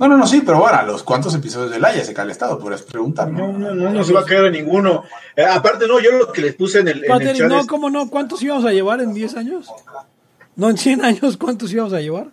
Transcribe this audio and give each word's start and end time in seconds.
No, 0.00 0.08
no, 0.08 0.16
no, 0.16 0.26
sí, 0.26 0.42
pero 0.44 0.60
bueno, 0.60 0.80
los 0.82 1.02
cuántos 1.02 1.34
episodios 1.34 1.70
de 1.70 1.78
Laia 1.80 2.04
se 2.04 2.14
cae 2.14 2.24
el 2.24 2.30
Estado, 2.30 2.58
podrías 2.58 2.82
preguntar. 2.82 3.30
No, 3.30 3.52
no, 3.52 3.74
no, 3.74 3.90
no 3.90 4.04
se 4.04 4.12
va 4.12 4.20
a 4.20 4.24
caer 4.24 4.46
a 4.46 4.50
ninguno. 4.50 5.04
Eh, 5.34 5.44
aparte, 5.44 5.86
no, 5.88 5.98
yo 6.00 6.12
lo 6.12 6.32
que 6.32 6.40
les 6.42 6.54
puse 6.54 6.80
en 6.80 6.88
el, 6.88 6.98
en 6.98 7.04
el 7.04 7.08
Patrick, 7.10 7.36
chat 7.36 7.48
no, 7.48 7.60
es- 7.60 7.66
¿cómo 7.66 7.90
no? 7.90 8.08
¿Cuántos 8.08 8.42
íbamos 8.42 8.64
a 8.64 8.72
llevar 8.72 9.00
en 9.00 9.12
10 9.14 9.36
años? 9.36 9.68
No, 10.56 10.70
en 10.70 10.76
100 10.78 11.04
años, 11.04 11.36
¿cuántos 11.36 11.72
íbamos 11.72 11.92
a 11.92 12.00
llevar? 12.00 12.28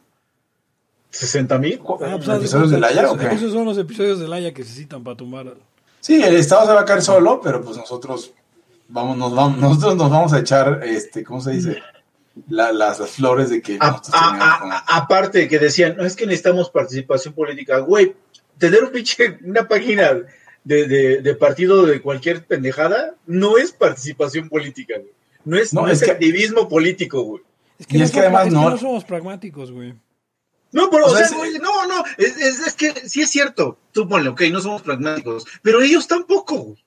60 1.11 1.57
mil. 1.59 1.79
Ah, 2.01 2.17
pues, 2.17 2.27
¿Episodios 2.27 2.71
de 2.71 2.79
Laia 2.79 3.03
o 3.03 3.15
esos- 3.15 3.17
qué? 3.29 3.35
Esos 3.35 3.53
son 3.53 3.65
los 3.65 3.77
episodios 3.77 4.19
de 4.19 4.27
Laia 4.27 4.53
que 4.53 4.63
se 4.63 4.73
citan 4.73 5.03
para 5.03 5.15
tumbar. 5.17 5.53
Sí, 6.01 6.21
el 6.21 6.35
Estado 6.35 6.67
se 6.67 6.73
va 6.73 6.81
a 6.81 6.85
caer 6.85 7.01
solo, 7.01 7.39
pero 7.41 7.61
pues 7.63 7.77
nosotros 7.77 8.31
vamos, 8.89 9.17
nos 9.17 9.33
vamos, 9.33 9.57
nosotros 9.57 9.95
nos 9.95 10.11
vamos 10.11 10.33
a 10.33 10.39
echar, 10.39 10.81
este, 10.83 11.23
¿cómo 11.23 11.41
se 11.41 11.51
dice? 11.51 11.81
La- 12.49 12.71
las, 12.71 12.99
las 12.99 13.11
flores 13.11 13.49
de 13.49 13.61
que 13.61 13.77
A- 13.79 13.91
nosotros 13.91 14.13
a- 14.13 14.19
teníamos 14.31 14.47
a- 14.55 14.59
con- 14.59 14.71
a- 14.73 14.77
aparte 14.87 15.39
de 15.39 15.47
que 15.47 15.59
decían, 15.59 15.95
no 15.97 16.05
es 16.05 16.15
que 16.15 16.25
necesitamos 16.25 16.69
participación 16.69 17.33
política, 17.33 17.79
güey, 17.79 18.13
tener 18.57 18.83
un 18.83 18.91
pinche, 18.91 19.37
una 19.43 19.67
página 19.67 20.11
de, 20.63 20.87
de, 20.87 21.21
de 21.21 21.35
partido 21.35 21.85
de 21.85 22.01
cualquier 22.01 22.45
pendejada 22.45 23.15
no 23.25 23.57
es 23.57 23.71
participación 23.71 24.49
política, 24.49 24.95
güey. 24.97 25.11
No 25.45 25.57
es, 25.57 25.73
No, 25.73 25.81
no 25.83 25.87
es 25.89 26.01
es 26.01 26.05
que- 26.05 26.11
activismo 26.11 26.67
político, 26.67 27.21
güey. 27.21 27.43
Es 27.77 27.87
que, 27.87 27.97
Y 27.97 27.99
no, 27.99 28.05
es 28.05 28.11
que 28.11 28.19
además 28.19 28.51
no- 28.51 28.69
no 28.69 28.77
somos 28.77 29.03
pragmáticos, 29.05 29.71
güey. 29.71 29.93
No, 30.71 30.89
pero, 30.89 31.05
O 31.05 31.11
o, 31.11 31.15
sea, 31.15 31.27
sea, 31.27 31.27
es- 31.27 31.33
güey, 31.37 31.59
no, 31.59 31.87
no, 31.87 32.03
es, 32.17 32.35
es, 32.37 32.59
es 32.67 32.73
que 32.73 33.07
sí 33.07 33.21
es 33.21 33.29
cierto, 33.29 33.77
tú 33.93 34.09
ponle, 34.09 34.29
ok, 34.29 34.41
no 34.51 34.59
somos 34.59 34.81
pragmáticos, 34.81 35.45
pero 35.61 35.81
ellos 35.81 36.07
tampoco, 36.07 36.55
güey. 36.57 36.83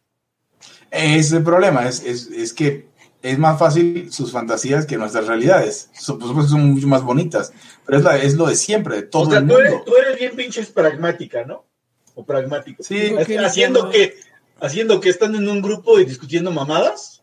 Ese 0.91 1.19
es 1.21 1.33
el 1.33 1.43
problema, 1.43 1.87
es, 1.89 2.03
es, 2.03 2.27
es 2.29 2.53
que 2.53 2.87
es 3.23 3.39
más 3.39 3.59
fácil 3.59 4.13
sus 4.13 4.31
fantasías 4.33 4.87
que 4.87 4.97
nuestras 4.97 5.27
realidades. 5.27 5.91
Por 6.07 6.23
supuesto 6.23 6.53
son 6.53 6.71
mucho 6.73 6.87
más 6.87 7.03
bonitas, 7.03 7.53
pero 7.85 7.99
es, 7.99 8.05
la, 8.05 8.17
es 8.17 8.35
lo 8.35 8.47
de 8.47 8.55
siempre, 8.57 8.97
de 8.97 9.03
todo 9.03 9.23
O 9.23 9.31
sea, 9.31 9.41
el 9.41 9.47
tú 9.49 9.57
eres, 9.59 9.71
mundo. 9.73 9.85
tú 9.87 9.97
eres 9.97 10.19
bien 10.19 10.37
pinches 10.37 10.69
pragmática, 10.71 11.45
¿no? 11.45 11.65
O 12.15 12.25
pragmático. 12.25 12.83
Sí, 12.83 13.13
que 13.27 13.39
haciendo 13.39 13.85
no- 13.85 13.91
que, 13.91 14.15
haciendo 14.61 15.01
que 15.01 15.09
están 15.09 15.35
en 15.35 15.49
un 15.49 15.61
grupo 15.63 15.99
y 15.99 16.05
discutiendo 16.05 16.51
mamadas. 16.51 17.23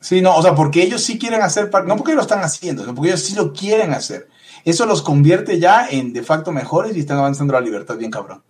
Sí, 0.00 0.20
no, 0.20 0.36
o 0.36 0.42
sea, 0.42 0.54
porque 0.54 0.82
ellos 0.82 1.02
sí 1.02 1.18
quieren 1.18 1.42
hacer, 1.42 1.70
no 1.86 1.96
porque 1.96 2.14
lo 2.14 2.22
están 2.22 2.40
haciendo, 2.40 2.82
sino 2.82 2.94
porque 2.94 3.10
ellos 3.10 3.22
sí 3.22 3.34
lo 3.34 3.52
quieren 3.52 3.92
hacer. 3.92 4.28
Eso 4.64 4.86
los 4.86 5.02
convierte 5.02 5.58
ya 5.58 5.88
en 5.88 6.12
de 6.12 6.22
facto 6.22 6.52
mejores 6.52 6.96
y 6.96 7.00
están 7.00 7.18
avanzando 7.18 7.52
la 7.54 7.60
libertad 7.60 7.96
bien 7.96 8.10
cabrón. 8.10 8.42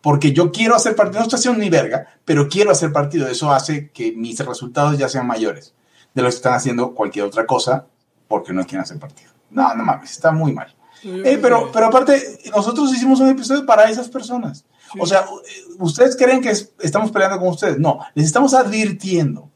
Porque 0.00 0.32
yo 0.32 0.50
quiero 0.52 0.74
hacer 0.74 0.94
partido, 0.96 1.20
no 1.20 1.24
estoy 1.24 1.38
haciendo 1.38 1.60
ni 1.60 1.70
verga, 1.70 2.06
pero 2.24 2.48
quiero 2.48 2.70
hacer 2.70 2.92
partido. 2.92 3.26
Eso 3.28 3.52
hace 3.52 3.90
que 3.90 4.12
mis 4.12 4.38
resultados 4.40 4.98
ya 4.98 5.08
sean 5.08 5.26
mayores 5.26 5.74
de 6.14 6.22
los 6.22 6.34
que 6.34 6.36
están 6.36 6.54
haciendo 6.54 6.94
cualquier 6.94 7.24
otra 7.26 7.46
cosa 7.46 7.86
porque 8.28 8.52
no 8.52 8.62
quieren 8.64 8.82
hacer 8.82 8.98
partido. 8.98 9.30
No, 9.50 9.74
no 9.74 9.84
mames, 9.84 10.10
está 10.12 10.32
muy 10.32 10.52
mal. 10.52 10.74
Eh, 11.04 11.38
pero, 11.42 11.70
pero 11.72 11.86
aparte, 11.86 12.38
nosotros 12.54 12.92
hicimos 12.94 13.18
un 13.20 13.28
episodio 13.28 13.66
para 13.66 13.90
esas 13.90 14.08
personas. 14.08 14.64
O 15.00 15.06
sea, 15.06 15.26
u- 15.28 15.84
ustedes 15.84 16.16
creen 16.16 16.40
que 16.40 16.50
es- 16.50 16.72
estamos 16.80 17.10
peleando 17.10 17.38
con 17.38 17.48
ustedes. 17.48 17.78
No, 17.78 17.98
les 18.14 18.26
estamos 18.26 18.54
advirtiendo. 18.54 19.50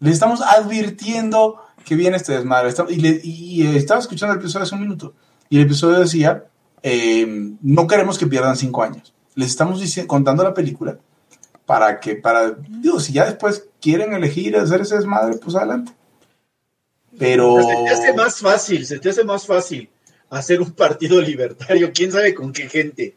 Les 0.00 0.14
estamos 0.14 0.40
advirtiendo 0.42 1.56
que 1.84 1.96
viene 1.96 2.16
este 2.16 2.34
desmadre. 2.34 2.72
Y, 2.90 2.96
le- 2.96 3.20
y, 3.22 3.66
eh, 3.66 3.76
estaba 3.76 4.00
escuchando 4.00 4.34
el 4.34 4.40
episodio 4.40 4.64
hace 4.64 4.74
un 4.74 4.82
minuto. 4.82 5.14
Y 5.48 5.56
el 5.56 5.64
episodio 5.64 5.98
decía, 6.00 6.44
eh, 6.82 7.54
no 7.62 7.86
queremos 7.86 8.18
que 8.18 8.26
pierdan 8.26 8.56
cinco 8.56 8.82
años. 8.82 9.14
Les 9.34 9.48
estamos 9.48 9.80
contando 10.06 10.44
la 10.44 10.54
película 10.54 10.98
para 11.68 12.00
que, 12.00 12.14
para, 12.14 12.52
digo, 12.66 12.98
si 12.98 13.12
ya 13.12 13.26
después 13.26 13.66
quieren 13.78 14.14
elegir 14.14 14.56
hacer 14.56 14.80
ese 14.80 14.96
desmadre, 14.96 15.36
pues 15.36 15.54
adelante. 15.54 15.92
Pero... 17.18 17.58
Se 17.60 17.74
te 17.84 17.90
hace 17.90 18.12
más 18.14 18.38
fácil, 18.40 18.86
se 18.86 18.98
te 18.98 19.10
hace 19.10 19.22
más 19.22 19.46
fácil 19.46 19.90
hacer 20.30 20.62
un 20.62 20.72
partido 20.72 21.20
libertario, 21.30 21.90
quién 21.94 22.10
sabe 22.10 22.34
con 22.34 22.54
qué 22.54 22.70
gente. 22.70 23.14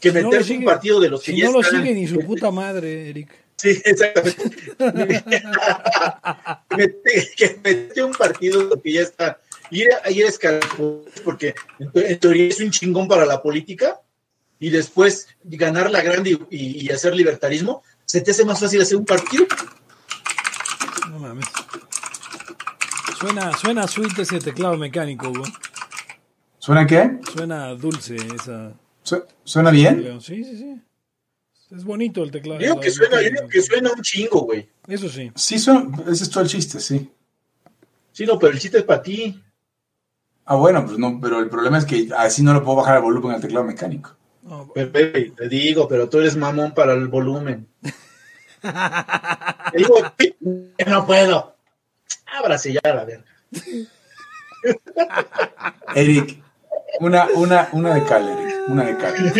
Que 0.00 0.08
Si 0.10 0.16
no 0.16 0.22
meterse 0.30 0.48
sigue- 0.48 0.58
un 0.60 0.64
partido 0.64 1.00
de 1.00 1.10
los 1.10 1.22
que 1.22 1.32
Si 1.32 1.38
ya 1.38 1.46
no 1.48 1.52
lo 1.52 1.60
están. 1.60 1.82
sigue 1.82 1.94
ni 1.94 2.06
su 2.06 2.18
puta 2.26 2.50
madre, 2.50 3.10
Eric. 3.10 3.28
Sí, 3.56 3.78
exactamente. 3.84 4.50
Que 7.36 7.60
mete 7.62 8.02
un 8.02 8.12
partido 8.12 8.62
de 8.62 8.68
los 8.70 8.82
que 8.82 8.92
ya 8.92 9.02
está. 9.02 9.38
Ir 9.70 9.88
a, 10.02 10.10
ir 10.10 10.24
a 10.24 10.28
escalar, 10.28 10.62
porque 11.24 11.54
en 11.94 12.18
teoría 12.20 12.48
es 12.48 12.60
un 12.60 12.70
chingón 12.70 13.06
para 13.06 13.26
la 13.26 13.42
política, 13.42 14.00
y 14.60 14.70
después 14.70 15.28
ganar 15.44 15.90
la 15.90 16.02
grande 16.02 16.30
y, 16.50 16.56
y- 16.56 16.86
y 16.86 16.90
hacer 16.90 17.14
libertarismo, 17.14 17.82
se 18.04 18.20
te 18.20 18.30
hace 18.32 18.44
más 18.44 18.60
fácil 18.60 18.80
hacer 18.82 18.96
un 18.96 19.04
partido. 19.04 19.46
No 21.10 21.18
mames. 21.18 21.46
Suena, 23.18 23.52
suena 23.56 23.86
sweet 23.88 24.18
ese 24.18 24.38
teclado 24.38 24.76
mecánico, 24.76 25.30
güey. 25.30 25.50
¿Suena 26.58 26.86
qué? 26.86 27.18
Suena 27.32 27.74
dulce 27.74 28.16
esa. 28.16 28.72
¿Su- 29.02 29.24
¿Suena 29.44 29.70
bien? 29.70 30.20
Sí, 30.20 30.44
sí, 30.44 30.56
sí. 30.56 30.80
Es 31.70 31.84
bonito 31.84 32.22
el 32.22 32.30
teclado. 32.30 32.58
Digo 32.60 32.80
que 32.80 32.90
suena, 32.90 33.20
yo 33.22 33.28
digo 33.30 33.48
que 33.48 33.60
suena 33.62 33.90
un 33.92 34.02
chingo, 34.02 34.40
güey. 34.42 34.68
Eso 34.86 35.08
sí. 35.08 35.30
Sí, 35.34 35.58
suena, 35.58 35.90
ese 36.10 36.24
es 36.24 36.30
todo 36.30 36.42
el 36.44 36.48
chiste, 36.48 36.80
sí. 36.80 37.10
Sí, 38.12 38.24
no, 38.26 38.38
pero 38.38 38.52
el 38.52 38.58
chiste 38.58 38.78
es 38.78 38.84
para 38.84 39.02
ti. 39.02 39.42
Ah, 40.44 40.54
bueno, 40.56 40.84
pues 40.86 40.98
no, 40.98 41.18
pero 41.20 41.40
el 41.40 41.48
problema 41.50 41.76
es 41.78 41.84
que 41.84 42.08
así 42.16 42.42
no 42.42 42.54
le 42.54 42.60
puedo 42.60 42.76
bajar 42.78 42.96
el 42.96 43.02
volumen 43.02 43.32
al 43.32 43.40
teclado 43.40 43.66
mecánico. 43.66 44.16
Te 44.74 45.48
digo, 45.48 45.88
pero 45.88 46.08
tú 46.08 46.20
eres 46.20 46.36
mamón 46.36 46.72
para 46.74 46.92
el 46.94 47.08
volumen. 47.08 47.66
Te 48.62 49.78
digo, 49.78 49.94
"Pi, 50.16 50.34
no 50.86 51.06
puedo. 51.06 51.54
Ábrase 52.26 52.72
ya 52.72 52.80
la 52.84 53.04
verga. 53.04 53.24
Eric, 55.94 56.42
una, 57.00 57.28
una, 57.34 57.68
una 57.72 57.94
de 57.94 58.04
cal, 58.04 58.28
Eric, 58.28 58.56
una 58.68 58.84
de 58.84 58.96
cal. 58.96 59.14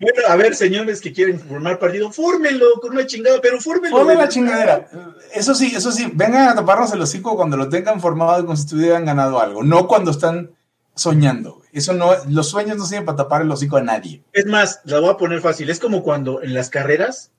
Bueno, 0.00 0.20
a 0.28 0.36
ver, 0.36 0.54
señores 0.54 1.00
que 1.00 1.12
quieren 1.12 1.40
formar 1.40 1.80
partido, 1.80 2.12
fórmenlo 2.12 2.66
con 2.80 2.92
una 2.92 3.04
chingada, 3.04 3.40
pero 3.42 3.60
fórmenlo. 3.60 4.04
De 4.04 4.14
la 4.14 4.28
chingadera. 4.28 4.88
Eso 5.34 5.56
sí, 5.56 5.72
eso 5.74 5.90
sí, 5.90 6.08
vengan 6.14 6.50
a 6.50 6.54
taparnos 6.54 6.92
el 6.92 7.02
hocico 7.02 7.34
cuando 7.34 7.56
lo 7.56 7.68
tengan 7.68 8.00
formado 8.00 8.38
y 8.38 8.44
como 8.44 8.56
si 8.56 8.76
hubieran 8.76 9.04
ganado 9.04 9.40
algo, 9.40 9.64
no 9.64 9.88
cuando 9.88 10.12
están 10.12 10.52
soñando. 10.98 11.54
güey. 11.54 11.68
Eso 11.72 11.92
no, 11.94 12.12
los 12.28 12.48
sueños 12.48 12.76
no 12.76 12.84
sirven 12.84 13.04
para 13.04 13.16
tapar 13.16 13.42
el 13.42 13.50
hocico 13.50 13.76
a 13.76 13.82
nadie. 13.82 14.22
Es 14.32 14.46
más, 14.46 14.80
la 14.84 15.00
voy 15.00 15.10
a 15.10 15.16
poner 15.16 15.40
fácil. 15.40 15.70
Es 15.70 15.80
como 15.80 16.02
cuando 16.02 16.42
en 16.42 16.54
las 16.54 16.70
carreras, 16.70 17.30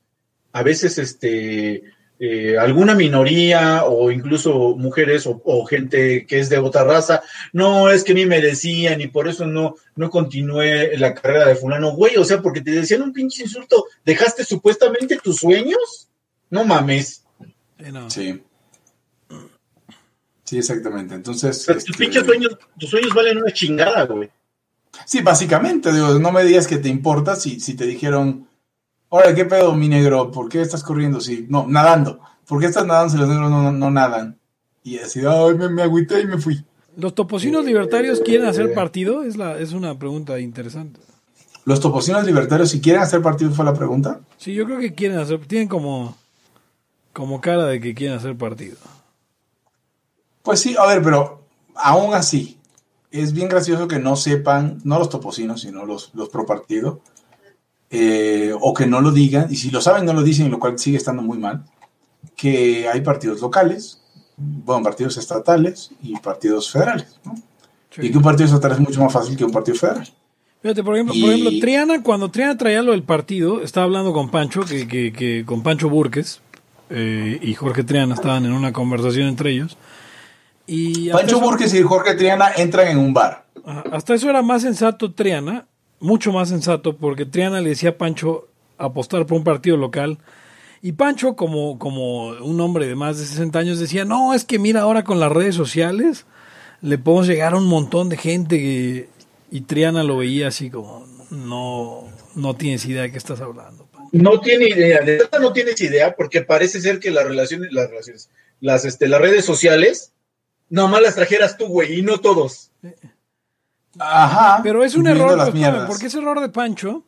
a 0.52 0.64
veces 0.64 0.97
este 0.97 1.84
eh, 2.22 2.58
alguna 2.58 2.96
minoría 2.96 3.86
o 3.86 4.12
incluso 4.12 4.75
mujeres 4.75 5.25
o, 5.25 5.42
o 5.46 5.66
gente 5.66 6.25
que 6.25 6.40
es 6.40 6.50
de 6.50 6.58
otra 6.58 6.84
raza, 6.84 7.22
no 7.53 7.90
es 7.90 8.03
que 8.03 8.14
ni 8.14 8.25
me 8.25 8.42
decían 8.42 9.00
y 9.00 9.08
por 9.08 9.30
eso 9.30 9.48
no, 9.48 9.75
no 9.96 10.09
continué 10.09 10.98
la 10.98 11.14
carrera 11.14 11.46
de 11.46 11.56
fulano, 11.56 11.92
güey, 11.92 12.18
o 12.18 12.25
sea, 12.25 12.42
porque 12.42 12.59
te 12.59 12.72
decían 12.72 13.03
un 13.03 13.14
pinche 13.14 13.44
insulto, 13.44 13.86
dejaste 14.03 14.44
supuestamente 14.44 15.18
tus 15.24 15.38
sueños, 15.38 16.09
no 16.50 16.66
mames, 16.66 17.24
no. 17.78 18.09
Sí. 18.09 18.44
Sí, 20.50 20.58
exactamente. 20.58 21.14
Entonces. 21.14 21.64
tus 21.64 21.78
este, 21.78 21.94
pinches 21.94 22.26
sueños, 22.26 22.58
tus 22.80 22.90
sueños 22.90 23.14
valen 23.14 23.38
una 23.38 23.54
chingada, 23.54 24.06
güey. 24.06 24.32
Sí, 25.06 25.22
básicamente, 25.22 25.94
digo, 25.94 26.18
no 26.18 26.32
me 26.32 26.44
digas 26.44 26.66
que 26.66 26.78
te 26.78 26.90
importa 26.90 27.36
si, 27.36 27.60
si 27.60 27.76
te 27.76 27.86
dijeron, 27.86 28.48
Órale, 29.10 29.36
¿qué 29.36 29.46
pedo, 29.46 29.76
mi 29.76 29.88
negro? 29.88 30.32
¿Por 30.32 30.50
qué 30.50 30.62
estás 30.62 30.82
corriendo? 30.82 31.22
Sí, 31.22 31.46
no, 31.50 31.68
nadando. 31.68 32.20
¿Por 32.48 32.60
qué 32.60 32.66
estás 32.66 32.88
nadando 32.88 33.12
si 33.12 33.20
los 33.20 33.30
negros 33.30 33.52
no, 33.52 33.62
no, 33.62 33.72
no 33.72 33.92
nadan? 33.92 34.40
Y 34.84 34.98
así, 34.98 35.22
ay, 35.24 35.54
me, 35.54 35.70
me 35.70 35.84
agüité 35.84 36.20
y 36.20 36.26
me 36.26 36.40
fui. 36.40 36.66
¿Los 36.98 37.14
topocinos 37.14 37.64
libertarios 37.64 38.20
quieren 38.20 38.48
hacer 38.48 38.74
partido? 38.74 39.22
Es, 39.22 39.38
la, 39.38 39.60
es 39.60 39.74
una 39.74 40.00
pregunta 40.00 40.40
interesante. 40.40 41.00
¿Los 41.66 41.80
topocinos 41.80 42.26
libertarios, 42.26 42.72
si 42.72 42.81
quieren 42.81 43.04
hacer 43.04 43.22
partido, 43.22 43.52
fue 43.52 43.66
la 43.66 43.76
pregunta? 43.76 44.22
Sí, 44.38 44.56
yo 44.56 44.66
creo 44.66 44.80
que 44.80 44.96
quieren 44.96 45.20
hacer, 45.20 45.46
tienen 45.46 45.68
como, 45.68 46.18
como 47.14 47.40
cara 47.40 47.68
de 47.68 47.80
que 47.80 47.94
quieren 47.94 48.18
hacer 48.18 48.36
partido. 48.36 48.78
Pues 50.44 50.59
sí, 50.59 50.75
a 50.77 50.85
ver, 50.85 51.01
pero 51.01 51.44
aún 51.75 52.13
así, 52.13 52.57
es 53.11 53.33
bien 53.33 53.50
gracioso 53.50 53.88
que 53.88 54.00
no 54.00 54.16
sepan, 54.16 54.79
no 54.83 55.00
los 55.00 55.09
topocinos, 55.09 55.62
sino 55.62 55.86
los, 55.86 56.12
los 56.13 56.30
pro 56.30 56.45
partido, 56.45 57.01
eh, 57.89 58.53
o 58.59 58.74
que 58.74 58.86
no 58.86 59.01
lo 59.01 59.12
digan, 59.12 59.47
y 59.50 59.56
si 59.56 59.71
lo 59.71 59.81
saben, 59.81 60.06
no 60.06 60.13
lo 60.13 60.21
dicen, 60.24 60.51
lo 60.51 60.59
cual 60.59 60.77
sigue 60.77 60.97
estando 60.97 61.21
muy 61.24 61.38
mal, 61.39 61.65
que 62.36 62.88
hay 62.88 63.01
partidos 63.01 63.41
locales, 63.41 64.01
bueno, 64.38 64.83
partidos 64.83 65.18
estatales 65.18 65.91
y 66.01 66.15
partidos 66.19 66.71
federales, 66.71 67.19
¿no? 67.25 67.35
Sí. 67.89 68.01
Y 68.06 68.12
que 68.12 68.18
un 68.18 68.24
partido 68.24 68.45
estatal 68.45 68.74
es 68.74 68.80
mucho 68.80 69.01
más 69.01 69.12
fácil 69.12 69.35
que 69.35 69.44
un 69.44 69.51
partido 69.51 69.75
federal. 69.77 70.07
Fíjate, 70.62 70.83
por 70.83 70.94
ejemplo, 70.95 71.15
Y- 71.15 71.21
por 71.21 71.31
ejemplo, 71.31 71.51
Triana, 71.59 72.03
cuando 72.03 72.30
Triana 72.30 72.57
traía 72.57 72.83
lo 72.83 72.92
del 72.92 73.03
partido, 73.03 73.62
estaba 73.62 73.85
hablando 73.85 74.13
con 74.13 74.30
Pancho, 74.30 74.62
que, 74.62 74.88
que, 74.88 75.12
que 75.12 75.44
con 75.45 75.63
Pancho 75.63 75.89
Burques 75.89 76.42
eh, 76.92 77.39
y 77.42 77.53
Jorge 77.56 77.83
Triana 77.83 78.13
estaban 78.15 78.45
en 78.45 78.51
una 78.53 78.71
conversación 78.71 79.27
entre 79.27 79.51
ellos. 79.51 79.77
Y 80.71 81.10
Pancho 81.10 81.38
eso- 81.38 81.42
Burques 81.45 81.74
y 81.74 81.81
Jorge 81.81 82.13
Triana 82.16 82.51
entran 82.56 82.88
en 82.89 82.98
un 83.00 83.13
bar. 83.13 83.45
Hasta 83.92 84.13
eso 84.13 84.30
era 84.30 84.42
más 84.42 84.62
sensato 84.62 85.13
Triana, 85.13 85.66
mucho 86.00 86.31
más 86.31 86.50
sensato, 86.50 86.95
porque 86.95 87.25
Triana 87.25 87.60
le 87.62 87.69
decía 87.69 87.89
a 87.92 87.98
Pancho 87.98 88.48
apostar 88.77 89.25
por 89.25 89.38
un 89.38 89.44
partido 89.44 89.77
local. 89.77 90.18
Y 90.81 90.94
Pancho, 90.94 91.36
como, 91.36 91.77
como 91.77 92.27
un 92.30 92.62
hombre 92.62 92.88
de 92.88 92.95
más 92.95 93.18
de 93.18 93.25
60 93.25 93.60
años, 93.60 93.80
decía, 93.80 94.06
no, 94.06 94.33
es 94.33 94.45
que 94.45 94.60
mira, 94.60 94.81
ahora 94.81 95.04
con 95.04 95.19
las 95.19 95.31
redes 95.31 95.56
sociales 95.56 96.25
le 96.81 96.98
podemos 96.98 97.27
llegar 97.27 97.54
a 97.54 97.57
un 97.57 97.66
montón 97.68 98.07
de 98.10 98.18
gente 98.18 98.57
que- 98.57 99.10
Y 99.51 99.62
Triana 99.62 100.04
lo 100.04 100.18
veía 100.18 100.48
así 100.50 100.69
como, 100.69 101.06
no, 101.31 102.04
no 102.36 102.56
tienes 102.56 102.86
idea 102.86 103.01
de 103.01 103.12
qué 103.12 103.18
estás 103.18 103.42
hablando. 103.42 103.86
Pancho". 103.92 104.10
No 104.13 104.39
tiene 104.39 104.69
idea, 104.69 105.01
de 105.01 105.18
verdad 105.18 105.39
no 105.42 105.51
tienes 105.51 105.81
idea, 105.81 106.16
porque 106.16 106.42
parece 106.42 106.80
ser 106.80 107.00
que 107.00 107.10
las 107.12 107.25
relaciones, 107.25 107.74
las 107.74 107.89
relaciones, 107.89 108.30
las, 108.62 108.86
este, 108.86 109.07
las 109.07 109.19
redes 109.19 109.44
sociales, 109.45 110.13
nomás 110.69 111.01
las 111.01 111.16
trajeras 111.16 111.57
tú, 111.57 111.68
güey, 111.68 112.00
y 112.00 112.01
no 112.01 112.19
todos. 112.19 112.71
Ajá. 113.98 114.62
Pero 114.63 114.83
es 114.83 114.95
un 114.95 115.07
error, 115.07 115.38
las 115.38 115.50
pues, 115.50 115.86
porque 115.88 116.07
ese 116.07 116.19
error 116.19 116.39
de 116.39 116.50
Pancho 116.50 117.04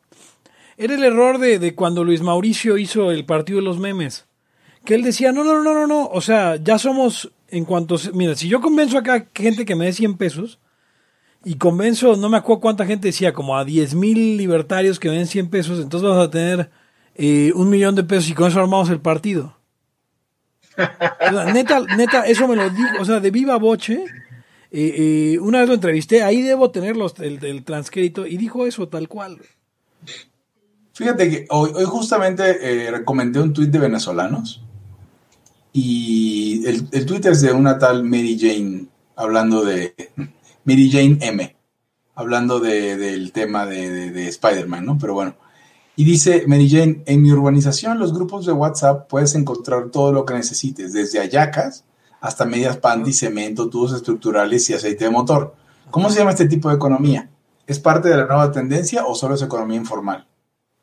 era 0.76 0.94
el 0.94 1.04
error 1.04 1.38
de, 1.38 1.58
de 1.58 1.74
cuando 1.74 2.04
Luis 2.04 2.22
Mauricio 2.22 2.78
hizo 2.78 3.10
el 3.10 3.24
partido 3.24 3.58
de 3.58 3.64
los 3.64 3.78
memes. 3.78 4.26
Que 4.84 4.94
él 4.94 5.02
decía, 5.02 5.32
no, 5.32 5.44
no, 5.44 5.62
no, 5.62 5.74
no, 5.74 5.86
no, 5.86 6.06
o 6.06 6.20
sea, 6.20 6.56
ya 6.56 6.78
somos, 6.78 7.30
en 7.48 7.64
cuanto, 7.64 7.96
mira, 8.14 8.34
si 8.34 8.48
yo 8.48 8.60
convenzo 8.60 8.98
acá 8.98 9.26
gente 9.32 9.64
que 9.64 9.76
me 9.76 9.84
dé 9.84 9.92
100 9.92 10.16
pesos, 10.16 10.58
y 11.44 11.56
convenzo, 11.56 12.16
no 12.16 12.28
me 12.28 12.36
acuerdo 12.36 12.60
cuánta 12.60 12.86
gente 12.86 13.08
decía, 13.08 13.32
como 13.32 13.56
a 13.56 13.64
10 13.64 13.94
mil 13.94 14.36
libertarios 14.36 14.98
que 14.98 15.08
me 15.08 15.16
den 15.16 15.26
100 15.26 15.50
pesos, 15.50 15.80
entonces 15.80 16.08
vamos 16.08 16.26
a 16.26 16.30
tener 16.30 16.70
eh, 17.14 17.52
un 17.54 17.68
millón 17.68 17.94
de 17.94 18.04
pesos 18.04 18.30
y 18.30 18.34
con 18.34 18.48
eso 18.48 18.60
armamos 18.60 18.90
el 18.90 19.00
partido. 19.00 19.56
Neta, 21.52 21.80
neta, 21.96 22.26
eso 22.26 22.48
me 22.48 22.56
lo 22.56 22.68
digo, 22.70 22.88
o 23.00 23.04
sea, 23.04 23.20
de 23.20 23.30
viva 23.30 23.56
boche. 23.56 24.04
eh, 24.74 25.34
eh, 25.34 25.38
una 25.38 25.58
vez 25.60 25.68
lo 25.68 25.74
entrevisté, 25.74 26.22
ahí 26.22 26.40
debo 26.40 26.70
tener 26.70 26.96
los- 26.96 27.18
el, 27.20 27.62
transcrito, 27.62 28.26
y 28.26 28.38
dijo 28.38 28.64
eso 28.66 28.88
tal 28.88 29.06
cual. 29.06 29.38
Fíjate 30.94 31.28
que 31.28 31.46
hoy, 31.50 31.72
hoy 31.74 31.84
justamente 31.84 32.86
eh, 32.86 32.90
recomendé 32.90 33.38
un 33.40 33.52
tuit 33.52 33.70
de 33.70 33.78
venezolanos 33.78 34.62
y 35.72 36.62
el, 36.66 36.86
el 36.92 37.06
es 37.26 37.40
de 37.42 37.52
una 37.52 37.78
tal 37.78 38.04
Mary 38.04 38.38
Jane 38.38 38.86
hablando 39.16 39.62
de 39.64 39.94
Mary 40.64 40.90
Jane 40.90 41.18
M, 41.20 41.56
hablando 42.14 42.58
de- 42.60 42.96
del 42.96 43.32
tema 43.32 43.66
de- 43.66 44.10
de 44.10 44.28
Spider-Man, 44.28 44.84
¿no? 44.84 44.98
Pero 44.98 45.14
bueno, 45.14 45.34
y 45.96 46.04
dice 46.04 46.44
Mary 46.46 46.68
Jane, 46.70 47.02
en 47.06 47.22
mi 47.22 47.30
urbanización 47.32 47.98
los 47.98 48.12
grupos 48.14 48.46
de 48.46 48.52
WhatsApp 48.52 49.08
puedes 49.08 49.34
encontrar 49.34 49.90
todo 49.90 50.12
lo 50.12 50.24
que 50.24 50.34
necesites, 50.34 50.92
desde 50.92 51.18
ayacas 51.20 51.84
hasta 52.20 52.44
medias 52.46 52.76
panty, 52.76 53.12
cemento, 53.12 53.68
tubos 53.68 53.92
estructurales 53.92 54.68
y 54.70 54.74
aceite 54.74 55.04
de 55.04 55.10
motor. 55.10 55.54
¿Cómo 55.90 56.08
se 56.08 56.18
llama 56.20 56.30
este 56.30 56.46
tipo 56.48 56.68
de 56.68 56.76
economía? 56.76 57.28
¿Es 57.66 57.78
parte 57.78 58.08
de 58.08 58.16
la 58.16 58.26
nueva 58.26 58.50
tendencia 58.52 59.04
o 59.04 59.14
solo 59.14 59.34
es 59.34 59.42
economía 59.42 59.76
informal? 59.76 60.26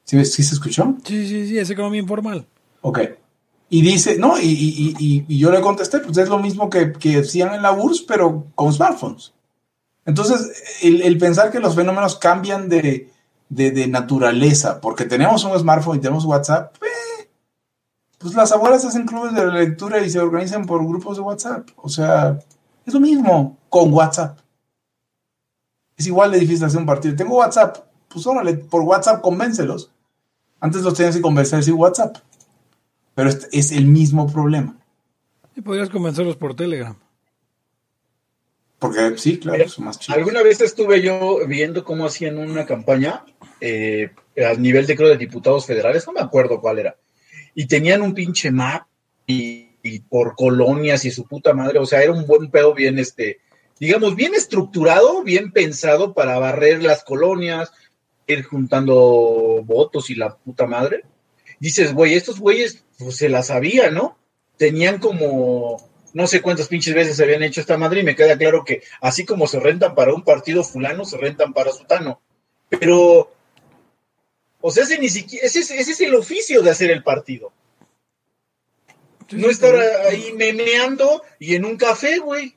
¿Sí, 0.04 0.24
sí 0.26 0.44
se 0.44 0.54
escuchó? 0.56 0.96
Sí, 1.04 1.28
sí, 1.28 1.48
sí, 1.48 1.58
es 1.58 1.70
economía 1.70 2.02
informal. 2.02 2.46
Ok. 2.82 3.00
Y 3.70 3.82
dice, 3.84 4.18
no, 4.18 4.40
y, 4.40 4.46
y- 4.48 4.96
y- 5.00 5.26
y 5.28 5.38
yo 5.38 5.52
le 5.52 5.62
contesté, 5.62 6.00
pues 6.00 6.18
es 6.18 6.28
lo 6.30 6.40
mismo 6.40 6.70
que, 6.70 6.92
que 6.94 7.18
decían 7.18 7.54
en 7.54 7.62
la 7.62 7.72
URSS, 7.72 8.02
pero 8.08 8.48
con 8.56 8.74
smartphones. 8.74 9.34
Entonces, 10.06 10.52
el, 10.82 11.02
el 11.04 11.18
pensar 11.20 11.52
que 11.52 11.60
los 11.60 11.76
fenómenos 11.76 12.16
cambian 12.18 12.68
de, 12.68 13.12
de- 13.50 13.72
de 13.72 13.88
naturaleza, 13.88 14.80
porque 14.80 15.06
tenemos 15.06 15.44
un 15.44 15.58
smartphone 15.60 15.98
y 15.98 16.02
tenemos 16.02 16.26
WhatsApp, 16.26 16.76
eh, 16.84 17.30
pues 18.18 18.34
las 18.36 18.52
abuelas 18.52 18.86
hacen 18.86 19.06
clubes 19.08 19.34
de 19.34 19.46
lectura 19.48 20.00
y 20.02 20.10
se 20.10 20.20
organizan 20.20 20.66
por 20.66 20.86
grupos 20.86 21.18
de 21.18 21.24
WhatsApp. 21.24 21.68
O 21.78 21.90
sea, 21.90 22.40
es 22.86 22.94
lo 22.94 23.00
mismo 23.00 23.58
con 23.70 23.92
WhatsApp. 23.94 24.38
Es 25.98 26.08
igual 26.08 26.32
de 26.32 26.40
difícil 26.40 26.66
hacer 26.66 26.80
un 26.80 26.86
partido. 26.86 27.16
Tengo 27.16 27.38
WhatsApp, 27.38 27.78
pues 28.08 28.26
órale, 28.28 28.54
por 28.56 28.82
WhatsApp 28.84 29.22
convéncelos. 29.22 29.92
Antes 30.62 30.82
los 30.82 30.94
tenías 30.94 31.16
que 31.16 31.22
convencer 31.22 31.64
sin 31.64 31.74
WhatsApp. 31.76 32.18
Pero 33.16 33.30
es, 33.30 33.48
es 33.52 33.72
el 33.72 33.86
mismo 33.86 34.32
problema. 34.32 34.76
Y 35.56 35.62
podrías 35.62 35.90
convencerlos 35.90 36.36
por 36.38 36.56
Telegram. 36.56 36.96
Porque 38.80 39.18
sí, 39.18 39.40
claro, 39.40 39.68
son 39.68 39.86
más 39.86 40.00
chicos. 40.00 40.16
Alguna 40.16 40.42
vez 40.42 40.62
estuve 40.62 41.02
yo 41.02 41.46
viendo 41.48 41.84
cómo 41.84 42.06
hacían 42.06 42.38
una 42.38 42.66
campaña 42.66 43.26
eh, 43.62 44.12
al 44.38 44.62
nivel 44.62 44.86
de, 44.86 44.96
creo, 44.96 45.10
de 45.10 45.18
diputados 45.18 45.66
federales, 45.66 46.06
no 46.08 46.14
me 46.14 46.22
acuerdo 46.22 46.62
cuál 46.62 46.80
era. 46.80 46.96
Y 47.56 47.68
tenían 47.68 48.02
un 48.02 48.14
pinche 48.14 48.52
map 48.52 48.88
y, 49.26 49.68
por 50.10 50.36
colonias 50.36 51.06
y 51.06 51.12
su 51.12 51.26
puta 51.26 51.54
madre, 51.54 51.80
o 51.80 51.86
sea, 51.86 52.04
era 52.04 52.12
un 52.12 52.28
buen 52.28 52.52
pedo 52.52 52.74
bien, 52.74 53.00
este, 53.00 53.40
digamos, 53.80 54.16
bien 54.16 54.36
estructurado, 54.36 55.24
bien 55.24 55.52
pensado 55.52 56.14
para 56.14 56.38
barrer 56.38 56.84
las 56.84 57.04
colonias, 57.04 57.72
ir 58.28 58.44
juntando 58.44 59.64
votos 59.64 60.10
y 60.10 60.16
la 60.16 60.36
puta 60.36 60.68
madre. 60.68 61.04
Dices, 61.60 61.94
güey, 61.94 62.14
estos 62.14 62.40
güeyes 62.40 62.84
pues, 62.98 63.18
se 63.18 63.30
la 63.30 63.42
sabían, 63.42 63.96
¿no? 63.96 64.18
Tenían 64.58 65.00
como 65.00 65.90
no 66.14 66.28
sé 66.28 66.42
cuántas 66.42 66.68
pinches 66.68 66.94
veces 66.94 67.18
se 67.18 67.24
habían 67.24 67.44
hecho 67.44 67.62
esta 67.62 67.78
madre 67.78 68.02
y 68.02 68.04
me 68.04 68.16
queda 68.16 68.38
claro 68.38 68.64
que 68.64 68.82
así 69.02 69.26
como 69.26 69.48
se 69.48 69.60
rentan 69.60 69.96
para 69.96 70.14
un 70.14 70.24
partido 70.24 70.64
fulano, 70.64 71.06
se 71.06 71.18
rentan 71.18 71.54
para 71.54 71.72
sutano. 71.72 72.22
Pero, 72.70 73.32
o 74.62 74.72
sea, 74.72 74.84
ese 74.84 75.00
ni 75.00 75.10
siquiera, 75.10 75.46
ese, 75.46 75.60
es- 75.60 75.72
ese 75.72 75.92
es 75.92 76.02
el 76.02 76.16
oficio 76.16 76.62
de 76.62 76.70
hacer 76.72 76.92
el 76.92 77.04
partido. 77.04 77.52
No 79.32 79.48
estar 79.50 79.76
ahí 79.76 80.34
meneando 80.36 81.22
y 81.40 81.54
en 81.56 81.64
un 81.66 81.78
café, 81.78 82.18
güey. 82.18 82.56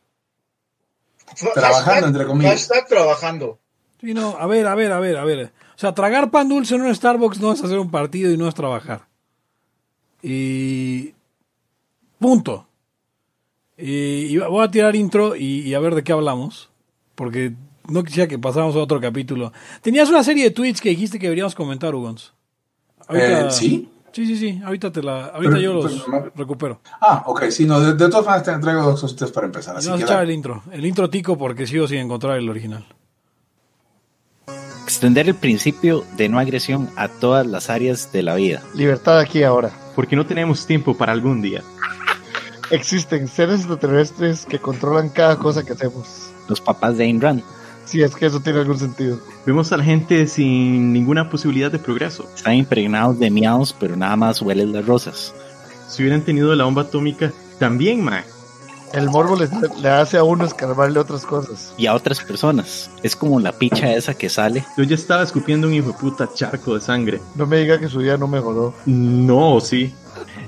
Trabajando, 1.55 1.93
hashtag- 2.01 2.07
entre 2.09 2.27
comillas. 2.27 2.53
Hashtag 2.53 2.87
trabajando. 2.89 3.59
Sí, 4.01 4.15
no, 4.15 4.37
a 4.39 4.47
ver, 4.47 4.67
a 4.67 4.75
ver, 4.75 4.91
a 4.93 4.99
ver, 5.01 5.17
a 5.17 5.25
ver. 5.25 5.53
O 5.75 5.79
sea, 5.79 5.95
tragar 5.95 6.31
pan 6.31 6.49
dulce 6.49 6.75
en 6.75 6.83
un 6.83 6.95
Starbucks 6.95 7.41
no 7.41 7.53
es 7.53 7.63
hacer 7.63 7.79
un 7.79 7.91
partido 7.91 8.31
y 8.31 8.37
no 8.37 8.49
es 8.49 8.55
trabajar. 8.55 9.07
Y. 10.23 11.15
Punto. 12.19 12.67
Y, 13.77 14.35
y 14.35 14.39
voy 14.39 14.65
a 14.65 14.71
tirar 14.71 14.95
intro 14.97 15.35
y, 15.37 15.61
y 15.61 15.75
a 15.75 15.81
ver 15.81 15.95
de 15.95 16.05
qué 16.05 16.13
hablamos. 16.13 16.71
Porque 17.15 17.53
no 17.89 18.03
quisiera 18.05 18.29
que 18.29 18.39
pasáramos 18.39 18.75
a 18.77 18.79
otro 18.81 19.01
capítulo. 19.01 19.53
Tenías 19.81 20.09
una 20.09 20.23
serie 20.25 20.45
de 20.45 20.51
tweets 20.51 20.81
que 20.81 20.91
dijiste 20.91 21.19
que 21.19 21.27
deberíamos 21.27 21.55
comentar, 21.55 21.95
Ugons. 21.95 22.33
Eh, 23.11 23.47
¿sí? 23.51 23.89
Sí, 24.13 24.27
sí, 24.27 24.37
sí. 24.37 24.61
Ahorita, 24.65 24.93
te 24.93 25.03
la, 25.03 25.27
ahorita 25.27 25.55
Pero- 25.55 25.61
yo 25.61 25.73
los 25.73 26.03
pero- 26.05 26.33
recupero. 26.37 26.81
Ah, 27.01 27.23
ok, 27.27 27.45
sí, 27.51 27.65
no, 27.65 27.81
de, 27.81 27.95
de 27.95 28.09
todas 28.11 28.27
maneras 28.27 28.43
te 28.45 28.59
traigo 28.59 28.83
dos 28.83 29.01
cositas 29.01 29.31
para 29.33 29.47
empezar. 29.47 29.77
Así 29.77 29.87
Vamos 29.89 30.01
que 30.01 30.05
a 30.05 30.07
echar 30.07 30.17
dale. 30.19 30.31
el 30.33 30.37
intro. 30.37 30.63
El 30.71 30.85
intro 30.87 31.09
tico 31.11 31.39
porque 31.39 31.67
sigo 31.67 31.89
sin 31.89 31.99
encontrar 31.99 32.37
el 32.39 32.49
original. 32.49 32.85
Extender 34.85 35.29
el 35.29 35.35
principio 35.35 36.05
de 36.17 36.29
no 36.29 36.39
agresión 36.39 36.91
a 36.97 37.09
todas 37.09 37.47
las 37.47 37.71
áreas 37.71 38.13
de 38.13 38.23
la 38.23 38.35
vida. 38.35 38.63
Libertad 38.75 39.19
aquí 39.19 39.39
y 39.41 39.45
ahora. 39.45 39.71
Porque 39.95 40.17
no 40.17 40.27
tenemos 40.27 40.67
tiempo 40.67 40.97
para 40.97 41.13
algún 41.13 41.41
día. 41.41 41.63
Existen 42.71 43.29
seres 43.29 43.61
extraterrestres 43.61 44.45
que 44.47 44.59
controlan 44.59 45.09
cada 45.11 45.39
cosa 45.39 45.65
que 45.65 45.73
hacemos. 45.73 46.31
Los 46.49 46.61
papás 46.61 46.97
de 46.99 47.05
Ayn 47.05 47.21
Rand 47.21 47.43
Si 47.85 48.03
es 48.03 48.15
que 48.15 48.27
eso 48.27 48.41
tiene 48.41 48.61
algún 48.61 48.79
sentido. 48.79 49.19
Vemos 49.45 49.73
a 49.73 49.77
la 49.77 49.85
gente 49.85 50.27
sin 50.27 50.93
ninguna 50.93 51.29
posibilidad 51.29 51.71
de 51.71 51.79
progreso. 51.79 52.29
están 52.35 52.55
impregnados 52.55 53.19
de 53.19 53.31
miados, 53.31 53.75
pero 53.79 53.97
nada 53.97 54.17
más 54.17 54.41
huelen 54.41 54.73
las 54.73 54.87
rosas. 54.87 55.35
Si 55.89 56.03
hubieran 56.03 56.23
tenido 56.23 56.55
la 56.55 56.65
bomba 56.65 56.83
atómica, 56.83 57.33
también, 57.59 58.03
mae. 58.03 58.25
El 58.93 59.09
morbo 59.09 59.37
le, 59.37 59.49
le 59.81 59.89
hace 59.89 60.19
a 60.19 60.25
uno 60.25 60.45
escarbarle 60.45 60.99
otras 60.99 61.25
cosas. 61.25 61.73
Y 61.79 61.87
a 61.87 61.95
otras 61.95 62.21
personas. 62.21 62.91
Es 63.03 63.17
como 63.17 63.41
la 63.41 63.53
picha 63.53 63.93
esa 63.95 64.13
que 64.13 64.29
sale. 64.29 64.65
Yo 64.77 64.85
ya 64.85 64.95
estaba 64.95 65.23
escupiendo 65.23 65.67
un 65.67 65.75
hijo 65.75 65.89
de 65.89 65.95
puta 65.95 66.29
charco 66.35 66.75
de 66.75 66.81
sangre. 66.83 67.21
No 67.35 67.47
me 67.47 67.59
diga 67.59 67.79
que 67.79 67.89
su 67.89 68.01
día 68.01 68.19
no 68.19 68.29
mejoró. 68.29 68.75
No, 68.85 69.61
sí. 69.61 69.95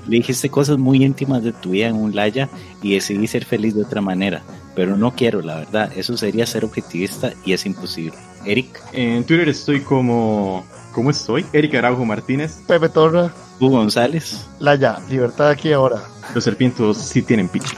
Le 0.07 0.17
dijiste 0.17 0.49
cosas 0.49 0.77
muy 0.77 1.03
íntimas 1.03 1.43
de 1.43 1.51
tu 1.51 1.71
vida 1.71 1.87
en 1.87 1.95
un 1.95 2.15
laya 2.15 2.49
y 2.81 2.93
decidí 2.93 3.27
ser 3.27 3.45
feliz 3.45 3.75
de 3.75 3.83
otra 3.83 4.01
manera. 4.01 4.43
Pero 4.75 4.97
no 4.97 5.15
quiero, 5.15 5.41
la 5.41 5.55
verdad. 5.55 5.91
Eso 5.95 6.15
sería 6.17 6.45
ser 6.45 6.65
objetivista 6.65 7.33
y 7.45 7.53
es 7.53 7.65
imposible. 7.65 8.17
Eric, 8.45 8.67
En 8.93 9.23
Twitter 9.23 9.49
estoy 9.49 9.81
como... 9.81 10.65
¿Cómo 10.93 11.09
estoy? 11.09 11.45
Erika 11.51 11.79
Araujo 11.79 12.05
Martínez. 12.05 12.61
Pepe 12.67 12.87
Torra, 12.87 13.33
Hugo 13.59 13.77
González, 13.77 14.47
Laya, 14.59 14.97
libertad 15.09 15.49
aquí 15.49 15.73
ahora. 15.73 16.01
Los 16.33 16.45
serpientos 16.45 16.97
sí 16.97 17.21
tienen 17.21 17.49
picha. 17.49 17.75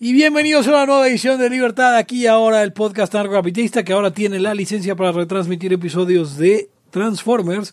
Y 0.00 0.12
bienvenidos 0.12 0.66
a 0.66 0.70
una 0.70 0.86
nueva 0.86 1.08
edición 1.08 1.38
de 1.38 1.48
Libertad, 1.48 1.96
aquí 1.96 2.22
y 2.22 2.26
ahora 2.26 2.62
el 2.62 2.72
podcast 2.72 3.14
narcocapitalista 3.14 3.84
que 3.84 3.92
ahora 3.92 4.10
tiene 4.12 4.40
la 4.40 4.52
licencia 4.52 4.96
para 4.96 5.12
retransmitir 5.12 5.72
episodios 5.72 6.36
de 6.36 6.70
Transformers. 6.90 7.72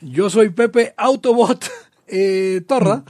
Yo 0.00 0.30
soy 0.30 0.50
Pepe 0.50 0.94
Autobot 0.96 1.64
eh, 2.06 2.62
Torra 2.66 3.02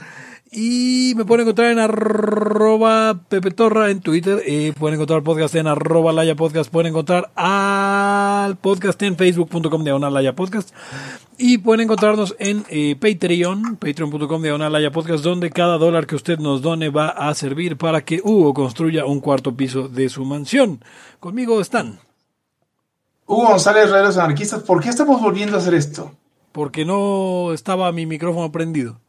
y 0.50 1.12
me 1.16 1.26
pueden 1.26 1.42
encontrar 1.42 1.70
en 1.70 1.78
arroba 1.78 3.20
Pepe 3.28 3.50
Torra 3.50 3.90
en 3.90 4.00
Twitter, 4.00 4.42
eh, 4.46 4.72
pueden 4.78 4.94
encontrar 4.94 5.18
el 5.18 5.22
podcast 5.22 5.54
en 5.56 5.66
arroba 5.66 6.12
Laya 6.12 6.36
Podcast, 6.36 6.70
pueden 6.70 6.88
encontrar 6.88 7.30
al 7.34 8.56
podcast 8.56 9.02
en 9.02 9.16
facebook.com 9.16 9.84
diagonal 9.84 10.14
Laya 10.14 10.34
Podcast 10.34 10.74
y 11.36 11.58
pueden 11.58 11.82
encontrarnos 11.82 12.34
en 12.38 12.64
eh, 12.70 12.96
Patreon, 12.98 13.76
patreon.com 13.76 14.42
diagonal 14.42 14.72
Laya 14.72 14.90
Podcast, 14.90 15.22
donde 15.22 15.50
cada 15.50 15.76
dólar 15.76 16.06
que 16.06 16.16
usted 16.16 16.38
nos 16.38 16.62
done 16.62 16.88
va 16.88 17.08
a 17.08 17.34
servir 17.34 17.76
para 17.76 18.00
que 18.00 18.22
Hugo 18.24 18.54
construya 18.54 19.04
un 19.04 19.20
cuarto 19.20 19.54
piso 19.54 19.88
de 19.88 20.08
su 20.08 20.24
mansión. 20.24 20.82
Conmigo 21.20 21.60
están, 21.60 22.00
Hugo 23.26 23.48
González, 23.48 23.90
Reales 23.90 24.16
Anarquistas, 24.16 24.62
¿por 24.62 24.82
qué 24.82 24.88
estamos 24.88 25.20
volviendo 25.20 25.56
a 25.56 25.60
hacer 25.60 25.74
esto? 25.74 26.12
Porque 26.52 26.84
no 26.84 27.52
estaba 27.52 27.90
mi 27.92 28.06
micrófono 28.06 28.50
prendido. 28.52 29.00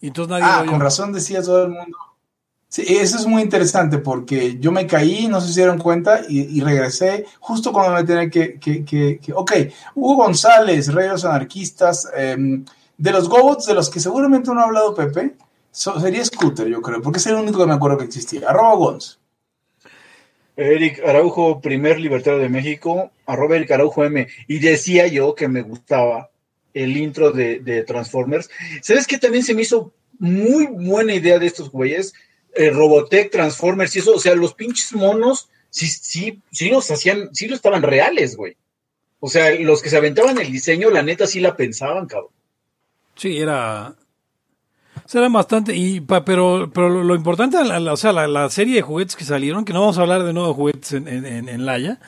Y 0.00 0.08
entonces 0.08 0.30
nadie 0.30 0.44
Ah, 0.46 0.62
lo 0.64 0.70
con 0.72 0.80
razón 0.80 1.12
decía 1.12 1.42
todo 1.42 1.64
el 1.64 1.70
mundo. 1.70 1.96
Sí, 2.70 2.84
eso 2.86 3.16
es 3.16 3.26
muy 3.26 3.40
interesante 3.42 3.96
porque 3.98 4.58
yo 4.60 4.70
me 4.70 4.86
caí, 4.86 5.26
no 5.26 5.40
se 5.40 5.54
dieron 5.58 5.78
cuenta, 5.78 6.20
y, 6.28 6.40
y 6.58 6.60
regresé 6.60 7.24
justo 7.40 7.72
cuando 7.72 7.94
me 7.94 8.04
tenía 8.04 8.28
que, 8.28 8.58
que, 8.60 8.84
que, 8.84 9.18
que- 9.20 9.32
Ok, 9.32 9.52
Hugo 9.94 10.16
González, 10.24 10.92
Reyes 10.92 11.24
Anarquistas, 11.24 12.08
em, 12.14 12.64
de 12.98 13.10
los 13.12 13.28
Gobots, 13.28 13.64
de 13.66 13.74
los 13.74 13.88
que 13.88 14.00
seguramente 14.00 14.52
no 14.52 14.60
ha 14.60 14.64
hablado 14.64 14.94
Pepe, 14.94 15.34
so- 15.72 15.98
sería 15.98 16.22
Scooter, 16.24 16.68
yo 16.68 16.82
creo, 16.82 17.00
porque 17.00 17.18
es 17.20 17.26
el 17.26 17.36
único 17.36 17.58
que 17.58 17.66
me 17.66 17.72
acuerdo 17.74 17.96
que 17.96 18.04
existía. 18.04 18.48
Arroba 18.50 18.74
Gonz. 18.74 19.18
Eric 20.58 21.00
Araujo, 21.06 21.60
primer 21.60 22.00
libertario 22.00 22.40
de 22.40 22.48
México, 22.48 23.12
arroba 23.26 23.56
Eric 23.56 23.70
Araujo 23.70 24.04
M. 24.04 24.26
Y 24.48 24.58
decía 24.58 25.06
yo 25.06 25.34
que 25.34 25.46
me 25.46 25.62
gustaba 25.62 26.30
el 26.74 26.96
intro 26.96 27.30
de, 27.30 27.84
Transformers. 27.86 28.50
¿Sabes 28.82 29.06
qué 29.06 29.18
también 29.18 29.44
se 29.44 29.54
me 29.54 29.62
hizo 29.62 29.92
muy 30.18 30.66
buena 30.66 31.14
idea 31.14 31.38
de 31.38 31.46
estos 31.46 31.70
güeyes? 31.70 32.12
Robotech, 32.56 33.30
Transformers 33.30 33.94
y 33.94 34.00
eso, 34.00 34.14
o 34.14 34.18
sea, 34.18 34.34
los 34.34 34.54
pinches 34.54 34.92
monos, 34.92 35.48
sí, 35.70 35.86
sí, 35.86 36.40
sí 36.50 36.70
los 36.70 36.90
hacían, 36.90 37.32
sí 37.32 37.46
los 37.46 37.56
estaban 37.56 37.82
reales, 37.82 38.36
güey. 38.36 38.56
O 39.20 39.28
sea, 39.28 39.54
los 39.54 39.80
que 39.80 39.90
se 39.90 39.96
aventaban 39.96 40.38
el 40.38 40.50
diseño, 40.50 40.90
la 40.90 41.02
neta 41.02 41.26
sí 41.26 41.38
la 41.40 41.56
pensaban, 41.56 42.06
cabrón. 42.06 42.32
Sí, 43.14 43.38
era. 43.38 43.94
Eran 45.14 45.32
bastante. 45.32 45.74
Y, 45.74 46.00
pa- 46.00 46.24
pero, 46.24 46.70
pero 46.74 46.88
lo, 46.90 47.02
lo 47.04 47.14
importante, 47.14 47.62
la- 47.64 47.80
la- 47.80 47.92
o 47.92 47.96
sea, 47.96 48.12
la, 48.12 48.26
la 48.28 48.50
serie 48.50 48.74
de 48.76 48.82
juguetes 48.82 49.16
que 49.16 49.24
salieron, 49.24 49.64
que 49.64 49.72
no 49.72 49.80
vamos 49.80 49.96
a 49.98 50.02
hablar 50.02 50.22
de 50.24 50.32
nuevo 50.32 50.48
de 50.48 50.54
juguetes 50.54 50.92
en, 50.92 51.08
en, 51.08 51.24
en- 51.24 51.48
en 51.48 51.64
Laia, 51.66 51.98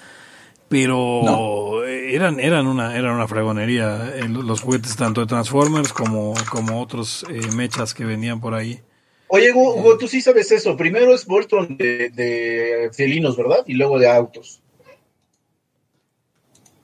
pero 0.68 1.84
eran, 1.86 2.38
eran, 2.40 2.66
una, 2.66 2.96
eran 2.96 3.14
una 3.14 3.26
fregonería 3.26 4.12
eh, 4.14 4.28
los 4.28 4.60
juguetes 4.60 4.94
tanto 4.96 5.20
de 5.20 5.26
Transformers 5.26 5.92
como, 5.92 6.34
como 6.50 6.80
otros 6.80 7.24
eh, 7.30 7.40
mechas 7.56 7.94
que 7.94 8.04
venían 8.04 8.40
por 8.40 8.54
ahí. 8.54 8.80
Oye, 9.28 9.52
Hugo, 9.52 9.76
Hugo, 9.76 9.96
tú 9.98 10.08
sí 10.08 10.20
sabes 10.20 10.50
eso. 10.52 10.76
Primero 10.76 11.14
es 11.14 11.24
Voltron 11.26 11.76
de, 11.76 12.10
de 12.10 12.90
felinos, 12.92 13.36
¿verdad? 13.36 13.64
Y 13.66 13.74
luego 13.74 13.98
de 13.98 14.08
autos. 14.10 14.60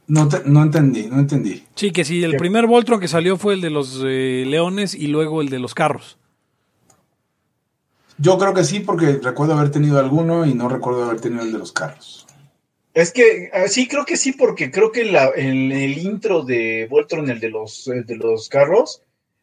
No, 0.08 0.28
te- 0.28 0.42
no 0.44 0.62
entendí, 0.62 1.06
no 1.08 1.18
entendí. 1.18 1.64
Sí, 1.74 1.90
que 1.90 2.04
sí, 2.04 2.22
el 2.22 2.32
¿Qué? 2.32 2.36
primer 2.38 2.66
Voltron 2.66 3.00
que 3.00 3.08
salió 3.08 3.36
fue 3.36 3.54
el 3.54 3.60
de 3.60 3.70
los 3.70 4.02
eh, 4.06 4.44
leones 4.46 4.94
y 4.94 5.08
luego 5.08 5.40
el 5.40 5.48
de 5.48 5.58
los 5.58 5.74
carros. 5.74 6.16
Yo 8.18 8.38
creo 8.38 8.54
que 8.54 8.64
sí, 8.64 8.80
porque 8.80 9.18
recuerdo 9.22 9.54
haber 9.54 9.70
tenido 9.70 9.98
alguno 9.98 10.46
y 10.46 10.54
no 10.54 10.68
recuerdo 10.68 11.04
haber 11.04 11.20
tenido 11.20 11.42
el 11.42 11.52
de 11.52 11.58
los 11.58 11.72
carros. 11.72 12.26
Es 12.94 13.12
que 13.12 13.50
ah, 13.52 13.68
sí, 13.68 13.88
creo 13.88 14.06
que 14.06 14.16
sí, 14.16 14.32
porque 14.32 14.70
creo 14.70 14.90
que 14.90 15.04
la, 15.04 15.30
en 15.36 15.70
el 15.72 15.98
intro 15.98 16.42
de 16.42 16.86
Voltron, 16.88 17.28
el 17.28 17.40
de 17.40 17.50
los, 17.50 17.88
el 17.88 18.06
de 18.06 18.16
los 18.16 18.48
carros, 18.48 19.02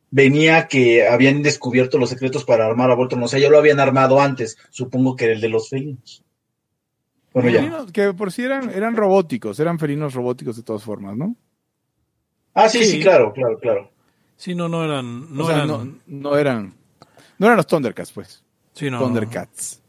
venía 0.09 0.67
que 0.67 1.07
habían 1.07 1.43
descubierto 1.43 1.99
los 1.99 2.09
secretos 2.09 2.45
para 2.45 2.65
armar 2.65 2.89
a 2.89 2.95
Voltron. 2.95 3.21
O 3.21 3.27
sea, 3.27 3.39
ya 3.39 3.49
lo 3.49 3.59
habían 3.59 3.79
armado 3.79 4.19
antes. 4.19 4.57
Supongo 4.71 5.15
que 5.15 5.25
era 5.25 5.33
el 5.35 5.41
de 5.41 5.49
los 5.49 5.69
felinos. 5.69 6.23
Bueno, 7.33 7.49
ya. 7.49 7.59
Felinos, 7.59 7.91
que 7.91 8.13
por 8.13 8.31
si 8.31 8.43
eran, 8.43 8.69
eran 8.69 8.95
robóticos, 8.95 9.59
eran 9.59 9.79
felinos 9.79 10.13
robóticos 10.13 10.55
de 10.55 10.63
todas 10.63 10.83
formas, 10.83 11.17
¿no? 11.17 11.35
Ah, 12.53 12.69
sí, 12.69 12.79
sí, 12.83 12.91
Sí. 12.91 13.01
claro, 13.01 13.33
claro, 13.33 13.57
claro. 13.59 13.91
Sí, 14.37 14.53
no, 14.55 14.69
no 14.69 14.83
eran. 14.83 15.35
No 15.35 15.43
o 15.43 15.47
sea, 15.47 15.55
eran. 15.57 15.67
no, 15.67 15.95
no 16.07 16.37
eran. 16.37 16.73
No 17.39 17.47
eran 17.47 17.57
los 17.57 17.67
Thundercats, 17.67 18.11
pues. 18.11 18.43
sí, 18.73 18.89
no, 18.91 18.99
Thundercats. 18.99 19.81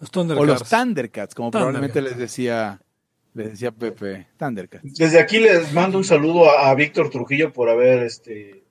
Los 0.00 0.08
O 0.08 0.12
Thundercats. 0.12 0.48
los 0.60 0.68
Thundercats, 0.68 1.34
como 1.34 1.50
Thundercats. 1.50 1.70
probablemente 1.72 2.02
les 2.02 2.18
decía, 2.18 2.80
les 3.34 3.50
decía 3.52 3.70
Pepe. 3.70 4.28
Thundercats. 4.36 4.94
Desde 4.94 5.20
aquí 5.20 5.38
les 5.38 5.72
mando 5.72 5.96
un 5.96 6.04
saludo 6.04 6.50
a, 6.50 6.68
a 6.70 6.74
Víctor 6.74 7.08
Trujillo 7.08 7.52
por 7.52 7.68
haber 7.70 8.02
este, 8.02 8.64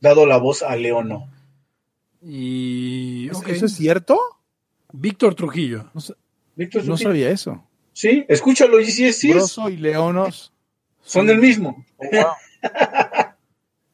dado 0.00 0.26
la 0.26 0.36
voz 0.36 0.62
a 0.62 0.76
Leono. 0.76 1.28
Y. 2.22 3.28
¿Eso- 3.30 3.38
ok. 3.40 3.48
¿Eso 3.48 3.66
es 3.66 3.72
cierto? 3.74 4.18
Víctor 4.92 5.34
Trujillo. 5.34 5.90
No, 5.94 6.00
sa- 6.00 6.14
Víctor 6.56 6.84
no 6.86 6.96
sabía 6.96 7.30
eso. 7.30 7.62
Sí, 7.92 8.24
escúchalo 8.28 8.80
y 8.80 8.86
sí, 8.86 9.04
es- 9.06 9.18
sí 9.18 9.30
es. 9.30 9.36
Grosso 9.36 9.68
y 9.68 9.76
Leonos. 9.76 10.52
Son 11.02 11.28
el 11.30 11.38
mismo. 11.38 11.84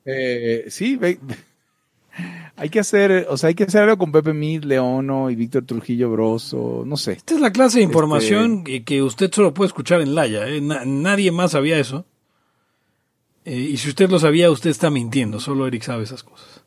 Eh, 0.05 0.65
sí, 0.69 0.97
ve- 0.97 1.21
hay 2.57 2.69
que 2.71 2.81
hacer, 2.81 3.27
o 3.31 3.37
sea, 3.37 3.49
hay 3.49 3.55
que 3.55 3.63
hacer 3.65 3.83
algo 3.83 3.99
con 3.99 4.11
Pepe 4.11 4.33
Mid, 4.33 4.65
Leono 4.65 5.31
y 5.31 5.37
Víctor 5.37 5.65
Trujillo 5.65 6.11
Broso, 6.11 6.83
no 6.85 6.97
sé. 6.97 7.13
Esta 7.13 7.35
es 7.35 7.41
la 7.41 7.53
clase 7.53 7.79
de 7.79 7.85
Este- 7.85 7.93
información 7.93 8.65
que, 8.65 8.83
que 8.83 9.01
usted 9.03 9.31
solo 9.33 9.55
puede 9.55 9.69
escuchar 9.69 10.01
en 10.01 10.15
Laia. 10.17 10.49
¿eh? 10.49 10.61
Na- 10.61 10.85
nadie 10.85 11.31
más 11.31 11.53
sabía 11.53 11.79
eso. 11.79 12.05
Eh, 13.45 13.55
y 13.57 13.77
si 13.77 13.89
usted 13.91 14.09
lo 14.11 14.19
sabía, 14.19 14.51
usted 14.51 14.71
está 14.71 14.91
mintiendo. 14.91 15.39
Solo 15.39 15.67
Eric 15.69 15.83
sabe 15.83 16.03
esas 16.05 16.23
cosas. 16.25 16.65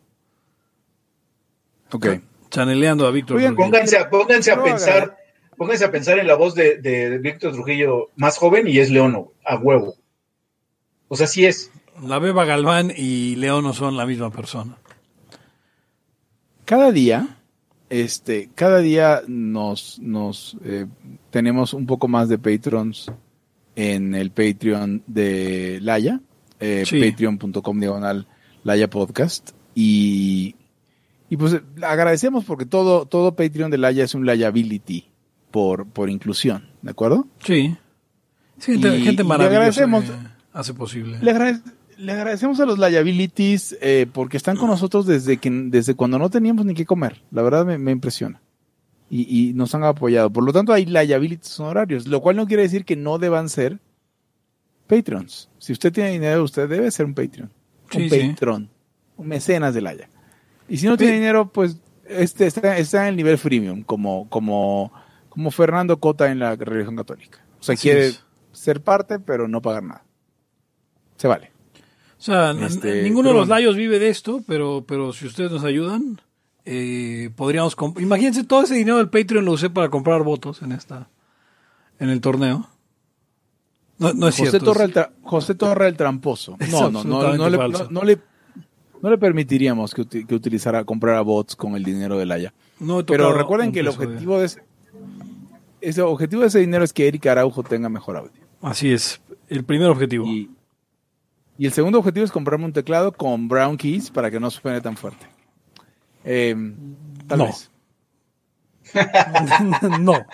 Ok. 1.92 2.08
Chaneleando 2.50 3.06
a 3.08 3.12
Víctor. 3.12 3.38
Pónganse 3.56 3.98
a, 3.98 4.10
pónganse 4.10 4.52
a 4.52 4.64
pensar, 4.64 5.18
pónganse 5.58 5.86
a 5.86 5.92
pensar 5.92 6.20
en 6.20 6.28
la 6.28 6.36
voz 6.36 6.56
de, 6.56 6.78
de 6.78 7.18
Víctor 7.18 7.54
Trujillo 7.54 8.10
más 8.16 8.38
joven 8.38 8.68
y 8.68 8.80
es 8.80 8.90
Leono, 8.90 9.32
a 9.46 9.56
huevo. 9.58 9.96
O 11.08 11.16
sea, 11.16 11.28
sí 11.28 11.46
es. 11.46 11.72
La 12.04 12.20
Beba 12.20 12.46
Galván 12.46 12.92
y 12.96 13.36
León 13.36 13.64
no 13.64 13.74
son 13.74 13.96
la 13.96 14.06
misma 14.06 14.32
persona. 14.32 14.78
Cada 16.66 16.92
día, 16.92 17.38
este, 17.90 18.50
cada 18.56 18.80
día 18.80 19.22
nos, 19.28 20.00
nos 20.00 20.58
eh, 20.66 20.88
tenemos 21.30 21.74
un 21.74 21.86
poco 21.86 22.08
más 22.08 22.28
de 22.28 22.38
patrons 22.40 23.12
en 23.76 24.16
el 24.16 24.32
Patreon 24.32 25.04
de 25.06 25.80
Laya, 25.82 26.22
eh, 26.60 26.84
Sí. 26.86 27.00
patreon.com 27.00 27.80
diagonal 27.80 28.28
Laya 28.64 28.90
Podcast. 28.90 29.52
Y, 29.76 30.56
y 31.30 31.38
pues 31.38 31.54
eh, 31.54 31.62
agradecemos 31.84 32.46
porque 32.46 32.66
todo, 32.66 33.06
todo 33.06 33.36
Patreon 33.36 33.70
de 33.70 33.78
Laya 33.78 34.04
es 34.04 34.16
un 34.16 34.26
Liability 34.26 35.06
por, 35.56 35.88
por 35.88 36.10
inclusión, 36.10 36.68
¿de 36.82 36.92
acuerdo? 36.92 37.28
Sí. 37.42 37.78
Sí, 38.58 38.74
gente, 38.74 38.90
Y- 38.98 39.04
gente 39.04 39.14
y 39.14 39.16
le 39.16 39.24
maravillosa 39.24 39.84
agradecemos. 39.86 40.04
hace 40.52 40.74
posible. 40.74 41.18
Le, 41.22 41.32
agrade- 41.32 41.62
le 41.98 42.12
agradecemos 42.12 42.60
a 42.60 42.66
los 42.66 42.78
liabilities 42.78 43.78
eh, 43.80 44.06
porque 44.12 44.36
están 44.36 44.58
con 44.58 44.68
nosotros 44.68 45.06
desde 45.06 45.38
que 45.38 45.50
desde 45.50 45.96
cuando 45.96 46.20
no 46.20 46.30
teníamos 46.30 46.66
ni 46.66 46.74
qué 46.74 46.86
comer. 46.86 47.22
La 47.32 47.42
verdad 47.42 47.66
me, 47.66 47.78
me 47.78 47.92
impresiona. 47.92 48.42
Y, 49.10 49.22
y 49.50 49.54
nos 49.54 49.74
han 49.76 49.86
apoyado. 49.86 50.30
Por 50.30 50.44
lo 50.44 50.52
tanto, 50.52 50.74
hay 50.74 50.86
liabilities 50.88 51.58
honorarios, 51.58 52.06
lo 52.06 52.20
cual 52.20 52.36
no 52.36 52.48
quiere 52.48 52.64
decir 52.64 52.84
que 52.84 52.98
no 52.98 53.18
deban 53.18 53.48
ser 53.48 53.80
patrons. 54.88 55.50
Si 55.58 55.72
usted 55.72 55.94
tiene 55.94 56.12
dinero, 56.12 56.44
usted 56.44 56.68
debe 56.68 56.92
ser 56.92 57.06
un 57.06 57.14
Patreon. 57.14 57.50
Sí, 57.92 58.04
un 58.04 58.10
sí. 58.10 58.20
patron. 58.30 58.70
Un 59.16 59.28
mecenas 59.30 59.74
de 59.74 59.80
Laya. 59.82 60.10
Y 60.68 60.76
si 60.78 60.88
no 60.88 60.98
tiene 60.98 61.14
dinero, 61.14 61.50
pues 61.50 61.78
este 62.10 62.46
está, 62.46 62.78
está 62.78 63.04
en 63.04 63.10
el 63.10 63.16
nivel 63.16 63.38
freemium, 63.38 63.84
como, 63.84 64.28
como, 64.30 64.92
como 65.36 65.52
Fernando 65.52 66.00
Cota 66.00 66.32
en 66.32 66.40
la 66.40 66.56
religión 66.56 66.96
católica. 66.96 67.46
O 67.60 67.64
sea, 67.64 67.74
Así 67.74 67.84
quiere 67.84 68.08
es. 68.08 68.24
ser 68.52 68.82
parte, 68.82 69.20
pero 69.20 69.48
no 69.48 69.62
pagar 69.62 69.84
nada. 69.84 70.04
Se 71.18 71.28
vale. 71.28 71.52
O 72.18 72.22
sea, 72.26 72.52
Este, 72.52 73.04
ninguno 73.04 73.30
de 73.30 73.36
los. 73.36 73.48
Layos 73.48 73.76
vive 73.76 74.00
de 74.00 74.10
esto, 74.10 74.42
pero, 74.48 74.84
pero 74.88 75.14
si 75.14 75.28
ustedes 75.28 75.52
nos 75.52 75.64
ayudan, 75.64 76.20
eh, 76.66 77.30
podríamos... 77.36 77.76
Imagínense, 78.00 78.44
todo 78.44 78.64
ese 78.64 78.74
dinero 78.76 78.98
del 78.98 79.10
Patreon 79.10 79.46
lo 79.46 79.52
usé 79.52 79.70
para 79.70 79.90
comprar 79.90 80.24
votos 80.24 80.62
en 80.64 80.72
esta 80.72 81.10
en 82.00 82.10
el 82.10 82.22
torneo. 82.22 82.68
No, 83.98 84.14
no 84.14 84.28
es 84.28 84.36
José 84.38 84.50
cierto. 84.52 84.74
Torre, 84.74 84.86
es- 84.86 84.98
el 84.98 85.06
José 85.22 85.56
Torre 85.56 85.88
el 85.88 85.96
tramposo. 85.96 86.58
Es 86.60 86.72
No, 86.72 86.90
no, 86.90 87.04
no, 87.04 87.34
no, 87.38 87.50
le, 87.50 87.58
falso. 87.58 87.84
no, 87.86 88.00
no 88.02 88.06
le, 88.06 88.20
no 89.02 89.10
le 89.10 89.18
permitiríamos 89.18 89.94
que, 89.94 90.02
uti- 90.02 90.26
que 90.26 90.36
utilizara, 90.36 90.84
comprara 90.84 91.22
bots 91.22 91.56
con 91.56 91.76
el 91.76 91.84
dinero 91.84 92.18
del 92.18 92.32
Haya. 92.32 92.54
no 92.80 93.06
Pero 93.06 93.32
recuerden 93.34 93.72
que 93.72 93.80
el 93.82 93.88
objetivo 93.88 94.40
de 94.40 94.46
ese, 94.48 94.64
ese 95.90 96.02
objetivo 96.02 96.42
de 96.42 96.48
ese 96.50 96.60
dinero 96.60 96.84
es 96.84 96.94
que 96.94 97.08
Eric 97.08 97.26
Araujo 97.28 97.64
tenga 97.64 97.90
mejor 97.90 98.18
audio. 98.18 98.42
Así 98.62 98.92
es, 98.92 99.22
el 99.48 99.64
primer 99.64 99.90
objetivo. 99.90 100.26
Y, 100.26 100.52
y 101.58 101.66
el 101.66 101.72
segundo 101.74 102.00
objetivo 102.00 102.26
es 102.26 102.32
comprarme 102.32 102.66
un 102.66 102.74
teclado 102.74 103.12
con 103.12 103.48
brown 103.48 103.78
keys 103.78 104.10
para 104.12 104.30
que 104.32 104.40
no 104.40 104.50
suene 104.52 104.82
tan 104.82 104.98
fuerte. 104.98 105.26
Eh, 106.24 106.56
tal 107.28 107.38
No. 107.40 107.46
vez. 107.46 107.72
no. 110.00 110.26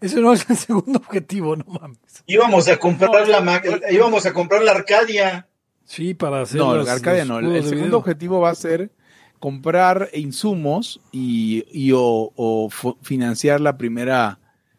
Ese 0.00 0.20
no 0.20 0.32
es 0.32 0.48
el 0.48 0.56
segundo 0.56 0.98
objetivo, 0.98 1.56
no 1.56 1.64
mames. 1.64 1.98
Íbamos 2.26 2.68
a 2.68 2.76
comprar 2.76 3.28
la 3.28 3.40
ma- 3.40 3.60
íbamos 3.90 4.26
a 4.26 4.32
comprar 4.32 4.62
la 4.62 4.72
Arcadia. 4.72 5.48
Sí, 5.84 6.14
para 6.14 6.42
hacer 6.42 6.58
No, 6.58 6.74
el 6.76 6.88
Arcadia 6.88 7.24
no. 7.24 7.38
El, 7.38 7.46
el 7.56 7.62
segundo 7.64 7.84
video. 7.86 7.98
objetivo 7.98 8.40
va 8.40 8.50
a 8.50 8.54
ser 8.54 8.92
comprar 9.40 10.10
insumos 10.14 11.00
y, 11.12 11.64
y 11.72 11.92
o, 11.94 12.68
financiar 13.02 13.60
la 13.60 13.76
primera 13.76 14.38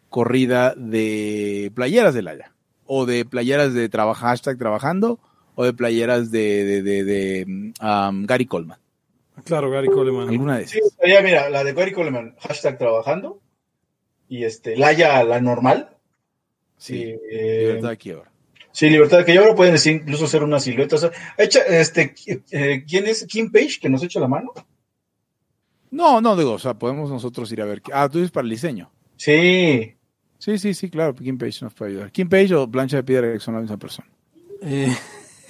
corrida 0.09 0.73
de 0.75 1.71
playeras 1.75 2.13
del 2.13 2.27
Haya. 2.27 2.53
O 2.85 3.05
de 3.05 3.25
playeras 3.25 3.73
de 3.73 3.87
trabaja, 3.89 4.27
hashtag 4.27 4.57
trabajando, 4.57 5.19
o 5.55 5.63
de 5.63 5.73
playeras 5.73 6.31
de, 6.31 6.63
de, 6.65 6.81
de, 6.81 7.03
de, 7.03 7.73
um, 7.81 8.25
Gary 8.25 8.45
Coleman. 8.45 8.79
Claro, 9.45 9.69
Gary 9.69 9.87
Coleman. 9.87 10.29
Alguna 10.29 10.57
de 10.57 10.67
Sí, 10.67 10.79
esas. 10.79 10.97
ya 11.07 11.21
mira, 11.21 11.49
la 11.49 11.63
de 11.63 11.73
Gary 11.73 11.91
Coleman, 11.93 12.35
hashtag 12.39 12.77
trabajando. 12.77 13.39
Y 14.27 14.43
este, 14.43 14.75
Laya, 14.75 15.23
la 15.23 15.39
normal. 15.39 15.95
Sí, 16.77 17.15
eh, 17.31 17.65
libertad 17.67 17.91
aquí 17.91 18.11
ahora. 18.11 18.31
Sí, 18.71 18.89
libertad, 18.89 19.25
que 19.25 19.33
ya 19.33 19.41
ahora 19.41 19.55
pueden 19.55 19.73
decir, 19.73 19.93
incluso 19.93 20.25
hacer 20.25 20.43
una 20.43 20.59
silueta. 20.59 20.95
O 20.95 20.99
sea, 20.99 21.11
echa, 21.37 21.59
este, 21.61 22.13
eh, 22.51 22.85
¿quién 22.87 23.07
es 23.07 23.25
Kim 23.27 23.51
Page 23.51 23.79
que 23.81 23.89
nos 23.89 24.03
echa 24.03 24.19
la 24.19 24.27
mano? 24.27 24.53
No, 25.91 26.21
no, 26.21 26.35
digo, 26.35 26.53
o 26.53 26.59
sea, 26.59 26.75
podemos 26.75 27.09
nosotros 27.09 27.51
ir 27.51 27.61
a 27.61 27.65
ver. 27.65 27.81
Ah, 27.91 28.07
tú 28.09 28.19
dices 28.19 28.31
para 28.31 28.45
el 28.45 28.51
diseño. 28.51 28.91
Sí. 29.17 29.95
Sí, 30.39 30.57
sí, 30.57 30.73
sí, 30.73 30.89
claro, 30.89 31.13
Kim 31.15 31.37
Page 31.37 31.59
nos 31.61 31.73
puede 31.73 31.91
ayudar. 31.91 32.11
Kim 32.11 32.27
Page 32.29 32.55
o 32.55 32.67
Plancha 32.69 32.97
de 32.97 33.03
Piedra 33.03 33.31
que 33.31 33.39
son 33.39 33.53
la 33.55 33.61
misma 33.61 33.77
persona. 33.77 34.07
Eh, 34.63 34.91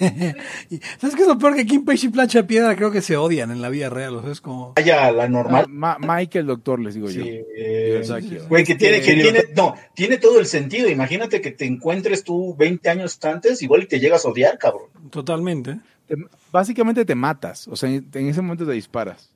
¿Sabes 0.98 1.14
qué 1.14 1.22
es 1.22 1.28
lo 1.28 1.38
peor? 1.38 1.54
Que 1.54 1.66
Kim 1.66 1.84
Page 1.84 2.06
y 2.06 2.08
Plancha 2.08 2.40
de 2.40 2.44
Piedra 2.48 2.74
creo 2.74 2.90
que 2.90 3.02
se 3.02 3.16
odian 3.16 3.50
en 3.50 3.60
la 3.62 3.68
vida 3.68 3.88
real. 3.90 4.16
O 4.16 4.22
sea, 4.22 4.32
es 4.32 4.40
como. 4.40 4.72
Vaya, 4.74 5.12
la 5.12 5.24
Ah, 5.24 5.28
normal. 5.28 5.66
Ma- 5.68 5.98
Mike 6.00 6.38
el 6.40 6.46
doctor, 6.46 6.80
les 6.80 6.94
digo 6.94 7.08
yo. 7.10 7.22
Sí, 7.22 7.28
eh, 7.56 7.96
Exacto. 7.98 8.46
Güey, 8.48 8.64
que 8.64 8.74
tiene, 8.74 9.00
que 9.00 9.12
Este, 9.12 9.22
tiene, 9.22 9.44
no, 9.54 9.74
tiene 9.94 10.16
todo 10.18 10.40
el 10.40 10.46
sentido. 10.46 10.88
Imagínate 10.88 11.40
que 11.40 11.50
te 11.52 11.66
encuentres 11.66 12.24
tú 12.24 12.56
20 12.56 12.88
años 12.88 13.18
antes, 13.24 13.62
igual 13.62 13.82
y 13.82 13.86
te 13.86 14.00
llegas 14.00 14.24
a 14.24 14.28
odiar, 14.28 14.58
cabrón. 14.58 14.88
Totalmente. 15.10 15.78
Te- 16.08 16.16
básicamente 16.50 17.04
te 17.04 17.14
matas, 17.14 17.68
o 17.68 17.76
sea, 17.76 17.90
en, 17.90 18.08
ese 18.12 18.40
momento 18.42 18.66
te 18.66 18.72
disparas. 18.72 19.30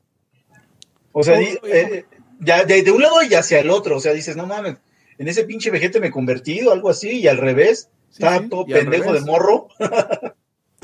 O 1.12 1.22
sea, 1.22 1.38
Oh, 1.38 1.66
eh, 1.68 2.06
ya 2.40 2.64
de, 2.64 2.82
de 2.82 2.90
un 2.90 3.02
lado 3.02 3.22
y 3.22 3.32
hacia 3.34 3.60
el 3.60 3.70
otro. 3.70 3.96
O 3.98 4.00
sea, 4.00 4.12
dices, 4.12 4.34
no 4.36 4.46
mames, 4.46 4.76
en 5.18 5.28
ese 5.28 5.44
pinche 5.44 5.70
vejete 5.70 6.00
me 6.00 6.08
he 6.08 6.10
convertido, 6.10 6.72
algo 6.72 6.90
así, 6.90 7.18
y 7.20 7.28
al 7.28 7.38
revés, 7.38 7.88
Sí, 8.10 8.22
está 8.22 8.38
sí, 8.40 8.48
todo 8.48 8.64
pendejo 8.66 9.04
revés. 9.12 9.24
de 9.24 9.30
morro. 9.30 9.68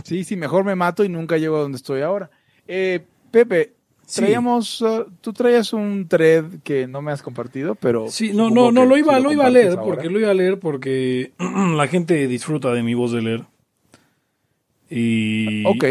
Sí, 0.02 0.24
sí, 0.24 0.34
mejor 0.34 0.64
me 0.64 0.74
mato 0.74 1.04
y 1.04 1.10
nunca 1.10 1.36
llego 1.36 1.56
a 1.56 1.60
donde 1.60 1.76
estoy 1.76 2.00
ahora. 2.00 2.30
Eh, 2.66 3.00
Pepe, 3.30 3.74
Sí. 4.06 4.22
traíamos, 4.22 4.80
uh, 4.80 5.04
tú 5.20 5.32
traías 5.34 5.72
un 5.74 6.08
thread 6.08 6.44
que 6.64 6.88
no 6.88 7.00
me 7.02 7.12
has 7.12 7.22
compartido, 7.22 7.74
pero... 7.76 8.08
Sí, 8.08 8.32
no, 8.32 8.48
no, 8.50 8.72
no, 8.72 8.84
lo 8.86 8.94
si 8.94 9.00
iba, 9.02 9.20
lo 9.20 9.30
iba 9.30 9.46
a 9.46 9.50
leer, 9.50 9.68
ahora. 9.72 9.82
porque 9.82 10.08
lo 10.10 10.18
iba 10.18 10.30
a 10.30 10.34
leer 10.34 10.58
porque 10.58 11.32
la 11.76 11.86
gente 11.86 12.26
disfruta 12.26 12.72
de 12.72 12.82
mi 12.82 12.94
voz 12.94 13.12
de 13.12 13.22
leer. 13.22 13.44
Y 14.88 15.64
Ok, 15.66 15.84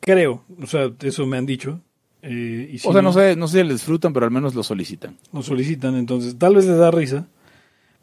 creo, 0.00 0.42
o 0.62 0.66
sea, 0.66 0.90
eso 1.02 1.26
me 1.26 1.36
han 1.36 1.44
dicho. 1.46 1.80
eh, 2.22 2.70
y 2.72 2.78
si 2.78 2.88
o 2.88 2.92
sea, 2.92 3.02
no 3.02 3.12
sé, 3.12 3.36
no 3.36 3.46
sé 3.48 3.58
si 3.60 3.64
le 3.66 3.74
disfrutan, 3.74 4.12
pero 4.12 4.24
al 4.26 4.32
menos 4.32 4.54
lo 4.54 4.62
solicitan. 4.62 5.16
Lo 5.32 5.42
solicitan, 5.42 5.96
entonces 5.96 6.38
tal 6.38 6.54
vez 6.54 6.64
les 6.66 6.78
da 6.78 6.90
risa. 6.90 7.26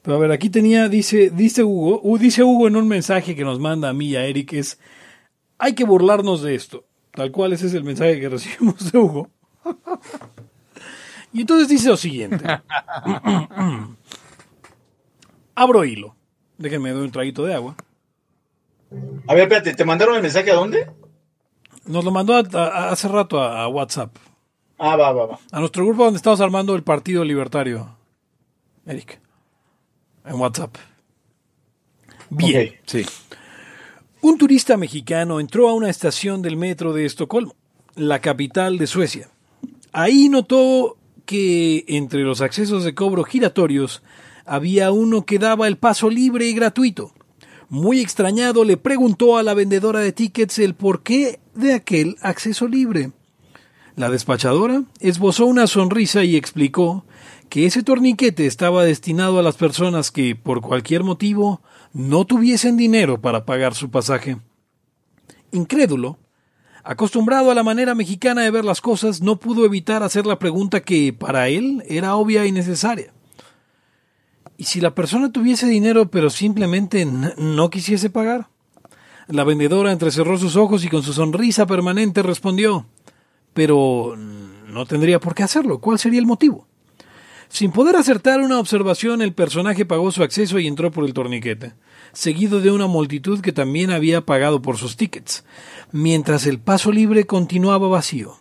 Pero 0.06 0.18
a 0.18 0.20
ver, 0.20 0.32
aquí 0.32 0.50
tenía, 0.52 0.88
dice, 0.88 1.32
dice 1.32 1.64
Hugo, 1.64 2.00
uh, 2.04 2.18
dice 2.20 2.44
Hugo 2.44 2.68
en 2.68 2.76
un 2.76 2.88
mensaje 2.88 3.36
que 3.36 3.44
nos 3.44 3.60
manda 3.60 3.90
a 3.90 3.94
mí 3.94 4.10
y 4.10 4.16
a 4.16 4.26
Eric, 4.26 4.54
es, 4.54 4.80
hay 5.58 5.74
que 5.74 5.84
burlarnos 5.84 6.44
de 6.44 6.54
esto. 6.56 6.86
Tal 7.12 7.32
cual 7.32 7.54
ese 7.54 7.66
es 7.68 7.74
el 7.74 7.84
mensaje 7.84 8.20
que 8.20 8.30
recibimos 8.30 8.92
de 8.92 8.98
Hugo. 9.00 9.30
y 11.34 11.42
entonces 11.42 11.68
dice 11.70 11.90
lo 11.90 11.98
siguiente. 11.98 12.46
Abro 15.56 15.86
hilo. 15.86 16.16
Déjenme 16.58 16.92
doy 16.92 17.06
un 17.06 17.12
traguito 17.12 17.44
de 17.46 17.54
agua. 17.56 17.76
A 19.28 19.34
ver, 19.34 19.44
espérate, 19.44 19.74
¿te 19.74 19.86
mandaron 19.86 20.16
el 20.16 20.22
mensaje 20.22 20.52
a 20.52 20.56
dónde? 20.56 20.90
Nos 21.86 22.04
lo 22.06 22.12
mandó 22.12 22.36
a- 22.36 22.40
a- 22.54 22.90
hace 22.92 23.08
rato 23.08 23.40
a, 23.42 23.64
a 23.64 23.68
WhatsApp. 23.68 24.16
Ah, 24.78 24.96
va, 24.96 25.12
va, 25.14 25.26
va. 25.26 25.40
A 25.52 25.60
nuestro 25.60 25.86
grupo 25.86 26.04
donde 26.04 26.18
estamos 26.18 26.42
armando 26.42 26.76
el 26.76 26.84
Partido 26.84 27.24
Libertario. 27.24 27.96
Eric. 28.86 29.20
En 30.26 30.36
WhatsApp. 30.36 30.76
Bien. 32.30 32.74
Sí. 32.86 33.06
Un 34.22 34.38
turista 34.38 34.76
mexicano 34.76 35.40
entró 35.40 35.70
a 35.70 35.74
una 35.74 35.90
estación 35.90 36.42
del 36.42 36.58
metro 36.58 36.94
de 36.94 37.06
Estocolmo, 37.06 37.56
la 37.96 38.20
capital 38.20 38.78
de 38.78 38.88
Suecia. 38.88 39.30
Ahí 39.92 40.30
notó 40.30 40.98
que 41.26 41.86
entre 41.88 42.22
los 42.22 42.42
accesos 42.42 42.84
de 42.84 42.96
cobro 42.96 43.24
giratorios 43.24 44.02
había 44.46 44.92
uno 44.92 45.26
que 45.26 45.40
daba 45.40 45.68
el 45.68 45.78
paso 45.78 46.10
libre 46.10 46.48
y 46.48 46.54
gratuito. 46.54 47.12
Muy 47.70 48.00
extrañado 48.00 48.64
le 48.64 48.78
preguntó 48.78 49.38
a 49.38 49.44
la 49.44 49.54
vendedora 49.54 50.00
de 50.00 50.12
tickets 50.12 50.60
el 50.60 50.76
porqué 50.76 51.40
de 51.54 51.74
aquel 51.74 52.18
acceso 52.22 52.68
libre. 52.68 53.12
La 53.96 54.10
despachadora 54.10 54.84
esbozó 55.00 55.46
una 55.46 55.68
sonrisa 55.68 56.24
y 56.24 56.36
explicó 56.36 57.06
que 57.50 57.66
ese 57.66 57.84
torniquete 57.84 58.46
estaba 58.46 58.84
destinado 58.84 59.40
a 59.40 59.44
las 59.44 59.56
personas 59.56 60.12
que, 60.12 60.36
por 60.36 60.62
cualquier 60.62 61.04
motivo, 61.04 61.62
no 61.94 62.26
tuviesen 62.26 62.78
dinero 62.78 63.22
para 63.22 63.46
pagar 63.46 63.76
su 63.76 63.90
pasaje. 63.90 64.38
Incrédulo, 65.52 66.18
acostumbrado 66.84 67.52
a 67.52 67.56
la 67.56 67.64
manera 67.64 67.96
mexicana 67.96 68.42
de 68.42 68.52
ver 68.52 68.66
las 68.66 68.82
cosas, 68.82 69.22
no 69.22 69.40
pudo 69.40 69.66
evitar 69.66 70.04
hacer 70.04 70.26
la 70.26 70.40
pregunta 70.40 70.82
que 70.82 71.14
para 71.14 71.48
él 71.48 71.84
era 71.88 72.16
obvia 72.16 72.46
y 72.46 72.52
necesaria. 72.52 73.14
¿Y 74.58 74.66
si 74.66 74.82
la 74.82 74.96
persona 74.96 75.32
tuviese 75.32 75.68
dinero 75.68 76.10
pero 76.10 76.30
simplemente 76.30 77.06
no 77.06 77.70
quisiese 77.70 78.10
pagar? 78.10 78.48
La 79.28 79.44
vendedora 79.44 79.92
entrecerró 79.92 80.38
sus 80.38 80.56
ojos 80.56 80.86
y 80.86 80.90
con 80.90 81.04
su 81.04 81.12
sonrisa 81.12 81.66
permanente 81.66 82.22
respondió 82.24 82.86
pero 83.56 84.16
no 84.18 84.86
tendría 84.86 85.22
por 85.22 85.34
qué 85.34 85.42
hacerlo. 85.42 85.80
¿Cuál 85.80 85.98
sería 85.98 86.20
el 86.20 86.26
motivo? 86.26 86.68
Sin 87.56 87.72
poder 87.72 87.96
acertar 87.96 88.42
una 88.42 88.60
observación, 88.60 89.22
el 89.22 89.32
personaje 89.32 89.86
pagó 89.86 90.12
su 90.12 90.24
acceso 90.24 90.60
y 90.60 90.68
entró 90.68 90.92
por 90.92 91.06
el 91.06 91.14
torniquete, 91.14 91.72
seguido 92.12 92.60
de 92.60 92.70
una 92.70 92.86
multitud 92.86 93.40
que 93.40 93.54
también 93.54 93.92
había 93.92 94.26
pagado 94.26 94.62
por 94.62 94.76
sus 94.76 94.98
tickets, 94.98 95.46
mientras 95.94 96.48
el 96.48 96.60
paso 96.60 96.92
libre 96.92 97.24
continuaba 97.24 97.88
vacío. 97.88 98.36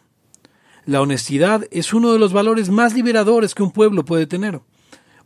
La 0.85 1.01
honestidad 1.01 1.65
es 1.71 1.95
uno 1.95 2.13
de 2.13 2.19
los 2.19 2.33
valores 2.33 2.71
más 2.71 2.93
liberadores 2.93 3.55
que 3.55 3.63
un 3.63 3.71
pueblo 3.71 4.05
puede 4.05 4.27
tener. 4.27 4.63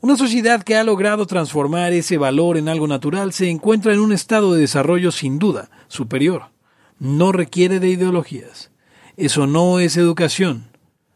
Una 0.02 0.18
sociedad 0.18 0.62
que 0.62 0.76
ha 0.76 0.84
logrado 0.84 1.24
transformar 1.24 1.94
ese 1.94 2.18
valor 2.18 2.58
en 2.58 2.68
algo 2.68 2.88
natural 2.88 3.32
se 3.32 3.48
encuentra 3.48 3.94
en 3.94 4.00
un 4.00 4.12
estado 4.12 4.52
de 4.52 4.60
desarrollo 4.60 5.12
sin 5.12 5.38
duda 5.38 5.70
superior. 5.88 6.50
No 6.98 7.32
requiere 7.32 7.80
de 7.80 7.88
ideologías. 7.88 8.70
Eso 9.16 9.46
no 9.46 9.80
es 9.80 9.96
educación. 9.96 10.66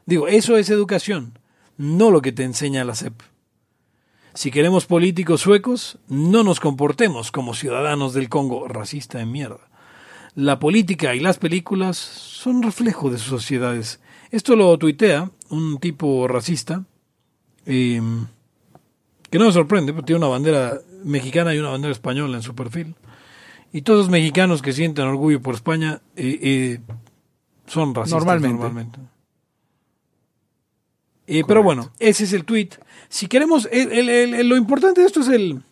Digo, 0.07 0.27
eso 0.27 0.57
es 0.57 0.71
educación, 0.71 1.39
no 1.77 2.11
lo 2.11 2.23
que 2.23 2.33
te 2.33 2.45
enseña 2.45 2.85
la 2.85 2.95
SEP. 2.95 3.15
Si 4.35 4.51
queremos 4.51 4.87
políticos 4.87 5.43
suecos, 5.43 5.99
no 6.09 6.43
nos 6.43 6.59
comportemos 6.59 7.31
como 7.31 7.55
ciudadanos 7.55 8.15
del 8.15 8.29
Congo, 8.29 8.67
racista 8.67 9.19
de 9.19 9.27
mierda. 9.27 9.69
La 10.35 10.59
política 10.59 11.15
y 11.15 11.21
las 11.21 11.37
películas 11.37 11.99
son 11.99 12.63
reflejo 12.63 13.11
de 13.11 13.19
sus 13.19 13.29
sociedades. 13.29 14.01
Esto 14.31 14.57
lo 14.57 14.79
tuitea 14.79 15.31
un 15.51 15.79
tipo 15.79 16.27
racista, 16.27 16.85
eh, 17.67 18.01
que 19.29 19.39
no 19.39 19.47
me 19.47 19.53
sorprende, 19.53 19.93
porque 19.93 20.07
tiene 20.07 20.21
una 20.21 20.29
bandera 20.29 20.81
mexicana 21.05 21.55
y 21.55 21.59
una 21.59 21.69
bandera 21.69 21.93
española 21.93 22.39
en 22.39 22.43
su 22.43 22.55
perfil. 22.55 22.95
Y 23.75 23.83
todos 23.83 24.01
los 24.01 24.09
mexicanos 24.11 24.63
que 24.63 24.73
sienten 24.73 25.07
orgullo 25.07 25.43
por 25.43 25.55
España 25.55 26.01
eh, 26.17 26.39
eh, 26.43 26.81
son 27.67 27.95
racistas 27.95 28.19
Normalmente. 28.21 28.59
normalmente. 28.59 28.99
Eh, 31.27 31.43
pero 31.47 31.63
bueno, 31.63 31.93
ese 31.99 32.25
es 32.25 32.33
el 32.33 32.45
tweet. 32.45 32.71
Si 33.09 33.27
queremos, 33.27 33.69
el- 33.71 33.93
el- 33.93 34.09
el- 34.09 34.35
el- 34.35 34.49
lo 34.49 34.57
importante 34.57 35.01
de 35.01 35.07
esto 35.07 35.21
es 35.21 35.29
el... 35.29 35.63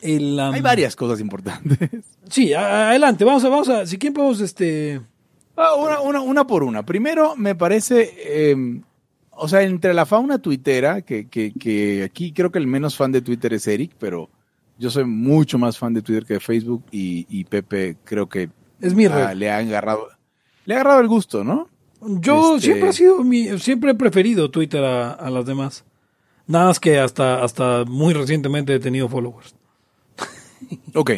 el 0.00 0.32
um, 0.34 0.54
Hay 0.54 0.60
varias 0.60 0.94
cosas 0.96 1.20
importantes. 1.20 1.78
Sí, 2.30 2.52
adelante, 2.52 3.24
vamos 3.24 3.42
a, 3.44 3.48
vamos 3.48 3.68
a, 3.70 3.86
si 3.86 3.96
quieren 3.96 4.12
podemos, 4.12 4.40
este... 4.42 5.00
Ah, 5.56 5.74
una, 5.76 6.00
una, 6.02 6.20
una 6.20 6.46
por 6.46 6.62
una. 6.62 6.84
Primero, 6.84 7.34
me 7.36 7.54
parece, 7.54 8.14
eh, 8.18 8.80
o 9.30 9.48
sea, 9.48 9.62
entre 9.62 9.94
la 9.94 10.04
fauna 10.04 10.38
tuitera, 10.38 11.00
que, 11.00 11.26
que, 11.26 11.52
que 11.58 12.02
aquí 12.04 12.32
creo 12.32 12.52
que 12.52 12.58
el 12.58 12.66
menos 12.66 12.96
fan 12.98 13.12
de 13.12 13.22
Twitter 13.22 13.54
es 13.54 13.66
Eric, 13.66 13.92
pero 13.98 14.28
yo 14.78 14.90
soy 14.90 15.04
mucho 15.06 15.58
más 15.58 15.78
fan 15.78 15.94
de 15.94 16.02
Twitter 16.02 16.26
que 16.26 16.34
de 16.34 16.40
Facebook 16.40 16.84
y, 16.92 17.26
y 17.30 17.44
Pepe 17.44 17.96
creo 18.04 18.28
que 18.28 18.50
Es 18.80 18.94
mi 18.94 19.06
ah, 19.06 19.34
le 19.34 19.50
ha 19.50 19.56
agarrado, 19.56 20.06
le 20.66 20.74
ha 20.74 20.76
agarrado 20.76 21.00
el 21.00 21.08
gusto, 21.08 21.42
¿no? 21.44 21.68
Yo 22.00 22.56
Este- 22.56 22.66
siempre 22.66 22.88
ha 22.88 22.92
sido 22.92 23.24
mi, 23.24 23.58
siempre 23.58 23.90
he 23.90 23.94
preferido 23.94 24.50
Twitter 24.50 24.84
a, 24.84 25.12
a 25.12 25.30
las 25.30 25.46
demás. 25.46 25.84
Nada 26.46 26.66
más 26.66 26.80
que 26.80 26.98
hasta, 26.98 27.42
hasta 27.42 27.84
muy 27.84 28.14
recientemente 28.14 28.74
he 28.74 28.78
tenido 28.80 29.08
followers. 29.08 29.54
Ok. 30.94 31.10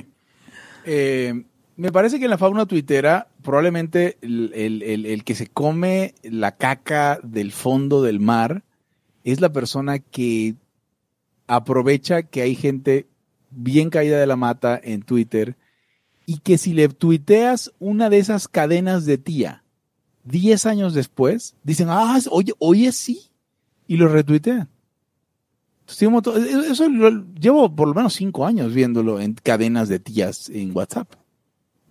Eh, 0.86 1.44
me 1.76 1.92
parece 1.92 2.18
que 2.18 2.24
en 2.24 2.30
la 2.30 2.38
fauna 2.38 2.66
tuitera, 2.66 3.28
probablemente 3.42 4.18
el, 4.22 4.52
el- 4.54 4.82
el- 4.82 5.06
el 5.06 5.24
que 5.24 5.34
se 5.34 5.46
come 5.46 6.14
la 6.22 6.56
caca 6.56 7.20
del 7.22 7.52
fondo 7.52 8.02
del 8.02 8.20
mar 8.20 8.62
es 9.24 9.40
la 9.40 9.52
persona 9.52 9.98
que 9.98 10.54
aprovecha 11.46 12.22
que 12.22 12.42
hay 12.42 12.54
gente 12.54 13.06
bien 13.50 13.90
caída 13.90 14.18
de 14.18 14.26
la 14.26 14.36
mata 14.36 14.80
en 14.82 15.02
Twitter 15.02 15.56
y 16.26 16.38
que 16.38 16.58
si 16.58 16.72
le 16.72 16.88
tuiteas 16.88 17.72
una 17.80 18.08
de 18.10 18.18
esas 18.18 18.46
cadenas 18.46 19.04
de 19.04 19.18
tía 19.18 19.64
10 20.24 20.66
años 20.66 20.94
después, 20.94 21.54
dicen, 21.64 21.88
ah, 21.90 22.18
oye, 22.30 22.52
oye 22.58 22.92
sí, 22.92 23.30
y 23.86 23.96
lo 23.96 24.08
retuitean. 24.08 24.68
Entonces, 25.80 26.06
un 26.06 26.12
montón- 26.14 26.44
eso 26.70 26.88
lo- 26.88 27.24
llevo 27.34 27.74
por 27.74 27.88
lo 27.88 27.94
menos 27.94 28.14
cinco 28.14 28.46
años 28.46 28.72
viéndolo 28.72 29.20
en 29.20 29.34
cadenas 29.34 29.88
de 29.88 29.98
tías 29.98 30.48
en 30.50 30.74
WhatsApp 30.76 31.12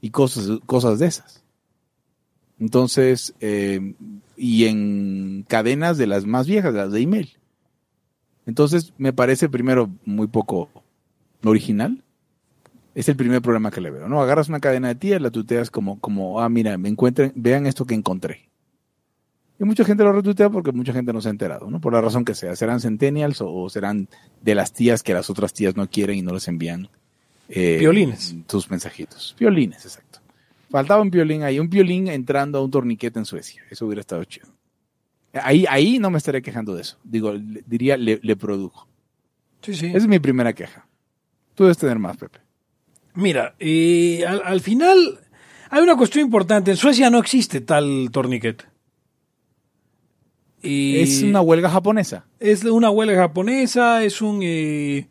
y 0.02 0.10
cosas, 0.12 0.60
cosas 0.66 1.00
de 1.00 1.08
esas. 1.08 1.44
Entonces, 2.60 3.34
eh, 3.40 3.94
y 4.38 4.66
en 4.66 5.46
cadenas 5.48 5.98
de 5.98 6.08
las 6.08 6.26
más 6.26 6.48
viejas, 6.48 6.74
las 6.74 6.92
de 6.92 7.02
email. 7.02 7.38
Entonces, 8.46 8.94
me 8.98 9.14
parece 9.14 9.50
primero 9.50 9.90
muy 10.06 10.28
poco 10.28 10.70
original. 11.44 12.04
Es 12.96 13.08
el 13.08 13.16
primer 13.16 13.42
problema 13.42 13.72
que 13.72 13.82
le 13.82 13.92
veo, 13.92 14.08
¿no? 14.10 14.22
Agarras 14.22 14.50
una 14.50 14.60
cadena 14.60 14.88
de 14.90 14.96
tías, 14.96 15.22
la 15.22 15.30
tuteas 15.32 15.70
como, 15.72 16.00
como, 16.00 16.42
ah, 16.42 16.50
mira, 16.50 16.78
me 16.78 16.90
encuentren, 16.90 17.32
vean 17.36 17.66
esto 17.66 17.86
que 17.86 17.94
encontré. 17.96 18.50
Y 19.60 19.64
mucha 19.66 19.84
gente 19.86 20.04
lo 20.04 20.12
retuitea 20.14 20.50
porque 20.50 20.72
mucha 20.72 20.94
gente 20.94 21.12
no 21.14 21.22
se 21.22 21.28
ha 21.28 21.32
enterado, 21.32 21.70
¿no? 21.70 21.80
Por 21.82 21.94
la 21.94 22.02
razón 22.02 22.24
que 22.26 22.34
sea. 22.34 22.56
Serán 22.56 22.80
centennials 22.80 23.42
o, 23.42 23.52
o 23.54 23.70
serán 23.70 24.08
de 24.42 24.56
las 24.56 24.74
tías 24.74 25.04
que 25.04 25.14
las 25.14 25.30
otras 25.30 25.54
tías 25.54 25.76
no 25.76 25.88
quieren 25.90 26.18
y 26.18 26.22
no 26.22 26.34
les 26.34 26.48
envían. 26.48 26.88
eh, 27.50 27.78
Piolines. 27.80 28.36
Tus 28.48 28.70
mensajitos. 28.72 29.36
Piolines, 29.38 29.84
exacto. 29.86 30.20
Faltaba 30.70 31.02
un 31.02 31.12
piolín 31.12 31.44
ahí, 31.44 31.60
un 31.60 31.70
piolín 31.70 32.08
entrando 32.08 32.58
a 32.60 32.64
un 32.64 32.72
torniquete 32.72 33.20
en 33.20 33.26
Suecia. 33.26 33.62
Eso 33.70 33.86
hubiera 33.86 34.02
estado 34.02 34.24
chido. 34.24 34.48
Ahí, 35.34 35.66
ahí 35.70 36.00
no 36.00 36.10
me 36.10 36.18
estaría 36.20 36.42
quejando 36.42 36.74
de 36.76 36.82
eso. 36.82 36.98
Digo, 37.04 37.34
le- 37.34 37.64
diría, 37.68 37.98
le, 37.98 38.20
le 38.22 38.36
produjo. 38.36 38.88
Sí, 39.62 39.74
sí. 39.74 39.88
Esa 39.88 39.98
es 39.98 40.08
mi 40.08 40.20
primera 40.20 40.54
queja. 40.54 40.88
Tú 41.56 41.64
debes 41.66 41.78
tener 41.78 42.00
más, 42.00 42.16
Pepe. 42.18 42.40
Mira, 43.20 43.56
eh, 43.60 44.24
al, 44.28 44.42
al 44.46 44.62
final 44.62 45.20
hay 45.70 45.82
una 45.84 45.96
cuestión 45.98 46.26
importante. 46.26 46.72
En 46.72 46.78
Suecia 46.78 47.10
no 47.10 47.20
existe 47.20 47.62
tal 47.62 48.10
torniquete. 48.12 48.66
Y 50.62 51.00
Es 51.00 51.22
una 51.24 51.42
huelga 51.42 51.70
japonesa. 51.70 52.26
es 52.40 52.64
una 52.66 52.90
huelga 52.90 53.16
japonesa, 53.18 54.04
es 54.04 54.22
un... 54.22 54.40
eh, 54.44 55.08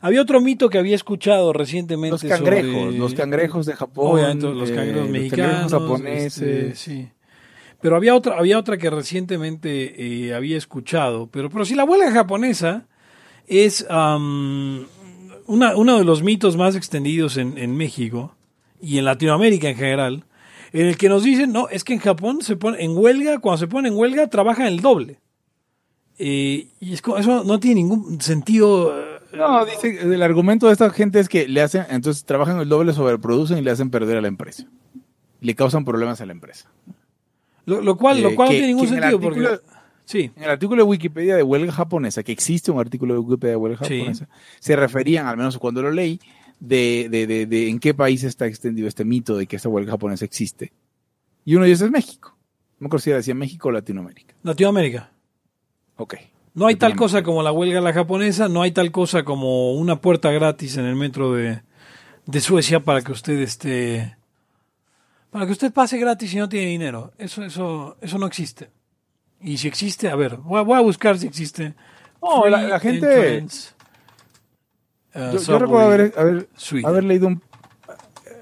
había 0.00 0.22
otro 0.22 0.40
mito 0.40 0.68
que 0.68 0.78
había 0.78 0.96
escuchado 0.96 1.52
recientemente. 1.52 2.12
Los 2.12 2.24
cangrejos, 2.24 2.72
sobre- 2.72 2.98
los 2.98 3.14
cangrejos 3.14 3.66
de 3.66 3.74
Japón. 3.74 4.12
Obviamente 4.14 4.46
los 4.52 4.70
eh, 4.70 4.74
cangrejos 4.74 5.02
los 5.02 5.10
mexicanos. 5.10 5.72
japoneses. 5.72 6.42
este, 6.42 6.74
sí. 6.74 7.08
Pero 7.82 7.96
había 7.96 8.14
otra, 8.14 8.36
había 8.38 8.58
otra 8.58 8.78
que 8.78 8.90
recientemente 8.90 10.26
eh, 10.26 10.34
había 10.34 10.56
escuchado. 10.58 11.28
Pero, 11.30 11.50
pero 11.50 11.64
si 11.64 11.74
la 11.74 11.84
huelga 11.84 12.10
japonesa 12.12 12.86
es 13.46 13.86
am, 13.88 14.86
una- 15.50 15.76
uno 15.76 15.98
de 15.98 16.04
los 16.04 16.22
mitos 16.22 16.56
más 16.56 16.76
extendidos 16.76 17.36
en, 17.36 17.58
en 17.58 17.76
México 17.76 18.34
y 18.80 18.98
en 18.98 19.04
Latinoamérica 19.04 19.68
en 19.68 19.76
general, 19.76 20.24
en 20.72 20.86
el 20.86 20.96
que 20.96 21.08
nos 21.08 21.22
dicen, 21.24 21.52
no, 21.52 21.68
es 21.68 21.84
que 21.84 21.92
en 21.94 21.98
Japón 22.00 22.42
se 22.42 22.56
pone 22.56 22.82
en 22.84 22.96
huelga, 22.96 23.38
cuando 23.38 23.58
se 23.58 23.66
pone 23.66 23.88
en 23.88 23.96
huelga, 23.96 24.28
trabajan 24.28 24.66
el 24.66 24.80
doble. 24.80 25.18
Eh, 26.18 26.68
y 26.80 26.92
es 26.92 27.00
como- 27.02 27.16
eso 27.18 27.44
no 27.44 27.58
tiene 27.60 27.76
ningún 27.76 28.20
sentido. 28.20 28.92
eh, 28.98 29.36
No, 29.36 29.64
dice, 29.64 30.00
el 30.02 30.22
argumento 30.22 30.66
de 30.66 30.72
esta 30.72 30.90
gente 30.90 31.20
es 31.20 31.28
que 31.28 31.46
le 31.48 31.62
hacen, 31.62 31.84
entonces 31.90 32.24
trabajan 32.24 32.58
el 32.60 32.68
doble, 32.68 32.92
sobreproducen 32.92 33.58
y 33.58 33.62
le 33.62 33.70
hacen 33.70 33.88
perder 33.90 34.16
a 34.16 34.20
la 34.20 34.28
empresa. 34.28 34.66
Le 35.40 35.54
causan 35.54 35.84
problemas 35.84 36.20
a 36.20 36.26
la 36.26 36.32
empresa. 36.32 36.68
Lo, 37.64 37.80
lo 37.80 37.96
cual, 37.96 38.18
Eh, 38.18 38.22
lo 38.22 38.34
cual 38.34 38.48
que- 38.48 38.54
no 38.54 38.58
tiene 38.58 38.66
ningún 38.68 38.88
sentido 38.88 39.20
porque. 39.20 39.40
Sí. 40.10 40.32
En 40.34 40.42
el 40.42 40.50
artículo 40.50 40.82
de 40.82 40.88
Wikipedia 40.90 41.36
de 41.36 41.44
huelga 41.44 41.70
japonesa, 41.70 42.24
que 42.24 42.32
existe 42.32 42.72
un 42.72 42.80
artículo 42.80 43.14
de 43.14 43.20
Wikipedia 43.20 43.52
de 43.52 43.56
huelga 43.56 43.84
Sí. 43.84 43.98
japonesa, 43.98 44.28
se 44.58 44.74
referían, 44.74 45.28
al 45.28 45.36
menos 45.36 45.56
cuando 45.58 45.82
lo 45.82 45.92
leí, 45.92 46.18
de, 46.58 47.06
de, 47.08 47.28
de, 47.28 47.46
de 47.46 47.68
en 47.68 47.78
qué 47.78 47.94
país 47.94 48.24
está 48.24 48.46
extendido 48.46 48.88
este 48.88 49.04
mito 49.04 49.36
de 49.36 49.46
que 49.46 49.54
esta 49.54 49.68
huelga 49.68 49.92
japonesa 49.92 50.24
existe. 50.24 50.72
Y 51.44 51.54
uno 51.54 51.62
de 51.62 51.70
ellos 51.70 51.80
es 51.82 51.90
México. 51.92 52.36
No 52.80 52.88
me 52.88 52.98
si 52.98 53.10
decía 53.12 53.34
México 53.36 53.68
o 53.68 53.70
Latinoamérica. 53.72 54.34
Latinoamérica. 54.42 55.12
Ok. 55.96 56.16
No 56.54 56.66
hay 56.66 56.74
tal 56.74 56.96
cosa 56.96 57.22
como 57.22 57.44
la 57.44 57.52
huelga 57.52 57.80
la 57.80 57.92
japonesa, 57.92 58.48
no 58.48 58.62
hay 58.62 58.72
tal 58.72 58.90
cosa 58.90 59.22
como 59.22 59.74
una 59.74 60.00
puerta 60.00 60.32
gratis 60.32 60.76
en 60.76 60.86
el 60.86 60.96
metro 60.96 61.34
de, 61.34 61.62
de 62.26 62.40
Suecia 62.40 62.80
para 62.80 63.02
que 63.02 63.12
usted 63.12 63.38
esté 63.38 64.16
para 65.30 65.46
que 65.46 65.52
usted 65.52 65.72
pase 65.72 65.98
gratis 65.98 66.34
y 66.34 66.38
no 66.38 66.48
tiene 66.48 66.66
dinero. 66.66 67.12
Eso 67.16 67.44
eso 67.44 67.96
eso 68.00 68.18
no 68.18 68.26
existe. 68.26 68.70
Y 69.42 69.56
si 69.58 69.68
existe, 69.68 70.08
a 70.08 70.16
ver, 70.16 70.36
voy 70.36 70.58
a, 70.60 70.62
voy 70.62 70.76
a 70.76 70.80
buscar 70.80 71.18
si 71.18 71.26
existe. 71.26 71.74
No, 72.22 72.46
la- 72.48 72.78
gente- 72.78 73.38
entrance, 73.38 73.70
uh, 75.14 75.38
Yo, 75.38 75.58
recuerdo 75.58 75.78
haber, 75.86 76.12
haber, 76.84 77.04
leído 77.04 77.26
un 77.28 77.42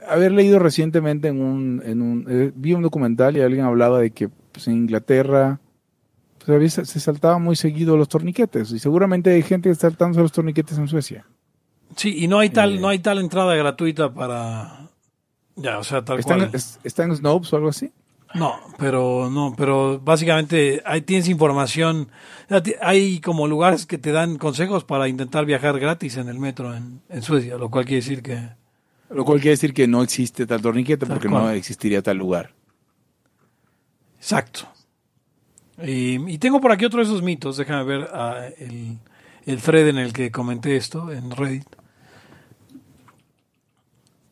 haber 0.09 0.33
leído 0.33 0.59
recientemente 0.59 1.29
en 1.29 1.41
un, 1.41 1.83
en 1.85 2.03
un 2.03 2.27
eh, 2.29 2.53
vi 2.55 2.73
un 2.73 2.83
documental 2.83 3.37
y 3.37 3.41
alguien 3.41 3.65
hablaba 3.65 4.01
de 4.01 4.11
que 4.11 4.29
pues, 4.29 4.67
en 4.69 4.75
Inglaterra 4.75 5.61
pues, 6.39 6.49
había- 6.49 6.71
se, 6.71 6.85
se 6.87 6.99
saltaban 6.99 7.43
muy 7.43 7.55
seguido 7.57 7.97
los 7.97 8.09
torniquetes 8.09 8.73
y 8.73 8.79
seguramente 8.79 9.31
hay 9.31 9.43
gente 9.43 9.69
que 9.69 9.73
está 9.75 9.89
saltando 9.91 10.21
los 10.21 10.33
torniquetes 10.33 10.79
en 10.79 10.89
Suecia. 10.89 11.25
Sí, 11.97 12.17
y 12.25 12.27
no 12.29 12.39
hay 12.41 12.51
tal 12.51 12.75
Eh. 12.77 12.81
no 12.81 12.89
hay 12.89 12.99
tal 12.99 13.19
entrada 13.19 13.55
gratuita 13.55 14.13
para 14.13 14.89
ya, 15.57 15.79
o 15.79 15.85
sea, 15.85 16.05
tal 16.05 16.19
¿Está, 16.19 16.35
cual. 16.37 16.49
en, 16.49 16.57
es- 16.57 16.81
está 16.85 17.05
en 17.05 17.15
Snopes 17.17 17.53
o 17.53 17.57
algo 17.57 17.69
así? 17.69 17.93
No, 18.35 18.61
pero 18.77 19.31
no, 19.31 19.55
pero 19.57 20.01
básicamente 20.01 20.83
hay, 20.85 21.01
tienes 21.01 21.29
información, 21.29 22.11
hay 22.83 23.21
como 23.21 23.47
lugares 23.49 23.87
que 23.87 23.97
te 23.97 24.13
dan 24.13 24.37
consejos 24.37 24.85
para 24.85 25.09
intentar 25.09 25.47
viajar 25.47 25.79
gratis 25.81 26.17
en 26.19 26.29
el 26.29 26.39
metro 26.39 26.75
en, 26.77 27.01
en 27.09 27.23
Suecia, 27.23 27.57
lo 27.57 27.71
cual 27.71 27.87
quiere 27.87 28.03
decir 28.03 28.23
que 28.23 28.51
Lo 29.11 29.25
cual 29.25 29.39
quiere 29.41 29.53
decir 29.53 29.73
que 29.73 29.89
no 29.89 30.03
existe 30.03 30.47
tal 30.47 30.61
torniquete 30.61 31.07
Tal 31.07 31.09
porque 31.09 31.29
cual. 31.29 31.43
no 31.45 31.51
existiría 31.51 32.03
tal 32.03 32.19
lugar. 32.19 32.53
exacto. 34.19 34.69
Y, 35.83 36.17
y 36.31 36.39
tengo 36.39 36.61
por 36.61 36.73
aquí 36.73 36.85
otro 36.85 36.99
de 36.99 37.05
esos 37.07 37.23
mitos, 37.23 37.57
déjame 37.57 37.85
ver 37.85 38.09
ah, 38.13 38.47
el, 38.59 38.99
el 39.47 39.63
thread 39.63 39.89
en 39.89 39.99
el 39.99 40.13
que 40.13 40.31
comenté 40.31 40.77
esto 40.77 41.11
en 41.13 41.31
Reddit. 41.31 41.65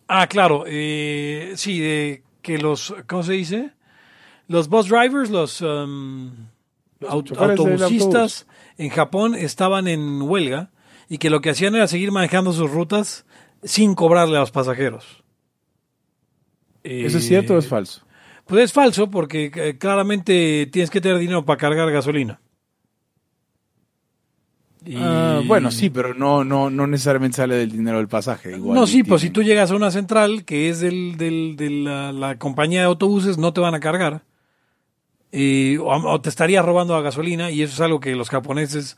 Ah, 0.09 0.27
claro, 0.29 0.65
eh, 0.67 1.53
sí, 1.57 1.81
de 1.81 2.23
que 2.43 2.59
los, 2.59 2.95
¿cómo 3.09 3.23
se 3.23 3.33
dice? 3.33 3.71
Los 4.49 4.69
bus 4.69 4.89
drivers, 4.89 5.31
los, 5.31 5.61
um, 5.61 6.31
aut- 7.01 7.33
autobusistas 7.51 8.47
en 8.79 8.91
Japón 8.91 9.35
estaban 9.35 9.89
en 9.89 10.23
huelga 10.23 10.71
y 11.09 11.19
que 11.19 11.31
lo 11.31 11.41
que 11.41 11.51
hacían 11.51 11.75
era 11.75 11.87
seguir 11.89 12.13
manejando 12.13 12.53
sus 12.53 12.71
rutas 12.71 13.27
sin 13.63 13.95
cobrarle 13.95 14.37
a 14.37 14.41
los 14.41 14.51
pasajeros. 14.53 15.23
¿Eso 16.85 17.19
es 17.19 17.27
cierto 17.27 17.55
o 17.55 17.59
es 17.59 17.67
falso? 17.67 18.03
Pues 18.47 18.63
es 18.65 18.73
falso 18.73 19.11
porque 19.11 19.51
eh, 19.55 19.77
claramente 19.79 20.69
tienes 20.73 20.91
que 20.91 21.01
tener 21.01 21.19
dinero 21.19 21.45
para 21.45 21.59
cargar 21.59 21.91
gasolina. 21.91 22.41
Y- 24.85 24.95
Ah, 24.97 25.41
bueno, 25.45 25.73
sí, 25.73 25.91
pero 25.91 26.15
no, 26.15 26.45
no, 26.45 26.71
no 26.71 26.87
necesariamente 26.87 27.39
sale 27.39 27.57
del 27.57 27.73
dinero 27.73 27.97
del 27.99 28.07
pasaje. 28.07 28.57
Igual 28.57 28.79
no, 28.79 28.87
sí, 28.87 29.03
pues 29.03 29.23
si 29.23 29.31
tú 29.31 29.43
llegas 29.43 29.73
a 29.73 29.77
una 29.77 29.91
central 29.91 30.45
que 30.45 30.69
es 30.69 30.79
del, 30.79 31.17
del- 31.17 31.57
de 31.57 31.71
la, 31.71 32.13
la 32.13 32.39
compañía 32.39 32.81
de 32.81 32.87
autobuses, 32.87 33.37
no 33.37 33.53
te 33.53 33.61
van 33.61 33.75
a 33.75 33.81
cargar. 33.81 34.23
O, 35.83 36.21
te 36.21 36.29
estaría 36.29 36.63
robando 36.63 36.95
la 36.95 37.03
gasolina 37.03 37.51
y 37.51 37.63
eso 37.63 37.75
es 37.75 37.81
algo 37.81 38.01
que 38.01 38.15
los 38.17 38.31
japoneses 38.31 38.97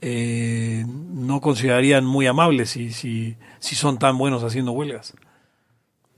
eh, 0.00 0.84
no 0.86 1.40
considerarían 1.40 2.04
muy 2.04 2.26
amables 2.26 2.70
si, 2.70 2.90
si, 2.92 3.36
si 3.58 3.74
son 3.74 3.98
tan 3.98 4.16
buenos 4.18 4.44
haciendo 4.44 4.72
huelgas. 4.72 5.14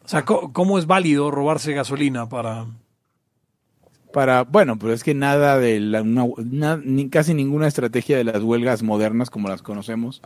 O 0.04 0.08
sea, 0.08 0.24
¿cómo 0.24 0.78
es 0.78 0.86
válido 0.86 1.30
robarse 1.30 1.72
gasolina 1.72 2.28
para... 2.28 2.66
para 4.12 4.44
bueno 4.44 4.78
pero 4.78 4.92
es 4.92 5.02
que 5.02 5.14
nada 5.14 5.58
de 5.58 5.80
la, 5.80 6.02
una- 6.02 6.80
casi 7.10 7.34
ninguna 7.34 7.66
estrategia 7.66 8.16
de 8.16 8.24
las 8.24 8.42
huelgas 8.42 8.82
modernas 8.82 9.30
como 9.30 9.48
las 9.48 9.62
conocemos 9.62 10.20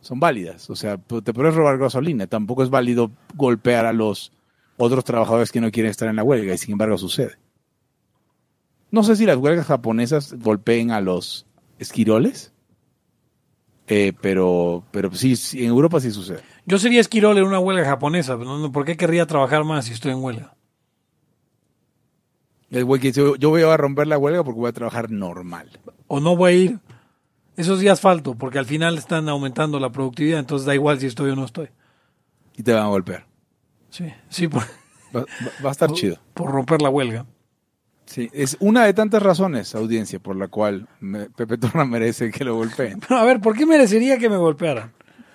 son 0.00 0.20
válidas 0.20 0.70
o 0.70 0.76
sea 0.76 0.96
te 0.96 1.32
puedes 1.34 1.54
robar 1.54 1.78
gasolina 1.78 2.26
tampoco 2.26 2.62
es 2.62 2.70
válido 2.70 3.10
golpear 3.34 3.84
a 3.86 3.92
los 3.92 4.32
otros 4.76 5.04
trabajadores 5.04 5.50
que 5.52 5.60
no 5.60 5.70
quieren 5.72 5.90
estar 5.90 6.08
en 6.08 6.16
la 6.16 6.22
huelga 6.22 6.54
y 6.54 6.58
sin 6.58 6.72
embargo 6.72 6.96
sucede 6.96 7.36
no 8.90 9.02
sé 9.02 9.16
si 9.16 9.26
las 9.26 9.36
huelgas 9.36 9.66
japonesas 9.66 10.34
golpeen 10.38 10.90
a 10.90 11.00
los 11.00 11.46
esquiroles 11.78 12.52
eh, 13.86 14.12
pero 14.20 14.84
pero 14.90 15.10
sí, 15.14 15.36
sí, 15.36 15.60
en 15.64 15.68
Europa 15.70 16.00
sí 16.00 16.10
sucede 16.10 16.40
Yo 16.66 16.78
sería 16.78 17.00
esquirol 17.00 17.38
en 17.38 17.44
una 17.44 17.58
huelga 17.58 17.84
japonesa, 17.86 18.36
pero 18.36 18.58
no- 18.58 18.70
¿por 18.72 18.84
qué 18.84 18.96
querría 18.96 19.26
trabajar 19.26 19.64
más 19.64 19.86
si 19.86 19.92
estoy 19.94 20.12
en 20.12 20.22
huelga? 20.22 20.54
el 22.70 22.84
güey 22.84 23.00
que 23.00 23.08
dice, 23.08 23.22
yo 23.38 23.48
voy 23.50 23.62
a 23.62 23.76
romper 23.78 24.06
la 24.06 24.18
huelga 24.18 24.44
porque 24.44 24.60
voy 24.60 24.68
a 24.68 24.72
trabajar 24.72 25.10
normal 25.10 25.70
O 26.06 26.20
no 26.20 26.36
voy 26.36 26.52
a 26.52 26.56
ir 26.56 26.78
esos 27.56 27.80
días 27.80 28.00
falto, 28.00 28.36
porque 28.36 28.58
al 28.60 28.66
final 28.66 28.96
están 28.98 29.28
aumentando 29.28 29.80
la 29.80 29.90
productividad, 29.90 30.38
entonces 30.38 30.64
da 30.64 30.74
igual 30.76 31.00
si 31.00 31.06
estoy 31.06 31.30
o 31.30 31.34
no 31.36 31.44
estoy. 31.44 31.68
y 32.56 32.62
te 32.62 32.72
van 32.72 32.84
a 32.84 32.88
golpear 32.88 33.26
Sí, 33.90 34.04
sí, 34.28 34.48
por, 34.48 34.62
va, 35.16 35.20
va- 35.22 35.64
va 35.64 35.68
a 35.70 35.72
estar 35.72 35.90
chido 35.92 36.18
por 36.34 36.50
romper 36.52 36.82
la 36.82 36.90
huelga. 36.90 37.24
Sí, 38.08 38.30
es 38.32 38.56
una 38.60 38.86
de 38.86 38.94
tantas 38.94 39.22
razones, 39.22 39.74
audiencia, 39.74 40.18
por 40.18 40.34
la 40.34 40.48
cual 40.48 40.88
me- 41.00 41.28
Pepe 41.28 41.58
Torra 41.58 41.84
merece 41.84 42.30
que 42.30 42.42
lo 42.44 42.54
golpeen. 42.56 43.00
Pero 43.00 43.20
a 43.20 43.24
ver, 43.24 43.40
¿por 43.40 43.54
qué 43.56 43.66
merecería 43.66 44.18
que 44.18 44.30
me 44.30 44.36
golpearan? 44.38 44.92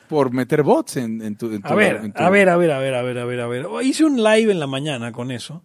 Por 0.09 0.31
meter 0.31 0.63
bots 0.63 0.97
en, 0.97 1.21
en 1.21 1.36
tu, 1.38 1.51
en 1.51 1.62
tu- 1.62 1.67
A 1.71 1.75
ver, 1.75 1.97
en 1.97 2.13
tu- 2.13 2.21
a 2.21 2.29
ver, 2.29 2.49
a 2.49 2.57
ver, 2.57 2.71
a 2.71 2.79
ver, 2.79 2.95
a 2.95 3.01
ver, 3.03 3.17
a 3.19 3.25
ver, 3.25 3.39
a 3.39 3.47
ver. 3.47 3.67
Hice 3.83 4.03
un 4.05 4.21
live 4.23 4.51
en 4.51 4.59
la 4.59 4.67
mañana 4.67 5.12
con 5.12 5.29
eso. 5.31 5.63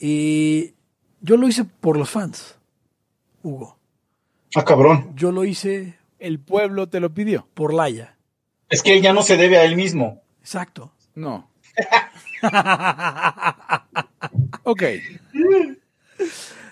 Y 0.00 0.74
yo 1.20 1.36
lo 1.36 1.46
hice 1.48 1.64
por 1.64 1.96
los 1.96 2.10
fans, 2.10 2.58
Hugo. 3.42 3.78
Ah, 4.56 4.64
cabrón. 4.64 5.12
Yo 5.16 5.30
lo 5.32 5.44
hice 5.44 5.96
El 6.18 6.40
pueblo 6.40 6.88
te 6.88 7.00
lo 7.00 7.14
pidió. 7.14 7.48
por 7.54 7.72
Laia. 7.72 8.16
Es 8.68 8.82
que 8.82 8.94
él 8.96 9.02
ya 9.02 9.12
no 9.12 9.22
se 9.22 9.36
debe 9.36 9.56
a 9.58 9.64
él 9.64 9.76
mismo. 9.76 10.22
Exacto. 10.40 10.92
No. 11.14 11.48
ok. 14.64 14.82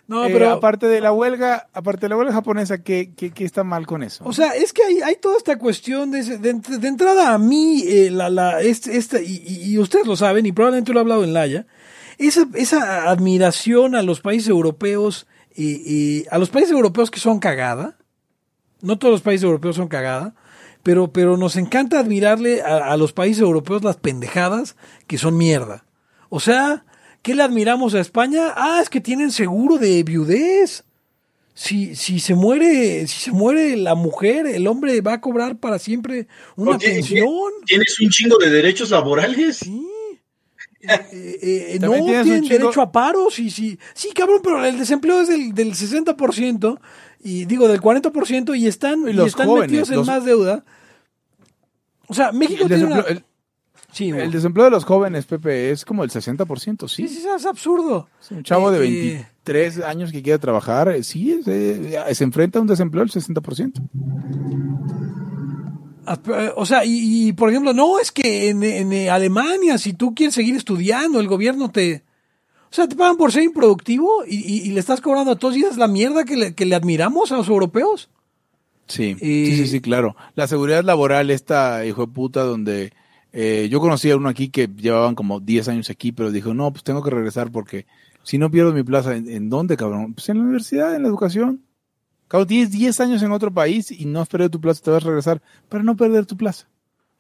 No, 0.09 0.27
Eh, 0.27 0.31
pero 0.33 0.51
aparte 0.51 0.87
de 0.89 1.01
la 1.01 1.13
huelga, 1.13 1.69
aparte 1.73 2.03
de 2.03 2.09
la 2.11 2.17
huelga 2.17 2.33
japonesa, 2.33 2.83
¿qué, 2.83 3.13
qué, 3.17 3.31
qué 3.31 3.45
está 3.45 3.63
mal 3.65 3.87
con 3.87 4.03
eso? 4.03 4.25
O 4.27 4.33
sea, 4.33 4.49
es 4.55 4.73
que 4.73 4.83
hay, 4.83 5.01
hay 5.01 5.17
toda 5.17 5.37
esta 5.37 5.57
cuestión 5.59 6.11
de, 6.11 6.23
de, 6.39 6.55
de 6.55 6.89
entrada 6.89 7.33
a 7.33 7.39
mí, 7.39 7.85
eh, 7.87 8.11
la, 8.11 8.29
la, 8.29 8.61
este, 8.61 8.97
esta, 8.97 9.21
y, 9.21 9.43
y- 9.47 9.73
y 9.73 9.79
ustedes 9.79 10.07
lo 10.07 10.17
saben, 10.17 10.45
y 10.45 10.53
probablemente 10.53 10.93
lo 10.93 10.99
he 10.99 11.03
hablado 11.03 11.25
en 11.25 11.33
Laya, 11.33 11.67
esa, 12.19 12.47
esa 12.55 13.09
admiración 13.11 13.95
a 13.95 14.03
los 14.03 14.21
países 14.21 14.49
europeos 14.49 15.27
Y, 15.55 15.83
y 15.85 16.27
a 16.31 16.39
los 16.39 16.49
países 16.49 16.73
europeos 16.73 17.11
que 17.11 17.21
son 17.21 17.39
cagada, 17.39 17.97
no 18.81 18.97
todos 18.99 19.13
los 19.13 19.21
países 19.23 19.45
europeos 19.45 19.77
son 19.77 19.87
cagada, 19.89 20.35
pero, 20.83 21.13
pero 21.13 21.37
nos 21.37 21.57
encanta 21.57 21.99
admirarle 22.01 22.63
a, 22.63 22.91
a 22.93 22.97
los 22.97 23.13
países 23.13 23.43
europeos 23.43 23.85
las 23.85 23.97
pendejadas 23.99 24.77
que 25.07 25.19
son 25.19 25.37
mierda. 25.37 25.85
O 26.31 26.41
sea, 26.41 26.85
¿qué 27.23 27.35
le 27.35 27.43
admiramos 27.43 27.95
a 27.95 28.01
España? 28.01 28.53
Ah, 28.57 28.81
es 28.83 28.91
que 28.91 29.01
tienen 29.01 29.31
seguro 29.31 29.79
de 29.79 30.03
viudez. 30.03 30.85
Si, 31.55 31.95
si 31.97 32.19
se 32.19 32.35
muere, 32.35 33.07
si 33.07 33.21
se 33.21 33.31
muere 33.31 33.77
la 33.77 33.95
mujer, 33.95 34.47
el 34.47 34.67
hombre 34.67 35.01
va 35.03 35.15
a 35.15 35.21
cobrar 35.21 35.59
para 35.59 35.79
siempre 35.79 36.27
una 36.57 36.79
tiene- 36.79 36.95
pensión. 36.97 37.29
Tienes 37.67 38.01
un 38.01 38.09
chingo 38.09 38.39
de 38.39 38.49
derechos 38.51 38.91
laborales. 38.91 39.59
Sí. 39.59 39.87
Eh, 40.85 40.99
eh, 41.13 41.67
eh, 41.75 41.79
no 41.81 41.93
tienen 41.93 42.43
chingo- 42.43 42.49
derecho 42.49 42.83
a 42.83 42.91
paro, 42.91 43.31
sí, 43.31 43.53
sí. 43.53 43.79
Sí, 43.95 44.11
cabrón, 44.13 44.41
pero 44.43 44.65
el 44.65 44.77
desempleo 44.77 45.21
es 45.21 45.29
del, 45.29 45.55
del 45.55 45.75
60%, 45.75 46.81
y 47.23 47.45
digo, 47.45 47.69
del 47.69 47.81
40%, 47.81 48.59
y 48.59 48.67
están, 48.67 49.07
Y 49.09 49.21
están 49.25 49.47
jóvenes, 49.47 49.71
metidos 49.71 49.91
en 49.91 49.97
los- 49.99 50.07
más 50.09 50.25
deuda. 50.25 50.65
O 52.09 52.15
sea, 52.15 52.33
México 52.33 52.65
El 52.65 52.69
tiene 52.69 52.85
una- 52.87 53.01
el- 53.03 53.25
Sí, 53.93 54.09
el 54.09 54.31
desempleo 54.31 54.65
de 54.65 54.71
los 54.71 54.85
jóvenes, 54.85 55.27
Pepe, 55.27 55.71
es 55.71 55.85
como 55.85 56.03
el 56.03 56.11
60%, 56.11 56.89
sí, 56.89 57.07
sí. 57.09 57.15
sí, 57.21 57.27
es 57.37 57.45
absurdo. 57.45 58.09
Un 58.31 58.43
chavo 58.43 58.71
de 58.71 58.79
Eh, 58.79 58.81
23 59.45 59.81
años 59.83 60.11
que 60.11 60.23
quiere 60.23 60.39
trabajar, 60.39 60.89
eh, 60.89 61.03
sí, 61.03 61.41
eh, 61.47 62.03
se 62.15 62.25
enfrenta 62.25 62.59
a 62.59 62.63
un 62.63 62.69
desempleo 62.69 63.05
del 63.05 63.11
60%. 63.11 63.81
Ah, 66.07 66.19
O 66.57 66.67
sea, 66.67 66.85
y, 66.85 67.29
y, 67.29 67.33
por 67.33 67.51
ejemplo, 67.51 67.73
no 67.73 67.99
es 67.99 68.11
que 68.11 68.49
en, 68.51 68.63
en, 68.63 68.93
eh, 68.93 69.11
Alemania, 69.11 69.79
si 69.79 69.93
tú 69.93 70.15
quieres 70.15 70.35
seguir 70.35 70.57
estudiando, 70.57 71.21
el 71.21 71.29
gobierno 71.29 71.71
te. 71.71 72.03
O 72.71 72.75
sea, 72.75 72.89
te 72.89 72.97
pagan 72.97 73.19
por 73.19 73.31
ser 73.31 73.43
improductivo 73.43 74.25
y, 74.27 74.37
y- 74.37 74.63
y 74.69 74.71
le 74.73 74.81
estás 74.81 75.01
cobrando 75.03 75.33
a 75.33 75.37
todos 75.37 75.57
y 75.57 75.63
es 75.65 75.77
la 75.77 75.89
mierda 75.89 76.25
que 76.25 76.37
le, 76.37 76.55
que 76.55 76.65
le 76.65 76.75
admiramos 76.75 77.31
a 77.31 77.37
los 77.37 77.49
europeos. 77.49 78.09
Sí, 78.89 79.15
sí, 79.21 79.57
sí, 79.57 79.67
sí, 79.67 79.81
claro. 79.81 80.17
La 80.35 80.47
seguridad 80.49 80.83
laboral, 80.83 81.31
esta 81.31 81.85
hijo 81.87 82.07
de 82.07 82.13
puta, 82.13 82.43
donde 82.43 82.93
eh, 83.33 83.69
yo 83.71 83.81
conocí 83.81 84.11
a 84.11 84.17
uno 84.17 84.29
aquí 84.29 84.49
que 84.51 84.67
llevaban 84.69 85.15
como 85.15 85.41
10 85.41 85.69
años 85.69 85.91
aquí, 85.91 86.13
pero 86.13 86.31
dijo, 86.31 86.55
no, 86.55 86.71
pues 86.73 86.85
tengo 86.85 87.03
que 87.03 87.11
regresar 87.11 87.51
porque 87.51 87.87
si 88.23 88.39
no 88.39 88.51
pierdo 88.51 88.73
mi 88.73 88.83
plaza, 88.83 89.17
¿en, 89.17 89.29
en 89.29 89.49
dónde, 89.51 89.77
cabrón? 89.77 90.15
Pues 90.15 90.29
en 90.29 90.39
la 90.39 90.43
universidad, 90.45 90.95
en 90.95 91.03
la 91.03 91.09
educación. 91.09 91.63
Cabrón, 92.29 92.49
tienes 92.49 92.71
10 92.71 93.01
años 93.01 93.23
en 93.23 93.33
otro 93.33 93.53
país 93.53 93.91
y 93.91 94.05
no 94.07 94.21
has 94.21 94.29
perdido 94.29 94.51
tu 94.51 94.61
plaza, 94.61 94.83
te 94.83 94.91
vas 94.91 95.03
a 95.05 95.07
regresar 95.07 95.43
para 95.69 95.83
no 95.85 95.97
perder 95.97 96.25
tu 96.27 96.37
plaza. 96.37 96.67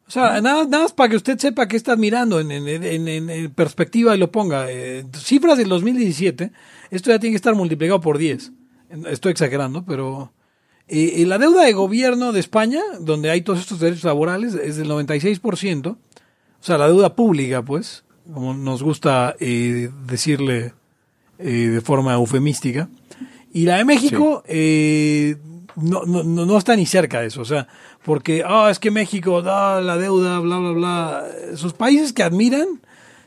O 0.06 0.10
sea, 0.10 0.40
nada, 0.42 0.64
nada 0.64 0.82
más 0.84 0.92
para 0.92 1.08
que 1.10 1.16
usted 1.16 1.38
sepa 1.38 1.68
qué 1.68 1.76
está 1.76 1.96
mirando 1.96 2.40
en, 2.40 2.50
en- 2.50 2.66
en- 2.68 3.08
en- 3.08 3.30
en 3.30 3.50
perspectiva 3.52 4.14
y 4.14 4.18
lo 4.18 4.30
ponga. 4.30 4.70
Eh, 4.70 5.04
cifras 5.16 5.56
del 5.58 5.68
2017, 5.68 6.50
esto 6.90 7.10
ya 7.10 7.18
tiene 7.18 7.32
que 7.32 7.36
estar 7.36 7.54
multiplicado 7.54 8.00
por 8.00 8.18
10. 8.18 8.52
Estoy 9.10 9.32
exagerando, 9.32 9.84
pero 9.86 10.32
eh, 10.88 11.22
eh, 11.22 11.26
la 11.26 11.38
deuda 11.38 11.64
de 11.64 11.72
gobierno 11.72 12.32
de 12.32 12.40
España, 12.40 12.82
donde 13.00 13.30
hay 13.30 13.42
todos 13.42 13.60
estos 13.60 13.80
derechos 13.80 14.04
laborales, 14.04 14.54
es 14.54 14.76
del 14.76 14.88
96%. 14.88 15.86
O 15.92 15.96
sea, 16.64 16.78
la 16.78 16.86
deuda 16.86 17.16
pública, 17.16 17.62
pues, 17.62 18.04
como 18.32 18.54
nos 18.54 18.82
gusta 18.82 19.34
eh, 19.40 19.90
decirle 20.06 20.74
eh, 21.38 21.50
de 21.50 21.80
forma 21.80 22.14
eufemística. 22.14 22.88
Y 23.52 23.64
la 23.64 23.76
de 23.76 23.84
México 23.84 24.44
eh, 24.46 25.36
no, 25.76 26.04
no, 26.04 26.22
no, 26.22 26.46
no 26.46 26.58
está 26.58 26.76
ni 26.76 26.86
cerca 26.86 27.20
de 27.20 27.26
eso. 27.26 27.40
O 27.40 27.44
sea, 27.44 27.66
porque, 28.04 28.44
ah, 28.46 28.68
es 28.70 28.78
que 28.78 28.90
México 28.90 29.42
da 29.42 29.80
la 29.80 29.96
deuda, 29.96 30.38
bla, 30.38 30.58
bla, 30.58 30.70
bla. 30.70 31.24
Sus 31.56 31.72
países 31.72 32.12
que 32.12 32.22
admiran 32.22 32.80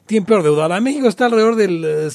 tienen 0.05 0.25
peor 0.25 0.43
deuda. 0.43 0.67
La 0.67 0.75
de 0.75 0.81
México 0.81 1.07
está 1.07 1.25
alrededor 1.25 1.55
del 1.55 1.83
eh, 1.83 2.09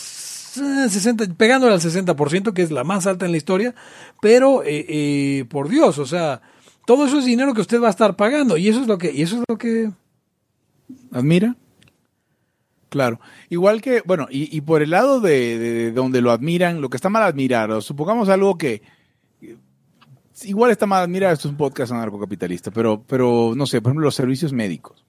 60, 0.50 1.34
pegándole 1.36 1.74
al 1.74 1.80
60%, 1.80 2.52
que 2.52 2.62
es 2.62 2.70
la 2.70 2.84
más 2.84 3.06
alta 3.06 3.26
en 3.26 3.32
la 3.32 3.38
historia. 3.38 3.74
Pero, 4.20 4.62
eh, 4.62 4.86
eh, 4.88 5.44
por 5.48 5.68
Dios, 5.68 5.98
o 5.98 6.06
sea, 6.06 6.42
todo 6.86 7.06
eso 7.06 7.18
es 7.18 7.24
dinero 7.24 7.54
que 7.54 7.60
usted 7.60 7.80
va 7.80 7.88
a 7.88 7.90
estar 7.90 8.16
pagando. 8.16 8.56
Y 8.56 8.68
eso 8.68 8.80
es 8.80 8.86
lo 8.86 8.98
que, 8.98 9.12
y 9.12 9.22
eso 9.22 9.36
es 9.36 9.44
lo 9.48 9.58
que 9.58 9.90
¿Admira? 11.12 11.56
Claro. 12.88 13.20
Igual 13.48 13.80
que, 13.80 14.02
bueno, 14.04 14.26
y, 14.30 14.60
por 14.62 14.82
el 14.82 14.90
lado 14.90 15.20
de, 15.20 15.58
de 15.58 15.92
donde 15.92 16.20
lo 16.20 16.32
admiran, 16.32 16.80
lo 16.80 16.90
que 16.90 16.96
está 16.96 17.08
mal 17.08 17.22
admirar, 17.22 17.70
o 17.70 17.80
supongamos 17.80 18.28
algo 18.28 18.58
que 18.58 18.82
eh, 19.42 19.56
igual 20.42 20.72
está 20.72 20.86
mal 20.86 21.02
admirar, 21.02 21.32
esto 21.32 21.48
es 21.48 21.52
un 21.52 21.58
podcast 21.58 21.92
anarcocapitalista, 21.92 22.72
pero, 22.72 23.04
pero 23.06 23.52
no 23.54 23.66
sé, 23.66 23.80
por 23.80 23.90
ejemplo, 23.90 24.04
los 24.04 24.14
servicios 24.16 24.52
médicos. 24.52 25.04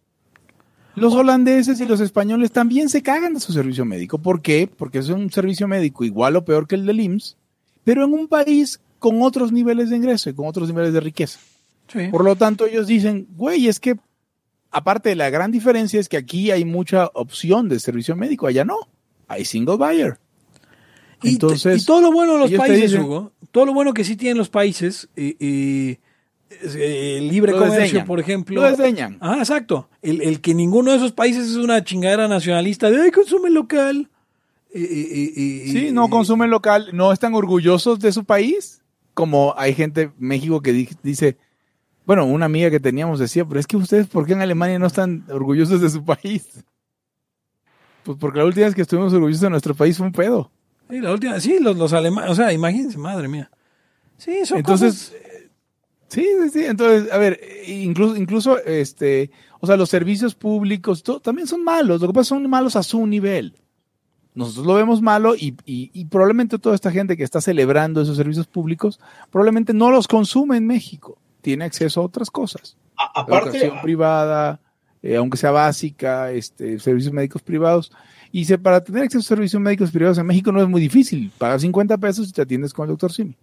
Los 0.95 1.13
holandeses 1.13 1.80
y 1.80 1.86
los 1.86 1.99
españoles 2.01 2.51
también 2.51 2.89
se 2.89 3.01
cagan 3.01 3.34
de 3.34 3.39
su 3.39 3.54
servicio 3.54 3.86
médico. 3.86 4.17
¿Por 4.17 4.41
qué? 4.41 4.69
Porque 4.75 4.99
es 4.99 5.10
un 5.10 5.32
servicio 5.32 5.67
médico 5.67 6.04
igual 6.04 6.36
o 6.36 6.43
peor 6.45 6.67
que 6.67 6.75
el 6.75 6.86
del 6.86 6.99
IMSS, 6.99 7.38
pero 7.84 8.04
en 8.04 8.13
un 8.13 8.27
país 8.27 8.80
con 8.99 9.21
otros 9.21 9.51
niveles 9.51 9.89
de 9.89 9.95
ingreso 9.97 10.30
y 10.30 10.34
con 10.34 10.47
otros 10.47 10.67
niveles 10.67 10.93
de 10.93 10.99
riqueza. 10.99 11.39
Sí. 11.88 12.08
Por 12.12 12.23
lo 12.23 12.36
tanto, 12.36 12.65
ellos 12.65 12.88
dicen, 12.88 13.27
güey, 13.36 13.67
es 13.67 13.80
que 13.80 13.95
aparte 14.69 15.10
de 15.10 15.15
la 15.15 15.30
gran 15.30 15.51
diferencia 15.51 15.99
es 15.99 16.08
que 16.10 16.17
aquí 16.17 16.51
hay 16.51 16.65
mucha 16.65 17.08
opción 17.13 17.67
de 17.69 17.80
servicio 17.80 18.15
médico, 18.15 18.47
allá 18.47 18.63
no. 18.65 18.77
Hay 19.27 19.45
single 19.45 19.77
buyer. 19.77 20.17
Y, 21.23 21.30
Entonces, 21.30 21.84
y 21.84 21.86
todo 21.86 22.01
lo 22.01 22.12
bueno 22.12 22.34
de 22.34 22.39
los 22.39 22.51
países, 22.54 22.91
dicen- 22.91 23.04
Hugo, 23.06 23.32
todo 23.51 23.65
lo 23.65 23.73
bueno 23.73 23.93
que 23.93 24.04
sí 24.04 24.15
tienen 24.17 24.38
los 24.38 24.49
países, 24.49 25.08
eh, 25.15 25.97
es, 26.49 26.75
eh, 26.77 27.19
libre 27.21 27.51
comercio, 27.54 28.04
por 28.06 28.19
ejemplo. 28.19 28.56
Lo 28.62 28.67
desdeñan. 28.67 29.17
Ah, 29.21 29.38
exacto. 29.39 29.88
El, 30.01 30.21
el 30.21 30.41
que 30.41 30.53
ninguno 30.55 30.91
de 30.91 30.97
esos 30.97 31.11
países 31.11 31.47
es 31.49 31.55
una 31.57 31.83
chingadera 31.83 32.27
nacionalista 32.27 32.89
de, 32.89 33.01
ay, 33.01 33.11
consume 33.11 33.49
local. 33.49 34.09
Sí, 34.73 35.89
no 35.91 36.09
consumen 36.09 36.49
local, 36.49 36.89
no 36.93 37.11
están 37.11 37.33
orgullosos 37.35 37.99
de 37.99 38.11
su 38.11 38.23
país, 38.25 38.81
como 39.13 39.53
hay 39.57 39.73
gente 39.73 40.03
en 40.03 40.13
México 40.17 40.61
que 40.61 40.71
di- 40.73 40.89
dice, 41.03 41.37
bueno, 42.05 42.25
una 42.25 42.45
amiga 42.45 42.69
que 42.71 42.79
teníamos 42.79 43.19
decía, 43.19 43.45
pero 43.45 43.59
es 43.59 43.67
que 43.67 43.77
ustedes, 43.77 44.07
¿por 44.07 44.25
qué 44.25 44.33
en 44.33 44.41
Alemania 44.41 44.79
no 44.79 44.87
están 44.87 45.25
orgullosos 45.29 45.81
de 45.81 45.89
su 45.89 46.03
país? 46.05 46.63
Pues 48.03 48.17
porque 48.17 48.39
la 48.39 48.45
última 48.45 48.65
vez 48.65 48.75
que 48.75 48.81
estuvimos 48.81 49.13
orgullosos 49.13 49.41
de 49.41 49.49
nuestro 49.49 49.75
país 49.75 49.97
fue 49.97 50.07
un 50.07 50.13
pedo. 50.13 50.51
Sí, 50.89 50.99
la 50.99 51.11
última, 51.11 51.39
sí, 51.39 51.59
los, 51.59 51.77
los 51.77 51.93
alemanes, 51.93 52.31
o 52.31 52.35
sea, 52.35 52.51
imagínense, 52.51 52.97
madre 52.97 53.27
mía. 53.27 53.51
Sí, 54.17 54.45
son 54.45 54.57
Entonces, 54.59 55.09
cosas- 55.11 55.49
sí, 56.09 56.25
sí, 56.43 56.49
sí. 56.49 56.65
Entonces, 56.65 57.11
a 57.11 57.17
ver, 57.17 57.39
incluso, 57.67 58.15
incluso, 58.15 58.57
este, 58.63 59.31
o 59.62 59.67
sea, 59.67 59.78
los 59.78 59.89
servicios 59.89 60.36
públicos 60.36 61.04
también 61.24 61.47
son 61.47 61.63
malos. 61.63 62.02
Lo 62.02 62.08
que 62.08 62.13
pasa 62.13 62.21
es 62.36 62.39
que 62.39 62.43
son 62.43 62.50
malos 62.50 62.76
a 62.76 62.84
su 62.84 63.08
nivel. 63.08 63.56
Nosotros 64.34 64.65
lo 64.65 64.74
vemos 64.76 65.02
malo 65.02 65.36
y, 65.36 65.56
y- 65.65 65.91
y 65.93 66.06
probablemente 66.06 66.58
toda 66.60 66.74
esta 66.76 66.91
gente 66.91 67.15
que 67.17 67.24
está 67.24 67.41
celebrando 67.41 68.02
esos 68.02 68.15
servicios 68.17 68.47
públicos 68.47 69.00
probablemente 69.30 69.74
no 69.74 69.91
los 69.91 70.08
consume 70.08 70.58
en 70.58 70.67
México. 70.67 71.17
Tiene 71.41 71.65
acceso 71.65 72.02
a 72.02 72.06
otras 72.06 72.30
cosas. 72.32 72.78
A- 72.97 73.21
aparte, 73.21 73.50
Educación 73.58 73.82
privada, 73.82 74.60
eh, 75.04 75.15
aunque 75.17 75.38
sea 75.38 75.52
básica, 75.52 76.32
este, 76.32 76.80
servicios 76.80 77.13
médicos 77.13 77.41
privados. 77.41 77.91
Y 78.32 78.45
se, 78.45 78.58
para 78.58 78.82
tener 78.82 79.04
acceso 79.04 79.19
a 79.19 79.24
servicios 79.36 79.62
médicos 79.62 79.91
privados 79.91 80.17
en 80.17 80.26
México 80.26 80.52
no 80.54 80.62
es 80.62 80.67
muy 80.69 80.80
difícil. 80.80 81.30
Pagas 81.38 81.62
50 81.63 81.97
pesos 81.97 82.30
y 82.30 82.32
te 82.32 82.41
atiendes 82.41 82.74
con 82.74 82.86
el 82.86 82.91
doctor 82.91 83.12
Simi. 83.12 83.36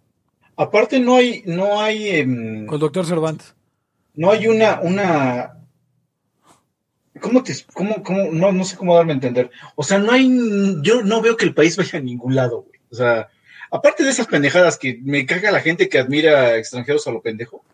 aparte 0.57 0.99
no 1.01 1.17
hay, 1.17 1.43
no 1.47 1.81
hay, 1.81 2.09
em, 2.09 2.65
con 2.67 2.77
el 2.77 2.81
doctor 2.81 3.05
Cervantes. 3.05 3.55
no 4.15 4.31
hay 4.31 4.47
una, 4.49 4.81
una, 4.81 5.58
¿cómo 7.21 7.43
te, 7.43 7.55
cómo, 7.73 8.03
cómo, 8.03 8.33
no, 8.33 8.53
no 8.53 8.65
sé 8.65 8.77
cómo 8.77 8.97
darme 8.97 9.13
a 9.13 9.15
entender? 9.15 9.51
O 9.75 9.83
sea, 9.83 9.99
no 9.99 10.13
hay, 10.13 10.29
yo 10.83 11.03
no 11.03 11.21
veo 11.21 11.37
que 11.37 11.45
el 11.45 11.55
país 11.55 11.77
vaya 11.77 11.99
a 11.99 12.03
ningún 12.03 12.35
lado, 12.35 12.63
güey. 12.63 12.81
O 12.91 12.95
sea, 12.95 13.29
aparte 13.71 14.05
de 14.05 14.11
esas 14.11 14.27
pendejadas 14.27 14.79
que 14.79 14.99
me 15.03 15.27
caga 15.27 15.51
la 15.51 15.61
gente 15.61 15.89
que 15.89 15.99
admira 15.99 16.57
extranjeros 16.57 17.07
a 17.07 17.13
lo 17.13 17.23
pendejo, 17.23 17.65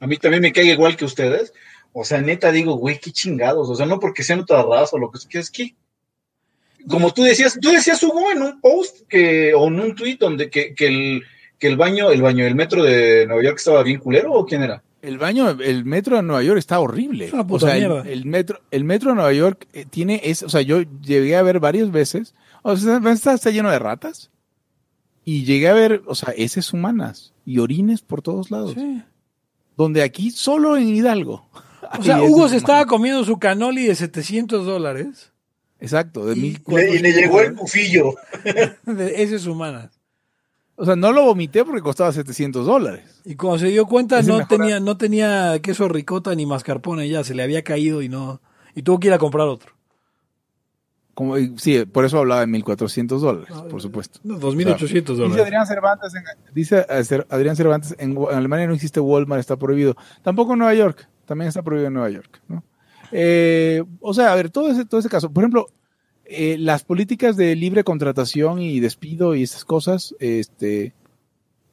a 0.00 0.06
mí 0.06 0.16
también 0.16 0.42
me 0.42 0.52
cae 0.52 0.66
igual 0.66 0.96
que 0.96 1.04
ustedes. 1.04 1.52
O 1.92 2.04
sea, 2.04 2.20
neta 2.20 2.52
digo, 2.52 2.74
güey, 2.74 2.98
qué 2.98 3.10
chingados. 3.10 3.68
O 3.68 3.74
sea, 3.74 3.86
no 3.86 3.98
porque 3.98 4.22
sean 4.22 4.40
otra 4.40 4.62
raza 4.62 4.96
o 4.96 4.98
lo 4.98 5.10
que 5.10 5.38
es 5.38 5.50
que, 5.50 5.74
como 6.88 7.12
tú 7.12 7.22
decías, 7.22 7.58
tú 7.60 7.70
decías, 7.70 8.02
Hugo, 8.02 8.30
en 8.30 8.42
un 8.42 8.60
post 8.60 9.06
que, 9.08 9.52
o 9.54 9.66
en 9.66 9.80
un 9.80 9.94
tweet 9.94 10.16
donde 10.18 10.48
que, 10.50 10.74
que 10.74 10.86
el, 10.86 11.22
que 11.58 11.66
el 11.66 11.76
baño, 11.76 12.10
el 12.10 12.22
baño 12.22 12.44
del 12.44 12.54
metro 12.54 12.82
de 12.82 13.26
Nueva 13.26 13.42
York 13.42 13.58
estaba 13.58 13.82
bien 13.82 13.98
culero, 13.98 14.32
¿o 14.32 14.46
quién 14.46 14.62
era? 14.62 14.82
El 15.00 15.18
baño, 15.18 15.50
el 15.50 15.84
metro 15.84 16.16
de 16.16 16.22
Nueva 16.22 16.42
York 16.42 16.58
está 16.58 16.80
horrible. 16.80 17.26
Es 17.26 17.32
una 17.32 17.46
puta 17.46 17.66
o 17.66 17.68
sea, 17.68 17.76
el, 17.76 17.88
mierda. 17.88 18.08
el 18.10 18.24
metro, 18.26 18.60
el 18.70 18.84
metro 18.84 19.10
de 19.10 19.14
Nueva 19.16 19.32
York 19.32 19.68
eh, 19.72 19.84
tiene, 19.88 20.20
es, 20.24 20.42
o 20.42 20.48
sea, 20.48 20.60
yo 20.62 20.82
llegué 21.02 21.36
a 21.36 21.42
ver 21.42 21.60
varias 21.60 21.90
veces, 21.92 22.34
o 22.62 22.76
sea, 22.76 23.00
está, 23.12 23.34
está 23.34 23.50
lleno 23.50 23.70
de 23.70 23.78
ratas. 23.78 24.30
Y 25.24 25.44
llegué 25.44 25.68
a 25.68 25.74
ver, 25.74 26.02
o 26.06 26.14
sea, 26.14 26.32
heces 26.36 26.72
humanas 26.72 27.32
y 27.44 27.58
orines 27.58 28.00
por 28.02 28.22
todos 28.22 28.50
lados. 28.50 28.72
Sí. 28.74 29.02
Donde 29.76 30.02
aquí, 30.02 30.30
solo 30.30 30.76
en 30.76 30.88
Hidalgo. 30.88 31.48
O 31.98 32.02
sea, 32.02 32.22
Hugo 32.22 32.48
se 32.48 32.56
estaba 32.56 32.86
comiendo 32.86 33.24
su 33.24 33.38
canoli 33.38 33.86
de 33.86 33.94
700 33.94 34.66
dólares 34.66 35.32
Exacto, 35.80 36.26
de 36.26 36.36
Y- 36.36 36.40
mil 36.40 36.62
Y 36.66 36.74
le, 36.74 36.94
y 36.94 36.98
le 36.98 37.12
llegó 37.12 37.40
el 37.40 37.54
pufillo. 37.54 38.14
de 38.86 39.22
heces 39.22 39.46
humanas. 39.46 39.97
O 40.80 40.84
sea, 40.84 40.94
no 40.94 41.12
lo 41.12 41.24
vomité 41.24 41.64
porque 41.64 41.82
costaba 41.82 42.12
700 42.12 42.64
dólares. 42.64 43.20
Y 43.24 43.34
cuando 43.34 43.58
se 43.58 43.66
dio 43.66 43.84
cuenta 43.86 44.22
no 44.22 44.46
tenía, 44.46 44.78
no 44.78 44.96
tenía 44.96 45.58
queso 45.60 45.88
ricota 45.88 46.32
ni 46.36 46.46
mascarpone 46.46 47.08
ya, 47.08 47.24
se 47.24 47.34
le 47.34 47.42
había 47.42 47.64
caído 47.64 48.00
y 48.00 48.08
no, 48.08 48.40
y 48.76 48.82
tuvo 48.82 49.00
que 49.00 49.08
ir 49.08 49.12
a 49.12 49.18
comprar 49.18 49.48
otro. 49.48 49.72
como, 51.14 51.34
sí, 51.56 51.84
por 51.84 52.04
eso 52.04 52.18
hablaba 52.18 52.42
de 52.42 52.46
1.400 52.46 53.18
dólares, 53.18 53.48
por 53.68 53.82
supuesto. 53.82 54.20
No, 54.22 54.38
2.800 54.38 54.78
Dice 54.78 55.14
dólares. 55.14 55.44
Adrián 55.44 55.66
Cervantes, 55.66 56.14
en, 56.14 56.22
dice 56.54 56.86
Adrián 57.28 57.56
Cervantes, 57.56 57.96
en, 57.98 58.12
en 58.12 58.36
Alemania 58.36 58.68
no 58.68 58.74
existe 58.74 59.00
Walmart, 59.00 59.40
está 59.40 59.56
prohibido. 59.56 59.96
Tampoco 60.22 60.52
en 60.52 60.60
Nueva 60.60 60.74
York, 60.74 61.08
también 61.26 61.48
está 61.48 61.62
prohibido 61.62 61.88
en 61.88 61.94
Nueva 61.94 62.10
York. 62.10 62.40
¿no? 62.46 62.62
Eh, 63.10 63.82
o 64.00 64.14
sea, 64.14 64.32
a 64.32 64.36
ver, 64.36 64.50
todo 64.50 64.70
ese, 64.70 64.84
todo 64.84 65.00
ese 65.00 65.08
caso. 65.08 65.28
Por 65.28 65.42
ejemplo, 65.42 65.66
eh, 66.28 66.56
las 66.58 66.84
políticas 66.84 67.36
de 67.36 67.56
libre 67.56 67.84
contratación 67.84 68.60
y 68.60 68.80
despido 68.80 69.34
y 69.34 69.42
esas 69.42 69.64
cosas, 69.64 70.14
este, 70.20 70.92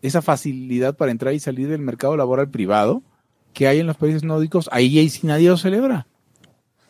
esa 0.02 0.22
facilidad 0.22 0.96
para 0.96 1.12
entrar 1.12 1.34
y 1.34 1.40
salir 1.40 1.68
del 1.68 1.82
mercado 1.82 2.16
laboral 2.18 2.50
privado 2.50 3.02
que 3.54 3.68
hay 3.68 3.80
en 3.80 3.88
los 3.88 3.98
países 3.98 4.24
nórdicos, 4.24 4.68
ahí, 4.72 4.98
ahí 5.00 5.10
sí 5.10 5.26
nadie 5.28 5.50
lo 5.50 5.58
celebra. 5.58 6.08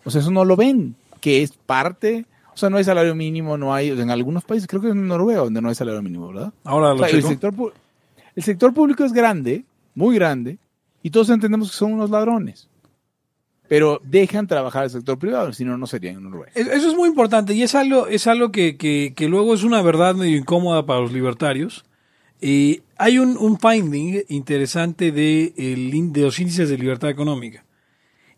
O 0.04 0.10
sea, 0.12 0.22
eso 0.22 0.32
no 0.32 0.46
lo 0.46 0.56
ven, 0.56 0.96
que 1.22 1.44
es 1.44 1.52
parte, 1.54 2.26
o 2.54 2.58
sea, 2.58 2.70
no 2.70 2.78
hay 2.78 2.84
salario 2.84 3.14
mínimo, 3.16 3.58
no 3.58 3.74
hay, 3.74 3.90
en 3.90 4.10
algunos 4.10 4.44
países, 4.44 4.68
creo 4.68 4.82
que 4.82 4.90
en 4.90 5.08
Noruega 5.08 5.42
donde 5.42 5.62
no 5.62 5.70
hay 5.70 5.76
salario 5.76 6.02
mínimo, 6.02 6.28
¿verdad? 6.30 6.54
Ahora 6.64 6.92
O 6.94 6.96
lo 6.96 7.00
sea, 7.00 7.08
el, 7.10 7.16
checo. 7.18 7.28
sector, 7.30 7.54
pu- 7.54 7.72
el 8.36 8.44
sector 8.44 8.74
público 8.74 9.04
es 9.04 9.14
grande, 9.14 9.64
muy 9.94 10.16
grande, 10.16 10.58
y 11.04 11.10
todos 11.12 11.30
entendemos 11.30 11.70
que 11.72 11.78
son 11.78 11.94
unos 11.94 12.10
ladrones. 12.10 12.68
Pero 13.68 14.00
dejan 14.04 14.48
trabajar 14.48 14.84
el 14.84 14.90
sector 14.92 15.18
privado, 15.18 15.52
si 15.54 15.66
no, 15.66 15.78
no 15.78 15.88
serían 15.88 16.22
Noruega. 16.24 16.52
Es- 16.56 16.68
Eso 16.68 16.90
es 16.90 16.96
muy 16.96 17.10
importante 17.10 17.54
y 17.54 17.64
es 17.64 17.74
algo, 17.76 18.08
es 18.08 18.28
algo 18.28 18.52
que, 18.52 18.78
que- 18.78 19.14
luego 19.28 19.54
es 19.54 19.64
una 19.64 19.82
verdad 19.82 20.14
medio 20.16 20.38
incómoda 20.38 20.86
para 20.86 21.00
los 21.02 21.12
libertarios. 21.12 21.84
Hay 22.98 23.18
un, 23.18 23.38
un 23.38 23.58
finding 23.60 24.22
interesante 24.30 25.12
de, 25.12 25.54
el 25.58 26.12
de 26.14 26.22
los 26.22 26.40
índices 26.40 26.70
de 26.70 26.78
libertad 26.78 27.10
económica. 27.10 27.66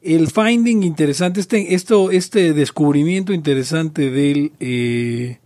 El 0.01 0.27
finding 0.29 0.83
interesante, 0.83 1.41
este, 1.41 1.73
esto, 1.73 2.11
este 2.11 2.53
descubrimiento 2.53 3.33
interesante 3.33 4.09
del, 4.09 4.53
eh, 4.61 5.39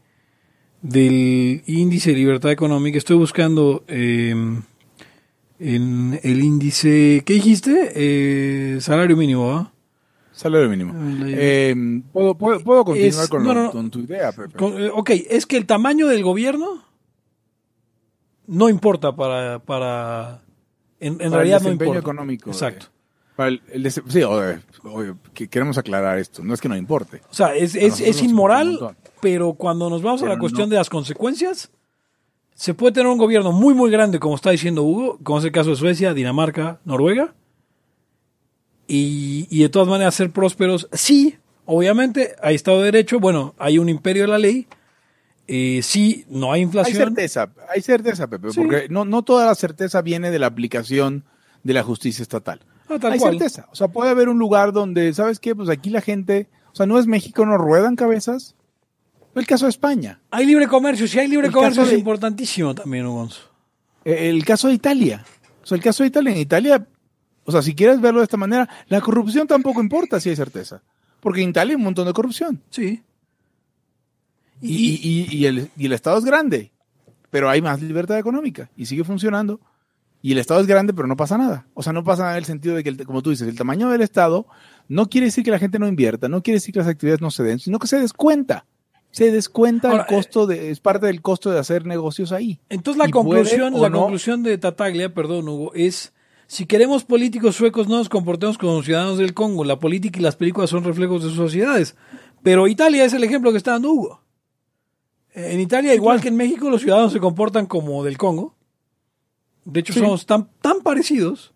del 0.82 1.64
índice 1.66 2.12
de 2.12 2.18
libertad 2.18 2.52
económica, 2.52 2.98
estoy 2.98 3.18
buscando 3.18 3.84
eh, 3.88 4.36
en 5.64 6.20
el 6.24 6.44
índice, 6.44 7.22
¿qué 7.26 7.34
dijiste? 7.34 7.92
Eh, 7.96 8.82
salario 8.82 9.16
mínimo, 9.16 9.52
¿ah? 9.54 9.72
Salario 10.32 10.68
mínimo. 10.70 10.94
Eh, 11.28 11.76
¿puedo, 12.12 12.36
puedo, 12.36 12.60
puedo 12.62 12.84
continuar 12.86 13.24
Es- 13.24 13.30
con, 13.30 13.44
no, 13.44 13.54
no, 13.54 13.72
con 13.72 13.92
tu 13.92 14.00
idea, 14.00 14.32
Pepe? 14.32 14.58
Con- 14.58 14.82
eh, 14.82 14.90
ok, 14.92 15.12
es 15.30 15.46
que 15.46 15.58
el 15.58 15.66
tamaño 15.68 16.08
del 16.08 16.24
gobierno 16.24 16.84
no 18.48 18.70
importa 18.70 19.16
para... 19.16 19.60
para 19.60 20.42
en, 21.00 21.14
en 21.14 21.18
Para 21.18 21.26
el 21.28 21.32
realidad 21.34 21.60
no 21.60 21.64
desempeño 21.66 21.90
importa. 21.92 22.12
económico, 22.12 22.50
Exacto. 22.50 22.88
Para 23.36 23.50
el- 23.50 23.62
el 23.72 23.92
sí, 23.92 24.00
obvio, 24.24 24.60
obvio, 24.84 25.18
que 25.34 25.48
queremos 25.48 25.78
aclarar 25.78 26.18
esto. 26.20 26.44
No 26.44 26.54
es 26.54 26.62
que 26.62 26.70
no 26.70 26.76
importe. 26.76 27.22
O 27.30 27.34
sea, 27.34 27.56
es, 27.56 27.76
es, 27.76 28.00
es 28.02 28.22
inmoral, 28.22 28.96
pero 29.22 29.54
cuando 29.54 29.90
nos 29.90 30.02
vamos 30.02 30.22
a 30.24 30.28
la 30.28 30.38
cuestión 30.38 30.70
no. 30.70 30.72
de 30.72 30.78
las 30.78 30.90
consecuencias, 30.90 31.72
se 32.56 32.74
puede 32.74 32.94
tener 32.94 33.08
un 33.12 33.18
gobierno 33.18 33.52
muy, 33.52 33.74
muy 33.74 33.90
grande, 33.92 34.20
como 34.20 34.36
está 34.36 34.52
diciendo 34.52 34.84
Hugo, 34.84 35.20
como 35.24 35.40
es 35.40 35.46
el 35.46 35.52
caso 35.52 35.72
de 35.72 35.76
Suecia, 35.76 36.14
Dinamarca, 36.14 36.80
Noruega, 36.86 37.34
y, 38.88 39.48
y 39.50 39.62
de 39.62 39.70
todas 39.70 39.88
maneras 39.88 40.16
ser 40.16 40.32
prósperos. 40.32 40.88
Sí, 40.92 41.38
obviamente, 41.66 42.36
hay 42.42 42.56
Estado 42.56 42.80
de 42.80 42.86
Derecho, 42.86 43.20
bueno, 43.20 43.56
hay 43.58 43.78
un 43.80 43.90
imperio 43.90 44.24
de 44.24 44.28
la 44.30 44.38
ley, 44.38 44.68
eh, 45.48 45.80
sí, 45.84 46.26
no 46.30 46.52
hay 46.52 46.60
Hay 46.60 46.64
inflación. 46.66 46.98
certeza, 46.98 47.52
hay 47.74 47.82
certeza, 47.82 48.28
Pepe, 48.28 48.52
Sí. 48.52 48.62
porque 48.62 48.88
no, 48.90 49.06
no 49.06 49.24
toda 49.24 49.46
la 49.46 49.56
certeza 49.56 50.02
viene 50.02 50.32
de 50.32 50.40
la 50.40 50.48
aplicación 50.48 51.24
de 51.64 51.74
la 51.74 51.84
justicia 51.84 52.22
estatal. 52.24 52.62
Ah, 52.90 52.98
tal 53.00 53.14
hay 53.14 53.20
cual. 53.20 53.38
certeza. 53.38 53.68
O 53.72 53.76
sea, 53.76 53.88
puede 53.88 54.12
haber 54.12 54.30
un 54.30 54.38
lugar 54.40 54.72
donde, 54.74 55.14
¿sabes 55.14 55.40
qué? 55.40 55.56
Pues 55.56 55.70
aquí 55.70 55.90
la 55.90 56.02
gente, 56.02 56.48
o 56.72 56.76
sea, 56.76 56.86
no 56.86 57.00
es 57.00 57.08
México, 57.08 57.46
no 57.46 57.58
ruedan 57.58 57.96
cabezas. 57.96 58.56
El 59.34 59.48
caso 59.48 59.66
de 59.66 59.70
España, 59.70 60.20
Hay 60.30 60.46
libre 60.46 60.68
comercio, 60.68 61.08
si 61.08 61.18
hay 61.20 61.28
libre 61.28 61.48
El 61.48 61.54
comercio 61.54 61.84
es 61.84 61.90
de- 61.92 61.98
importantísimo 61.98 62.76
también, 62.76 63.08
Gonzo. 63.08 63.42
Eh, 64.04 64.30
el 64.30 64.44
caso 64.44 64.68
de 64.68 64.74
Italia. 64.74 65.24
O 65.64 65.66
sea, 65.66 65.76
el 65.78 65.84
caso 65.84 66.04
de 66.04 66.08
Italia, 66.08 66.32
en 66.34 66.38
Italia, 66.40 66.86
o 67.46 67.52
sea, 67.52 67.62
si 67.62 67.74
quieres 67.74 68.02
verlo 68.02 68.20
de 68.20 68.26
esta 68.26 68.38
manera, 68.38 68.68
la 68.88 69.00
corrupción 69.00 69.48
tampoco 69.48 69.80
importa 69.82 70.20
si 70.20 70.30
hay 70.30 70.36
certeza. 70.36 70.82
Porque 71.22 71.42
en 71.44 71.50
Italia 71.50 71.72
hay 71.74 71.76
un 71.78 71.84
montón 71.84 72.08
de 72.08 72.14
corrupción. 72.14 72.62
Sí. 72.72 73.02
Y, 74.62 74.76
y- 74.76 75.28
y- 75.32 75.38
y 75.38 75.46
el, 75.46 75.70
y 75.78 75.86
el 75.86 75.94
Estado 75.94 76.18
es 76.18 76.26
grande, 76.26 76.72
pero 77.30 77.50
hay 77.50 77.62
más 77.62 77.82
libertad 77.82 78.18
económica 78.20 78.70
y 78.76 78.86
sigue 78.86 79.04
funcionando. 79.04 79.60
Y 80.24 80.34
el 80.34 80.38
Estado 80.38 80.62
es 80.62 80.68
grande, 80.68 80.94
pero 80.94 81.08
no 81.08 81.16
pasa 81.16 81.38
nada. 81.38 81.66
O 81.74 81.82
sea, 81.82 81.94
no 81.94 82.04
pasa 82.04 82.24
nada 82.24 82.34
en 82.34 82.40
el 82.40 82.46
sentido 82.46 82.76
de 82.76 82.84
que, 82.84 82.90
el- 82.90 83.06
como 83.06 83.22
tú 83.24 83.32
dices, 83.32 83.48
el 83.48 83.58
tamaño 83.58 83.90
del 83.90 84.02
Estado 84.02 84.46
no 84.88 85.10
quiere 85.10 85.26
decir 85.26 85.44
que 85.44 85.50
la 85.52 85.58
gente 85.60 85.80
no 85.80 85.88
invierta, 85.88 86.28
no 86.28 86.44
quiere 86.44 86.58
decir 86.58 86.74
que 86.74 86.80
las 86.80 86.88
actividades 86.88 87.22
no 87.22 87.32
se 87.32 87.44
den, 87.44 87.60
sino 87.60 87.80
que 87.80 87.88
se 87.88 88.00
descuenta. 88.00 88.66
Se 89.12 89.30
descuenta 89.32 89.90
Ahora, 89.92 90.04
el 90.04 90.08
costo 90.16 90.48
de, 90.48 90.72
es 90.72 90.80
parte 90.80 91.06
del 91.08 91.22
costo 91.22 91.52
de 91.52 91.60
hacer 91.60 91.86
negocios 91.86 92.32
ahí. 92.32 92.60
Entonces 92.70 92.98
la 92.98 93.10
conclusión, 93.12 93.74
la 93.80 93.90
no- 93.90 94.00
conclusión 94.00 94.42
de 94.44 94.58
Tataglia, 94.58 95.14
perdón, 95.14 95.48
Hugo, 95.50 95.72
es 95.74 96.14
si 96.48 96.66
queremos 96.66 97.04
políticos 97.04 97.56
suecos 97.56 97.88
no 97.88 97.98
nos 97.98 98.10
comportemos 98.10 98.58
como 98.58 98.82
ciudadanos 98.84 99.18
del 99.18 99.34
Congo. 99.34 99.64
La 99.66 99.80
política 99.80 100.20
y 100.20 100.22
las 100.22 100.36
películas 100.36 100.70
son 100.70 100.84
reflejos 100.84 101.24
de 101.24 101.30
sus 101.30 101.38
sociedades. 101.38 101.96
Pero 102.44 102.68
Italia 102.68 103.06
es 103.06 103.14
el 103.14 103.24
ejemplo 103.24 103.52
que 103.52 103.58
está 103.58 103.72
dando 103.72 103.92
Hugo. 103.92 104.22
En 105.34 105.60
Italia, 105.62 105.94
igual 105.94 106.20
que 106.20 106.28
en 106.28 106.36
México, 106.36 106.70
los 106.70 106.82
ciudadanos 106.82 107.14
se 107.14 107.20
comportan 107.20 107.66
como 107.66 108.04
del 108.04 108.18
Congo. 108.18 108.56
De 109.64 109.80
hecho, 109.82 109.94
Sí. 109.94 110.00
somos 110.00 110.26
tan, 110.26 110.50
tan 110.62 110.82
parecidos. 110.82 111.54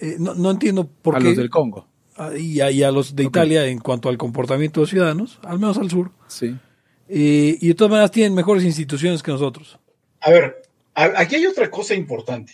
Eh, 0.00 0.16
no, 0.18 0.34
no 0.34 0.50
entiendo 0.50 0.88
por 0.88 1.14
a 1.14 1.18
qué. 1.18 1.24
los 1.26 1.36
del 1.36 1.50
Congo. 1.50 1.86
Y, 2.36 2.60
a, 2.60 2.70
y 2.70 2.82
a 2.82 2.90
los 2.90 3.14
de. 3.16 3.24
Italia 3.24 3.66
en 3.66 3.78
cuanto 3.78 4.08
al 4.08 4.18
comportamiento 4.18 4.80
de 4.80 4.82
los 4.82 4.90
ciudadanos, 4.90 5.38
al 5.42 5.58
menos 5.58 5.78
al 5.78 5.90
sur. 5.90 6.10
Sí. 6.28 6.54
Eh, 7.08 7.58
y 7.60 7.68
de 7.68 7.74
todas 7.74 7.90
maneras 7.90 8.10
tienen 8.10 8.34
mejores 8.34 8.64
instituciones 8.64 9.22
que 9.22 9.30
nosotros. 9.32 9.78
A 10.20 10.30
ver, 10.30 10.62
a- 10.94 11.12
aquí 11.16 11.36
hay 11.36 11.46
otra 11.46 11.70
cosa 11.70 11.94
importante. 11.94 12.52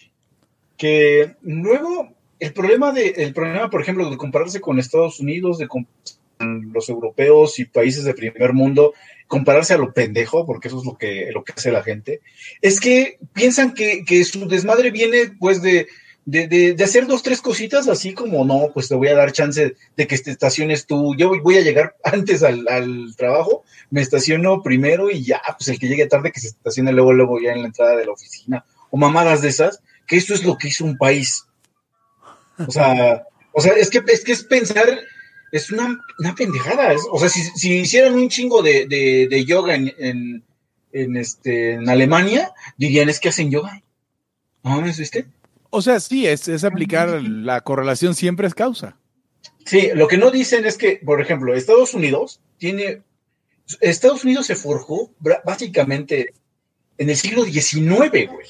Que 0.76 1.34
luego, 1.42 2.08
el 2.38 2.52
problema, 2.52 2.92
de, 2.92 3.08
el 3.16 3.32
problema, 3.34 3.68
por 3.70 3.82
ejemplo, 3.82 4.08
de 4.10 4.16
compararse 4.16 4.60
con 4.60 4.78
Estados 4.78 5.20
Unidos, 5.20 5.58
de 5.58 5.66
com- 5.68 5.86
con 6.38 6.72
los 6.72 6.88
europeos 6.88 7.58
y 7.58 7.64
países 7.64 8.04
de 8.04 8.14
primer 8.14 8.52
mundo, 8.52 8.94
compararse 9.26 9.74
a 9.74 9.78
lo 9.78 9.92
pendejo, 9.92 10.46
porque 10.46 10.68
eso 10.68 10.78
es 10.78 10.84
lo 10.86 10.96
que, 10.96 11.30
lo 11.34 11.42
que 11.44 11.52
hace 11.56 11.72
la 11.72 11.82
gente, 11.82 12.20
es 12.62 12.78
que 12.80 13.18
piensan 13.32 13.74
que, 13.74 14.04
que 14.06 14.22
su 14.24 14.46
desmadre 14.48 14.90
viene 14.92 15.32
pues 15.38 15.60
de, 15.62 15.88
de, 16.30 16.74
de- 16.74 16.84
hacer 16.84 17.06
dos, 17.06 17.22
tres 17.22 17.40
cositas 17.40 17.88
así 17.88 18.12
como, 18.12 18.44
no, 18.44 18.70
pues 18.74 18.88
te 18.88 18.94
voy 18.94 19.08
a 19.08 19.14
dar 19.14 19.32
chance 19.32 19.74
de 19.96 20.06
que 20.06 20.18
te 20.18 20.30
estaciones 20.30 20.86
tú, 20.86 21.14
yo 21.16 21.28
voy, 21.28 21.40
voy 21.40 21.56
a 21.56 21.62
llegar 21.62 21.96
antes 22.04 22.42
al, 22.42 22.68
al 22.68 23.14
trabajo, 23.16 23.64
me 23.90 24.02
estaciono 24.02 24.62
primero 24.62 25.10
y 25.10 25.22
ya, 25.24 25.40
pues 25.56 25.68
el 25.68 25.78
que 25.78 25.88
llegue 25.88 26.06
tarde 26.06 26.30
que 26.30 26.40
se 26.40 26.48
estacione 26.48 26.92
luego, 26.92 27.14
luego 27.14 27.40
ya 27.40 27.52
en 27.52 27.62
la 27.62 27.68
entrada 27.68 27.96
de 27.96 28.04
la 28.04 28.12
oficina, 28.12 28.64
o 28.90 28.98
mamadas 28.98 29.40
de 29.40 29.48
esas, 29.48 29.80
que 30.06 30.16
eso 30.16 30.34
es 30.34 30.44
lo 30.44 30.58
que 30.58 30.68
hizo 30.68 30.84
un 30.84 30.98
país. 30.98 31.44
O 32.66 32.70
sea, 32.70 33.24
o 33.52 33.60
sea, 33.62 33.72
es 33.72 33.88
que 33.88 34.02
es 34.06 34.22
que 34.22 34.32
es 34.32 34.44
pensar, 34.44 34.86
es 35.50 35.70
una, 35.70 35.98
una 36.18 36.34
pendejada. 36.34 36.92
es- 36.92 37.06
o 37.10 37.18
sea, 37.18 37.28
si, 37.30 37.42
si 37.42 37.72
hicieran 37.80 38.14
un 38.14 38.28
chingo 38.28 38.60
de, 38.62 38.86
de, 38.86 39.28
de 39.30 39.44
yoga 39.46 39.74
en, 39.76 39.94
en, 39.98 40.44
en, 40.92 41.16
este, 41.16 41.72
en 41.72 41.88
Alemania, 41.88 42.52
dirían 42.76 43.08
es 43.08 43.18
que 43.18 43.30
hacen 43.30 43.50
yoga. 43.50 43.82
¿No 44.62 44.72
mames, 44.72 44.98
viste? 44.98 45.26
O 45.70 45.82
sea, 45.82 46.00
sí, 46.00 46.26
es, 46.26 46.48
es 46.48 46.64
aplicar 46.64 47.22
la 47.22 47.60
correlación 47.62 48.14
siempre 48.14 48.46
es 48.46 48.54
causa. 48.54 48.96
Sí, 49.66 49.90
lo 49.94 50.08
que 50.08 50.16
no 50.16 50.30
dicen 50.30 50.64
es 50.64 50.78
que, 50.78 51.00
por 51.04 51.20
ejemplo, 51.20 51.54
Estados 51.54 51.92
Unidos 51.94 52.40
tiene. 52.56 53.02
Estados 53.80 54.24
Unidos 54.24 54.46
se 54.46 54.56
forjó 54.56 55.10
básicamente 55.44 56.32
en 56.96 57.10
el 57.10 57.16
siglo 57.16 57.44
XIX, 57.44 58.08
güey. 58.10 58.46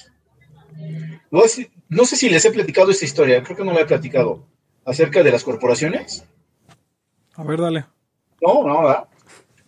No 1.31 1.43
sé- 1.49 1.71
No 1.91 2.05
sé 2.05 2.17
si 2.17 2.29
les 2.29 2.45
he 2.45 2.51
platicado 2.53 2.91
esta 2.91 3.05
historia, 3.07 3.43
creo 3.43 3.57
que 3.57 3.65
no 3.65 3.73
la 3.73 3.81
he 3.81 3.87
platicado. 3.87 4.47
Acerca 4.85 5.23
de 5.23 5.33
las 5.33 5.43
corporaciones. 5.43 6.25
A 7.35 7.43
ver, 7.45 7.61
dale. 7.61 7.87
No, 8.43 8.63
no, 8.67 8.83
¿verdad? 8.83 9.05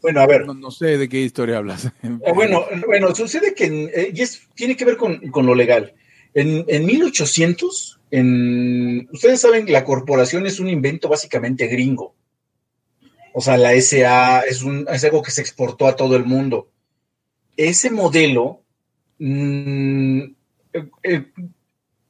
Bueno, 0.02 0.20
a 0.20 0.26
ver. 0.26 0.46
No, 0.46 0.54
no 0.54 0.70
sé 0.70 0.98
de 0.98 1.08
qué 1.08 1.18
historia 1.20 1.56
hablas. 1.58 1.86
Eh, 2.02 2.32
Bueno, 2.34 2.64
bueno, 2.86 3.14
sucede 3.14 3.54
que 3.54 3.64
eh, 3.94 4.12
y 4.14 4.20
es, 4.22 4.42
tiene 4.54 4.76
que 4.76 4.84
ver 4.84 4.96
con, 4.96 5.18
con 5.30 5.46
lo 5.46 5.54
legal. 5.54 5.94
En, 6.34 6.64
en 6.68 6.86
1800, 6.86 8.00
en, 8.10 9.08
ustedes 9.12 9.40
saben 9.40 9.66
que 9.66 9.72
la 9.72 9.84
corporación 9.84 10.46
es 10.46 10.60
un 10.60 10.68
invento 10.68 11.08
básicamente 11.08 11.66
gringo. 11.66 12.14
O 13.32 13.40
sea, 13.40 13.56
la 13.56 13.80
SA 13.80 14.40
es, 14.40 14.62
un, 14.62 14.86
es 14.90 15.04
algo 15.04 15.22
que 15.22 15.30
se 15.30 15.40
exportó 15.40 15.86
a 15.86 15.96
todo 15.96 16.16
el 16.16 16.24
mundo. 16.24 16.70
Ese 17.56 17.90
modelo, 17.90 18.62
mm, 19.18 20.20
eh, 20.72 20.90
eh, 21.02 21.24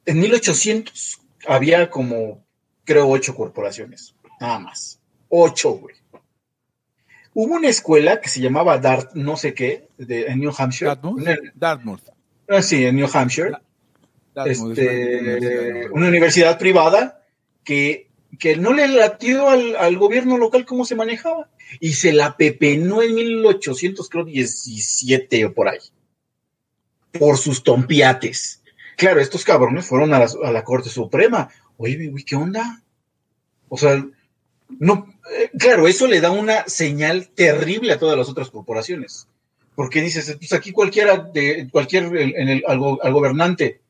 en 0.05 0.19
1800 0.19 1.19
había 1.47 1.89
como, 1.89 2.43
creo, 2.83 3.07
ocho 3.09 3.35
corporaciones, 3.35 4.15
nada 4.39 4.59
más. 4.59 4.99
Ocho, 5.29 5.71
güey. 5.71 5.95
Hubo 7.33 7.55
una 7.55 7.69
escuela 7.69 8.19
que 8.19 8.29
se 8.29 8.41
llamaba 8.41 8.77
Dart, 8.77 9.13
no 9.13 9.37
sé 9.37 9.53
qué, 9.53 9.87
de, 9.97 10.25
en 10.25 10.39
New 10.39 10.51
Hampshire. 10.57 10.89
Dartmouth. 10.89 11.23
Dartmouth. 11.55 12.01
ah, 12.49 12.61
sí, 12.61 12.83
en 12.83 12.95
New 12.95 13.07
Hampshire. 13.11 13.51
Dartmouth 13.51 13.51
es 13.51 13.59
una 13.59 13.59
universidad, 13.59 13.71
Este, 14.45 15.89
una 15.91 16.07
universidad 16.07 16.57
privada 16.57 17.23
que, 17.63 18.07
que 18.39 18.55
no 18.55 18.73
le 18.73 18.87
latió 18.87 19.49
al, 19.49 19.75
al 19.75 19.97
gobierno 19.97 20.37
local 20.37 20.65
cómo 20.65 20.85
se 20.85 20.95
manejaba. 20.95 21.49
Y 21.79 21.93
se 21.93 22.13
la 22.13 22.37
pepenó 22.37 23.01
en 23.01 23.15
1817 23.15 25.45
o 25.45 25.53
por 25.53 25.69
ahí. 25.69 25.79
Por 27.17 27.37
sus 27.37 27.63
tompiates. 27.63 28.61
Claro, 28.97 29.19
estos 29.19 29.43
cabrones 29.43 29.85
fueron 29.85 30.13
a 30.13 30.19
la, 30.19 30.29
a 30.43 30.51
la 30.51 30.63
Corte 30.63 30.89
Suprema. 30.89 31.49
Oye, 31.77 32.07
güey, 32.07 32.23
¿qué 32.23 32.35
onda? 32.35 32.81
O 33.69 33.77
sea, 33.77 34.05
no, 34.79 35.13
eh, 35.37 35.49
claro, 35.57 35.87
eso 35.87 36.07
le 36.07 36.21
da 36.21 36.31
una 36.31 36.65
señal 36.67 37.29
terrible 37.29 37.93
a 37.93 37.99
todas 37.99 38.17
las 38.17 38.29
otras 38.29 38.49
corporaciones. 38.49 39.27
Porque 39.75 40.01
dices, 40.01 40.35
pues 40.37 40.53
aquí 40.53 40.71
cualquiera 40.71 41.17
de 41.17 41.67
cualquier 41.71 42.05
en 42.15 42.49
el, 42.49 42.63
al, 42.67 42.77
go- 42.79 42.99
al 43.01 43.13
gobernante 43.13 43.80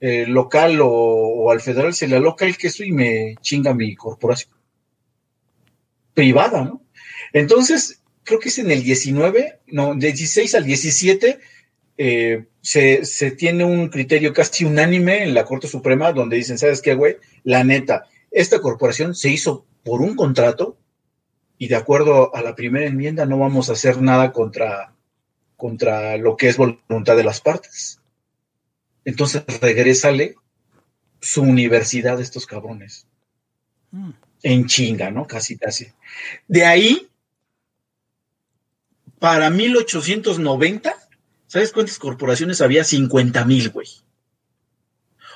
eh, 0.00 0.26
local 0.26 0.78
o, 0.82 1.50
al 1.50 1.60
federal 1.60 1.94
se 1.94 2.06
le 2.06 2.16
aloca 2.16 2.44
el 2.44 2.56
queso 2.56 2.84
y 2.84 2.92
me 2.92 3.36
chinga 3.40 3.74
mi 3.74 3.96
corporación 3.96 4.52
privada, 6.14 6.64
¿no? 6.64 6.82
Entonces, 7.32 8.02
creo 8.24 8.40
que 8.40 8.48
es 8.48 8.58
en 8.58 8.70
el 8.70 8.82
19, 8.82 9.60
no, 9.68 9.94
de 9.94 10.12
16 10.12 10.54
al 10.54 10.64
17, 10.64 11.38
eh, 11.96 12.44
se, 12.60 13.04
se 13.04 13.30
tiene 13.32 13.64
un 13.64 13.88
criterio 13.88 14.32
casi 14.32 14.64
unánime 14.64 15.22
en 15.22 15.34
la 15.34 15.44
Corte 15.44 15.68
Suprema 15.68 16.12
donde 16.12 16.36
dicen, 16.36 16.58
¿sabes 16.58 16.82
qué, 16.82 16.94
güey? 16.94 17.16
La 17.44 17.64
neta, 17.64 18.06
esta 18.30 18.60
corporación 18.60 19.14
se 19.14 19.30
hizo 19.30 19.64
por 19.84 20.00
un 20.00 20.14
contrato 20.14 20.76
y 21.58 21.68
de 21.68 21.76
acuerdo 21.76 22.34
a 22.34 22.42
la 22.42 22.54
primera 22.54 22.86
enmienda 22.86 23.26
no 23.26 23.38
vamos 23.38 23.68
a 23.68 23.72
hacer 23.72 24.00
nada 24.00 24.32
contra, 24.32 24.92
contra 25.56 26.16
lo 26.16 26.36
que 26.36 26.48
es 26.48 26.56
voluntad 26.56 27.16
de 27.16 27.24
las 27.24 27.40
partes. 27.40 28.00
Entonces, 29.04 29.42
regrésale 29.60 30.34
su 31.20 31.42
universidad 31.42 32.18
a 32.18 32.22
estos 32.22 32.46
cabrones. 32.46 33.06
Mm. 33.90 34.10
En 34.42 34.66
chinga, 34.66 35.10
¿no? 35.10 35.26
Casi, 35.26 35.56
casi. 35.56 35.88
De 36.46 36.64
ahí, 36.64 37.08
para 39.18 39.50
1890, 39.50 40.94
¿sabes 41.46 41.72
cuántas 41.72 41.98
corporaciones 41.98 42.60
había? 42.60 42.84
50 42.84 43.44
mil, 43.44 43.70
güey. 43.70 43.88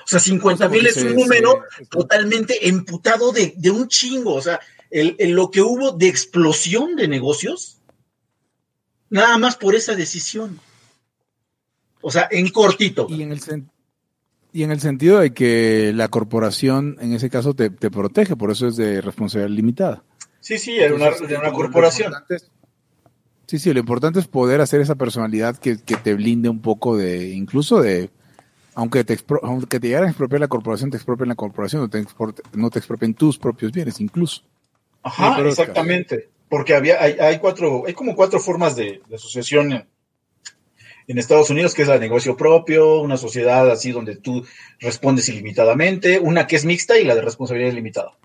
O 0.05 0.07
sea, 0.07 0.19
50 0.19 0.69
mil 0.69 0.85
es 0.85 0.97
un 0.97 1.15
número 1.15 1.63
totalmente 1.89 2.67
emputado 2.67 3.31
de, 3.31 3.53
de 3.57 3.71
un 3.71 3.87
chingo. 3.87 4.35
O 4.35 4.41
sea, 4.41 4.59
el, 4.89 5.15
el- 5.19 5.31
lo 5.31 5.49
que 5.51 5.61
hubo 5.61 5.91
de 5.91 6.07
explosión 6.07 6.95
de 6.95 7.07
negocios, 7.07 7.77
nada 9.09 9.37
más 9.37 9.55
por 9.57 9.75
esa 9.75 9.95
decisión. 9.95 10.59
O 12.03 12.11
sea, 12.11 12.27
en 12.29 12.49
cortito. 12.49 13.07
Y 13.09 13.23
en 13.23 13.31
el 13.31 13.39
y 14.51 14.61
en 14.61 14.69
el 14.71 14.79
sentido 14.79 15.19
de 15.19 15.33
que 15.33 15.91
la 15.95 16.09
corporación, 16.09 16.97
en 17.01 17.13
ese 17.13 17.31
caso, 17.31 17.55
te, 17.55 17.71
te 17.71 17.89
protege, 17.89 18.35
por 18.35 18.51
eso 18.51 18.67
es 18.67 18.75
de 18.75 19.01
responsabilidad 19.01 19.55
limitada. 19.55 20.03
Sí, 20.41 20.59
sí, 20.59 20.77
era 20.77 20.93
una, 20.93 21.05
Entonces, 21.05 21.31
era 21.31 21.39
una 21.39 21.51
corporación. 21.51 22.13
sí, 23.47 23.57
sí, 23.57 23.73
lo 23.73 23.79
importante 23.79 24.19
es 24.19 24.27
poder 24.27 24.61
hacer 24.61 24.79
esa 24.81 24.93
personalidad 24.93 25.57
que, 25.57 25.81
que 25.81 25.95
te 25.95 26.13
blinde 26.13 26.49
un 26.49 26.61
poco 26.61 26.95
de, 26.95 27.29
incluso 27.29 27.81
de, 27.81 28.11
aunque 28.75 29.03
te, 29.03 29.17
expro- 29.17 29.39
aunque 29.41 29.79
te 29.79 29.87
llegaran 29.87 30.07
a 30.07 30.11
expropiar 30.11 30.41
la 30.41 30.47
corporación, 30.47 30.91
te 30.91 30.97
expropien 30.97 31.29
la 31.29 31.35
corporación, 31.35 31.81
no 31.81 31.89
te, 31.89 32.03
expor- 32.03 32.39
no 32.53 32.69
te 32.69 32.77
expropien 32.77 33.15
tus 33.15 33.39
propios 33.39 33.71
bienes, 33.71 33.99
incluso. 34.01 34.43
Ajá, 35.01 35.41
exactamente. 35.41 36.29
Porque 36.47 36.75
había, 36.75 37.01
hay, 37.01 37.13
hay 37.13 37.39
cuatro, 37.39 37.83
hay 37.87 37.93
como 37.95 38.15
cuatro 38.15 38.39
formas 38.39 38.75
de, 38.75 39.01
de 39.09 39.15
asociación 39.15 39.87
en, 41.07 41.17
Estados 41.17 41.49
Unidos, 41.49 41.73
que 41.73 41.83
es 41.83 41.87
la 41.87 41.97
negocio 41.97 42.35
propio, 42.37 43.01
una 43.01 43.17
sociedad 43.17 43.69
así 43.69 43.91
donde 43.91 44.15
tú 44.15 44.45
respondes 44.79 45.29
ilimitadamente, 45.29 46.19
una 46.19 46.47
que 46.47 46.55
es 46.55 46.65
mixta 46.65 46.99
y 46.99 47.05
la 47.05 47.15
de 47.15 47.21
responsabilidad 47.21 47.73
limitada. 47.73 48.17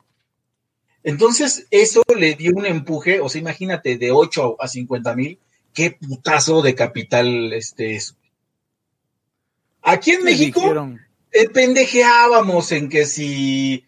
Entonces, 1.03 1.67
eso 1.71 2.03
le 2.17 2.35
dio 2.35 2.53
un 2.55 2.67
empuje, 2.67 3.21
o 3.21 3.29
sea, 3.29 3.41
imagínate, 3.41 3.97
de 3.97 4.11
8 4.11 4.57
a 4.61 4.69
50 4.69 5.15
mil, 5.15 5.39
qué 5.73 5.93
putazo 5.93 6.61
de 6.61 6.75
capital 6.75 7.53
este 7.53 7.95
es. 7.95 8.17
Aquí 9.83 10.11
en 10.13 10.25
México, 10.25 10.61
eh, 11.31 11.49
pendejeábamos 11.49 12.73
en 12.73 12.89
que 12.89 13.07
si, 13.07 13.87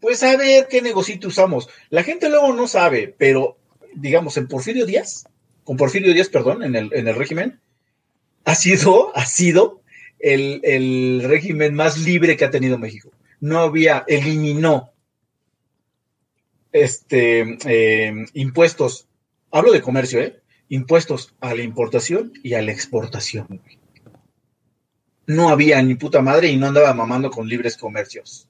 pues 0.00 0.22
a 0.22 0.36
ver 0.36 0.66
qué 0.68 0.82
negocito 0.82 1.28
usamos. 1.28 1.68
La 1.90 2.02
gente 2.02 2.28
luego 2.28 2.52
no 2.52 2.66
sabe, 2.66 3.14
pero 3.16 3.58
digamos, 3.94 4.36
en 4.36 4.48
Porfirio 4.48 4.86
Díaz, 4.86 5.24
con 5.64 5.76
Porfirio 5.76 6.12
Díaz, 6.12 6.28
perdón, 6.28 6.62
en 6.62 6.74
el, 6.74 6.90
en 6.92 7.08
el 7.08 7.14
régimen, 7.14 7.60
ha 8.46 8.54
sido, 8.54 9.14
ha 9.14 9.26
sido 9.26 9.82
el, 10.20 10.60
el 10.62 11.22
régimen 11.24 11.74
más 11.74 11.98
libre 11.98 12.36
que 12.36 12.44
ha 12.44 12.50
tenido 12.50 12.78
México. 12.78 13.10
No 13.40 13.58
había, 13.58 14.04
eliminó 14.06 14.92
este 16.72 17.58
eh, 17.66 18.26
impuestos, 18.34 19.08
hablo 19.50 19.72
de 19.72 19.82
comercio, 19.82 20.20
¿eh? 20.20 20.40
Impuestos 20.68 21.34
a 21.40 21.54
la 21.54 21.62
importación 21.62 22.32
y 22.42 22.54
a 22.54 22.62
la 22.62 22.72
exportación. 22.72 23.60
no 25.26 25.48
había 25.48 25.82
ni 25.82 25.96
puta 25.96 26.22
madre 26.22 26.48
y 26.48 26.56
no 26.56 26.68
andaba 26.68 26.94
mamando 26.94 27.30
con 27.30 27.48
libres 27.48 27.76
comercios. 27.76 28.48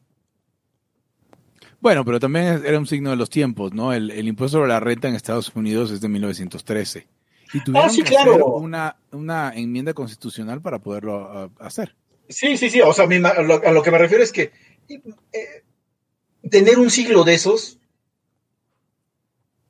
Bueno, 1.80 2.04
pero 2.04 2.20
también 2.20 2.62
era 2.66 2.78
un 2.78 2.86
signo 2.86 3.10
de 3.10 3.16
los 3.16 3.30
tiempos, 3.30 3.72
¿no? 3.72 3.94
El, 3.94 4.10
el 4.10 4.28
impuesto 4.28 4.58
sobre 4.58 4.68
la 4.68 4.80
renta 4.80 5.08
en 5.08 5.14
Estados 5.14 5.50
Unidos 5.54 5.90
es 5.90 6.02
de 6.02 6.08
1913. 6.08 7.06
Y 7.56 7.64
tuvieron 7.64 7.88
Ah, 7.88 7.92
sí, 7.92 8.02
que 8.02 8.10
claro. 8.10 8.32
hacer 8.32 8.42
una, 8.42 8.96
una 9.12 9.52
enmienda 9.54 9.94
constitucional 9.94 10.60
para 10.60 10.78
poderlo 10.78 11.30
ah, 11.32 11.48
hacer. 11.58 11.96
Sí, 12.28 12.56
sí, 12.58 12.68
sí. 12.68 12.82
O 12.82 12.92
sea, 12.92 13.06
a 13.06 13.42
lo, 13.42 13.66
a 13.66 13.72
lo 13.72 13.82
que 13.82 13.90
me 13.90 13.98
refiero 13.98 14.22
es 14.22 14.30
que 14.30 14.52
eh, 14.88 15.64
tener 16.50 16.78
un 16.78 16.90
siglo 16.90 17.24
de 17.24 17.34
esos, 17.34 17.78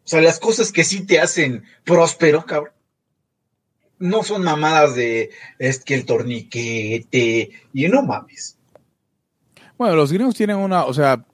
o 0.05 0.09
sea, 0.09 0.21
las 0.21 0.41
cosas 0.41 0.73
que 0.73 0.83
sí 0.83 1.07
te 1.07 1.21
hacen 1.21 1.63
próspero, 1.85 2.45
cabrón, 2.45 2.73
no 3.99 4.25
son 4.25 4.43
mamadas 4.43 4.97
de 4.97 5.31
es 5.59 5.85
que 5.85 5.95
el 5.95 6.07
torniquete 6.07 7.51
y 7.73 7.89
no 7.89 8.03
mames. 8.03 8.59
Bueno, 9.79 9.95
los 9.95 10.13
gringos 10.13 10.35
tienen 10.35 10.57
una, 10.57 10.87
o 10.87 10.95
sea, 10.95 11.25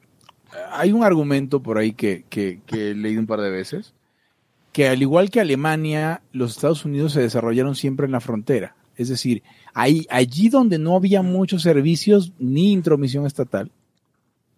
hay 0.70 0.92
un 0.92 1.02
argumento 1.02 1.62
por 1.62 1.78
ahí 1.78 1.92
que, 1.92 2.24
que, 2.28 2.60
que 2.66 2.90
he 2.90 2.94
leído 2.94 3.20
un 3.20 3.26
par 3.26 3.40
de 3.40 3.50
veces, 3.50 3.94
que 4.72 4.88
al 4.88 5.02
igual 5.02 5.30
que 5.30 5.40
Alemania, 5.40 6.22
los 6.32 6.52
Estados 6.52 6.84
Unidos 6.84 7.12
se 7.12 7.20
desarrollaron 7.20 7.74
siempre 7.74 8.06
en 8.06 8.12
la 8.12 8.20
frontera. 8.20 8.74
Es 8.96 9.08
decir, 9.08 9.42
ahí, 9.74 10.06
allí 10.10 10.48
donde 10.48 10.78
no 10.78 10.96
había 10.96 11.22
muchos 11.22 11.62
servicios 11.62 12.32
ni 12.38 12.72
intromisión 12.72 13.26
estatal, 13.26 13.70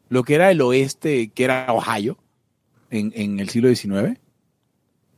lo 0.08 0.22
que 0.22 0.34
era 0.34 0.50
el 0.50 0.60
oeste, 0.60 1.28
que 1.28 1.44
era 1.44 1.72
Ohio, 1.72 2.18
en, 2.90 3.40
el 3.40 3.48
siglo 3.48 3.74
XIX, 3.74 4.20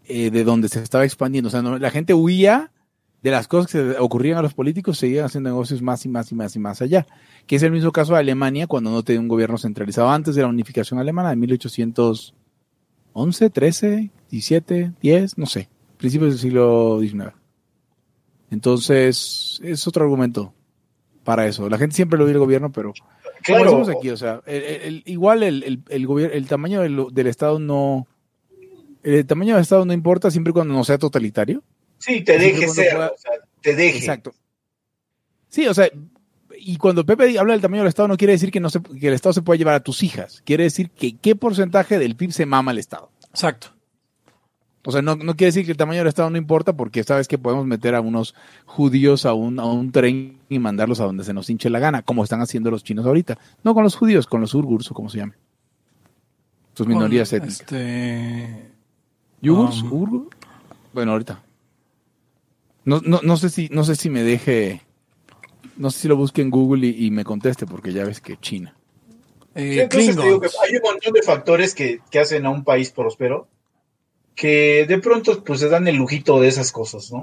eh, 0.07 0.31
de 0.31 0.45
donde 0.45 0.69
se 0.69 0.83
estaba 0.83 1.05
expandiendo. 1.05 1.49
O 1.49 1.51
sea, 1.51 1.63
la 1.63 1.91
gente 1.91 2.15
huía 2.15 2.71
de 3.23 3.31
las 3.31 3.49
cosas 3.49 3.71
que 3.71 3.99
ocurrían 3.99 4.39
a 4.39 4.43
los 4.43 4.55
políticos, 4.55 4.99
seguían 4.99 5.27
haciendo 5.27 5.51
negocios 5.51 5.83
más 5.83 6.07
y 6.07 6.09
más 6.09 6.33
y 6.33 6.35
más 6.35 6.57
y 6.57 6.59
más 6.59 6.81
allá. 6.81 7.07
Que 7.47 7.57
es 7.57 7.63
el 7.63 7.73
mismo 7.73 7.93
caso 7.93 8.15
de 8.15 8.21
Alemania 8.21 8.67
cuando 8.67 8.91
no 8.91 9.03
tenía 9.03 9.21
un 9.21 9.29
gobierno 9.29 9.59
centralizado 9.59 10.09
antes 10.09 10.35
de 10.35 10.43
la 10.43 10.49
unificación 10.49 11.01
alemana 11.01 11.31
de 11.31 11.37
1811, 11.37 13.51
13, 13.51 14.11
17, 14.41 14.93
10, 15.01 15.39
no 15.39 15.47
sé, 15.47 15.69
principios 15.99 16.31
del 16.33 16.39
siglo 16.41 16.99
XIX. 17.01 17.33
Entonces, 18.51 19.61
es 19.63 19.87
otro 19.87 20.05
argumento 20.05 20.53
para 21.25 21.47
eso. 21.47 21.69
La 21.69 21.79
gente 21.79 21.97
siempre 21.97 22.19
lo 22.19 22.25
oye 22.25 22.33
el 22.35 22.39
gobierno, 22.39 22.71
pero 22.71 22.93
como 22.95 23.11
Claro, 23.43 23.65
decimos 23.65 23.89
aquí, 23.89 24.11
o 24.11 24.17
sea, 24.17 24.41
el- 24.47 24.63
el- 24.63 24.83
el- 24.83 25.03
igual 25.07 25.43
el, 25.43 25.63
el, 25.65 25.83
el, 26.33 26.47
tamaño 26.47 26.81
del, 26.83 27.07
del 27.13 27.27
Estado 27.27 27.59
no... 27.59 28.07
El 29.03 29.25
tamaño 29.27 29.55
del 29.55 29.63
Estado 29.63 29.85
no 29.85 29.93
importa 29.93 30.31
siempre 30.31 30.51
y 30.51 30.55
cuando 30.55 30.75
no 30.75 30.85
sea 30.85 30.99
totalitario. 30.99 31.63
sí, 31.99 32.23
te 32.23 32.39
deje 32.39 32.67
ser, 32.69 32.93
pueda- 32.95 33.09
o 33.15 33.19
sea, 33.19 33.33
te 33.61 33.75
deje. 33.75 33.99
Exacto. 33.99 34.35
Sí, 35.49 35.67
o 35.69 35.75
sea, 35.75 35.89
y 36.59 36.77
cuando 36.77 37.05
Pepe 37.07 37.39
habla 37.39 37.53
del 37.53 37.63
tamaño 37.63 37.83
del 37.83 37.89
Estado 37.89 38.09
no 38.09 38.17
quiere 38.17 38.33
decir 38.33 38.51
que, 38.51 38.59
no 38.61 38.69
se, 38.71 38.81
que 38.83 39.09
el 39.09 39.15
Estado 39.15 39.33
se 39.33 39.43
pueda 39.43 39.59
llevar 39.59 39.75
a 39.75 39.81
tus 39.83 40.03
hijas. 40.03 40.43
Quiere 40.45 40.65
decir 40.65 40.91
que 40.91 41.17
qué 41.17 41.37
porcentaje 41.37 41.99
del 41.99 42.17
PIB 42.17 42.33
se 42.33 42.47
mama 42.47 42.73
el 42.73 42.79
Estado. 42.79 43.11
Exacto. 43.31 43.69
O 44.89 44.93
sea, 44.93 45.03
no, 45.03 45.17
no 45.17 45.35
quiere 45.35 45.49
decir 45.49 45.65
que 45.65 45.73
el 45.73 45.77
tamaño 45.77 45.99
del 45.99 46.07
Estado 46.07 46.31
no 46.31 46.39
importa 46.39 46.73
porque 46.73 47.03
sabes 47.03 47.27
que 47.27 47.39
podemos 47.39 47.67
meter 47.67 47.97
a 47.97 48.01
unos 48.01 48.37
judíos 48.67 49.27
a 49.27 49.35
un, 49.35 49.59
a 49.59 49.65
un 49.67 49.91
tren 49.91 50.39
y 50.49 50.61
mandarlos 50.61 51.01
a 51.01 51.05
donde 51.05 51.25
se 51.25 51.35
nos 51.35 51.51
hinche 51.51 51.69
la 51.71 51.81
gana, 51.81 52.03
como 52.03 52.23
están 52.23 52.41
haciendo 52.41 52.71
los 52.71 52.85
chinos 52.85 53.05
ahorita. 53.05 53.37
No 53.65 53.75
con 53.75 53.83
los 53.83 53.97
judíos, 53.97 54.29
con 54.29 54.41
los 54.41 54.55
urgurs 54.55 54.89
o 54.91 54.95
como 54.95 55.09
se 55.11 55.19
llame. 55.19 55.33
Sus 56.75 56.87
minorías 56.87 57.31
Con, 57.31 57.37
étnicas. 57.39 57.61
Este, 57.63 58.71
¿Yugurs? 59.41 59.83
um, 59.83 59.93
¿Urgur? 59.93 60.29
Bueno, 60.93 61.13
ahorita. 61.13 61.43
No, 62.85 63.01
no, 63.05 63.21
no 63.25 63.37
sé 63.37 63.51
si, 63.51 63.69
no 63.73 63.83
sé 63.83 63.97
si 63.97 64.09
me 64.09 64.23
deje. 64.23 64.83
No 65.77 65.91
sé 65.91 65.99
si 66.03 66.09
lo 66.09 66.17
busque 66.17 66.43
en 66.43 66.51
Google 66.51 66.87
y, 66.87 67.07
y 67.07 67.11
me 67.11 67.25
conteste, 67.25 67.67
porque 67.67 67.93
ya 67.93 68.05
ves 68.05 68.21
que 68.21 68.37
China. 68.37 68.77
eh, 69.57 69.73
Sí, 69.73 69.81
entonces 69.81 70.17
te 70.17 70.23
digo 70.23 70.41
que 70.41 70.49
hay 70.65 70.77
un 70.77 70.83
montón 70.83 71.13
de 71.13 71.23
factores 71.23 71.75
que, 71.75 72.01
que 72.09 72.21
hacen 72.21 72.47
a 72.47 72.51
un 72.51 72.63
país 72.63 72.93
próspero 72.93 73.49
que 74.37 74.85
de 74.87 74.99
pronto 74.99 75.43
pues 75.43 75.59
se 75.61 75.69
dan 75.69 75.89
el 75.89 75.97
lujito 75.97 76.39
de 76.41 76.47
esas 76.49 76.71
cosas, 76.71 77.11
¿no? 77.11 77.19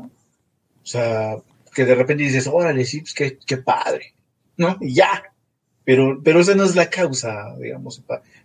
O 0.82 0.86
sea, 0.86 1.38
que 1.74 1.86
de 1.86 1.96
repente 1.96 2.24
dices, 2.24 2.48
órale, 2.52 2.84
sí, 2.84 3.00
pues 3.02 3.14
qué, 3.14 3.38
qué 3.46 3.58
padre, 3.58 4.14
¿no? 4.58 4.78
Y 4.82 4.96
ya. 4.96 5.24
Pero, 5.86 6.20
pero 6.24 6.40
esa 6.40 6.56
no 6.56 6.64
es 6.66 6.76
la 6.76 6.90
causa, 6.90 7.56
digamos. 7.58 8.02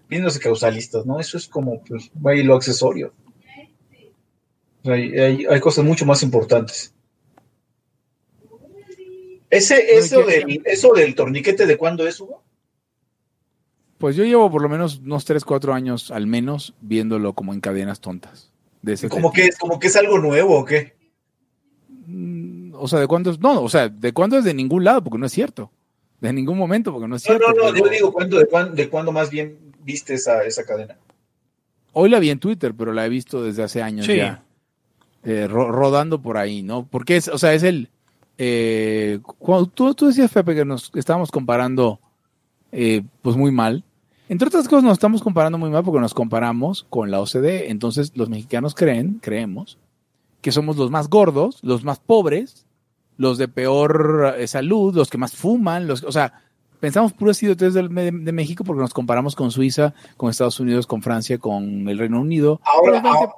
viéndose 0.09 0.39
causalistas, 0.41 1.07
¿no? 1.07 1.19
Eso 1.19 1.37
es 1.39 1.49
como, 1.49 1.83
pues, 1.85 2.11
ahí 2.25 2.43
lo 2.43 2.55
accesorio. 2.55 3.13
Hay- 4.85 5.47
hay 5.47 5.61
cosas 5.61 5.85
mucho 5.85 6.07
más 6.07 6.23
importantes. 6.23 6.95
Ese, 9.51 9.97
eso, 9.97 10.25
del, 10.25 10.61
eso 10.65 10.93
del 10.93 11.15
torniquete, 11.15 11.67
¿de 11.67 11.77
cuándo 11.79 12.07
es, 12.07 12.21
Hugo? 12.21 12.43
Pues 13.99 14.15
yo 14.15 14.25
llevo 14.25 14.51
por 14.51 14.63
lo 14.63 14.69
menos 14.69 14.99
unos 14.99 15.25
3, 15.25 15.45
4 15.45 15.73
años 15.75 16.11
al 16.11 16.27
menos 16.27 16.75
viéndolo 16.81 17.33
como 17.33 17.53
en 17.55 17.61
cadenas 17.61 18.01
tontas. 18.01 18.53
De 18.83 18.93
ese 18.93 19.09
Como 19.09 19.33
que, 19.33 19.47
es- 19.47 19.59
como 19.59 19.79
que 19.79 19.89
es 19.89 19.97
algo 19.97 20.19
nuevo, 20.19 20.59
¿o 20.61 20.65
qué? 20.65 20.97
Mm, 22.07 22.75
O 22.75 22.87
sea, 22.87 23.01
¿de 23.01 23.07
cuándo 23.09 23.31
es? 23.31 23.41
No, 23.41 23.63
o 23.63 23.69
sea, 23.69 23.89
¿de 23.89 24.13
cuándo 24.13 24.39
es 24.39 24.45
de 24.45 24.55
ningún 24.55 24.85
lado? 24.85 25.03
Porque 25.03 25.19
no 25.19 25.27
es 25.27 25.33
cierto. 25.33 25.71
De 26.21 26.33
ningún 26.33 26.57
momento, 26.59 26.93
porque 26.93 27.09
no 27.09 27.17
es 27.17 27.23
No, 27.25 27.27
cierto. 27.37 27.49
no, 27.49 27.55
no, 27.67 27.73
pero- 27.73 27.85
yo 27.87 27.91
digo, 27.91 28.13
¿cuándo, 28.13 28.39
de, 28.39 28.47
cuándo, 28.47 28.75
¿de 28.75 28.89
cuándo 28.89 29.13
más 29.13 29.31
bien 29.31 29.59
viste 29.83 30.15
esa, 30.15 30.45
esa 30.45 30.65
cadena? 30.65 30.97
Hoy 31.93 32.09
la 32.11 32.19
vi 32.21 32.31
en 32.31 32.39
Twitter, 32.39 32.75
pero 32.75 32.93
la 32.93 33.05
he 33.05 33.09
visto 33.09 33.43
desde 33.43 33.63
hace 33.65 33.83
años 33.83 34.07
Sí. 34.07 34.17
ya. 34.17 34.45
eh, 35.25 35.49
ro- 35.49 35.73
rodando 35.73 36.23
por 36.23 36.37
ahí, 36.37 36.63
¿no? 36.63 36.87
Porque 36.89 37.17
es, 37.17 37.27
o 37.29 37.39
sea, 37.39 37.53
es 37.53 37.65
el. 37.65 37.91
eh, 38.39 39.19
cuando 39.39 39.67
tú, 39.67 39.93
tú 39.95 40.07
decías, 40.07 40.31
Pepe, 40.31 40.55
que 40.55 40.65
nos 40.65 40.93
estábamos 40.95 41.33
comparando, 41.33 41.99
eh, 42.71 43.03
pues 43.23 43.35
muy 43.37 43.51
mal. 43.51 43.83
Entre 44.29 44.49
otras 44.49 44.69
cosas, 44.69 44.85
nos 44.85 44.93
estamos 44.95 45.23
comparando 45.23 45.57
muy 45.59 45.71
mal 45.71 45.83
porque 45.85 46.01
nos 46.01 46.13
comparamos 46.15 46.87
con 46.91 47.11
la 47.11 47.21
OCDE. 47.21 47.71
Entonces, 47.71 48.13
los 48.15 48.29
mexicanos 48.29 48.75
creen, 48.75 49.19
creemos, 49.23 49.79
que 50.43 50.53
somos 50.53 50.77
los 50.77 50.91
más 50.91 51.09
gordos, 51.09 51.59
los 51.63 51.83
más 51.85 51.99
pobres, 51.99 52.67
los 53.17 53.39
de 53.39 53.49
peor 53.49 54.35
eh, 54.39 54.47
salud, 54.47 54.95
los 54.95 55.09
que 55.11 55.19
más 55.19 55.33
fuman, 55.35 55.87
los, 55.89 56.05
o 56.05 56.13
sea, 56.13 56.43
pensamos 56.79 57.13
puros 57.15 57.43
idiotes 57.43 57.75
del- 57.75 57.89
de, 57.95 58.11
de 58.13 58.33
México 58.33 58.65
porque 58.65 58.83
nos 58.83 58.93
comparamos 58.95 59.35
con 59.35 59.51
Suiza, 59.51 59.95
con 60.17 60.31
Estados 60.31 60.61
Unidos, 60.61 60.87
con 60.87 61.03
Francia, 61.03 61.39
con 61.39 61.89
el 61.89 61.99
Reino 61.99 62.21
Unido. 62.21 62.61
Ahora, 62.65 62.93
los, 62.93 63.03
20, 63.03 63.09
ahora, 63.19 63.33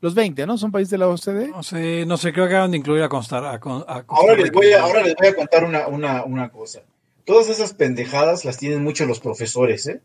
los 0.00 0.14
20, 0.14 0.46
¿no? 0.46 0.56
Son 0.56 0.70
países 0.72 0.90
de 0.92 0.98
la 0.98 1.08
OCDE. 1.08 1.48
No 1.48 1.62
sé, 1.64 2.06
no 2.06 2.16
sé, 2.16 2.32
creo 2.32 2.46
que 2.46 2.54
acaban 2.54 2.70
de 2.70 2.78
incluir 2.78 3.02
a 3.02 3.08
Costa, 3.08 3.50
a, 3.52 3.58
Con- 3.60 3.84
a 3.86 4.04
Costa 4.04 4.22
ahora 4.22 4.34
les 4.36 4.44
Rica. 4.44 4.54
voy 4.56 4.72
a, 4.72 4.82
ahora 4.82 5.02
les 5.02 5.14
voy 5.16 5.26
a 5.28 5.34
contar 5.34 5.64
una, 5.64 5.88
una, 5.88 6.24
una 6.24 6.48
cosa. 6.50 6.80
Todas 7.26 7.50
esas 7.50 7.74
pendejadas 7.74 8.44
las 8.46 8.56
tienen 8.56 8.82
mucho 8.82 9.04
los 9.04 9.20
profesores, 9.20 9.86
¿eh? 9.88 10.00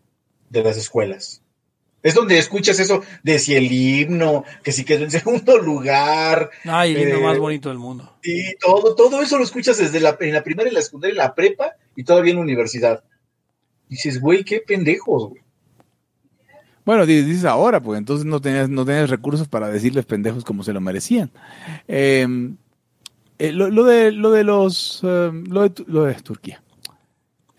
De 0.53 0.63
las 0.63 0.77
escuelas. 0.77 1.41
Es 2.03 2.13
donde 2.15 2.37
escuchas 2.37 2.79
eso 2.79 3.01
de 3.23 3.39
si 3.39 3.55
el 3.55 3.71
himno, 3.71 4.43
que 4.63 4.71
si 4.71 4.83
quedó 4.85 5.03
en 5.05 5.11
segundo 5.19 5.57
lugar, 5.57 6.49
Ay, 6.65 6.93
el 6.95 7.01
himno 7.09 7.17
Eh, 7.19 7.23
más 7.23 7.37
bonito 7.39 7.69
del 7.69 7.77
mundo. 7.79 8.17
y 8.23 8.55
todo, 8.57 8.93
todo 8.95 9.21
eso 9.21 9.37
lo 9.37 9.43
escuchas 9.43 9.77
desde 9.77 9.99
la, 9.99 10.15
en 10.19 10.33
la 10.33 10.43
primera 10.43 10.69
y 10.69 10.73
la 10.73 10.81
secundaria, 10.81 11.13
y 11.13 11.17
la 11.17 11.33
prepa 11.33 11.71
y 11.95 12.03
todavía 12.03 12.31
en 12.31 12.37
la 12.37 12.43
universidad. 12.43 13.03
Dices, 13.89 14.19
güey, 14.21 14.43
qué 14.43 14.59
pendejos, 14.59 15.29
güey. 15.29 15.41
Bueno, 16.85 17.05
di- 17.05 17.21
dices 17.23 17.45
ahora, 17.45 17.81
pues 17.81 17.97
entonces 17.97 18.25
no 18.25 18.41
tenías, 18.41 18.69
no 18.69 18.83
tenías 18.85 19.09
recursos 19.09 19.47
para 19.47 19.69
decirles 19.69 20.05
pendejos 20.05 20.43
como 20.43 20.63
se 20.63 20.73
lo 20.73 20.81
merecían. 20.81 21.31
Eh, 21.87 22.27
eh, 23.39 23.51
lo, 23.53 23.69
lo 23.69 23.85
de, 23.85 24.11
lo 24.11 24.29
de 24.31 24.43
los, 24.43 24.99
eh, 25.03 25.31
lo 25.47 25.61
de, 25.63 25.69
Tu- 25.69 25.85
lo 25.87 26.03
de 26.03 26.13
Turquía. 26.15 26.61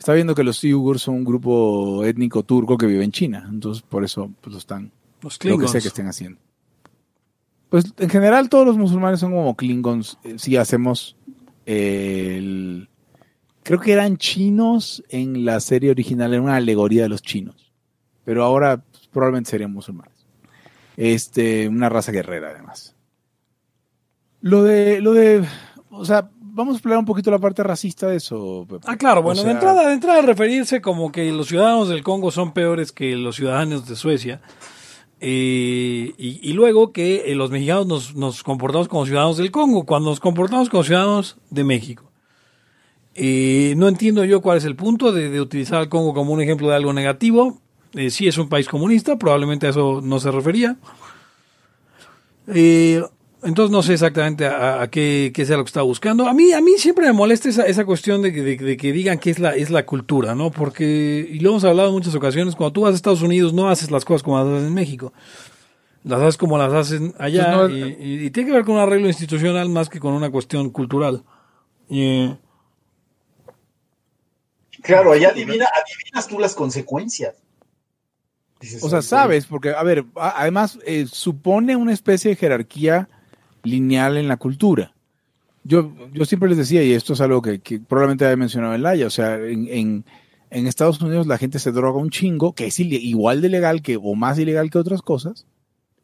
Está 0.05 0.13
viendo 0.13 0.35
que 0.35 0.45
los 0.45 0.63
Uyghurs 0.63 1.01
son 1.01 1.15
un 1.15 1.25
grupo 1.25 2.05
étnico 2.05 2.43
turco 2.43 2.77
que 2.77 2.85
vive 2.85 3.05
en 3.05 3.11
China, 3.11 3.49
entonces 3.51 3.83
por 3.83 4.05
eso 4.05 4.31
pues, 4.43 4.53
lo 4.53 4.59
están, 4.59 4.93
Los 5.23 5.43
lo 5.43 5.57
que 5.57 5.67
sea 5.67 5.81
que 5.81 5.89
estén 5.89 6.09
haciendo. 6.09 6.39
Pues 7.71 7.87
en 7.97 8.11
general 8.11 8.51
todos 8.51 8.67
los 8.67 8.77
musulmanes 8.77 9.21
son 9.21 9.33
como 9.33 9.57
Klingons, 9.57 10.19
eh, 10.23 10.35
si 10.37 10.59
hacemos 10.59 11.17
eh, 11.65 12.35
el... 12.37 12.91
Creo 13.63 13.81
que 13.81 13.93
eran 13.93 14.19
chinos 14.19 15.03
en 15.09 15.47
la 15.47 15.59
serie 15.61 15.91
original, 15.91 16.35
era 16.35 16.43
una 16.43 16.57
alegoría 16.57 17.05
de 17.05 17.09
los 17.09 17.23
chinos. 17.23 17.73
Pero 18.27 18.45
ahora 18.45 18.85
pues, 18.85 19.09
probablemente 19.11 19.53
serían 19.53 19.73
musulmanes. 19.73 20.27
Este, 20.99 21.67
una 21.67 21.89
raza 21.89 22.13
guerrera 22.13 22.51
además. 22.51 22.95
Lo 24.43 24.65
de, 24.65 25.01
lo 25.01 25.15
de, 25.15 25.47
o 25.89 26.05
sea, 26.05 26.29
vamos 26.55 26.75
a 26.75 26.77
explorar 26.77 27.01
un 27.01 27.05
poquito 27.05 27.31
la 27.31 27.39
parte 27.39 27.63
racista 27.63 28.07
de 28.09 28.17
eso. 28.17 28.65
Pepe. 28.69 28.85
Ah, 28.89 28.97
claro, 28.97 29.23
bueno, 29.23 29.43
O 29.43 29.45
de 29.45 29.51
entrada, 29.51 29.89
de 29.89 29.95
entrada 29.95 30.23
referirse 30.23 30.81
como 30.81 31.13
que 31.13 31.31
los 31.33 31.49
ciudadanos 31.49 31.89
del 31.89 32.03
Congo 32.03 32.31
son 32.31 32.53
peores 32.53 32.93
que 32.93 33.17
los 33.17 33.37
ciudadanos 33.37 33.87
de 33.87 33.97
Suecia. 33.97 34.41
eh, 35.21 36.13
y, 36.19 36.41
y 36.51 36.53
luego 36.53 36.93
que 36.93 37.31
eh, 37.31 37.35
los 37.35 37.51
mexicanos 37.51 37.87
nos, 37.87 38.15
nos 38.15 38.43
comportamos 38.43 38.89
como 38.89 39.07
ciudadanos 39.07 39.37
del 39.37 39.51
Congo, 39.51 39.85
cuando 39.85 40.11
nos 40.11 40.21
comportamos 40.21 40.69
como 40.69 40.85
ciudadanos 40.85 41.37
de 41.51 41.65
México. 41.65 42.11
Eh, 43.15 43.75
no 43.77 43.89
entiendo 43.89 44.25
yo 44.25 44.41
cuál 44.41 44.59
es 44.59 44.65
el 44.65 44.75
punto 44.77 45.13
de, 45.13 45.31
de 45.31 45.41
utilizar 45.41 45.79
al 45.79 45.89
Congo 45.89 46.15
como 46.15 46.33
un 46.33 46.41
ejemplo 46.41 46.69
de 46.69 46.77
algo 46.77 46.93
negativo. 46.93 47.59
Eh, 47.95 48.11
sí 48.11 48.27
es 48.27 48.39
un 48.39 48.49
país 48.49 48.67
comunista, 48.69 49.17
probablemente 49.19 49.67
a 49.67 49.71
eso 49.71 50.01
no 50.03 50.19
se 50.19 50.31
refería. 50.33 50.77
Eh, 52.49 53.03
entonces 53.45 53.71
no 53.71 53.83
sé 53.83 53.93
exactamente 53.95 54.47
a, 54.47 54.83
a 54.83 54.91
qué, 54.91 55.31
qué 55.35 55.45
sea 55.47 55.57
lo 55.57 55.65
que 55.65 55.69
está 55.69 55.83
buscando. 55.83 56.27
A 56.27 56.35
mí, 56.35 56.53
a 56.53 56.61
mí 56.61 56.73
siempre 56.79 57.07
me 57.07 57.13
molesta 57.13 57.49
esa, 57.49 57.65
esa 57.67 57.85
cuestión 57.85 58.23
de 58.23 58.33
que, 58.33 58.43
de- 58.43 58.57
de 58.57 58.77
que 58.77 58.93
digan 58.93 59.19
que 59.19 59.31
es 59.31 59.39
la, 59.39 59.55
es 59.55 59.71
la 59.71 59.85
cultura, 59.87 60.35
¿no? 60.35 60.51
Porque, 60.51 61.29
y 61.31 61.39
lo 61.41 61.51
hemos 61.51 61.65
hablado 61.65 61.89
en 61.89 61.95
muchas 61.95 62.15
ocasiones, 62.15 62.57
cuando 62.57 62.73
tú 62.73 62.81
vas 62.83 62.93
a 62.93 62.97
Estados 62.97 63.23
Unidos 63.23 63.53
no 63.53 63.69
haces 63.69 63.91
las 63.91 64.05
cosas 64.05 64.23
como 64.23 64.39
las 64.39 64.47
haces 64.49 64.67
en 64.69 64.75
México. 64.75 65.13
Las 66.03 66.21
haces 66.21 66.37
como 66.37 66.59
las 66.59 66.73
hacen 66.73 67.15
allá 67.19 67.57
Pues 67.59 67.71
no- 67.71 67.77
y, 67.77 67.97
y- 67.99 68.25
y 68.27 68.31
tiene 68.31 68.49
que 68.51 68.55
ver 68.57 68.65
con 68.65 68.75
un 68.77 68.81
arreglo 68.83 69.09
institucional 69.09 69.69
más 69.69 69.89
que 69.89 70.01
con 70.01 70.13
una 70.15 70.31
cuestión 70.31 70.71
cultural. 70.71 71.23
Y, 71.89 72.31
Claro, 74.83 75.13
allá 75.13 75.31
adivina, 75.31 75.67
adivinas 75.67 76.27
tú 76.29 76.39
las 76.39 76.55
consecuencias. 76.55 77.35
Dices, 78.61 78.83
O 78.83 78.89
sea, 78.91 78.99
"Ay, 78.99 79.03
sabes, 79.05 79.47
porque, 79.47 79.71
a 79.71 79.83
ver, 79.83 80.05
a- 80.17 80.41
además 80.43 80.79
eh, 80.85 81.07
supone 81.11 81.75
una 81.77 81.93
especie 81.93 82.31
de 82.31 82.37
jerarquía 82.37 83.09
lineal 83.65 84.17
en 84.17 84.29
la 84.29 84.37
cultura. 84.37 84.95
Yo, 85.65 85.93
yo 86.13 86.25
siempre 86.25 86.49
les 86.49 86.59
decía, 86.59 86.83
y 86.83 86.93
esto 86.93 87.15
es 87.15 87.21
algo 87.21 87.41
que, 87.43 87.59
probablemente 87.89 88.25
había 88.25 88.37
mencionado 88.37 88.75
en 88.75 88.83
Laia, 88.83 89.07
o 89.07 89.11
sea, 89.11 89.37
en, 89.37 90.05
en, 90.51 90.67
Estados 90.67 91.01
Unidos 91.01 91.27
la 91.27 91.39
gente 91.39 91.59
se 91.59 91.73
droga 91.73 91.99
un 91.99 92.11
chingo, 92.11 92.55
que 92.55 92.67
es 92.67 92.79
igual 92.79 93.41
de 93.41 93.49
legal 93.49 93.83
que, 93.83 93.97
o 93.97 94.15
más 94.15 94.39
ilegal 94.39 94.71
que 94.71 94.79
otras 94.79 95.03
cosas, 95.03 95.47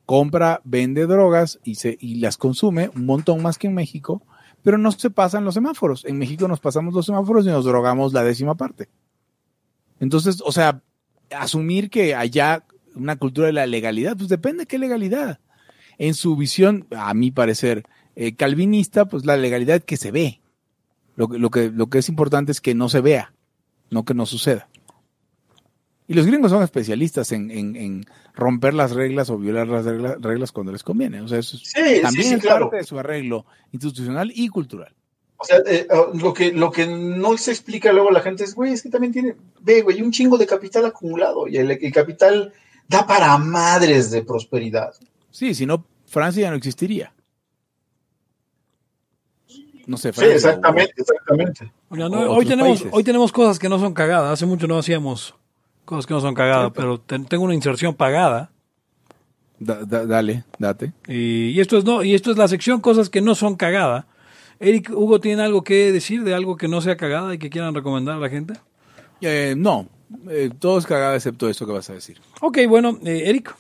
compra, 0.06 0.60
vende 0.64 1.06
drogas 1.06 1.60
y, 1.62 1.76
se, 1.76 1.96
y 2.00 2.16
las 2.16 2.36
consume 2.36 2.90
un 2.96 3.06
montón 3.06 3.42
más 3.42 3.58
que 3.58 3.68
en 3.68 3.74
México, 3.74 4.22
pero 4.62 4.76
no 4.76 4.90
se 4.92 5.10
pasan 5.10 5.44
los 5.44 5.54
semáforos. 5.54 6.04
En 6.04 6.18
México 6.18 6.48
nos 6.48 6.60
pasamos 6.60 6.94
los 6.94 7.06
semáforos 7.06 7.46
y 7.46 7.48
nos 7.48 7.64
drogamos 7.64 8.12
la 8.12 8.24
décima 8.24 8.56
parte. 8.56 8.88
Entonces, 10.00 10.42
o 10.44 10.52
sea, 10.52 10.82
asumir 11.30 11.90
que 11.90 12.14
allá 12.14 12.64
una 12.94 13.16
cultura 13.16 13.46
de 13.46 13.52
la 13.52 13.66
legalidad, 13.66 14.16
pues 14.16 14.28
depende 14.28 14.62
de 14.62 14.66
qué 14.66 14.78
legalidad. 14.78 15.38
En 16.02 16.14
su 16.14 16.34
visión, 16.34 16.86
a 16.96 17.12
mi 17.12 17.30
parecer, 17.30 17.84
eh, 18.16 18.34
calvinista, 18.34 19.04
pues 19.04 19.26
la 19.26 19.36
legalidad 19.36 19.82
que 19.82 19.98
se 19.98 20.10
ve. 20.10 20.40
Lo, 21.14 21.28
que- 21.28 21.38
lo, 21.38 21.50
que, 21.50 21.70
lo 21.70 21.88
que 21.88 21.98
es 21.98 22.08
importante 22.08 22.52
es 22.52 22.62
que 22.62 22.74
no 22.74 22.88
se 22.88 23.02
vea, 23.02 23.34
no 23.90 24.06
que 24.06 24.14
no 24.14 24.24
suceda. 24.24 24.68
Y 26.08 26.14
los 26.14 26.24
gringos 26.26 26.50
son 26.50 26.62
especialistas 26.62 27.30
en, 27.32 27.50
en- 27.50 27.76
en 27.76 28.04
romper 28.34 28.72
las 28.72 28.92
reglas 28.92 29.28
o 29.28 29.36
violar 29.38 29.68
las 29.68 29.84
regla- 29.84 30.16
reglas, 30.18 30.52
cuando 30.52 30.72
les 30.72 30.82
conviene. 30.82 31.20
O 31.20 31.28
sea, 31.28 31.38
eso 31.38 31.56
es- 31.58 31.64
Sí, 31.64 32.00
también 32.02 32.28
sí, 32.28 32.34
es 32.34 32.40
claro. 32.40 32.66
parte 32.70 32.78
de 32.78 32.84
su 32.84 32.98
arreglo 32.98 33.44
institucional 33.72 34.32
y 34.34 34.48
cultural. 34.48 34.94
O 35.36 35.44
sea, 35.44 35.58
eh, 35.66 35.86
uh, 35.90 36.16
lo, 36.18 36.32
que, 36.32 36.52
lo 36.52 36.70
que 36.72 36.86
no 36.86 37.36
se 37.36 37.50
explica 37.52 37.92
luego 37.92 38.08
a 38.08 38.12
la 38.12 38.20
gente 38.22 38.44
es, 38.44 38.54
güey, 38.54 38.72
es 38.72 38.82
que 38.82 38.88
también 38.90 39.12
tiene, 39.12 39.36
ve, 39.60 39.82
güey, 39.82 40.02
un 40.02 40.12
chingo 40.12 40.36
de 40.38 40.46
capital 40.46 40.84
acumulado 40.86 41.46
y 41.46 41.56
el, 41.58 41.70
el 41.70 41.92
capital 41.92 42.52
da 42.88 43.06
para 43.06 43.36
madres 43.38 44.10
de 44.10 44.22
prosperidad. 44.22 44.92
Sí, 45.30 45.54
si 45.54 45.66
no, 45.66 45.84
Francia 46.06 46.42
ya 46.42 46.50
no 46.50 46.56
existiría. 46.56 47.12
No 49.86 49.96
sé, 49.96 50.12
Sí, 50.12 50.20
Francia 50.20 50.32
o- 50.34 50.36
exactamente, 50.36 50.94
exactamente. 50.96 51.72
No, 51.90 52.06
hoy, 52.32 52.46
tenemos, 52.46 52.78
países. 52.78 52.92
hoy 52.92 53.02
tenemos 53.04 53.32
cosas 53.32 53.58
que 53.58 53.68
no 53.68 53.78
son 53.78 53.92
cagadas. 53.94 54.32
Hace 54.32 54.46
mucho 54.46 54.66
no 54.66 54.78
hacíamos 54.78 55.34
cosas 55.84 56.06
que 56.06 56.14
no 56.14 56.20
son 56.20 56.34
cagadas, 56.34 56.70
pero 56.74 57.00
ten- 57.00 57.24
tengo 57.26 57.44
una 57.44 57.54
inserción 57.54 57.94
pagada. 57.94 58.50
Da- 59.58 59.84
da- 59.84 60.06
dale, 60.06 60.44
date. 60.58 60.92
Y, 61.08 61.48
y 61.48 61.60
esto 61.60 61.76
es 61.76 61.84
no 61.84 62.02
y 62.02 62.14
esto 62.14 62.30
es 62.30 62.36
la 62.38 62.48
sección 62.48 62.80
cosas 62.80 63.10
que 63.10 63.20
no 63.20 63.34
son 63.34 63.56
cagada. 63.56 64.06
Eric, 64.60 64.90
Hugo, 64.90 65.20
¿tiene 65.20 65.42
algo 65.42 65.64
que 65.64 65.90
decir 65.90 66.22
de 66.22 66.34
algo 66.34 66.56
que 66.56 66.68
no 66.68 66.80
sea 66.80 66.96
cagada 66.96 67.34
y 67.34 67.38
que 67.38 67.50
quieran 67.50 67.74
recomendar 67.74 68.16
a 68.16 68.20
la 68.20 68.28
gente? 68.28 68.54
Eh, 69.22 69.54
no, 69.56 69.88
eh, 70.28 70.50
todo 70.58 70.78
es 70.78 70.86
cagada 70.86 71.16
excepto 71.16 71.48
eso 71.48 71.66
que 71.66 71.72
vas 71.72 71.90
a 71.90 71.94
decir. 71.94 72.20
Ok, 72.40 72.58
bueno, 72.68 72.98
eh, 73.04 73.22
Eric. 73.26 73.54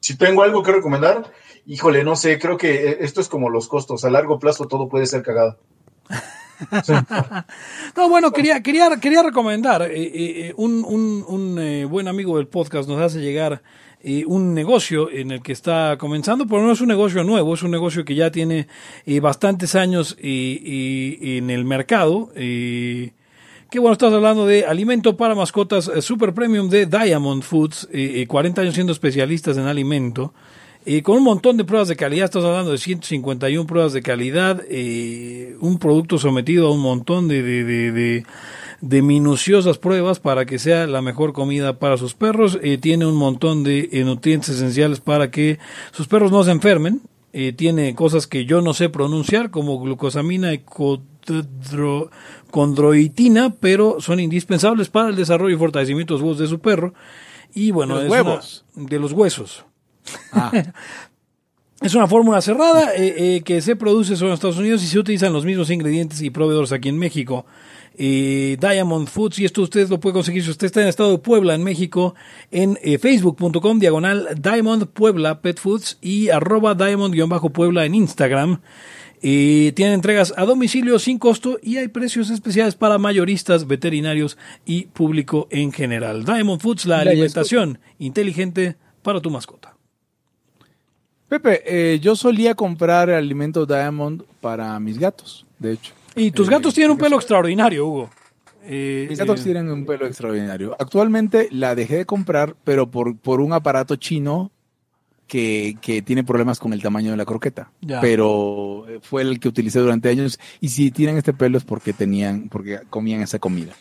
Si 0.00 0.16
tengo 0.16 0.42
algo 0.42 0.62
que 0.62 0.72
recomendar, 0.72 1.32
híjole, 1.66 2.04
no 2.04 2.16
sé, 2.16 2.38
creo 2.38 2.56
que 2.56 2.88
eh, 2.88 2.98
esto 3.00 3.20
es 3.20 3.28
como 3.28 3.50
los 3.50 3.68
costos. 3.68 4.04
A 4.04 4.10
largo 4.10 4.38
plazo 4.38 4.66
todo 4.66 4.88
puede 4.88 5.06
ser 5.06 5.22
cagado. 5.22 5.58
No, 7.96 8.08
bueno, 8.08 8.32
quería, 8.32 8.62
quería, 8.62 8.90
quería 9.00 9.22
recomendar, 9.22 9.82
eh, 9.82 9.86
eh, 9.94 10.10
eh, 10.14 10.54
un, 10.56 10.84
un, 10.84 11.24
un 11.26 11.58
eh, 11.58 11.84
buen 11.84 12.08
amigo 12.08 12.36
del 12.36 12.48
podcast 12.48 12.88
nos 12.88 13.00
hace 13.00 13.20
llegar 13.20 13.62
un 14.26 14.54
negocio 14.54 15.10
en 15.10 15.30
el 15.30 15.42
que 15.42 15.52
está 15.52 15.98
comenzando, 15.98 16.46
pero 16.46 16.62
no 16.62 16.72
es 16.72 16.80
un 16.80 16.88
negocio 16.88 17.22
nuevo, 17.22 17.52
es 17.52 17.62
un 17.62 17.70
negocio 17.70 18.02
que 18.02 18.14
ya 18.14 18.30
tiene 18.30 18.66
bastantes 19.20 19.74
años 19.74 20.16
en 20.18 21.50
el 21.50 21.66
mercado, 21.66 22.32
eh, 22.34 23.12
Qué 23.70 23.78
bueno, 23.78 23.92
estás 23.92 24.12
hablando 24.12 24.46
de 24.46 24.64
alimento 24.64 25.16
para 25.16 25.36
mascotas 25.36 25.86
eh, 25.94 26.02
super 26.02 26.34
premium 26.34 26.68
de 26.68 26.86
Diamond 26.86 27.42
Foods, 27.42 27.88
eh, 27.92 28.22
eh, 28.22 28.26
40 28.26 28.62
años 28.62 28.74
siendo 28.74 28.92
especialistas 28.92 29.56
en 29.56 29.66
alimento, 29.66 30.34
eh, 30.84 31.02
con 31.02 31.18
un 31.18 31.22
montón 31.22 31.56
de 31.56 31.62
pruebas 31.64 31.86
de 31.86 31.94
calidad, 31.94 32.24
estás 32.24 32.42
hablando 32.42 32.72
de 32.72 32.78
151 32.78 33.66
pruebas 33.68 33.92
de 33.92 34.02
calidad, 34.02 34.60
eh, 34.68 35.56
un 35.60 35.78
producto 35.78 36.18
sometido 36.18 36.66
a 36.66 36.72
un 36.72 36.80
montón 36.80 37.28
de, 37.28 38.24
minuciosas 38.80 39.78
pruebas 39.78 40.18
para 40.18 40.46
que 40.46 40.58
sea 40.58 40.88
la 40.88 41.00
mejor 41.00 41.32
comida 41.32 41.78
para 41.78 41.96
sus 41.96 42.14
perros, 42.14 42.58
eh, 42.62 42.76
tiene 42.76 43.06
un 43.06 43.14
montón 43.16 43.62
de 43.62 43.88
eh, 43.92 44.02
nutrientes 44.02 44.48
esenciales 44.48 44.98
para 44.98 45.30
que 45.30 45.60
sus 45.92 46.08
perros 46.08 46.32
no 46.32 46.42
se 46.42 46.50
enfermen, 46.50 47.02
eh, 47.32 47.52
tiene 47.52 47.94
cosas 47.94 48.26
que 48.26 48.46
yo 48.46 48.62
no 48.62 48.74
sé 48.74 48.88
pronunciar 48.88 49.52
como 49.52 49.78
glucosamina 49.78 50.52
y 50.54 50.58
codro- 50.58 51.04
condroitina, 52.50 53.54
pero 53.60 54.00
son 54.00 54.20
indispensables 54.20 54.88
para 54.88 55.08
el 55.08 55.16
desarrollo 55.16 55.54
y 55.54 55.58
fortalecimiento 55.58 56.14
de 56.14 56.18
los 56.18 56.22
huevos 56.24 56.38
de 56.38 56.46
su 56.48 56.58
perro. 56.58 56.94
Y 57.54 57.70
bueno, 57.70 57.98
De 57.98 58.04
los 58.04 58.12
es 58.14 58.20
una- 58.20 58.30
huevos. 58.30 58.64
de 58.76 58.98
los 58.98 59.12
huesos. 59.12 59.64
Ah, 60.32 60.52
Es 61.82 61.94
una 61.94 62.06
fórmula 62.06 62.42
cerrada 62.42 62.94
eh, 62.94 63.36
eh, 63.36 63.40
que 63.42 63.62
se 63.62 63.74
produce 63.74 64.14
solo 64.14 64.28
en 64.30 64.34
Estados 64.34 64.58
Unidos 64.58 64.82
y 64.82 64.86
se 64.86 64.98
utilizan 64.98 65.32
los 65.32 65.46
mismos 65.46 65.70
ingredientes 65.70 66.20
y 66.20 66.28
proveedores 66.28 66.72
aquí 66.72 66.90
en 66.90 66.98
México. 66.98 67.46
Eh, 67.96 68.58
Diamond 68.60 69.08
Foods, 69.08 69.38
y 69.38 69.46
esto 69.46 69.62
usted 69.62 69.88
lo 69.88 69.98
puede 69.98 70.12
conseguir 70.12 70.44
si 70.44 70.50
usted 70.50 70.66
está 70.66 70.80
en 70.80 70.84
el 70.84 70.90
estado 70.90 71.12
de 71.12 71.18
Puebla, 71.18 71.54
en 71.54 71.64
México, 71.64 72.14
en 72.50 72.76
facebook.com, 73.00 73.78
diagonal 73.78 74.28
Diamond 74.38 74.88
Puebla 74.88 75.40
Pet 75.40 75.58
Foods 75.58 75.96
y 76.02 76.28
arroba 76.28 76.74
Diamond-Puebla 76.74 77.86
en 77.86 77.94
Instagram. 77.94 78.60
Eh, 79.22 79.72
tienen 79.74 79.94
entregas 79.94 80.32
a 80.36 80.44
domicilio 80.46 80.98
sin 80.98 81.18
costo 81.18 81.58
y 81.62 81.76
hay 81.76 81.88
precios 81.88 82.30
especiales 82.30 82.74
para 82.74 82.96
mayoristas, 82.98 83.66
veterinarios 83.66 84.38
y 84.64 84.86
público 84.86 85.46
en 85.50 85.72
general. 85.72 86.24
Diamond 86.24 86.60
Foods, 86.60 86.86
la 86.86 87.00
alimentación 87.00 87.78
inteligente 87.98 88.76
para 89.02 89.20
tu 89.20 89.30
mascota. 89.30 89.76
Pepe, 91.28 91.62
eh, 91.66 92.00
yo 92.00 92.16
solía 92.16 92.54
comprar 92.54 93.10
alimento 93.10 93.66
Diamond 93.66 94.22
para 94.40 94.78
mis 94.80 94.98
gatos, 94.98 95.46
de 95.58 95.74
hecho. 95.74 95.92
Y 96.16 96.30
tus 96.32 96.48
Eh, 96.48 96.50
gatos 96.50 96.74
tienen 96.74 96.90
un 96.92 96.98
pelo 96.98 97.16
extraordinario, 97.16 97.86
Hugo. 97.86 98.10
Eh, 98.64 99.06
Mis 99.08 99.18
gatos 99.18 99.40
eh, 99.40 99.44
tienen 99.44 99.70
un 99.70 99.86
pelo 99.86 100.06
extraordinario. 100.06 100.74
Actualmente 100.78 101.48
la 101.52 101.74
dejé 101.74 101.98
de 101.98 102.04
comprar, 102.04 102.56
pero 102.64 102.90
por, 102.90 103.16
por 103.16 103.40
un 103.40 103.52
aparato 103.52 103.96
chino 103.96 104.50
que, 105.30 105.76
que 105.80 106.02
tiene 106.02 106.24
problemas 106.24 106.58
con 106.58 106.72
el 106.72 106.82
tamaño 106.82 107.12
de 107.12 107.16
la 107.16 107.24
croqueta. 107.24 107.70
Ya. 107.80 108.00
Pero 108.00 108.84
eh, 108.88 108.98
fue 109.00 109.22
el 109.22 109.38
que 109.38 109.46
utilicé 109.48 109.78
durante 109.78 110.08
años. 110.08 110.40
Y 110.60 110.70
si 110.70 110.90
tienen 110.90 111.16
este 111.16 111.32
pelo 111.32 111.56
es 111.56 111.62
porque 111.64 111.92
tenían, 111.92 112.48
porque 112.48 112.80
comían 112.90 113.20
esa 113.22 113.38
comida. 113.38 113.72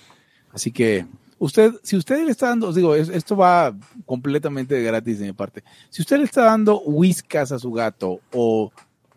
Así 0.54 0.72
que 0.72 1.08
usted, 1.39 1.74
si 1.82 1.97
usted 1.97 2.24
le 2.24 2.30
está 2.32 2.50
dando, 2.50 2.68
os 2.70 2.76
digo, 2.76 2.93
es- 2.93 3.10
esto 3.10 3.36
va 3.36 3.76
completamente 4.06 4.80
gratis 4.84 5.18
de 5.18 5.26
mi 5.26 5.34
parte. 5.34 5.64
Si 5.89 6.04
usted 6.04 6.18
le 6.20 6.26
está 6.26 6.43
dando 6.43 6.80
whiskas 6.82 7.52
a 7.52 7.58
su 7.58 7.72
gato 7.72 8.20
o 8.32 8.72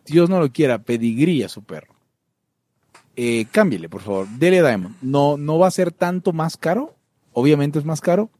Dios 0.06 0.30
no 0.30 0.40
lo 0.40 0.50
quiera, 0.50 0.78
pedigrí 0.78 1.42
a 1.42 1.50
su 1.50 1.62
perro, 1.62 1.94
eh, 3.14 3.44
cámbiele, 3.52 3.88
por 3.90 4.00
favor. 4.00 4.26
Dele 4.38 4.62
Diamond. 4.62 4.96
No, 5.02 5.36
no 5.36 5.58
va 5.58 5.66
a 5.68 5.70
ser 5.70 5.92
tanto 5.92 6.32
más 6.32 6.56
caro. 6.56 6.94
Obviamente 7.34 7.78
es 7.78 7.84
más 7.84 8.00
caro, 8.00 8.30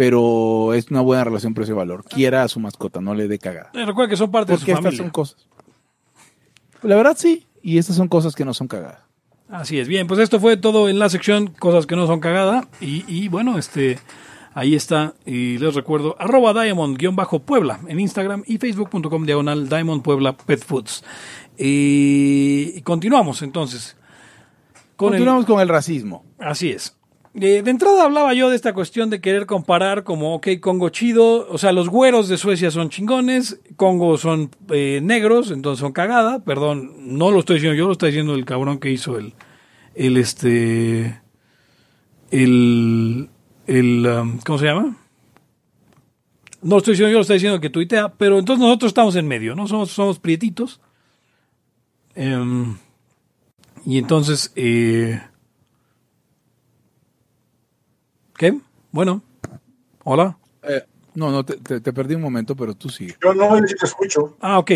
pero 0.00 0.72
es 0.72 0.90
una 0.90 1.02
buena 1.02 1.24
relación 1.24 1.52
precio-valor. 1.52 2.04
Quiera 2.04 2.42
a 2.42 2.48
su 2.48 2.58
mascota, 2.58 3.02
no 3.02 3.14
le 3.14 3.28
dé 3.28 3.38
cagada. 3.38 3.70
eh, 3.74 3.84
recuerda 3.84 4.08
que 4.08 4.16
son 4.16 4.30
parte 4.30 4.52
de 4.52 4.56
su 4.56 4.62
Porque 4.62 4.72
estas 4.72 4.82
familia. 4.84 5.02
son 5.04 5.10
cosas. 5.10 5.46
La 6.82 6.96
verdad 6.96 7.14
sí, 7.18 7.46
y 7.62 7.76
estas 7.76 7.96
son 7.96 8.08
cosas 8.08 8.34
que 8.34 8.46
no 8.46 8.54
son 8.54 8.66
cagadas. 8.66 9.00
Así 9.50 9.78
es. 9.78 9.88
Bien, 9.88 10.06
pues 10.06 10.18
esto 10.20 10.40
fue 10.40 10.56
todo 10.56 10.88
en 10.88 10.98
la 10.98 11.10
sección 11.10 11.48
Cosas 11.48 11.84
que 11.86 11.96
no 11.96 12.06
son 12.06 12.18
cagada. 12.20 12.66
Y, 12.80 13.04
y 13.14 13.28
bueno, 13.28 13.58
este 13.58 13.98
ahí 14.54 14.74
está. 14.74 15.12
Y 15.26 15.58
les 15.58 15.74
recuerdo, 15.74 16.16
arroba 16.18 16.54
Diamond-Puebla 16.62 17.80
en 17.86 18.00
Instagram 18.00 18.42
y 18.46 18.56
facebook.com 18.56 19.26
diagonal 19.26 19.68
Diamond 19.68 20.02
Puebla 20.02 20.34
Pet 20.34 20.64
Foods. 20.64 21.04
Y, 21.58 22.72
y 22.74 22.80
continuamos 22.80 23.42
entonces. 23.42 23.98
Con 24.96 25.08
el- 25.08 25.18
Continuamos 25.18 25.44
con 25.44 25.60
el 25.60 25.68
racismo. 25.68 26.24
Así 26.38 26.70
es. 26.70 26.96
De 27.32 27.58
entrada 27.58 28.02
hablaba 28.02 28.34
yo 28.34 28.50
de 28.50 28.56
esta 28.56 28.74
cuestión 28.74 29.08
de 29.08 29.20
querer 29.20 29.46
comparar 29.46 30.02
como, 30.02 30.34
ok, 30.34 30.48
Congo 30.60 30.88
chido, 30.88 31.46
o 31.48 31.58
sea, 31.58 31.70
los 31.70 31.88
güeros 31.88 32.28
de 32.28 32.36
Suecia 32.36 32.72
son 32.72 32.90
chingones, 32.90 33.60
Congo 33.76 34.18
son 34.18 34.50
eh, 34.70 34.98
negros, 35.00 35.52
entonces 35.52 35.78
son 35.78 35.92
cagada, 35.92 36.42
perdón, 36.44 37.16
no 37.16 37.30
lo 37.30 37.38
estoy 37.38 37.56
diciendo 37.56 37.78
yo, 37.78 37.86
lo 37.86 37.92
está 37.92 38.06
diciendo 38.06 38.34
el 38.34 38.44
cabrón 38.44 38.80
que 38.80 38.90
hizo 38.90 39.16
el, 39.16 39.34
el 39.94 40.16
este, 40.16 41.20
el, 42.32 43.30
el, 43.68 44.06
um, 44.06 44.38
¿cómo 44.44 44.58
se 44.58 44.66
llama? 44.66 44.96
No 46.62 46.70
lo 46.70 46.78
estoy 46.78 46.94
diciendo 46.94 47.12
yo, 47.12 47.18
lo 47.18 47.22
está 47.22 47.34
diciendo 47.34 47.54
el 47.54 47.62
que 47.62 47.70
tuitea, 47.70 48.12
pero 48.14 48.40
entonces 48.40 48.60
nosotros 48.60 48.90
estamos 48.90 49.14
en 49.14 49.28
medio, 49.28 49.54
¿no? 49.54 49.68
Somos, 49.68 49.92
somos 49.92 50.18
prietitos. 50.18 50.80
Em, 52.16 52.76
y 53.86 53.98
entonces, 53.98 54.52
eh, 54.56 55.20
¿Qué? 58.40 58.54
Bueno. 58.90 59.22
Hola. 60.02 60.38
Eh, 60.62 60.82
no, 61.14 61.30
no, 61.30 61.44
te, 61.44 61.58
te- 61.58 61.82
te 61.82 61.92
perdí 61.92 62.14
un 62.14 62.22
momento, 62.22 62.56
pero 62.56 62.72
tú 62.72 62.88
sigue. 62.88 63.14
Yo 63.22 63.34
no 63.34 63.54
te 63.62 63.74
escucho. 63.84 64.34
Ah, 64.40 64.58
ok. 64.58 64.70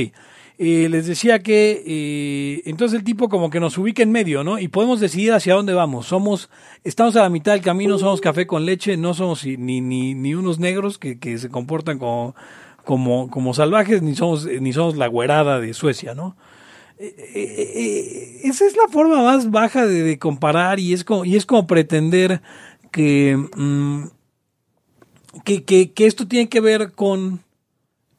Eh, 0.59 0.89
les 0.91 1.07
decía 1.07 1.39
que 1.39 1.83
eh, 1.87 2.63
entonces 2.67 2.99
el 2.99 3.05
tipo 3.07 3.31
como 3.31 3.49
que 3.49 3.61
nos 3.61 3.79
ubica 3.79 4.03
en 4.03 4.13
medio, 4.13 4.45
¿no? 4.45 4.59
Y 4.59 4.69
podemos 4.69 5.01
decidir 5.01 5.33
hacia 5.33 5.55
dónde 5.55 5.73
vamos. 5.73 6.05
Somos, 6.05 6.51
estamos 6.85 7.17
a 7.17 7.23
la 7.23 7.31
mitad 7.31 7.53
del 7.53 7.63
camino, 7.63 7.97
somos 7.97 8.21
café 8.21 8.47
con 8.47 8.67
leche, 8.67 8.99
no 8.99 9.15
somos 9.15 9.47
ni, 9.47 9.81
ni, 9.81 10.13
ni 10.15 10.35
unos 10.35 10.59
negros 10.59 10.99
que, 10.99 11.19
que 11.19 11.39
se 11.39 11.49
comportan 11.49 11.99
como, 11.99 12.37
como, 12.85 13.31
como 13.31 13.55
salvajes, 13.55 14.03
ni 14.03 14.15
somos, 14.15 14.45
ni 14.45 14.75
somos 14.75 14.99
la 14.99 15.07
güerada 15.07 15.59
de 15.59 15.73
Suecia, 15.73 16.15
¿no? 16.15 16.37
Eh, 16.99 17.15
eh, 17.35 17.73
eh, 17.75 18.41
esa 18.45 18.67
es 18.67 18.77
la 18.77 18.89
forma 18.89 19.23
más 19.25 19.51
baja 19.51 19.87
de, 19.87 20.03
de 20.03 20.19
comparar 20.19 20.79
y 20.79 20.93
es 20.93 21.03
como, 21.03 21.25
y 21.25 21.35
es 21.35 21.47
como 21.47 21.67
pretender 21.67 22.43
que, 22.95 23.37
mm, 23.57 24.05
que, 25.45 25.65
que, 25.65 25.91
que 25.91 26.07
esto 26.07 26.29
tiene 26.29 26.49
que 26.49 26.61
ver 26.61 26.93
con 26.93 27.41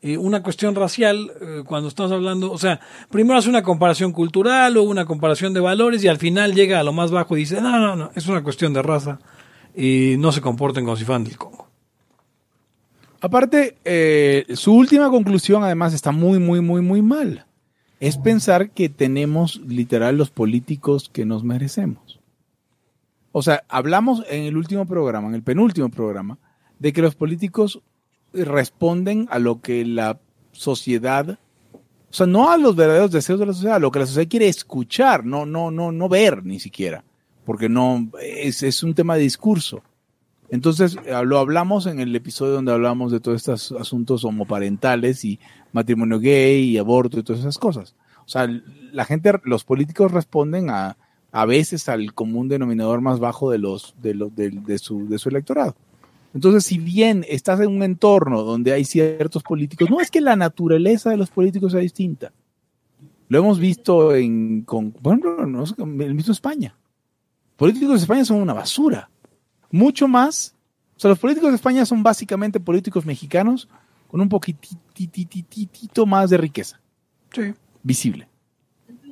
eh, 0.02 0.18
una 0.18 0.44
cuestión 0.44 0.76
racial 0.76 1.32
eh, 1.40 1.64
cuando 1.66 1.88
estamos 1.88 2.12
hablando, 2.12 2.52
o 2.52 2.58
sea, 2.58 2.82
primero 3.10 3.40
hace 3.40 3.48
una 3.48 3.64
comparación 3.64 4.12
cultural 4.12 4.76
o 4.76 4.84
una 4.84 5.06
comparación 5.06 5.54
de 5.54 5.62
valores 5.62 6.04
y 6.04 6.10
al 6.10 6.18
final 6.18 6.54
llega 6.54 6.82
a 6.82 6.84
lo 6.84 6.92
más 6.92 7.10
bajo 7.10 7.38
y 7.38 7.40
dice, 7.40 7.62
no, 7.62 7.80
no, 7.80 7.96
no, 7.96 8.12
es 8.16 8.28
una 8.28 8.44
cuestión 8.44 8.74
de 8.74 8.82
raza 8.82 9.20
y 9.74 10.16
no 10.20 10.34
se 10.34 10.42
comporten 10.42 10.84
como 10.84 10.98
si 10.98 11.06
fueran 11.06 11.24
del 11.24 11.38
Congo. 11.38 11.70
Aparte, 13.22 13.78
eh, 13.86 14.46
su 14.56 14.74
última 14.74 15.10
conclusión 15.10 15.64
además 15.64 15.94
está 15.94 16.12
muy, 16.12 16.38
muy, 16.38 16.60
muy, 16.60 16.82
muy 16.82 17.02
mal. 17.02 17.46
Es 18.02 18.18
pensar 18.18 18.72
que 18.72 18.90
tenemos 18.90 19.62
literal 19.66 20.18
los 20.18 20.32
políticos 20.32 21.10
que 21.10 21.26
nos 21.26 21.46
merecemos. 21.46 22.05
O 23.38 23.42
sea, 23.42 23.66
hablamos 23.68 24.24
en 24.30 24.44
el 24.44 24.56
último 24.56 24.86
programa, 24.86 25.28
en 25.28 25.36
el 25.36 25.44
penúltimo 25.44 25.90
programa, 25.90 26.38
de 26.80 26.94
que 26.94 27.02
los 27.02 27.16
políticos 27.16 27.82
responden 28.32 29.28
a 29.30 29.40
lo 29.40 29.60
que 29.60 29.84
la 29.84 30.22
sociedad, 30.54 31.38
o 31.74 32.14
sea, 32.14 32.28
no 32.28 32.50
a 32.50 32.58
los 32.58 32.78
verdaderos 32.78 33.12
deseos 33.12 33.38
de 33.38 33.46
la 33.46 33.52
sociedad, 33.52 33.76
a 33.76 33.80
lo 33.80 33.92
que 33.92 34.00
la 34.00 34.06
sociedad 34.06 34.30
quiere 34.30 34.48
escuchar, 34.48 35.26
no, 35.26 35.46
no, 35.46 35.70
no, 35.70 35.92
no 35.92 36.08
ver 36.08 36.46
ni 36.46 36.62
siquiera, 36.62 37.04
porque 37.44 37.68
no 37.68 38.10
es, 38.22 38.64
es 38.64 38.82
un 38.84 38.94
tema 38.94 39.16
de 39.16 39.24
discurso. 39.24 39.84
Entonces, 40.48 40.98
eh, 41.06 41.22
lo 41.26 41.38
hablamos 41.38 41.88
en 41.88 42.00
el 42.00 42.16
episodio 42.16 42.54
donde 42.54 42.72
hablamos 42.72 43.12
de 43.12 43.20
todos 43.20 43.36
estos 43.36 43.74
asuntos 43.74 44.24
homoparentales 44.24 45.26
y 45.26 45.42
matrimonio 45.74 46.22
gay 46.22 46.70
y 46.70 46.78
aborto 46.78 47.20
y 47.20 47.24
todas 47.24 47.42
esas 47.42 47.58
cosas. 47.58 47.96
O 48.26 48.30
sea, 48.30 48.48
la 48.94 49.04
gente, 49.04 49.34
los 49.44 49.66
políticos 49.66 50.14
responden 50.14 50.70
a, 50.70 50.96
a 51.38 51.46
veces 51.46 51.90
al 51.90 52.14
común 52.14 52.48
denominador 52.48 53.02
más 53.02 53.20
bajo 53.20 53.52
de 53.52 53.58
los, 53.58 53.94
de 54.02 54.14
los, 54.14 54.34
de, 54.34 54.52
de 54.52 54.78
su, 54.80 55.10
de 55.10 55.20
su 55.20 55.28
electorado. 55.28 55.76
Entonces, 56.34 56.64
si 56.64 56.78
bien 56.78 57.26
estás 57.28 57.60
en 57.60 57.68
un 57.68 57.84
entorno 57.84 58.44
donde 58.44 58.72
hay 58.72 58.86
ciertos 58.86 59.44
políticos, 59.44 59.90
no 59.90 60.00
es 60.00 60.10
que 60.10 60.22
la 60.22 60.38
naturaleza 60.38 61.10
de 61.10 61.18
los 61.18 61.30
políticos 61.30 61.74
sea 61.74 61.82
distinta. 61.82 62.32
Lo 63.28 63.40
hemos 63.40 63.60
visto 63.60 64.16
en, 64.16 64.62
con, 64.62 64.92
por 64.92 65.12
ejemplo, 65.18 65.46
no 65.46 65.66
el 66.06 66.16
mismo 66.16 66.32
España. 66.32 66.74
Políticos 67.58 67.96
de 67.96 68.04
España 68.04 68.24
son 68.24 68.42
una 68.42 68.54
basura 68.54 69.10
mucho 69.72 70.08
más. 70.08 70.56
O 70.96 71.00
sea, 71.02 71.10
los 71.10 71.20
políticos 71.20 71.50
de 71.50 71.56
España 71.56 71.86
son 71.86 72.02
básicamente 72.02 72.62
políticos 72.62 73.06
mexicanos 73.06 73.68
con 74.08 74.22
un 74.22 74.30
poquitito 74.30 76.06
más 76.06 76.30
de 76.30 76.38
riqueza 76.38 76.80
Sí. 77.34 77.54
visible. 77.84 78.30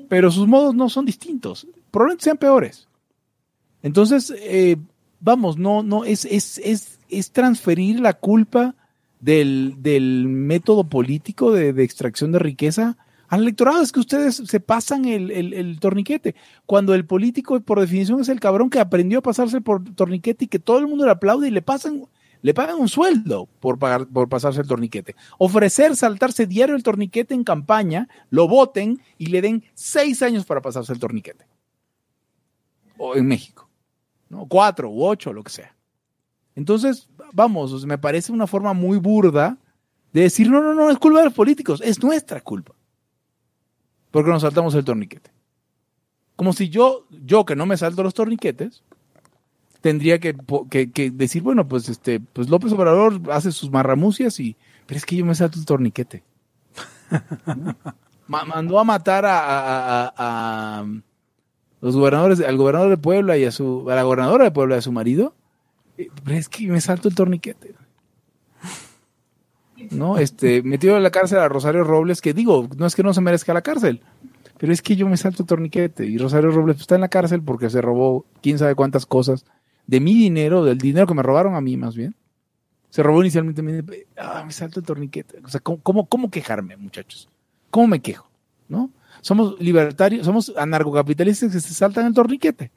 Pero 0.08 0.32
sus 0.32 0.48
modos 0.48 0.74
no 0.74 0.88
son 0.88 1.06
distintos. 1.06 1.68
Probablemente 1.94 2.24
sean 2.24 2.38
peores. 2.38 2.88
Entonces, 3.84 4.34
eh, 4.36 4.78
vamos, 5.20 5.60
no, 5.60 5.84
no, 5.84 6.06
es, 6.06 6.26
es, 6.26 6.58
es, 6.58 6.98
es 7.08 7.32
transferir 7.32 8.00
la 8.00 8.14
culpa 8.14 8.74
del, 9.20 9.76
del 9.78 10.28
método 10.28 10.86
político 10.86 11.52
de, 11.52 11.70
extracción 11.84 12.32
de 12.32 12.40
riqueza 12.40 12.98
al 13.30 13.42
electorado 13.44 13.82
es 13.82 13.92
que 13.92 14.00
ustedes 14.00 14.36
se 14.46 14.60
pasan 14.60 15.06
el, 15.06 15.30
el- 15.32 15.54
el 15.54 15.80
torniquete. 15.80 16.36
Cuando 16.66 16.94
el 16.96 17.06
político, 17.06 17.60
por 17.62 17.80
definición, 17.80 18.20
es 18.22 18.30
el 18.30 18.40
cabrón 18.40 18.70
que 18.70 18.80
aprendió 18.80 19.20
a 19.20 19.22
pasarse 19.24 19.62
por 19.62 19.84
torniquete 19.96 20.46
y 20.46 20.48
que 20.48 20.60
todo 20.60 20.78
el 20.80 20.88
mundo 20.88 21.06
le 21.06 21.12
aplaude 21.12 21.48
y 21.48 21.52
le 21.52 21.62
pasan, 21.64 22.06
le 22.44 22.54
pagan 22.54 22.76
un 22.80 22.90
sueldo 22.90 23.48
por, 23.60 23.80
pagar, 23.80 24.08
por 24.08 24.30
pasarse 24.30 24.62
el 24.62 24.68
torniquete. 24.68 25.16
Ofrecer 25.40 25.96
saltarse 25.96 26.46
diario 26.48 26.76
el 26.76 26.84
torniquete 26.84 27.34
en 27.34 27.44
campaña, 27.44 28.08
lo 28.30 28.48
voten 28.48 29.00
y 29.18 29.28
le 29.28 29.42
den 29.42 29.64
seis 29.74 30.22
años 30.22 30.46
para 30.46 30.62
pasarse 30.62 30.94
el 30.94 31.00
torniquete. 31.00 31.46
O 32.98 33.16
en 33.16 33.26
México. 33.28 33.70
¿no? 34.30 34.46
Cuatro 34.48 34.90
u 34.90 35.04
ocho, 35.06 35.32
lo 35.34 35.44
que 35.44 35.52
sea. 35.52 35.76
Entonces, 36.56 37.08
vamos, 37.34 37.86
me 37.86 37.98
parece 37.98 38.32
una 38.32 38.48
forma 38.48 38.74
muy 38.74 38.98
burda 38.98 39.58
de 40.12 40.22
decir, 40.22 40.50
no, 40.50 40.62
no, 40.62 40.74
no, 40.74 40.90
es 40.90 40.98
culpa 41.00 41.20
de 41.20 41.26
los 41.26 41.34
políticos, 41.34 41.82
es 41.84 42.02
nuestra 42.04 42.42
culpa. 42.42 42.74
Porque 44.12 44.30
nos 44.30 44.42
saltamos 44.44 44.76
el 44.76 44.84
torniquete. 44.86 45.32
Como 46.36 46.54
si 46.54 46.70
yo, 46.70 47.06
yo 47.10 47.46
que 47.46 47.56
no 47.56 47.66
me 47.66 47.78
salto 47.78 48.04
los 48.04 48.14
torniquetes, 48.14 48.84
tendría 49.82 50.20
que, 50.20 50.36
que- 50.70 50.92
que 50.92 51.12
decir, 51.12 51.42
bueno, 51.44 51.68
pues 51.68 51.90
este, 51.90 52.20
pues 52.20 52.50
López 52.50 52.72
Obrador 52.74 53.20
hace 53.32 53.52
sus 53.52 53.70
marramucias 53.72 54.40
y, 54.40 54.56
pero 54.86 54.98
es 54.98 55.06
que 55.06 55.16
yo 55.16 55.26
me 55.26 55.36
salto 55.36 55.60
el 55.60 55.66
torniquete. 55.66 56.24
Mandó 58.28 58.80
a 58.80 58.84
matar 58.84 59.26
a, 59.26 59.40
a- 59.40 60.08
a- 60.08 60.80
a 60.80 60.86
los 61.84 61.98
gobernadores, 61.98 62.40
al 62.40 62.56
gobernador 62.56 62.90
de 62.90 62.98
Puebla 62.98 63.38
y 63.38 63.44
a 63.44 63.52
su, 63.52 63.90
a 63.90 63.96
la 63.96 64.04
gobernadora 64.04 64.46
de 64.46 64.52
Puebla 64.52 64.78
a 64.78 64.82
su 64.82 64.94
marido. 64.94 65.36
Eh, 65.98 66.08
Pero 66.24 66.38
es 66.38 66.48
que 66.48 66.66
me 66.68 66.80
salto 66.80 67.10
el 67.10 67.16
torniquete. 67.16 67.76
¿no? 69.92 70.18
Este, 70.18 70.64
metió 70.64 70.96
en 70.96 71.04
la 71.04 71.12
cárcel 71.12 71.40
a 71.40 71.50
Rosario 71.50 71.84
Robles, 71.84 72.22
que 72.22 72.34
digo, 72.34 72.70
no 72.78 72.86
es 72.86 72.96
que 72.96 73.04
no 73.04 73.14
se 73.14 73.20
merezca 73.20 73.54
la 73.54 73.62
cárcel, 73.62 74.02
pero 74.58 74.72
es 74.72 74.82
que 74.82 74.96
yo 74.96 75.10
me 75.10 75.18
salto 75.18 75.44
el 75.44 75.48
torniquete 75.48 76.06
y 76.06 76.18
Rosario 76.18 76.52
Robles 76.52 76.76
pues, 76.76 76.84
está 76.84 76.96
en 76.96 77.02
la 77.02 77.10
cárcel 77.10 77.42
porque 77.42 77.70
se 77.70 77.82
robó 77.82 78.26
quién 78.42 78.58
sabe 78.58 78.76
cuántas 78.76 79.06
cosas 79.06 79.44
de 79.86 80.00
mi 80.00 80.14
dinero, 80.14 80.64
del 80.64 80.78
dinero 80.78 81.06
que 81.06 81.14
me 81.14 81.22
robaron 81.22 81.56
a 81.56 81.62
mí 81.62 81.76
más 81.76 81.98
bien. 81.98 82.16
Se 82.92 83.04
robó 83.04 83.20
inicialmente 83.20 83.62
mi 83.62 83.82
ah, 84.18 84.44
me 84.46 84.54
salto 84.54 84.80
el 84.80 84.86
torniquete. 84.86 85.42
O 85.44 85.50
sea, 85.50 85.60
¿cómo, 85.60 85.82
cómo, 85.82 86.06
cómo 86.06 86.32
quejarme, 86.32 86.78
muchachos? 86.78 87.28
¿Cómo 87.70 87.88
me 87.88 88.02
quejo? 88.02 88.30
¿No? 88.70 88.90
Somos 89.24 89.58
libertarios, 89.62 90.26
somos 90.26 90.52
anarcocapitalistas 90.58 91.54
que 91.54 91.62
se 91.62 91.74
saltan 91.74 92.06
el 92.06 92.14
torniquete. 92.14 92.72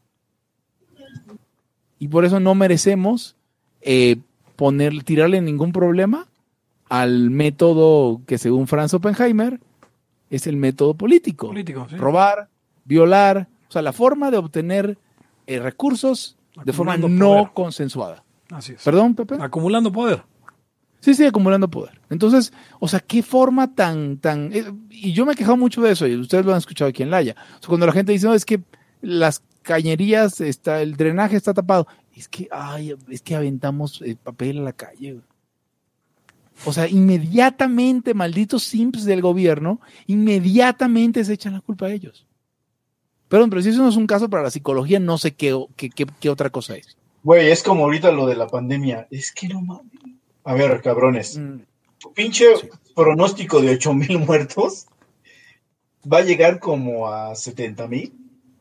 Y 1.98 2.06
por 2.06 2.24
eso 2.24 2.38
no 2.38 2.54
merecemos 2.54 3.34
eh, 3.80 4.18
poner, 4.54 5.02
tirarle 5.02 5.40
ningún 5.40 5.72
problema 5.72 6.28
al 6.88 7.30
método 7.30 8.20
que 8.28 8.38
según 8.38 8.68
Franz 8.68 8.94
Oppenheimer 8.94 9.58
es 10.30 10.46
el 10.46 10.56
método 10.56 10.94
político. 10.94 11.48
Político, 11.48 11.88
sí. 11.90 11.96
Robar, 11.96 12.48
violar, 12.84 13.48
o 13.68 13.72
sea, 13.72 13.82
la 13.82 13.92
forma 13.92 14.30
de 14.30 14.36
obtener 14.36 14.98
eh, 15.48 15.58
recursos 15.58 16.36
de 16.64 16.72
forma 16.72 16.96
no 16.96 17.08
poder. 17.08 17.50
consensuada. 17.54 18.22
Así 18.52 18.74
es. 18.74 18.84
¿Perdón, 18.84 19.16
Pepe? 19.16 19.36
Acumulando 19.40 19.90
poder. 19.90 20.22
Sí, 21.00 21.14
sí, 21.14 21.24
acumulando 21.24 21.68
poder. 21.68 22.00
Entonces, 22.10 22.52
o 22.80 22.88
sea, 22.88 23.00
qué 23.00 23.22
forma 23.22 23.74
tan, 23.74 24.18
tan, 24.18 24.52
eh, 24.52 24.64
y 24.90 25.12
yo 25.12 25.24
me 25.24 25.32
he 25.32 25.36
quejado 25.36 25.56
mucho 25.56 25.80
de 25.82 25.92
eso, 25.92 26.06
y 26.06 26.16
ustedes 26.16 26.44
lo 26.44 26.52
han 26.52 26.58
escuchado 26.58 26.88
aquí 26.88 27.02
en 27.02 27.10
Laya. 27.10 27.36
O 27.58 27.60
sea, 27.60 27.68
cuando 27.68 27.86
la 27.86 27.92
gente 27.92 28.12
dice, 28.12 28.26
no, 28.26 28.34
es 28.34 28.44
que 28.44 28.60
las 29.02 29.42
cañerías, 29.62 30.40
está, 30.40 30.82
el 30.82 30.96
drenaje 30.96 31.36
está 31.36 31.54
tapado, 31.54 31.86
es 32.14 32.28
que, 32.28 32.48
ay, 32.50 32.94
es 33.08 33.22
que 33.22 33.36
aventamos 33.36 34.02
eh, 34.02 34.16
papel 34.20 34.58
a 34.58 34.62
la 34.62 34.72
calle. 34.72 35.20
O 36.64 36.72
sea, 36.72 36.88
inmediatamente, 36.88 38.14
malditos 38.14 38.62
simps 38.64 39.04
del 39.04 39.20
gobierno, 39.20 39.80
inmediatamente 40.06 41.24
se 41.24 41.34
echan 41.34 41.52
la 41.52 41.60
culpa 41.60 41.86
a 41.86 41.92
ellos. 41.92 42.26
Perdón, 43.28 43.50
pero 43.50 43.60
si 43.62 43.68
eso 43.68 43.82
no 43.82 43.88
es 43.88 43.96
un 43.96 44.06
caso 44.06 44.30
para 44.30 44.44
la 44.44 44.50
psicología, 44.50 44.98
no 44.98 45.18
sé 45.18 45.34
qué, 45.34 45.54
qué, 45.76 45.90
qué- 45.90 46.06
qué 46.18 46.30
otra 46.30 46.48
cosa 46.50 46.76
es. 46.76 46.96
Güey, 47.24 47.50
es 47.50 47.62
como 47.62 47.84
ahorita 47.84 48.10
lo 48.12 48.26
de 48.26 48.36
la 48.36 48.46
pandemia. 48.46 49.08
Es 49.10 49.32
que 49.32 49.48
no 49.48 49.60
mames. 49.60 49.90
A 50.46 50.54
ver, 50.54 50.80
cabrones. 50.80 51.36
Mm. 51.36 51.58
Tu 51.98 52.12
pinche 52.12 52.46
pronóstico 52.94 53.60
de 53.60 53.70
8 53.70 53.92
mil 53.94 54.18
muertos 54.20 54.86
va 56.10 56.18
a 56.18 56.22
llegar 56.22 56.60
como 56.60 57.08
a 57.08 57.34
70 57.34 57.88
mil. 57.88 58.12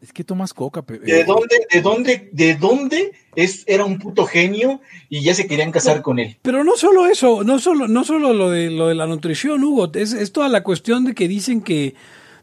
Es 0.01 0.11
que 0.11 0.23
tomas 0.23 0.51
coca, 0.51 0.81
Pepe. 0.81 1.05
¿De 1.05 1.23
dónde, 1.23 1.67
de 1.71 1.81
dónde, 1.81 2.29
de 2.31 2.55
dónde 2.55 3.11
es, 3.35 3.63
era 3.67 3.85
un 3.85 3.99
puto 3.99 4.25
genio 4.25 4.81
y 5.09 5.21
ya 5.21 5.35
se 5.35 5.45
querían 5.45 5.71
casar 5.71 6.01
con 6.01 6.17
él? 6.17 6.37
Pero 6.41 6.63
no 6.63 6.75
solo 6.75 7.05
eso, 7.05 7.43
no 7.43 7.59
solo, 7.59 7.87
no 7.87 8.03
solo 8.03 8.33
lo 8.33 8.49
de 8.49 8.71
lo 8.71 8.87
de 8.87 8.95
la 8.95 9.05
nutrición, 9.05 9.63
Hugo, 9.63 9.91
es, 9.93 10.13
es 10.13 10.31
toda 10.31 10.49
la 10.49 10.63
cuestión 10.63 11.05
de 11.05 11.13
que 11.13 11.27
dicen 11.27 11.61
que 11.61 11.93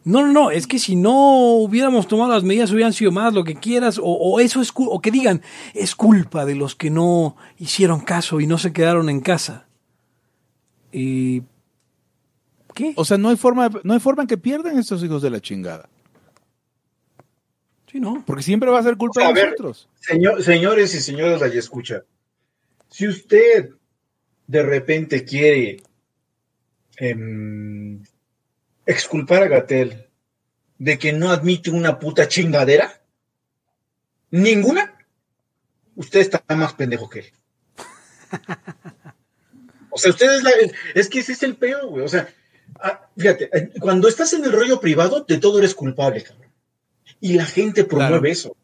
no, 0.05 0.23
no, 0.23 0.33
no, 0.33 0.51
es 0.51 0.67
que 0.67 0.79
si 0.79 0.97
no 0.97 1.55
hubiéramos 1.57 2.09
tomado 2.09 2.33
las 2.33 2.43
medidas 2.43 2.73
hubieran 2.73 2.93
sido 2.93 3.13
más, 3.13 3.35
lo 3.35 3.45
que 3.45 3.55
quieras, 3.55 3.99
o, 3.99 4.05
o 4.05 4.41
eso 4.41 4.61
es 4.61 4.73
o 4.75 5.01
que 5.01 5.11
digan, 5.11 5.43
es 5.75 5.95
culpa 5.95 6.45
de 6.45 6.57
los 6.57 6.75
que 6.75 6.91
no 6.91 7.37
hicieron 7.59 8.01
caso 8.01 8.41
y 8.41 8.47
no 8.47 8.59
se 8.59 8.73
quedaron 8.73 9.09
en 9.09 9.21
casa. 9.21 9.67
Y 10.91 11.43
¿qué? 12.75 12.95
O 12.97 13.05
sea, 13.05 13.17
no 13.17 13.29
hay 13.29 13.37
forma, 13.37 13.71
no 13.85 13.95
hay 13.95 14.01
forma 14.01 14.23
en 14.23 14.29
que 14.29 14.39
pierdan 14.39 14.79
estos 14.79 15.03
hijos 15.05 15.23
de 15.23 15.31
la 15.31 15.41
chingada. 15.41 15.89
Sí, 17.91 18.01
no. 18.01 18.25
Porque 18.27 18.43
siempre 18.43 18.71
va 18.71 18.81
a 18.81 18.83
ser 18.83 18.97
culpa 18.97 19.21
O 19.21 19.23
sea, 19.23 19.29
a 19.29 19.33
de 19.33 19.41
ver, 19.41 19.51
nosotros. 19.51 19.89
Señor, 20.01 20.43
señores 20.43 20.95
y 20.95 21.01
señoras 21.01 21.41
de 21.41 21.59
escucha, 21.59 22.03
si 22.89 23.07
usted 23.07 23.71
de 24.47 24.63
repente 24.63 25.25
quiere 25.25 25.83
em, 26.97 28.03
exculpar 28.87 29.43
a 29.43 29.49
Gatel 29.49 30.07
de 30.79 30.99
que 30.99 31.13
no 31.13 31.31
admite 31.31 31.71
una 31.71 31.99
puta 31.99 32.29
chingadera, 32.29 33.01
ninguna, 34.31 34.99
usted 35.95 36.21
está 36.21 36.43
más 36.55 36.75
pendejo 36.75 37.09
que 37.09 37.21
él. 37.21 37.33
O 39.91 39.99
sea, 39.99 40.11
usted 40.11 40.35
es 40.37 40.43
la. 40.43 40.51
Es 40.95 41.09
que 41.09 41.21
ese 41.21 41.33
es 41.33 41.43
el 41.43 41.57
peor, 41.57 41.87
güey. 41.87 42.05
O 42.05 42.09
sea, 42.09 42.29
ah, 42.81 43.09
fíjate, 43.17 43.51
eh, 43.53 43.71
cuando 43.79 44.09
estás 44.09 44.33
en 44.33 44.45
el 44.45 44.53
rollo 44.53 44.81
privado, 44.81 45.25
de 45.29 45.37
todo 45.39 45.59
eres 45.59 45.75
culpable, 45.75 46.23
cabrón. 46.23 46.51
Y 47.21 47.35
la 47.35 47.45
gente 47.45 47.85
promueve 47.85 48.11
Claro. 48.19 48.27
eso. 48.33 48.57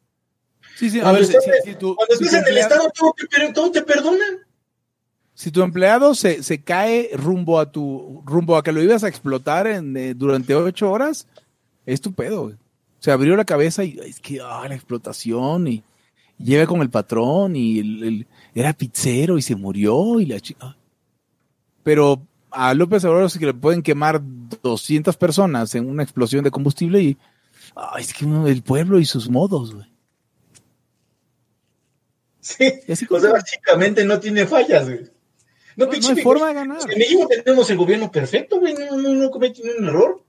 Sí, 0.77 0.91
sí, 0.91 1.01
a 1.01 1.03
Cuando 1.03 1.21
ver, 1.21 1.29
si, 1.29 1.37
estás, 1.37 1.79
tu, 1.79 1.95
cuando 1.95 2.15
estás 2.15 2.33
en 2.35 2.47
el 2.49 2.59
Estado, 2.59 2.91
todo 2.95 3.15
te, 3.15 3.53
todo 3.53 3.71
te 3.71 3.83
perdonan. 3.83 4.47
Si 5.41 5.53
tu 5.53 5.63
empleado 5.63 6.17
se, 6.17 6.43
se 6.43 6.63
cae 6.65 7.11
rumbo 7.15 7.61
a 7.61 7.71
tu 7.71 8.23
rumbo 8.27 8.57
a 8.57 8.63
que 8.65 8.73
lo 8.73 8.83
ibas 8.83 9.05
a 9.05 9.09
explotar 9.09 9.69
en, 9.69 9.97
eh, 9.97 10.15
durante 10.15 10.53
ocho 10.57 10.91
horas, 10.91 11.29
es 11.87 12.01
tu 12.01 12.13
pedo. 12.13 12.43
güey. 12.43 12.57
Se 12.99 13.13
abrió 13.13 13.37
la 13.37 13.45
cabeza 13.45 13.85
y 13.85 13.97
es 14.05 14.19
que 14.19 14.41
ah, 14.43 14.67
la 14.69 14.75
explotación 14.75 15.69
y, 15.69 15.85
y 16.39 16.45
llega 16.45 16.67
con 16.67 16.81
el 16.83 16.91
patrón 16.91 17.55
y 17.55 17.79
el- 17.79 18.03
el- 18.03 18.27
era 18.53 18.73
pizzero 18.73 19.39
y 19.39 19.43
se 19.43 19.55
murió 19.55 20.19
y 20.19 20.27
la 20.27 20.41
chica. 20.41 20.77
Pero 21.85 22.21
a 22.51 22.75
López 22.75 23.05
Obrador 23.05 23.31
sí 23.31 23.39
que 23.39 23.47
le 23.47 23.55
pueden 23.55 23.83
quemar 23.83 24.21
200 24.65 25.17
personas 25.17 25.73
en 25.77 25.89
una 25.89 26.03
explosión 26.03 26.43
de 26.43 26.51
combustible 26.51 27.01
y 27.01 27.17
es 27.97 28.13
que 28.13 28.25
el 28.25 28.63
pueblo 28.65 28.99
y 28.99 29.05
sus 29.05 29.31
modos, 29.31 29.73
güey. 29.73 29.87
Sí. 32.41 32.73
O 33.11 33.21
sea, 33.21 33.33
básicamente 33.33 34.05
no 34.05 34.19
tiene 34.19 34.47
fallas, 34.47 34.87
güey. 34.87 35.11
No, 35.79 35.85
No, 35.85 35.91
pinche 35.93 36.11
no 36.11 36.17
hay 36.17 36.23
forma 36.25 36.49
de 36.49 36.55
ganar. 36.55 36.79
En 36.91 36.99
México 36.99 37.29
tenemos 37.45 37.71
el 37.71 37.77
gobierno 37.77 38.11
perfecto, 38.11 38.59
güey. 38.59 38.75
No, 38.75 38.97
no, 38.97 39.15
no 39.15 39.31
comete 39.31 39.63
un 39.63 39.87
error. 39.87 40.25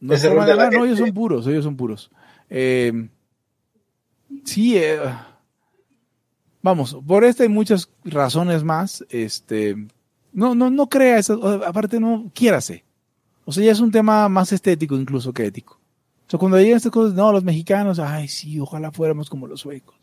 No, 0.00 0.14
hay 0.14 0.18
forma 0.18 0.46
de 0.46 0.56
ganar, 0.56 0.72
no, 0.72 0.86
ellos 0.86 0.98
son 0.98 1.12
puros, 1.12 1.46
ellos 1.46 1.62
son 1.62 1.76
puros. 1.76 2.10
Eh, 2.48 3.08
sí, 4.44 4.78
eh, 4.78 4.98
vamos, 6.62 6.96
por 7.06 7.24
esta 7.24 7.44
y 7.44 7.48
muchas 7.48 7.90
razones 8.04 8.64
más, 8.64 9.04
este, 9.10 9.76
no, 10.32 10.54
no, 10.54 10.70
no 10.70 10.88
crea 10.88 11.18
eso, 11.18 11.62
aparte 11.66 12.00
no, 12.00 12.30
quiérase. 12.34 12.84
O 13.44 13.52
sea, 13.52 13.62
ya 13.62 13.72
es 13.72 13.80
un 13.80 13.90
tema 13.90 14.28
más 14.28 14.52
estético 14.52 14.96
incluso 14.96 15.34
que 15.34 15.44
ético. 15.44 15.74
O 16.26 16.30
sea, 16.30 16.38
cuando 16.38 16.58
llegan 16.58 16.78
estas 16.78 16.92
cosas, 16.92 17.14
no, 17.14 17.30
los 17.30 17.44
mexicanos, 17.44 17.98
ay, 17.98 18.26
sí, 18.28 18.58
ojalá 18.58 18.90
fuéramos 18.90 19.28
como 19.28 19.46
los 19.46 19.60
suecos. 19.60 19.95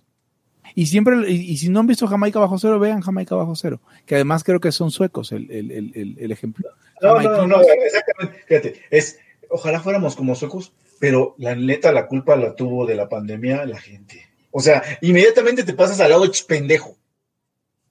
Y 0.76 0.86
siempre, 0.88 1.30
y, 1.30 1.52
y 1.52 1.58
si 1.58 1.70
no 1.70 1.82
han 1.82 1.88
visto 1.88 2.08
Jamaica 2.08 2.40
bajo 2.40 2.58
cero, 2.58 2.80
vean 2.80 3.02
Jamaica 3.02 3.36
bajo 3.36 3.56
cero, 3.56 3.80
que 4.06 4.16
además 4.16 4.44
creo 4.44 4.60
que 4.60 4.72
son 4.72 4.92
suecos 4.92 5.32
el, 5.32 5.50
el, 5.52 5.72
el, 5.72 6.16
el, 6.20 6.32
ejemplo. 6.32 6.70
No, 7.02 7.20
no, 7.22 7.48
no, 7.48 7.62
exactamente. 7.62 8.44
Fíjate, 8.48 8.82
es, 8.90 9.20
ojalá 9.50 9.80
fuéramos 9.82 10.16
como 10.16 10.36
suecos, 10.36 10.74
pero 11.00 11.36
la 11.38 11.54
neta, 11.56 11.92
la 11.92 12.08
culpa 12.08 12.36
la 12.36 12.56
tuvo 12.56 12.86
de 12.86 12.96
la 12.96 13.10
pandemia 13.10 13.66
la 13.66 13.80
gente. 13.80 14.26
O 14.52 14.60
sea, 14.62 14.82
inmediatamente 15.02 15.64
te 15.64 15.74
pasas 15.74 16.00
al 16.00 16.12
lado 16.12 16.26
ch- 16.26 16.46
pendejo. 16.46 16.98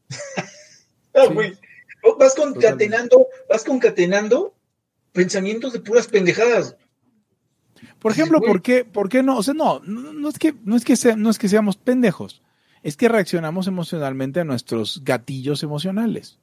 Ah, 1.15 1.27
Sí. 1.29 1.53
Vas 2.19 2.35
concatenando, 2.35 3.27
vas 3.49 3.63
concatenando 3.65 4.55
pensamientos 5.13 5.73
de 5.73 5.81
puras 5.81 6.09
pendejadas. 6.09 6.75
Por 8.01 8.13
ejemplo. 8.13 8.41
¿por 8.41 8.61
qué, 8.63 8.85
¿por 8.85 9.09
qué 9.09 9.23
no? 9.23 9.37
O 9.37 9.43
sea, 9.43 9.55
no, 9.55 9.79
no, 9.81 10.13
no 10.13 10.29
es 10.29 10.39
que, 10.39 10.55
no 10.65 10.75
es 10.77 10.85
que 10.85 10.97
sea- 10.97 11.15
no 11.17 11.31
es 11.31 11.39
que 11.39 11.49
seamos 11.49 11.77
pendejos, 11.77 12.43
es 12.83 12.97
que 12.97 13.09
reaccionamos 13.09 13.67
emocionalmente 13.67 14.41
a 14.41 14.45
nuestros 14.45 15.03
gatillos 15.05 15.63
emocionales. 15.63 16.39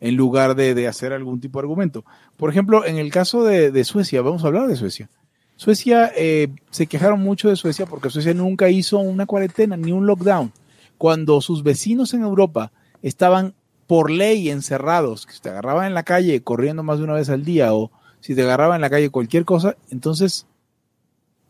en 0.00 0.16
lugar 0.16 0.54
de, 0.54 0.74
de 0.74 0.86
hacer 0.86 1.12
algún 1.12 1.40
tipo 1.40 1.58
de 1.58 1.64
argumento. 1.64 2.04
Por 2.36 2.50
ejemplo, 2.50 2.84
en 2.84 2.98
el 2.98 3.10
caso 3.10 3.44
de, 3.44 3.70
de 3.70 3.84
Suecia, 3.84 4.20
vamos 4.22 4.44
a 4.44 4.48
hablar 4.48 4.66
de 4.66 4.76
Suecia. 4.76 5.08
Suecia, 5.56 6.12
eh, 6.16 6.48
se 6.70 6.86
quejaron 6.86 7.20
mucho 7.20 7.48
de 7.48 7.56
Suecia 7.56 7.86
porque 7.86 8.10
Suecia 8.10 8.34
nunca 8.34 8.68
hizo 8.68 8.98
una 8.98 9.24
cuarentena 9.24 9.76
ni 9.76 9.92
un 9.92 10.06
lockdown. 10.06 10.52
Cuando 10.98 11.40
sus 11.40 11.62
vecinos 11.62 12.12
en 12.12 12.22
Europa 12.22 12.72
estaban 13.02 13.54
por 13.86 14.10
ley 14.10 14.50
encerrados, 14.50 15.26
que 15.26 15.32
si 15.32 15.40
te 15.40 15.50
agarraban 15.50 15.86
en 15.86 15.94
la 15.94 16.02
calle 16.02 16.42
corriendo 16.42 16.82
más 16.82 16.98
de 16.98 17.04
una 17.04 17.14
vez 17.14 17.30
al 17.30 17.44
día 17.44 17.72
o 17.72 17.90
si 18.20 18.34
te 18.34 18.42
agarraban 18.42 18.76
en 18.76 18.80
la 18.82 18.90
calle 18.90 19.10
cualquier 19.10 19.44
cosa, 19.44 19.76
entonces 19.90 20.46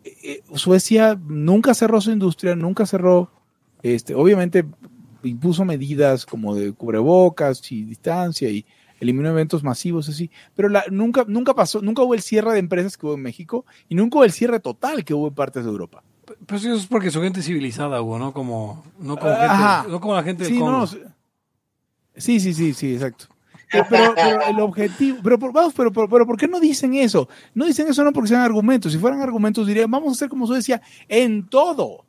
eh, 0.04 0.16
eh, 0.22 0.42
Suecia 0.54 1.18
nunca 1.26 1.74
cerró 1.74 2.00
su 2.00 2.10
industria, 2.10 2.54
nunca 2.56 2.86
cerró, 2.86 3.30
este, 3.84 4.14
obviamente 4.14 4.64
impuso 5.22 5.64
medidas 5.64 6.26
como 6.26 6.54
de 6.54 6.72
cubrebocas 6.72 7.70
y 7.70 7.84
distancia 7.84 8.48
y 8.50 8.64
eliminó 9.00 9.28
eventos 9.28 9.62
masivos 9.62 10.08
así, 10.08 10.30
pero 10.54 10.68
la, 10.68 10.84
nunca, 10.90 11.24
nunca 11.28 11.54
pasó, 11.54 11.80
nunca 11.82 12.02
hubo 12.02 12.14
el 12.14 12.22
cierre 12.22 12.52
de 12.54 12.58
empresas 12.58 12.96
que 12.96 13.04
hubo 13.06 13.14
en 13.14 13.22
México 13.22 13.64
y 13.88 13.94
nunca 13.94 14.16
hubo 14.18 14.24
el 14.24 14.32
cierre 14.32 14.60
total 14.60 15.04
que 15.04 15.14
hubo 15.14 15.28
en 15.28 15.34
partes 15.34 15.64
de 15.64 15.70
Europa. 15.70 16.02
Pues 16.46 16.64
eso 16.64 16.74
es 16.74 16.86
porque 16.86 17.10
son 17.10 17.22
gente 17.22 17.42
civilizada, 17.42 18.00
Hugo, 18.00 18.18
no 18.18 18.32
como, 18.32 18.82
no 18.98 19.16
como, 19.18 19.30
Ajá. 19.32 19.76
gente, 19.82 19.92
no 19.92 20.00
como 20.00 20.14
la 20.14 20.22
gente 20.22 20.44
del 20.44 20.52
Sí, 20.54 20.58
Congo. 20.58 20.72
no, 20.72 20.86
sí, 20.86 22.40
sí, 22.40 22.54
sí, 22.54 22.72
sí, 22.74 22.94
exacto. 22.94 23.26
Pero, 23.70 23.86
pero- 23.90 24.14
pero 24.14 24.40
el 24.46 24.60
objetivo, 24.60 25.18
pero, 25.22 25.38
vamos, 25.38 25.74
pero, 25.76 25.92
pero, 25.92 26.08
pero 26.08 26.26
¿por 26.26 26.36
qué 26.38 26.46
no 26.46 26.60
dicen 26.60 26.94
eso? 26.94 27.28
No 27.54 27.64
dicen 27.66 27.88
eso 27.88 28.04
no 28.04 28.12
porque 28.12 28.28
sean 28.28 28.42
argumentos. 28.42 28.92
Si 28.92 28.98
fueran 28.98 29.20
argumentos 29.20 29.66
dirían, 29.66 29.90
vamos 29.90 30.10
a 30.10 30.12
hacer 30.12 30.28
como 30.28 30.46
Suecia 30.46 30.80
en 31.08 31.46
todo. 31.48 32.03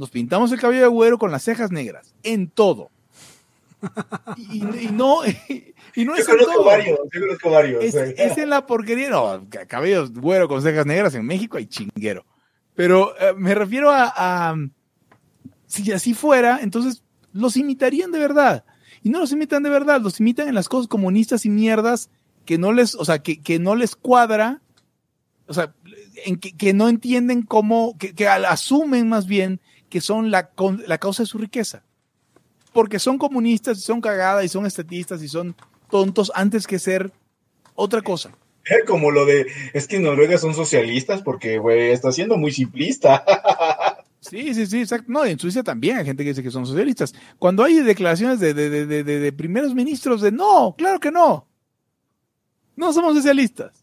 Nos 0.00 0.08
pintamos 0.08 0.50
el 0.50 0.58
cabello 0.58 0.80
de 0.80 0.86
güero 0.88 1.18
con 1.18 1.30
las 1.30 1.42
cejas 1.44 1.70
negras, 1.70 2.14
en 2.22 2.48
todo. 2.48 2.90
Y, 4.38 4.58
y 4.86 4.88
no, 4.92 5.18
y 5.94 6.04
no 6.06 6.16
Yo 6.16 6.22
es 6.22 6.28
en 6.28 6.38
todo. 6.38 6.64
varios, 6.64 6.98
yo 7.12 7.20
conozco 7.20 7.50
varios. 7.50 7.84
Es, 7.84 8.38
en 8.38 8.48
la 8.48 8.66
porquería. 8.66 9.10
No, 9.10 9.44
ca- 9.50 9.66
cabellos 9.66 10.10
güero 10.14 10.48
con 10.48 10.62
cejas 10.62 10.86
negras 10.86 11.14
en 11.14 11.26
México 11.26 11.58
hay 11.58 11.66
chinguero. 11.66 12.24
Pero 12.74 13.14
eh, 13.20 13.34
me 13.36 13.54
refiero 13.54 13.90
a, 13.90 14.10
a- 14.16 14.56
Si 15.66 15.92
así 15.92 16.14
fuera, 16.14 16.60
entonces 16.62 17.02
los 17.34 17.58
imitarían 17.58 18.10
de 18.10 18.20
verdad. 18.20 18.64
Y 19.02 19.10
no 19.10 19.18
los 19.18 19.32
imitan 19.32 19.62
de 19.62 19.68
verdad, 19.68 20.00
los 20.00 20.18
imitan 20.18 20.48
en 20.48 20.54
las 20.54 20.68
cosas 20.70 20.88
comunistas 20.88 21.44
y 21.44 21.50
mierdas 21.50 22.08
que 22.46 22.56
no 22.56 22.72
les, 22.72 22.94
o 22.94 23.04
sea, 23.04 23.18
que, 23.22 23.42
que 23.42 23.58
no 23.58 23.74
les 23.76 23.96
cuadra. 23.96 24.62
O 25.46 25.52
sea, 25.52 25.74
en 26.24 26.36
que, 26.36 26.56
que 26.56 26.72
no 26.72 26.88
entienden 26.88 27.42
cómo, 27.42 27.96
que, 27.98 28.26
asumen 28.28 29.08
más 29.10 29.26
bien 29.26 29.60
que 29.90 30.00
son 30.00 30.30
la, 30.30 30.50
la 30.86 30.96
causa 30.98 31.24
de 31.24 31.26
su 31.26 31.36
riqueza. 31.36 31.82
Porque 32.72 32.98
son 32.98 33.18
comunistas 33.18 33.78
y 33.78 33.80
son 33.82 34.00
cagadas 34.00 34.44
y 34.44 34.48
son 34.48 34.64
estatistas 34.64 35.22
y 35.22 35.28
son 35.28 35.54
tontos 35.90 36.30
antes 36.34 36.66
que 36.66 36.78
ser 36.78 37.12
otra 37.74 38.00
cosa. 38.00 38.30
Como 38.86 39.10
lo 39.10 39.26
de, 39.26 39.46
es 39.74 39.86
que 39.88 39.96
en 39.96 40.04
Noruega 40.04 40.38
son 40.38 40.54
socialistas 40.54 41.22
porque, 41.22 41.58
güey, 41.58 41.90
está 41.90 42.12
siendo 42.12 42.36
muy 42.38 42.52
simplista. 42.52 43.24
Sí, 44.22 44.52
sí, 44.52 44.66
sí, 44.66 44.80
exacto. 44.80 45.06
No, 45.10 45.24
en 45.24 45.38
Suiza 45.38 45.62
también 45.62 45.96
hay 45.96 46.04
gente 46.04 46.22
que 46.22 46.28
dice 46.28 46.42
que 46.42 46.50
son 46.50 46.66
socialistas. 46.66 47.14
Cuando 47.38 47.64
hay 47.64 47.76
declaraciones 47.80 48.38
de, 48.38 48.52
de, 48.52 48.68
de, 48.68 48.84
de, 48.84 49.02
de- 49.02 49.18
de 49.18 49.32
primeros 49.32 49.74
ministros 49.74 50.20
de 50.20 50.30
no, 50.30 50.74
claro 50.76 51.00
que 51.00 51.10
no. 51.10 51.48
No 52.76 52.92
somos 52.92 53.14
socialistas. 53.16 53.82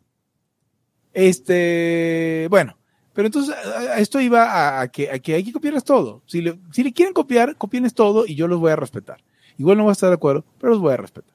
Este, 1.12 2.46
bueno, 2.52 2.78
pero 3.18 3.26
entonces 3.26 3.56
a, 3.56 3.98
esto 3.98 4.22
iba 4.22 4.44
a, 4.44 4.82
a 4.82 4.88
que, 4.90 5.10
a 5.10 5.18
que 5.18 5.34
hay 5.34 5.44
que 5.44 5.52
copiarles 5.52 5.84
todo. 5.84 6.22
Si 6.28 6.40
le, 6.40 6.60
si 6.72 6.84
le 6.84 6.94
quieren 6.94 7.16
copiar, 7.16 7.56
copienes 7.56 7.96
todo 7.96 8.28
y 8.28 8.36
yo 8.36 8.48
los 8.48 8.60
voy 8.60 8.72
a 8.72 8.76
respetar. 8.76 9.24
Igual 9.58 9.76
no 9.78 9.84
voy 9.86 9.90
a 9.90 9.94
estar 9.94 10.10
de 10.10 10.14
acuerdo, 10.16 10.46
pero 10.60 10.74
los 10.74 10.80
voy 10.82 10.94
a 10.94 10.98
respetar. 10.98 11.34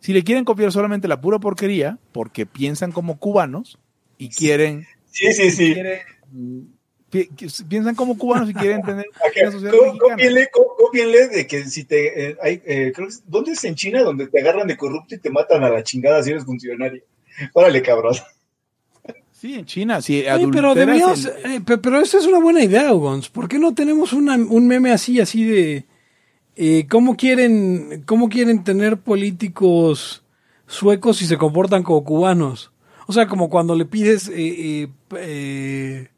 Si 0.00 0.12
le 0.12 0.24
quieren 0.24 0.44
copiar 0.44 0.72
solamente 0.72 1.06
la 1.06 1.20
pura 1.20 1.38
porquería, 1.38 1.98
porque 2.10 2.46
piensan 2.46 2.90
como 2.90 3.20
cubanos 3.20 3.78
y 4.18 4.28
quieren 4.30 4.84
Sí, 5.06 5.32
sí, 5.32 5.52
sí. 5.52 5.72
quieren, 5.74 6.00
pi- 7.10 7.28
que- 7.28 7.46
piensan 7.68 7.94
como 7.94 8.18
cubanos 8.18 8.50
y 8.50 8.54
quieren 8.54 8.82
tener 8.82 9.06
una 9.42 9.52
sociedad 9.52 9.72
có- 9.72 9.84
mexicana. 9.86 10.14
Cópienle, 10.16 10.48
có- 10.52 10.74
cópienle 10.76 11.28
de 11.28 11.46
que 11.46 11.64
si 11.66 11.84
te. 11.84 12.30
eh, 12.30 12.36
hay, 12.42 12.60
eh, 12.66 12.90
creo 12.92 13.06
que 13.06 13.14
¿Dónde 13.26 13.52
es 13.52 13.62
en 13.62 13.76
China 13.76 14.02
donde 14.02 14.26
te 14.26 14.40
agarran 14.40 14.66
de 14.66 14.76
corrupto 14.76 15.14
y 15.14 15.18
te 15.18 15.30
matan 15.30 15.62
a 15.62 15.70
la 15.70 15.84
chingada 15.84 16.20
si 16.24 16.30
eres 16.32 16.44
funcionario? 16.44 17.04
Órale, 17.52 17.80
cabrón. 17.82 18.16
Sí, 19.42 19.54
en 19.54 19.64
China, 19.66 20.00
sí, 20.00 20.22
Oye, 20.32 20.46
pero 20.52 20.72
deberíamos, 20.72 21.24
el- 21.24 21.50
eh, 21.54 21.60
pe- 21.66 21.76
pero 21.78 22.00
esa 22.00 22.16
es 22.18 22.26
una 22.28 22.38
buena 22.38 22.62
idea, 22.62 22.92
Gons. 22.92 23.28
¿Por 23.28 23.48
qué 23.48 23.58
no 23.58 23.74
tenemos 23.74 24.12
una- 24.12 24.36
un 24.36 24.68
meme 24.68 24.92
así, 24.92 25.18
así 25.20 25.42
de 25.42 25.84
eh, 26.54 26.86
cómo 26.88 27.16
quieren, 27.16 28.04
cómo 28.06 28.28
quieren 28.28 28.62
tener 28.62 28.98
políticos 28.98 30.22
suecos 30.68 31.16
si 31.16 31.26
se 31.26 31.38
comportan 31.38 31.82
como 31.82 32.04
cubanos? 32.04 32.70
O 33.08 33.12
sea, 33.12 33.26
como 33.26 33.50
cuando 33.50 33.74
le 33.74 33.84
pides, 33.84 34.28
eh, 34.28 34.34
eh, 34.36 34.88
eh, 35.18 36.08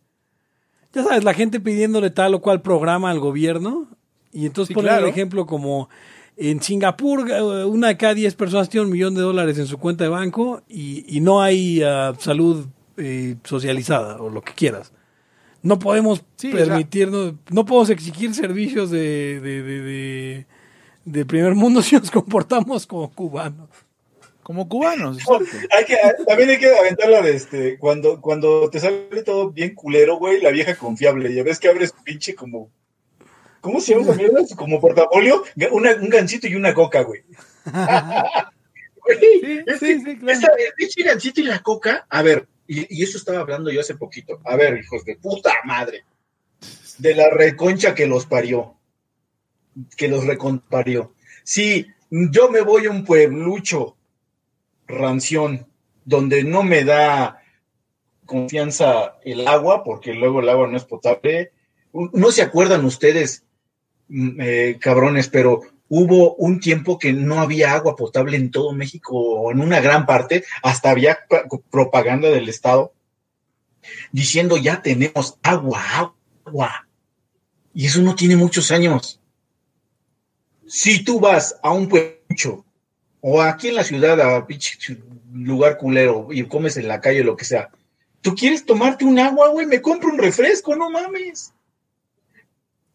ya 0.93 1.03
sabes, 1.05 1.25
la 1.25 1.33
gente 1.33 1.61
pidiéndole 1.61 2.11
tal 2.11 2.35
o 2.35 2.43
cual 2.43 2.61
programa 2.61 3.11
al 3.11 3.21
gobierno 3.21 3.89
y 4.35 4.45
entonces 4.45 4.75
Sí, 4.77 4.83
claro. 4.83 5.07
el 5.07 5.11
ejemplo 5.11 5.47
como 5.47 5.89
en 6.37 6.61
Singapur 6.61 7.31
eh, 7.31 7.65
una 7.65 7.89
de 7.89 7.97
cada 7.97 8.13
diez 8.13 8.35
personas 8.35 8.69
tiene 8.69 8.85
un 8.85 8.93
millón 8.93 9.15
de 9.15 9.23
dólares 9.23 9.57
en 9.59 9.67
su 9.67 9.79
cuenta 9.79 10.05
de 10.05 10.11
banco 10.11 10.63
y, 10.69 11.07
y 11.09 11.21
no 11.21 11.41
hay 11.41 11.81
ah, 11.83 12.13
salud 12.19 12.67
eh, 12.97 13.37
socializada 13.45 14.17
o 14.21 14.31
lo 14.31 14.43
que 14.43 14.53
quieras. 14.55 14.93
No 15.63 15.79
podemos 15.79 16.23
Sí, 16.37 16.53
o 16.53 16.57
sea- 16.57 16.67
permitirnos, 16.67 17.35
no 17.51 17.65
podemos 17.65 17.91
exigir 17.91 18.35
servicios 18.35 18.91
de, 18.91 19.41
de, 19.41 19.63
de, 19.63 19.81
de- 19.83 20.47
de 21.07 21.25
primer 21.27 21.55
mundo 21.55 21.81
si 21.83 21.97
nos 21.97 22.11
comportamos 22.11 22.87
como 22.87 23.11
cubanos. 23.13 23.69
como 24.43 24.69
cubanos. 24.69 25.19
Hay 25.77 25.85
que, 25.87 25.97
también 26.27 26.51
hay 26.51 26.59
que 26.59 26.69
aventar 26.75 27.09
la 27.09 27.23
de 27.23 27.35
este. 27.35 27.79
Cuando, 27.79 28.21
cuando 28.21 28.69
te 28.71 28.79
sale 28.79 29.23
todo 29.25 29.51
bien 29.51 29.75
culero, 29.75 30.17
güey, 30.19 30.41
la 30.43 30.51
vieja 30.51 30.75
confiable. 30.77 31.33
Ya 31.35 31.43
ves 31.43 31.59
que 31.59 31.69
abres 31.69 31.93
pinche 32.05 32.35
como. 32.35 32.71
¿Cómo 33.63 33.81
se 33.81 33.93
llama 33.93 34.05
esa 34.05 34.15
mierda? 34.15 34.41
Como 34.57 34.79
portafolio. 34.79 35.43
Una- 35.73 35.95
un 35.95 36.11
gancito 36.11 36.47
y 36.47 36.55
una 36.57 36.75
coca, 36.75 37.01
güey. 37.01 37.23
Güey, 39.07 39.19
Sí, 39.21 39.59
es 39.67 39.79
sí, 39.81 39.87
que 39.87 39.99
sí, 40.01 40.17
claro. 40.19 40.39
esa- 40.39 40.47
el 40.49 40.73
pinche 40.77 41.03
gancito 41.03 41.41
y 41.41 41.45
la 41.45 41.59
coca. 41.61 42.07
A 42.09 42.23
ver, 42.23 42.47
y, 42.67 43.03
eso 43.03 43.19
estaba 43.19 43.41
hablando 43.41 43.71
yo 43.71 43.81
hace 43.81 43.97
poquito. 43.97 44.41
A 44.45 44.57
ver, 44.57 44.79
hijos 44.79 45.05
de 45.05 45.17
puta 45.17 45.53
madre. 45.65 46.05
De 46.99 47.15
la 47.15 47.31
reconcha 47.31 47.95
que 47.95 48.07
los 48.07 48.27
parió. 48.27 48.77
Que 49.97 50.09
los 50.09 50.25
recomparió. 50.25 51.15
Si 51.43 51.87
yo 52.11 52.51
me 52.51 52.61
voy 52.61 52.87
a 52.87 52.91
un 52.91 53.05
pueblucho 53.05 53.97
ranción 54.87 55.67
donde 56.05 56.45
no 56.45 56.63
me 56.63 56.85
da 56.85 57.43
confianza 58.25 59.19
el 59.25 59.47
agua, 59.47 59.85
porque 59.85 60.15
luego 60.15 60.41
el 60.41 60.49
agua 60.49 60.69
no 60.69 60.77
es 60.77 60.85
potable. 60.85 61.53
No 61.93 62.31
se 62.31 62.43
acuerdan 62.43 62.85
ustedes, 62.85 63.45
mm, 64.09 64.41
eh, 64.41 64.79
cabrones, 64.81 65.29
pero 65.29 65.63
hubo 65.89 66.35
un 66.37 66.61
tiempo 66.61 66.99
que 66.99 67.13
no 67.13 67.41
había 67.41 67.73
agua 67.73 67.97
potable 67.97 68.37
en 68.37 68.51
todo 68.51 68.73
México, 68.73 69.17
o 69.17 69.53
en 69.53 69.61
una 69.61 69.81
gran 69.81 70.07
parte, 70.07 70.45
hasta 70.63 70.91
había 70.91 71.19
pa- 71.29 71.45
propaganda 71.71 72.29
del 72.31 72.49
Estado 72.49 72.93
diciendo 74.13 74.57
ya 74.57 74.83
tenemos 74.83 75.39
agua, 75.43 76.15
agua. 76.45 76.89
Y 77.75 77.87
eso 77.87 78.01
no 78.03 78.15
tiene 78.15 78.37
muchos 78.37 78.71
años. 78.71 79.21
Si 80.67 81.05
tú 81.05 81.21
vas 81.21 81.57
a 81.63 81.71
un 81.73 81.89
pueblo 81.89 82.65
o 83.21 83.41
aquí 83.43 83.69
en 83.69 83.77
la 83.77 83.85
ciudad 83.85 84.21
a 84.21 84.47
lugar 85.33 85.79
culero 85.79 86.29
y 86.31 86.45
comes 86.45 86.77
en 86.77 86.89
la 86.89 87.01
calle 87.01 87.23
o 87.23 87.25
lo 87.25 87.37
que 87.37 87.45
sea, 87.45 87.71
tú 88.21 88.35
quieres 88.35 88.65
tomarte 88.65 89.05
un 89.05 89.19
agua, 89.19 89.49
güey, 89.49 89.67
me 89.67 89.81
compro 89.81 90.11
un 90.11 90.19
refresco, 90.19 90.75
no 90.77 90.91
mames. 90.91 91.54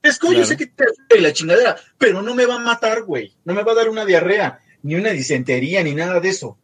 Refresco, 0.01 0.27
yo 0.27 0.33
Claro. 0.33 0.45
sé 0.47 0.57
que 0.57 0.67
te 0.67 0.83
afecta 0.83 1.15
la 1.21 1.33
chingadera, 1.33 1.75
pero 1.97 2.21
no 2.21 2.33
me 2.35 2.45
va 2.45 2.55
a 2.55 2.59
matar, 2.59 3.03
güey. 3.03 3.33
No 3.45 3.53
me 3.53 3.63
va 3.63 3.73
a 3.73 3.75
dar 3.75 3.89
una 3.89 4.05
diarrea, 4.05 4.59
ni 4.83 4.95
una 4.95 5.09
disentería, 5.09 5.83
ni 5.83 5.93
nada 5.93 6.19
de 6.19 6.29
eso. 6.29 6.57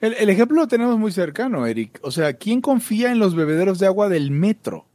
El, 0.00 0.14
el 0.14 0.28
ejemplo 0.30 0.56
lo 0.60 0.66
tenemos 0.68 0.98
muy 0.98 1.12
cercano, 1.12 1.64
Eric. 1.66 2.00
O 2.02 2.10
sea, 2.10 2.32
¿quién 2.32 2.60
confía 2.60 3.12
en 3.12 3.20
los 3.20 3.36
bebederos 3.36 3.78
de 3.78 3.86
agua 3.86 4.08
del 4.08 4.32
metro? 4.32 4.86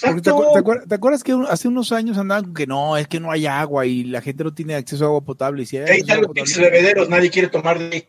Porque 0.00 0.20
te, 0.20 0.28
Exacto. 0.30 0.36
acuer- 0.36 0.52
te 0.52 0.58
acuer- 0.60 0.88
¿te 0.88 0.94
acuerdas 0.96 1.22
que 1.24 1.32
hace 1.48 1.68
unos 1.68 1.92
años 1.92 2.18
andaban 2.18 2.44
con 2.46 2.54
que 2.54 2.66
no, 2.66 2.96
es 2.96 3.06
que 3.06 3.20
no 3.20 3.30
hay 3.30 3.46
agua 3.46 3.86
y 3.86 4.02
la 4.04 4.20
gente 4.20 4.42
no 4.44 4.52
tiene 4.52 4.74
acceso 4.74 5.04
a 5.04 5.06
agua 5.06 5.20
potable? 5.22 5.62
Y 5.62 5.66
si 5.66 5.76
hay 5.76 5.84
Ahí 5.84 5.88
acceso 6.00 6.02
a 6.02 6.14
están 6.14 6.16
agua 6.24 6.34
los 6.36 6.50
potable- 6.50 6.70
bebederos, 6.70 7.08
nadie 7.08 7.30
quiere 7.30 7.48
tomar 7.48 7.78
de. 7.78 8.08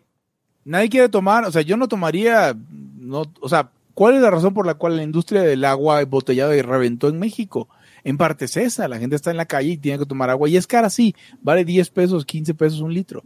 Nadie 0.66 0.90
quiere 0.90 1.08
tomar, 1.10 1.46
o 1.46 1.52
sea, 1.52 1.62
yo 1.62 1.78
no 1.78 1.88
tomaría, 1.88 2.54
no, 3.00 3.24
o 3.40 3.48
sea, 3.48 3.70
¿cuál 3.94 4.16
es 4.16 4.22
la 4.22 4.32
razón 4.32 4.54
por 4.54 4.66
la 4.66 4.74
cual 4.74 4.98
la 4.98 5.04
industria 5.04 5.44
del 5.44 5.64
agua 5.64 6.02
embotellada 6.02 6.56
y 6.58 6.62
reventó 6.62 7.08
en 7.08 7.20
México? 7.20 7.70
En 8.08 8.18
parte 8.18 8.46
es 8.46 8.56
esa, 8.56 8.88
la 8.88 8.98
gente 9.00 9.18
está 9.18 9.32
en 9.32 9.38
la 9.38 9.46
calle 9.46 9.72
y 9.72 9.78
tiene 9.78 10.00
que 10.00 10.06
tomar 10.06 10.30
agua 10.30 10.48
y 10.48 10.56
es 10.56 10.66
cara, 10.66 10.90
sí, 10.90 11.14
vale 11.42 11.66
10 11.66 11.90
pesos, 11.90 12.26
15 12.26 12.54
pesos 12.54 12.80
un 12.80 12.94
litro. 12.94 13.22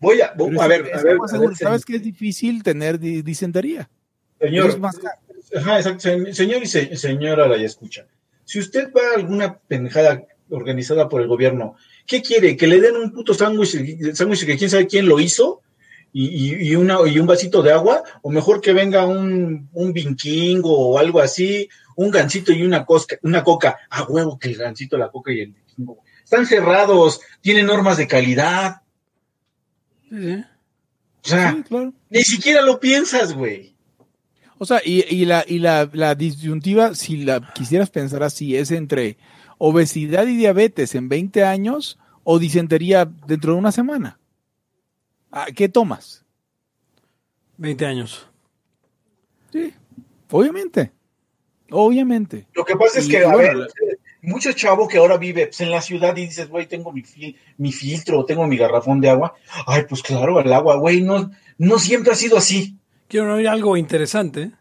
Voy 0.00 0.20
a, 0.22 0.32
voy- 0.34 0.56
a 0.58 0.62
es- 0.62 0.68
ver, 0.68 0.80
a 0.94 1.02
ver, 1.02 1.18
a 1.22 1.54
sabes 1.54 1.84
que 1.84 1.96
es 1.96 2.02
difícil 2.02 2.62
tener 2.62 2.98
di- 2.98 3.20
disentería. 3.20 3.90
Señor, 4.40 4.70
es 4.70 4.78
más 4.78 4.98
caro. 4.98 5.18
Ajá, 5.56 5.76
exacto. 5.76 6.00
Se- 6.00 6.32
Señor 6.32 6.62
y 6.62 6.66
se- 6.66 6.96
señora 6.96 7.46
la 7.46 7.58
ya 7.58 7.66
escucha. 7.66 8.06
Si 8.46 8.58
usted 8.58 8.90
va 8.94 9.02
a 9.12 9.18
alguna 9.18 9.58
pendejada 9.58 10.22
organizada 10.48 11.08
por 11.08 11.20
el 11.20 11.28
gobierno, 11.28 11.76
¿qué 12.06 12.22
quiere? 12.22 12.56
¿Que 12.56 12.66
le 12.66 12.80
den 12.80 12.96
un 12.96 13.12
puto 13.12 13.34
sándwich, 13.34 14.14
sándwich 14.14 14.46
que 14.46 14.56
quién 14.56 14.70
sabe 14.70 14.86
quién 14.86 15.06
lo 15.06 15.20
hizo? 15.20 15.60
Y, 16.16 16.70
y- 16.70 16.76
una, 16.76 16.98
y 17.06 17.18
un 17.18 17.26
vasito 17.26 17.60
de 17.62 17.72
agua, 17.72 18.02
o 18.22 18.30
mejor 18.30 18.60
que 18.60 18.72
venga 18.72 19.04
un, 19.04 19.68
un 19.72 19.92
vinquingo 19.92 20.70
o 20.90 20.98
algo 20.98 21.20
así, 21.20 21.68
un 21.96 22.10
gancito 22.10 22.52
y 22.52 22.62
una, 22.62 22.86
cosca, 22.86 23.16
una 23.22 23.42
coca. 23.44 23.76
A 23.90 24.04
huevo 24.04 24.38
que 24.38 24.48
el 24.48 24.56
gancito, 24.56 24.96
la 24.96 25.10
coca 25.10 25.32
y 25.32 25.40
el 25.40 25.52
vinquingo. 25.52 25.98
Están 26.22 26.46
cerrados, 26.46 27.20
tienen 27.42 27.66
normas 27.66 27.96
de 27.98 28.06
calidad. 28.08 28.82
Sí. 30.08 30.44
O 31.24 31.28
sea, 31.28 31.52
Sí, 31.52 31.62
claro. 31.64 31.92
ni 32.10 32.22
siquiera 32.22 32.62
lo 32.62 32.78
piensas, 32.80 33.32
güey. 33.34 33.74
O 34.58 34.66
sea, 34.66 34.80
y, 34.84 35.04
y 35.12 35.24
la, 35.24 35.44
y 35.46 35.58
la, 35.58 35.90
la 35.92 36.14
disyuntiva, 36.14 36.94
si 36.94 37.24
la 37.24 37.52
quisieras 37.54 37.90
pensar 37.90 38.22
así, 38.22 38.56
es 38.56 38.70
entre 38.70 39.18
obesidad 39.58 40.26
y 40.26 40.36
diabetes 40.36 40.94
en 40.94 41.08
20 41.08 41.42
años 41.44 41.98
o 42.22 42.38
disentería 42.38 43.04
dentro 43.26 43.52
de 43.54 43.58
una 43.58 43.72
semana. 43.72 44.18
Ah, 45.36 45.46
¿Qué 45.54 45.68
tomas? 45.68 46.24
20 47.56 47.84
años. 47.86 48.28
Sí, 49.52 49.74
obviamente. 50.30 50.92
Obviamente. 51.70 52.46
Lo 52.54 52.64
que 52.64 52.76
pasa 52.76 53.00
es 53.00 53.06
Y, 53.06 53.10
que, 53.10 53.24
a 53.24 53.34
ver, 53.34 53.56
mucho 54.22 54.52
chavo 54.52 54.86
que 54.86 54.98
ahora 54.98 55.16
vive 55.16 55.46
pues, 55.46 55.60
en 55.60 55.70
la 55.72 55.80
ciudad 55.80 56.16
y 56.16 56.26
dices, 56.26 56.48
güey, 56.48 56.66
tengo 56.66 56.92
mi, 56.92 57.02
fil- 57.02 57.36
mi 57.58 57.72
filtro, 57.72 58.24
tengo 58.24 58.46
mi 58.46 58.56
garrafón 58.56 59.00
de 59.00 59.10
agua. 59.10 59.34
Ay, 59.66 59.82
pues 59.88 60.02
claro, 60.02 60.38
el 60.38 60.52
agua, 60.52 60.76
güey, 60.76 61.02
no, 61.02 61.32
no 61.58 61.78
siempre 61.80 62.12
ha 62.12 62.16
sido 62.16 62.36
así. 62.36 62.76
Quiero 63.08 63.34
oír 63.34 63.48
algo 63.48 63.76
interesante. 63.76 64.52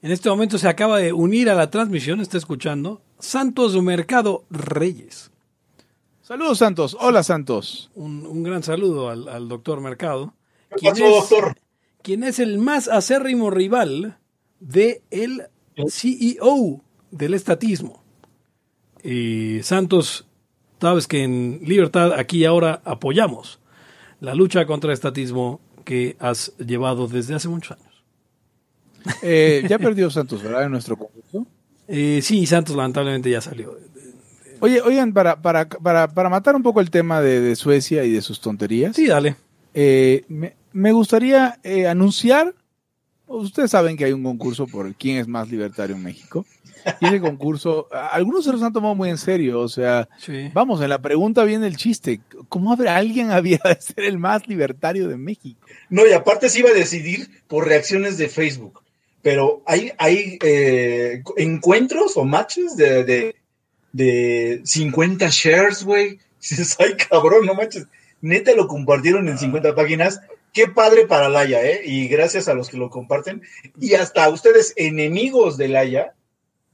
En 0.00 0.10
este 0.10 0.30
momento 0.30 0.56
se 0.56 0.68
acaba 0.68 0.98
de 0.98 1.12
unir 1.12 1.50
a 1.50 1.54
la 1.54 1.70
transmisión, 1.70 2.20
está 2.20 2.38
escuchando, 2.38 3.02
Santos 3.18 3.80
Mercado 3.82 4.44
Reyes. 4.48 5.30
Saludos, 6.28 6.58
Santos. 6.58 6.94
Hola, 7.00 7.22
Santos. 7.22 7.90
Un, 7.94 8.26
un 8.26 8.42
gran 8.42 8.62
saludo 8.62 9.08
al, 9.08 9.28
al 9.28 9.48
doctor 9.48 9.80
Mercado. 9.80 10.34
¿Qué 10.68 10.76
quien 10.76 10.92
pasó, 10.92 11.06
es- 11.06 11.30
doctor? 11.30 11.56
quien 12.02 12.22
es 12.22 12.38
el 12.38 12.58
más 12.58 12.86
acérrimo 12.86 13.48
rival 13.48 14.18
de 14.60 15.00
el 15.10 15.46
CEO 15.88 16.82
del 17.10 17.32
estatismo. 17.32 18.02
Y 19.02 19.62
Santos, 19.62 20.26
sabes 20.78 21.06
que 21.06 21.24
en 21.24 21.60
Libertad 21.62 22.12
aquí 22.12 22.40
y 22.40 22.44
ahora 22.44 22.82
apoyamos 22.84 23.58
la 24.20 24.34
lucha 24.34 24.66
contra 24.66 24.90
el 24.90 24.94
estatismo 24.96 25.62
que 25.86 26.18
has 26.20 26.54
llevado 26.58 27.08
desde 27.08 27.36
hace 27.36 27.48
muchos 27.48 27.78
años. 27.78 28.04
Eh, 29.22 29.64
ya 29.66 29.78
perdió 29.78 30.10
Santos, 30.10 30.42
¿verdad? 30.42 30.64
En 30.64 30.72
nuestro 30.72 30.98
concurso. 30.98 31.46
Eh, 31.90 32.20
sí, 32.22 32.44
Santos 32.44 32.76
lamentablemente 32.76 33.30
ya 33.30 33.40
salió. 33.40 33.78
Oye, 34.60 34.80
oigan, 34.80 35.12
para, 35.12 35.40
para, 35.40 35.68
para, 35.68 36.08
para 36.08 36.28
matar 36.28 36.56
un 36.56 36.62
poco 36.62 36.80
el 36.80 36.90
tema 36.90 37.20
de, 37.20 37.40
de 37.40 37.56
Suecia 37.56 38.04
y 38.04 38.12
de 38.12 38.22
sus 38.22 38.40
tonterías, 38.40 38.96
Sí, 38.96 39.06
dale. 39.06 39.36
eh, 39.74 40.24
me, 40.28 40.54
me 40.72 40.92
gustaría 40.92 41.58
eh, 41.62 41.86
anunciar, 41.86 42.54
ustedes 43.26 43.70
saben 43.70 43.96
que 43.96 44.04
hay 44.04 44.12
un 44.12 44.22
concurso 44.24 44.66
por 44.66 44.94
quién 44.94 45.18
es 45.18 45.28
más 45.28 45.48
libertario 45.50 45.96
en 45.96 46.02
México, 46.02 46.44
y 47.00 47.06
ese 47.06 47.20
concurso, 47.20 47.88
algunos 48.12 48.44
se 48.44 48.52
los 48.52 48.62
han 48.62 48.72
tomado 48.72 48.94
muy 48.94 49.10
en 49.10 49.18
serio, 49.18 49.60
o 49.60 49.68
sea, 49.68 50.08
Sí. 50.18 50.50
vamos, 50.54 50.80
en 50.80 50.88
la 50.88 51.00
pregunta 51.02 51.44
viene 51.44 51.66
el 51.66 51.76
chiste, 51.76 52.20
¿cómo 52.48 52.72
habrá 52.72 52.96
alguien 52.96 53.30
había 53.30 53.58
de 53.64 53.80
ser 53.80 54.04
el 54.04 54.18
más 54.18 54.46
libertario 54.48 55.08
de 55.08 55.16
México? 55.16 55.66
No, 55.90 56.06
y 56.06 56.12
aparte 56.12 56.48
se 56.48 56.60
iba 56.60 56.70
a 56.70 56.74
decidir 56.74 57.28
por 57.48 57.66
reacciones 57.66 58.16
de 58.18 58.28
Facebook. 58.28 58.80
Pero 59.20 59.62
hay, 59.66 59.90
hay 59.98 60.38
eh, 60.44 61.22
encuentros 61.36 62.16
o 62.16 62.24
matches 62.24 62.76
de, 62.76 63.02
de, 63.04 63.36
de 63.92 64.60
50 64.64 65.28
shares, 65.30 65.84
güey. 65.84 66.18
Dices, 66.40 66.76
ay, 66.78 66.94
cabrón, 66.96 67.46
no 67.46 67.54
manches. 67.54 67.86
Neta 68.20 68.52
lo 68.54 68.66
compartieron 68.68 69.28
en 69.28 69.38
50 69.38 69.74
páginas. 69.74 70.20
Qué 70.52 70.66
padre 70.68 71.06
para 71.06 71.28
Laia, 71.28 71.62
¿eh? 71.64 71.82
Y 71.84 72.08
gracias 72.08 72.48
a 72.48 72.54
los 72.54 72.68
que 72.68 72.76
lo 72.76 72.90
comparten. 72.90 73.42
Y 73.80 73.94
hasta 73.94 74.24
a 74.24 74.28
ustedes, 74.30 74.72
enemigos 74.76 75.56
de 75.56 75.68
Laia. 75.68 76.14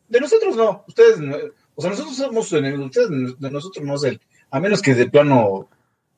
De 0.08 0.20
nosotros 0.20 0.56
no. 0.56 0.84
Ustedes, 0.88 1.18
no- 1.18 1.36
o 1.74 1.80
sea, 1.82 1.90
nosotros 1.90 2.16
somos 2.16 2.52
enemigos. 2.52 2.86
Ustedes, 2.86 3.08
de 3.38 3.50
nosotros 3.50 3.84
no 3.84 3.98
sé. 3.98 4.20
A 4.50 4.60
menos 4.60 4.80
que 4.80 4.94
de 4.94 5.08
plano 5.10 5.68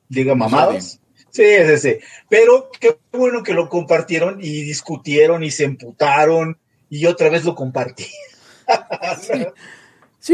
diga 0.07 0.35
mamadas. 0.35 0.99
Sí, 1.31 1.43
sí, 1.67 1.77
sí. 1.77 1.97
Pero 2.29 2.69
qué 2.79 2.97
bueno 3.11 3.43
que 3.43 3.53
lo 3.53 3.69
compartieron 3.69 4.39
y 4.41 4.61
discutieron 4.61 5.43
y 5.43 5.51
se 5.51 5.65
emputaron 5.65 6.57
y 6.89 7.05
otra 7.05 7.29
vez 7.29 7.43
lo 7.45 7.55
compartí. 7.55 8.07
Sí, 9.21 9.45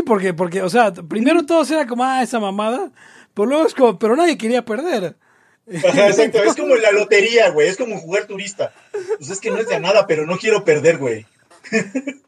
porque, 0.05 0.33
porque, 0.33 0.61
o 0.61 0.69
sea, 0.69 0.91
primero 0.93 1.45
todos 1.45 1.69
era 1.71 1.85
como, 1.85 2.03
ah, 2.03 2.23
esa 2.23 2.39
mamada, 2.39 2.91
pero 3.33 3.47
luego 3.47 3.67
es 3.67 3.73
como, 3.73 3.99
pero 3.99 4.15
nadie 4.15 4.37
quería 4.37 4.63
perder. 4.65 5.15
Exacto, 5.67 6.43
es 6.43 6.55
como 6.55 6.75
en 6.75 6.81
la 6.81 6.91
lotería, 6.91 7.49
güey, 7.49 7.67
es 7.67 7.77
como 7.77 7.97
jugar 7.99 8.25
turista. 8.25 8.73
Pues 9.17 9.29
es 9.29 9.39
que 9.39 9.49
no 9.49 9.57
es 9.57 9.67
de 9.67 9.79
nada, 9.79 10.07
pero 10.07 10.25
no 10.25 10.37
quiero 10.37 10.63
perder, 10.63 10.97
güey. 10.97 11.25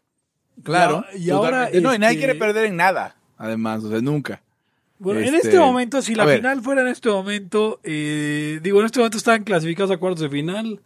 Claro. 0.63 1.05
Y 1.15 1.29
ahora, 1.29 1.67
totalmente. 1.67 1.81
No, 1.81 1.93
y 1.93 1.99
nadie 1.99 2.15
este- 2.15 2.25
quiere 2.25 2.39
perder 2.39 2.65
en 2.65 2.75
nada, 2.77 3.15
además, 3.37 3.83
o 3.83 3.89
sea, 3.91 4.01
nunca. 4.01 4.41
Bueno, 4.97 5.19
en 5.19 5.35
Este, 5.35 5.49
este 5.49 5.59
momento, 5.59 6.01
si 6.01 6.15
la 6.15 6.25
final 6.25 6.61
fuera 6.61 6.81
en 6.81 6.87
este 6.87 7.09
momento, 7.09 7.81
eh, 7.83 8.59
digo, 8.63 8.79
en 8.79 8.85
este 8.87 8.99
momento 8.99 9.17
están 9.17 9.43
clasificados 9.43 9.91
a 9.91 9.97
cuartos 9.97 10.21
de 10.21 10.29
final. 10.29 10.81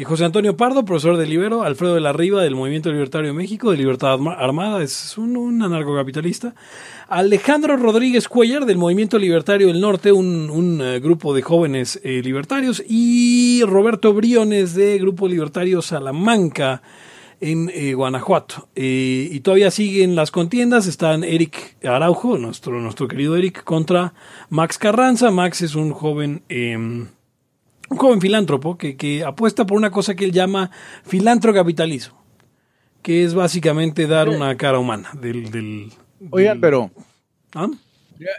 Eh, 0.00 0.04
José 0.04 0.24
Antonio 0.24 0.56
Pardo, 0.56 0.84
profesor 0.84 1.16
de 1.16 1.26
Libero, 1.26 1.62
Alfredo 1.62 1.94
de 1.94 2.00
la 2.00 2.12
Riva 2.12 2.42
del 2.42 2.54
Movimiento 2.54 2.90
Libertario 2.90 3.28
de 3.28 3.34
México, 3.34 3.70
de 3.70 3.76
Libertad 3.76 4.14
Arma- 4.14 4.34
Armada, 4.34 4.82
es 4.82 5.16
un, 5.18 5.36
un 5.36 5.62
anarcocapitalista. 5.62 6.54
Alejandro 7.08 7.76
Rodríguez 7.76 8.28
Cuellar 8.28 8.66
del 8.66 8.78
Movimiento 8.78 9.18
Libertario 9.18 9.66
del 9.66 9.80
Norte, 9.80 10.12
un, 10.12 10.80
eh, 10.82 11.00
grupo 11.00 11.34
de 11.34 11.42
jóvenes 11.42 12.00
eh, 12.04 12.22
libertarios. 12.22 12.82
Y 12.88 13.62
Roberto 13.64 14.14
Briones 14.14 14.74
de 14.74 14.98
Grupo 14.98 15.26
Libertario 15.28 15.82
Salamanca 15.82 16.82
en 17.40 17.70
eh, 17.74 17.94
Guanajuato. 17.94 18.68
Y 18.76 19.40
todavía 19.40 19.70
siguen 19.70 20.14
las 20.14 20.30
contiendas. 20.30 20.86
Están 20.86 21.24
Eric 21.24 21.76
Araujo, 21.84 22.36
nuestro, 22.38 22.80
nuestro 22.80 23.08
querido 23.08 23.36
Eric, 23.36 23.64
contra 23.64 24.12
Max 24.50 24.78
Carranza. 24.78 25.30
Max 25.30 25.62
es 25.62 25.74
un 25.74 25.92
joven, 25.92 26.42
eh, 26.48 27.06
un 27.90 27.96
joven 27.98 28.20
filántropo 28.20 28.78
que, 28.78 28.96
que 28.96 29.22
apuesta 29.24 29.66
por 29.66 29.76
una 29.76 29.90
cosa 29.90 30.14
que 30.14 30.24
él 30.24 30.32
llama 30.32 30.70
filantrocapitalismo, 31.04 32.18
que 33.02 33.24
es 33.24 33.34
básicamente 33.34 34.06
dar 34.06 34.28
una 34.28 34.56
cara 34.56 34.78
humana 34.78 35.10
del... 35.20 35.50
del 35.50 35.92
Oigan, 36.30 36.54
del- 36.54 36.60
pero 36.60 36.90
¿Ah? 37.54 37.68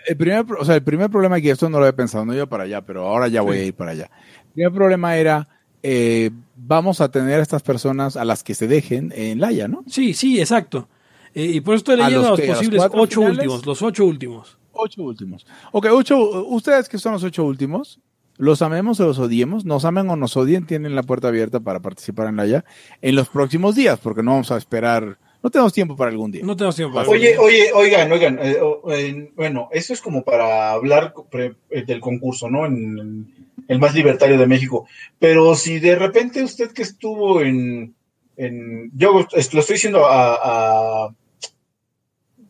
el 0.08 0.18
primer, 0.18 0.46
o 0.60 0.66
sea, 0.66 0.76
el 0.76 0.84
primer 0.84 1.10
problema 1.10 1.38
aquí, 1.38 1.50
esto 1.50 1.70
no 1.70 1.80
lo 1.80 1.86
había 1.86 1.96
pensado, 1.96 2.26
no 2.26 2.34
iba 2.36 2.46
para 2.46 2.64
allá, 2.66 2.82
pero 2.82 3.08
ahora 3.08 3.28
ya 3.28 3.42
voy 3.42 3.58
Sí. 3.58 3.64
a 3.64 3.66
ir 3.68 3.74
para 3.74 3.92
allá. 3.92 4.10
El 4.48 4.52
primer 4.54 4.72
problema 4.74 5.18
era, 5.18 5.48
eh, 5.84 6.30
vamos 6.56 7.02
a 7.02 7.10
tener 7.10 7.40
a 7.40 7.44
estas 7.44 7.64
personas 7.64 8.16
a 8.18 8.24
las 8.26 8.44
que 8.44 8.54
se 8.54 8.68
dejen 8.68 9.12
en 9.16 9.40
Laia, 9.40 9.68
¿no? 9.68 9.84
Sí, 9.88 10.14
sí, 10.14 10.40
exacto. 10.40 10.88
Eh, 11.34 11.46
y 11.46 11.62
por 11.62 11.74
eso 11.76 11.80
estoy 11.80 11.94
¿A 12.02 12.06
leyendo 12.10 12.30
los 12.30 12.40
los, 12.40 12.48
los 12.48 12.58
posibles 12.58 12.80
cuatro 12.82 13.02
ocho 13.02 13.20
finales? 13.22 13.38
últimos, 13.40 13.66
los 13.66 13.82
ocho 13.82 14.06
últimos. 14.06 14.58
Ocho 14.74 15.02
últimos. 15.04 15.46
Ok, 15.72 15.88
ocho, 15.92 16.46
ustedes 16.48 16.88
que 16.88 16.98
son 17.00 17.14
los 17.14 17.24
ocho 17.24 17.44
últimos, 17.44 18.00
los 18.42 18.64
amemos 18.64 19.00
o 19.00 19.06
los 19.06 19.20
odiemos, 19.20 19.66
nos 19.66 19.86
amen 19.86 20.10
o 20.10 20.16
nos 20.16 20.36
odien, 20.36 20.66
tienen 20.66 20.96
la 20.96 21.04
puerta 21.04 21.28
abierta 21.28 21.60
para 21.60 21.80
participar 21.80 22.28
en 22.28 22.38
Laia 22.38 22.66
en 23.04 23.16
los 23.16 23.30
próximos 23.30 23.76
días, 23.76 24.00
porque 24.02 24.24
no 24.24 24.32
vamos 24.32 24.52
a 24.52 24.58
esperar, 24.58 25.20
no 25.44 25.52
tenemos 25.52 25.74
tiempo 25.74 25.96
para 25.96 26.10
algún 26.10 26.32
día. 26.32 26.42
No 26.44 26.56
tenemos 26.56 26.76
tiempo 26.76 26.96
para 26.96 27.08
Oye, 27.08 27.38
oye, 27.38 27.72
oigan, 27.74 28.12
oigan, 28.12 28.40
eh, 28.42 29.30
bueno, 29.36 29.70
eso 29.72 29.94
es 29.94 30.02
como 30.02 30.24
para 30.24 30.72
hablar 30.72 31.14
pre- 31.30 31.54
eh, 31.70 31.84
del 31.86 32.00
concurso, 32.02 32.50
¿no? 32.50 32.66
En, 32.66 32.98
en 33.00 33.28
el 33.68 33.78
más 33.78 33.94
libertario 33.94 34.40
de 34.40 34.48
México. 34.48 34.88
Pero 35.20 35.54
si 35.54 35.80
de 35.80 35.96
repente 35.96 36.44
usted 36.44 36.72
que 36.72 36.82
estuvo 36.82 37.42
en, 37.42 37.94
en 38.38 38.90
yo 38.96 39.14
lo 39.14 39.28
estoy 39.36 39.74
diciendo 39.76 40.08
a, 40.08 41.06
a- 41.06 41.16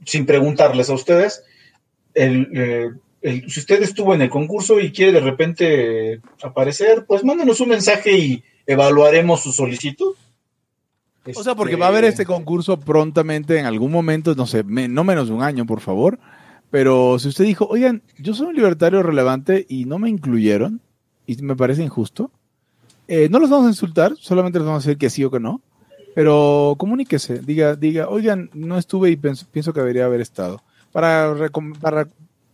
sin 0.06 0.26
preguntarles 0.26 0.89
a 0.89 0.94
ustedes, 0.94 1.44
el, 2.14 2.48
eh, 2.56 2.89
el- 3.22 3.50
si 3.50 3.60
usted 3.60 3.82
estuvo 3.84 4.14
en 4.16 4.22
el 4.22 4.30
concurso 4.30 4.80
y 4.80 4.92
quiere 4.92 5.12
de 5.14 5.20
repente 5.20 6.22
aparecer, 6.44 7.06
pues 7.08 7.24
mándenos 7.24 7.60
un 7.62 7.70
mensaje 7.70 8.18
y 8.18 8.44
evaluaremos 8.66 9.42
su 9.42 9.52
solicitud. 9.52 10.16
O 11.36 11.44
sea, 11.44 11.54
porque 11.54 11.76
va 11.76 11.86
a 11.86 11.90
haber 11.90 12.04
este 12.06 12.26
concurso 12.26 12.80
prontamente 12.80 13.60
en 13.60 13.66
algún 13.66 13.92
momento, 13.92 14.34
no 14.34 14.48
sé, 14.48 14.64
me- 14.64 14.88
no 14.88 15.04
menos 15.04 15.28
de 15.28 15.34
un 15.36 15.44
año, 15.44 15.66
por 15.66 15.80
favor. 15.80 16.18
Pero 16.72 17.20
si 17.20 17.28
usted 17.28 17.44
dijo, 17.46 17.68
oigan, 17.70 18.02
yo 18.18 18.34
soy 18.34 18.48
un 18.48 18.56
libertario 18.56 19.04
relevante 19.04 19.66
y 19.70 19.86
no 19.86 20.00
me 20.00 20.10
incluyeron, 20.10 20.82
y 21.28 21.36
me 21.44 21.56
parece 21.56 21.84
injusto, 21.84 22.32
eh, 23.08 23.28
no 23.30 23.40
los 23.40 23.50
vamos 23.50 23.68
a 23.68 23.70
insultar, 23.70 24.14
solamente 24.18 24.58
les 24.58 24.66
vamos 24.66 24.84
a 24.84 24.88
decir 24.88 24.98
que 24.98 25.10
sí 25.10 25.24
o 25.24 25.30
que 25.30 25.40
no. 25.40 25.62
Pero 26.16 26.76
comuníquese, 26.78 27.40
diga, 27.40 27.76
diga, 27.76 28.10
oigan, 28.10 28.50
no 28.54 28.78
estuve 28.78 29.10
y 29.12 29.16
pienso, 29.16 29.46
pienso 29.52 29.74
que 29.74 29.80
debería 29.82 30.06
haber 30.06 30.22
estado. 30.22 30.62
Para, 30.92 31.34
para 31.80 32.08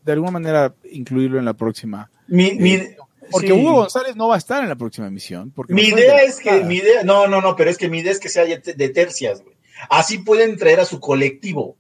de 0.07 0.13
alguna 0.13 0.31
manera 0.31 0.73
incluirlo 0.91 1.37
en 1.37 1.45
la 1.45 1.53
próxima. 1.53 2.09
Mi, 2.27 2.53
mi- 2.53 2.73
Eh, 2.75 2.97
Porque 3.29 3.47
sí. 3.47 3.53
Hugo 3.53 3.73
González 3.73 4.15
no 4.15 4.29
va 4.29 4.35
a 4.35 4.37
estar 4.37 4.63
en 4.63 4.69
la 4.69 4.75
próxima 4.77 5.07
emisión. 5.07 5.51
Porque 5.51 5.73
Mi 5.73 5.89
no 5.89 5.97
idea 5.99 6.15
de- 6.15 6.23
es 6.23 6.39
que, 6.39 6.63
mi 6.63 6.77
idea, 6.77 7.03
no, 7.03 7.27
no, 7.27 7.41
no, 7.41 7.57
pero 7.57 7.69
es 7.69 7.77
que 7.77 7.89
mi 7.89 7.99
idea 7.99 8.13
es 8.13 8.21
que 8.21 8.29
sea 8.29 8.45
de 8.45 8.89
tercias, 8.89 9.43
güey. 9.43 9.57
Así 9.89 10.19
pueden 10.19 10.55
traer 10.57 10.79
a 10.79 10.85
su 10.85 11.01
colectivo. 11.01 11.75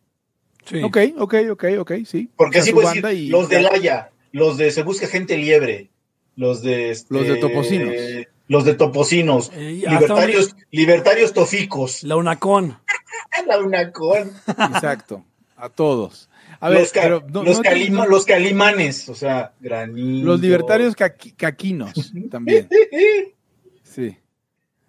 Sí. 0.65 0.83
Ok, 0.83 0.97
ok, 1.17 1.35
ok, 1.51 1.65
ok, 1.79 1.91
sí. 2.05 2.29
Porque 2.35 2.59
así 2.59 2.73
puedes 2.73 3.01
decir, 3.01 3.17
y- 3.17 3.29
los 3.29 3.47
de 3.47 3.61
Laya, 3.61 4.11
los 4.33 4.57
de 4.57 4.71
Se 4.71 4.83
Busca 4.83 5.07
Gente 5.07 5.37
Liebre, 5.37 5.89
los 6.35 6.61
de... 6.61 6.89
este, 6.91 7.13
Los 7.13 7.25
de 7.27 7.37
Topocinos. 7.37 7.93
los 8.49 8.65
de 8.65 8.73
Toposinos, 8.73 9.49
Eh, 9.55 9.83
libertarios, 9.87 10.53
libertarios 10.71 11.31
toficos, 11.33 12.03
La 12.03 12.17
UNACON. 12.17 12.77
la 13.47 13.57
UNACON, 13.59 14.31
Exacto. 14.73 15.23
A 15.55 15.69
todos. 15.69 16.29
A 16.59 16.69
ver, 16.69 16.79
los, 16.79 16.91
ca- 16.91 17.01
pero 17.01 17.23
no- 17.31 17.43
los, 17.43 17.57
no- 17.57 17.63
calima- 17.63 18.03
no- 18.03 18.07
los 18.07 18.25
calimanes, 18.25 19.07
o 19.09 19.15
sea, 19.15 19.53
granito. 19.59 20.25
los 20.25 20.39
libertarios 20.41 20.95
caqui- 20.95 21.35
caquinos 21.35 21.93
también. 22.31 22.67
Sí. 23.83 24.17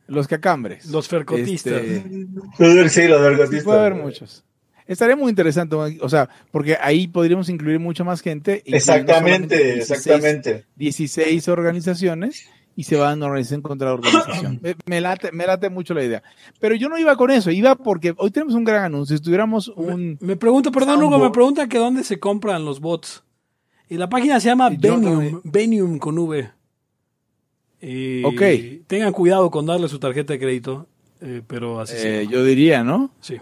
Los 0.06 0.26
cacambres. 0.26 0.86
Los 0.86 1.06
fercotistas. 1.08 1.72
Este, 1.82 2.02
Sí, 2.08 2.26
los 2.58 2.92
sí, 2.92 3.00
vergotistas. 3.06 3.64
puede 3.64 3.78
haber 3.80 3.94
muchos. 3.94 4.44
Estaría 4.86 5.16
muy 5.16 5.28
interesante, 5.28 5.76
o 5.76 6.08
sea, 6.08 6.30
porque 6.50 6.78
ahí 6.80 7.08
podríamos 7.08 7.50
incluir 7.50 7.78
mucha 7.78 8.04
más 8.04 8.22
gente. 8.22 8.62
Exactamente, 8.64 9.74
16 9.74 9.90
exactamente. 9.90 10.64
16 10.76 11.48
organizaciones 11.48 12.48
y 12.78 12.84
se 12.84 12.94
van 12.94 13.20
organización 13.24 13.60
contra 13.60 13.92
organización. 13.92 14.60
me, 14.62 14.76
me 14.86 15.00
late, 15.00 15.32
me 15.32 15.44
late 15.48 15.68
mucho 15.68 15.94
la 15.94 16.04
idea. 16.04 16.22
Pero 16.60 16.76
yo 16.76 16.88
no 16.88 16.96
iba 16.96 17.16
con 17.16 17.32
eso, 17.32 17.50
iba 17.50 17.74
porque 17.74 18.14
hoy 18.16 18.30
tenemos 18.30 18.54
un 18.54 18.62
gran 18.62 18.84
anuncio. 18.84 19.16
Si 19.16 19.22
tuviéramos 19.24 19.66
un... 19.74 20.16
Me 20.20 20.36
pregunto, 20.36 20.70
perdón, 20.70 21.02
Hugo, 21.02 21.18
me 21.18 21.30
preguntan 21.30 21.68
que 21.68 21.76
dónde 21.76 22.04
se 22.04 22.20
compran 22.20 22.64
los 22.64 22.78
bots. 22.78 23.24
Y 23.88 23.96
la 23.96 24.08
página 24.08 24.38
se 24.38 24.50
llama 24.50 24.70
Venium, 24.70 25.40
Venium 25.42 25.98
con 25.98 26.20
V. 26.20 26.52
Eh, 27.80 28.22
Ok. 28.24 28.86
Tengan 28.86 29.12
cuidado 29.12 29.50
con 29.50 29.66
darle 29.66 29.88
su 29.88 29.98
tarjeta 29.98 30.34
de 30.34 30.38
crédito, 30.38 30.86
eh, 31.20 31.42
pero 31.48 31.80
así 31.80 31.96
eh, 31.98 32.28
yo 32.30 32.44
diría, 32.44 32.84
¿no? 32.84 33.10
Sí. 33.20 33.38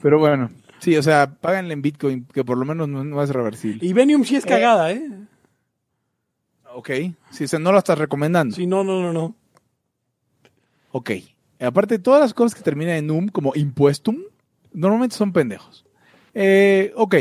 Pero 0.00 0.18
bueno, 0.18 0.48
sí, 0.78 0.96
o 0.96 1.02
sea, 1.02 1.30
páganle 1.38 1.74
en 1.74 1.82
Bitcoin, 1.82 2.26
que 2.32 2.42
por 2.42 2.56
lo 2.56 2.64
menos 2.64 2.88
no, 2.88 3.04
no 3.04 3.22
es 3.22 3.28
reversible. 3.28 3.86
Y 3.86 3.92
Venium 3.92 4.24
sí 4.24 4.36
es 4.36 4.46
cagada, 4.46 4.92
¿eh? 4.92 5.10
Ok, 6.78 6.90
si 7.30 7.42
o 7.44 7.48
sea, 7.48 7.58
no 7.58 7.72
lo 7.72 7.78
estás 7.78 7.98
recomendando. 7.98 8.54
Sí, 8.54 8.64
no, 8.64 8.84
no, 8.84 9.02
no, 9.02 9.12
no. 9.12 9.34
Ok. 10.92 11.10
Aparte, 11.58 11.98
todas 11.98 12.20
las 12.20 12.32
cosas 12.32 12.54
que 12.56 12.62
terminan 12.62 12.94
en 12.96 13.10
um, 13.10 13.26
como 13.28 13.50
impuestum, 13.56 14.16
normalmente 14.72 15.16
son 15.16 15.32
pendejos. 15.32 15.84
Eh, 16.34 16.92
ok. 16.94 17.16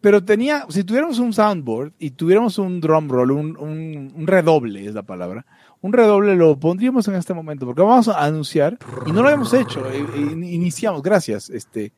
Pero 0.00 0.24
tenía, 0.24 0.66
si 0.68 0.82
tuviéramos 0.82 1.20
un 1.20 1.32
soundboard 1.32 1.92
y 2.00 2.10
tuviéramos 2.10 2.58
un 2.58 2.80
drum 2.80 3.08
roll, 3.08 3.30
un, 3.30 3.56
un- 3.56 4.12
un 4.16 4.26
redoble 4.26 4.84
es 4.84 4.94
la 4.94 5.04
palabra, 5.04 5.46
un 5.80 5.92
redoble 5.92 6.34
lo 6.34 6.58
pondríamos 6.58 7.06
en 7.06 7.14
este 7.14 7.34
momento, 7.34 7.66
porque 7.66 7.82
vamos 7.82 8.08
a 8.08 8.24
anunciar, 8.24 8.78
y 9.06 9.12
no 9.12 9.22
lo 9.22 9.30
hemos 9.30 9.52
hecho, 9.54 9.88
eh, 9.90 10.00
eh, 10.12 10.32
iniciamos, 10.32 11.02
gracias, 11.02 11.50
este, 11.50 11.92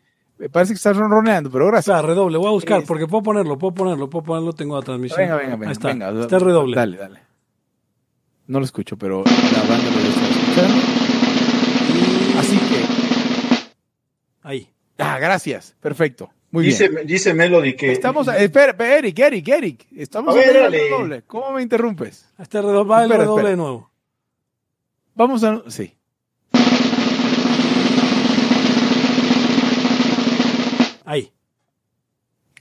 parece 0.52 0.72
que 0.72 0.76
estás 0.76 0.96
ronroneando, 0.96 1.50
pero 1.50 1.64
O 1.66 1.68
gracias. 1.68 1.96
sea, 1.96 2.02
redoble, 2.06 2.38
voy 2.38 2.46
a 2.48 2.50
buscar, 2.50 2.84
porque 2.84 3.06
puedo 3.06 3.22
ponerlo, 3.22 3.58
puedo 3.58 3.74
ponerlo, 3.74 4.08
puedo 4.08 4.24
ponerlo, 4.24 4.52
tengo 4.52 4.76
la 4.76 4.82
transmisión. 4.82 5.18
Venga, 5.20 5.36
venga, 5.36 5.52
venga, 5.56 5.66
Ahí 5.66 5.72
está, 5.72 5.88
venga, 5.88 6.10
está 6.20 6.36
el 6.36 6.42
redoble. 6.42 6.76
Dale, 6.76 6.96
dale. 6.96 7.20
No 8.46 8.58
lo 8.60 8.64
escucho, 8.64 8.96
pero 8.96 9.24
la 9.24 9.60
banda 9.68 9.90
lo 9.90 9.98
está 9.98 10.28
escuchando. 10.28 10.82
Así 12.38 12.56
que, 12.56 12.84
Ahí. 14.42 14.70
ah, 14.98 15.18
gracias, 15.18 15.74
perfecto, 15.80 16.30
muy 16.50 16.64
dice, 16.64 16.88
bien. 16.88 17.06
dice 17.06 17.34
Melody 17.34 17.74
que. 17.74 17.92
Estamos, 17.92 18.28
eh, 18.28 18.44
espera, 18.44 18.74
Eric, 18.96 19.18
Eric, 19.18 19.48
Eric, 19.48 19.86
estamos 19.96 20.34
A 20.34 20.38
ver, 20.38 20.70
redoble. 20.70 21.22
¿Cómo 21.26 21.50
me 21.52 21.62
interrumpes? 21.62 22.26
Está 22.38 22.58
el 22.60 22.64
redoble, 22.66 22.88
va 22.88 22.98
el 22.98 23.04
Espera, 23.06 23.22
redoble 23.24 23.40
espera. 23.42 23.50
de 23.50 23.56
nuevo. 23.56 23.90
Vamos 25.14 25.42
a, 25.44 25.62
sí. 25.68 25.94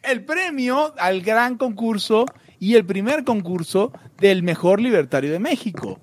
El 0.07 0.23
premio 0.23 0.93
al 0.97 1.21
gran 1.21 1.57
concurso 1.57 2.25
y 2.59 2.75
el 2.75 2.85
primer 2.85 3.25
concurso 3.25 3.91
del 4.19 4.41
mejor 4.41 4.81
libertario 4.81 5.31
de 5.33 5.39
México. 5.39 5.99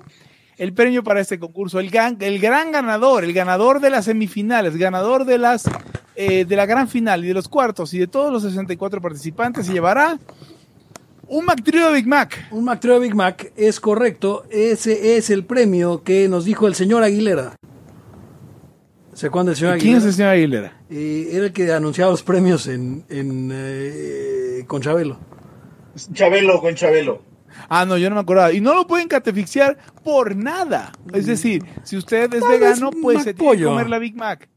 El 0.58 0.74
premio 0.74 1.02
para 1.02 1.20
este 1.20 1.38
concurso, 1.38 1.80
el 1.80 1.90
gran, 1.90 2.18
el 2.20 2.38
gran 2.38 2.70
ganador, 2.70 3.24
el 3.24 3.32
ganador 3.32 3.80
de 3.80 3.88
las 3.88 4.04
semifinales, 4.04 4.76
ganador 4.76 5.24
de 5.24 5.38
las 5.38 5.64
eh, 6.16 6.44
de 6.44 6.54
la 6.54 6.66
gran 6.66 6.86
final 6.86 7.24
y 7.24 7.28
de 7.28 7.34
los 7.34 7.48
cuartos 7.48 7.92
y 7.94 7.98
de 7.98 8.06
todos 8.06 8.30
los 8.30 8.42
64 8.42 9.00
participantes 9.00 9.66
se 9.66 9.72
llevará 9.72 10.18
un 11.26 11.46
Mac 11.46 11.62
Trio 11.64 11.88
de 11.88 11.94
Big 11.94 12.06
Mac. 12.06 12.48
Un 12.50 12.64
Mac 12.64 12.80
Trio 12.80 13.00
Big 13.00 13.14
Mac 13.14 13.52
es 13.56 13.80
correcto. 13.80 14.44
Ese 14.50 15.16
es 15.16 15.30
el 15.30 15.44
premio 15.44 16.02
que 16.02 16.28
nos 16.28 16.44
dijo 16.44 16.66
el 16.66 16.74
señor 16.74 17.02
Aguilera. 17.02 17.56
¿Se 19.14 19.26
acuerdan 19.28 19.46
del 19.46 19.56
señor 19.56 19.78
¿Quién 19.78 19.96
es 19.96 20.02
Aguilera? 20.04 20.08
el 20.08 20.14
señor 20.14 20.30
Aguilera? 20.30 20.72
Eh, 20.90 21.28
era 21.32 21.44
el 21.46 21.52
que 21.52 21.72
anunciaba 21.72 22.10
los 22.10 22.22
premios 22.22 22.66
en, 22.66 23.04
en 23.08 23.50
eh, 23.52 24.64
con 24.66 24.82
Chabelo. 24.82 25.18
Chabelo 26.12 26.60
con 26.60 26.74
Chabelo. 26.74 27.22
Ah, 27.68 27.84
no, 27.86 27.96
yo 27.96 28.08
no 28.10 28.16
me 28.16 28.20
acordaba. 28.22 28.52
Y 28.52 28.60
no 28.60 28.74
lo 28.74 28.86
pueden 28.86 29.06
catefixiar 29.06 29.78
por 30.02 30.34
nada. 30.34 30.90
Es 31.12 31.26
decir, 31.26 31.62
si 31.84 31.96
usted 31.96 32.32
es 32.34 32.46
vegano, 32.46 32.90
pues 32.90 33.18
Mac 33.18 33.24
se 33.24 33.34
tiene 33.34 33.56
que 33.56 33.64
comer 33.64 33.88
la 33.88 33.98
Big 34.00 34.16
Mac. 34.16 34.48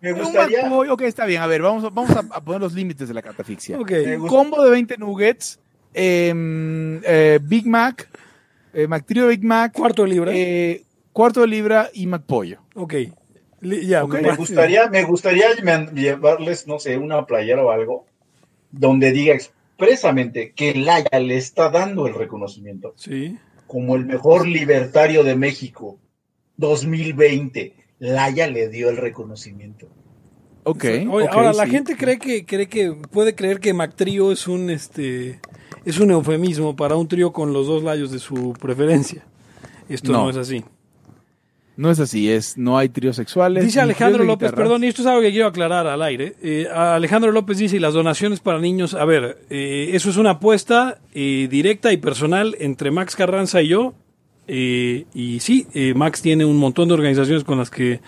Me 0.00 0.12
Un 0.12 0.20
gustaría. 0.22 0.62
Mac 0.62 0.70
pollo, 0.70 0.94
ok, 0.94 1.02
está 1.02 1.26
bien. 1.26 1.42
A 1.42 1.48
ver, 1.48 1.60
vamos, 1.62 1.82
a- 1.82 1.90
vamos 1.90 2.10
a, 2.12 2.20
a 2.20 2.40
poner 2.44 2.60
los 2.60 2.72
límites 2.74 3.08
de 3.08 3.14
la 3.14 3.22
catafixia. 3.22 3.80
Ok. 3.80 3.90
Me 3.90 4.16
gusta- 4.18 4.36
Combo 4.36 4.62
de 4.62 4.70
20 4.70 4.96
nuggets, 4.98 5.58
em, 5.92 7.00
eh, 7.04 7.40
Big 7.42 7.66
Mac, 7.66 8.08
eh, 8.72 8.86
Mac 8.86 9.04
Trio 9.04 9.26
Big 9.26 9.42
Mac, 9.44 9.72
Cuarto 9.72 10.04
de 10.04 10.08
libra. 10.08 10.30
eh, 10.32 10.84
cuarto 11.12 11.40
de 11.40 11.48
libra 11.48 11.90
y 11.92 12.06
Mac 12.06 12.22
Pollo. 12.24 12.60
ok. 12.76 12.94
Li- 13.60 13.86
Ya, 13.86 14.04
Ok. 14.04 14.20
me 14.20 14.34
gustaría, 14.36 14.88
me 14.88 15.02
gustaría 15.04 15.46
llevarles, 15.92 16.66
no 16.66 16.78
sé, 16.78 16.96
una 16.96 17.26
playera 17.26 17.64
o 17.64 17.70
algo 17.70 18.06
donde 18.70 19.10
diga 19.12 19.34
expresamente 19.34 20.52
que 20.52 20.74
Laya 20.74 21.18
le 21.20 21.36
está 21.36 21.70
dando 21.70 22.06
el 22.06 22.14
reconocimiento 22.14 22.92
Sí. 22.96 23.36
como 23.66 23.96
el 23.96 24.04
mejor 24.06 24.46
libertario 24.46 25.24
de 25.24 25.34
México 25.36 25.98
2020. 26.56 27.74
Laya 28.00 28.46
le 28.46 28.68
dio 28.68 28.90
el 28.90 28.96
reconocimiento. 28.96 29.88
Ok. 30.64 30.84
Oye, 30.84 31.08
ok, 31.26 31.32
ahora, 31.32 31.52
la 31.52 31.66
gente 31.66 31.96
cree 31.96 32.18
que, 32.18 32.44
cree 32.44 32.68
que 32.68 32.92
puede 33.10 33.34
creer 33.34 33.58
que 33.58 33.72
Mac 33.72 33.94
Trio 33.96 34.30
es 34.32 34.46
un 34.46 34.70
este 34.70 35.40
es 35.84 35.98
un 35.98 36.10
eufemismo 36.10 36.76
para 36.76 36.96
un 36.96 37.08
trío 37.08 37.32
con 37.32 37.52
los 37.52 37.66
dos 37.66 37.82
layos 37.82 38.10
de 38.12 38.18
su 38.18 38.52
preferencia. 38.60 39.24
Esto 39.88 40.12
no, 40.12 40.24
No. 40.24 40.30
es 40.30 40.36
así. 40.36 40.62
No 41.78 41.92
es 41.92 42.00
así, 42.00 42.28
es 42.28 42.58
no 42.58 42.76
hay 42.76 42.88
tríos 42.88 43.14
sexuales. 43.14 43.64
Dice 43.64 43.80
Alejandro 43.80 44.24
López, 44.24 44.48
guitarras. 44.50 44.66
perdón, 44.66 44.82
y 44.82 44.88
esto 44.88 45.02
es 45.02 45.06
algo 45.06 45.20
que 45.22 45.30
quiero 45.30 45.46
aclarar 45.46 45.86
al 45.86 46.02
aire. 46.02 46.34
Eh, 46.42 46.66
Alejandro 46.74 47.30
López 47.30 47.56
dice, 47.56 47.76
y 47.76 47.78
las 47.78 47.94
donaciones 47.94 48.40
para 48.40 48.58
niños, 48.58 48.94
a 48.94 49.04
ver, 49.04 49.38
eh, 49.48 49.90
eso 49.92 50.10
es 50.10 50.16
una 50.16 50.30
apuesta 50.30 50.98
eh, 51.14 51.46
directa 51.48 51.92
y 51.92 51.96
personal 51.96 52.56
entre 52.58 52.90
Max 52.90 53.14
Carranza 53.14 53.62
y 53.62 53.68
yo. 53.68 53.94
eh, 54.48 55.04
y 55.14 55.38
sí, 55.38 55.68
eh, 55.72 55.94
Max 55.94 56.20
tiene 56.20 56.44
un 56.44 56.56
montón 56.56 56.88
de 56.88 56.94
organizaciones 56.94 57.44
con 57.44 57.58
las 57.58 57.70
que 57.70 58.00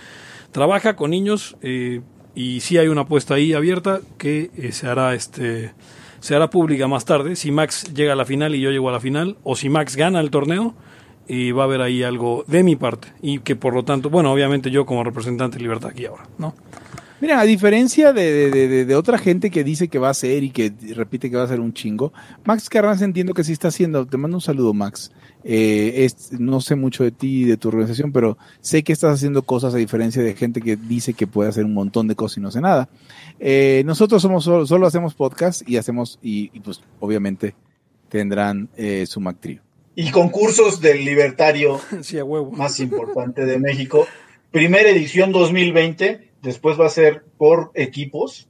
trabaja 0.51 0.97
con 0.97 1.13
niños 1.13 1.57
eh, 1.63 2.01
y 2.35 2.59
sí 2.61 2.77
hay 2.77 2.89
una 2.89 3.03
apuesta 3.03 3.35
ahí 3.35 3.53
abierta 3.53 4.01
que 4.19 4.51
se 4.73 4.89
hará 4.89 5.15
este 5.15 5.75
se 6.19 6.35
hará 6.35 6.51
pública 6.51 6.89
más 6.89 7.05
tarde. 7.05 7.37
Si 7.37 7.51
Max 7.53 7.95
llega 7.95 8.15
a 8.15 8.17
la 8.17 8.25
final 8.25 8.55
y 8.55 8.61
yo 8.61 8.71
llego 8.71 8.89
a 8.89 8.93
la 8.93 9.01
final, 9.01 9.37
o 9.45 9.55
si 9.55 9.69
Max 9.69 9.95
gana 9.97 10.21
el 10.21 10.31
torneo, 10.31 10.75
y 11.33 11.53
va 11.53 11.63
a 11.63 11.67
haber 11.67 11.81
ahí 11.81 12.03
algo 12.03 12.43
de 12.49 12.65
mi 12.65 12.75
parte 12.75 13.09
y 13.23 13.39
que 13.39 13.55
por 13.55 13.73
lo 13.73 13.85
tanto, 13.85 14.11
bueno, 14.11 14.33
obviamente 14.33 14.73
yo 14.73 14.85
como 14.85 15.05
representante 15.05 15.59
de 15.59 15.63
Libertad 15.63 15.91
aquí 15.91 16.05
ahora, 16.07 16.25
¿no? 16.39 16.55
Mira, 17.21 17.39
a 17.39 17.45
diferencia 17.45 18.13
de, 18.15 18.51
de- 18.51 18.67
de- 18.69 18.85
de- 18.87 18.95
otra 18.97 19.19
gente 19.19 19.51
que 19.51 19.63
dice 19.63 19.89
que 19.89 19.99
va 19.99 20.09
a 20.09 20.15
ser 20.15 20.43
y 20.43 20.51
que 20.51 20.73
repite 20.97 21.31
que 21.31 21.37
va 21.37 21.43
a 21.45 21.49
ser 21.49 21.61
un 21.61 21.73
chingo, 21.75 22.13
Max 22.45 22.69
Carranza 22.71 23.05
entiendo 23.05 23.35
que 23.35 23.45
sí 23.45 23.53
está 23.53 23.69
haciendo. 23.69 24.07
Te 24.07 24.17
mando 24.17 24.39
un 24.39 24.41
saludo, 24.41 24.73
Max. 24.73 25.13
Eh, 25.45 26.09
no 26.39 26.63
sé 26.63 26.77
mucho 26.77 27.05
de 27.05 27.11
ti 27.11 27.43
y 27.43 27.45
de 27.45 27.59
tu 27.59 27.69
organización, 27.69 28.11
pero 28.11 28.39
sé 28.63 28.83
que 28.83 28.95
estás 28.95 29.13
haciendo 29.15 29.43
cosas 29.43 29.75
a 29.75 29.77
diferencia 29.77 30.23
de 30.23 30.35
gente 30.35 30.63
que 30.63 30.77
dice 30.77 31.13
que 31.13 31.27
puede 31.27 31.51
hacer 31.51 31.67
un 31.67 31.75
montón 31.75 32.09
de 32.09 32.15
cosas 32.17 32.39
y 32.39 32.41
no 32.41 32.49
hace 32.49 32.61
nada. 32.63 32.89
Eh, 33.39 33.83
nosotros 33.85 34.23
somos 34.23 34.43
solo, 34.45 34.67
solo 34.67 34.87
hacemos 34.87 35.13
podcast 35.15 35.63
y 35.69 35.77
hacemos, 35.77 36.19
y, 36.23 36.51
y 36.55 36.61
pues 36.61 36.81
obviamente 37.01 37.55
tendrán 38.09 38.71
eh, 38.79 39.05
su 39.07 39.21
Mac 39.21 39.37
Trio. 39.41 39.61
Y 39.95 40.11
concursos 40.11 40.81
del 40.81 41.05
libertario 41.05 41.81
sí, 42.03 42.19
a 42.19 42.25
huevo. 42.25 42.51
más 42.53 42.81
importante 42.81 43.45
de 43.45 43.59
México. 43.59 44.07
Primera 44.51 44.89
edición 44.91 45.33
2020, 45.33 46.31
después 46.43 46.79
va 46.81 46.87
a 46.87 46.91
ser 46.91 47.25
por 47.37 47.71
equipos 47.75 48.49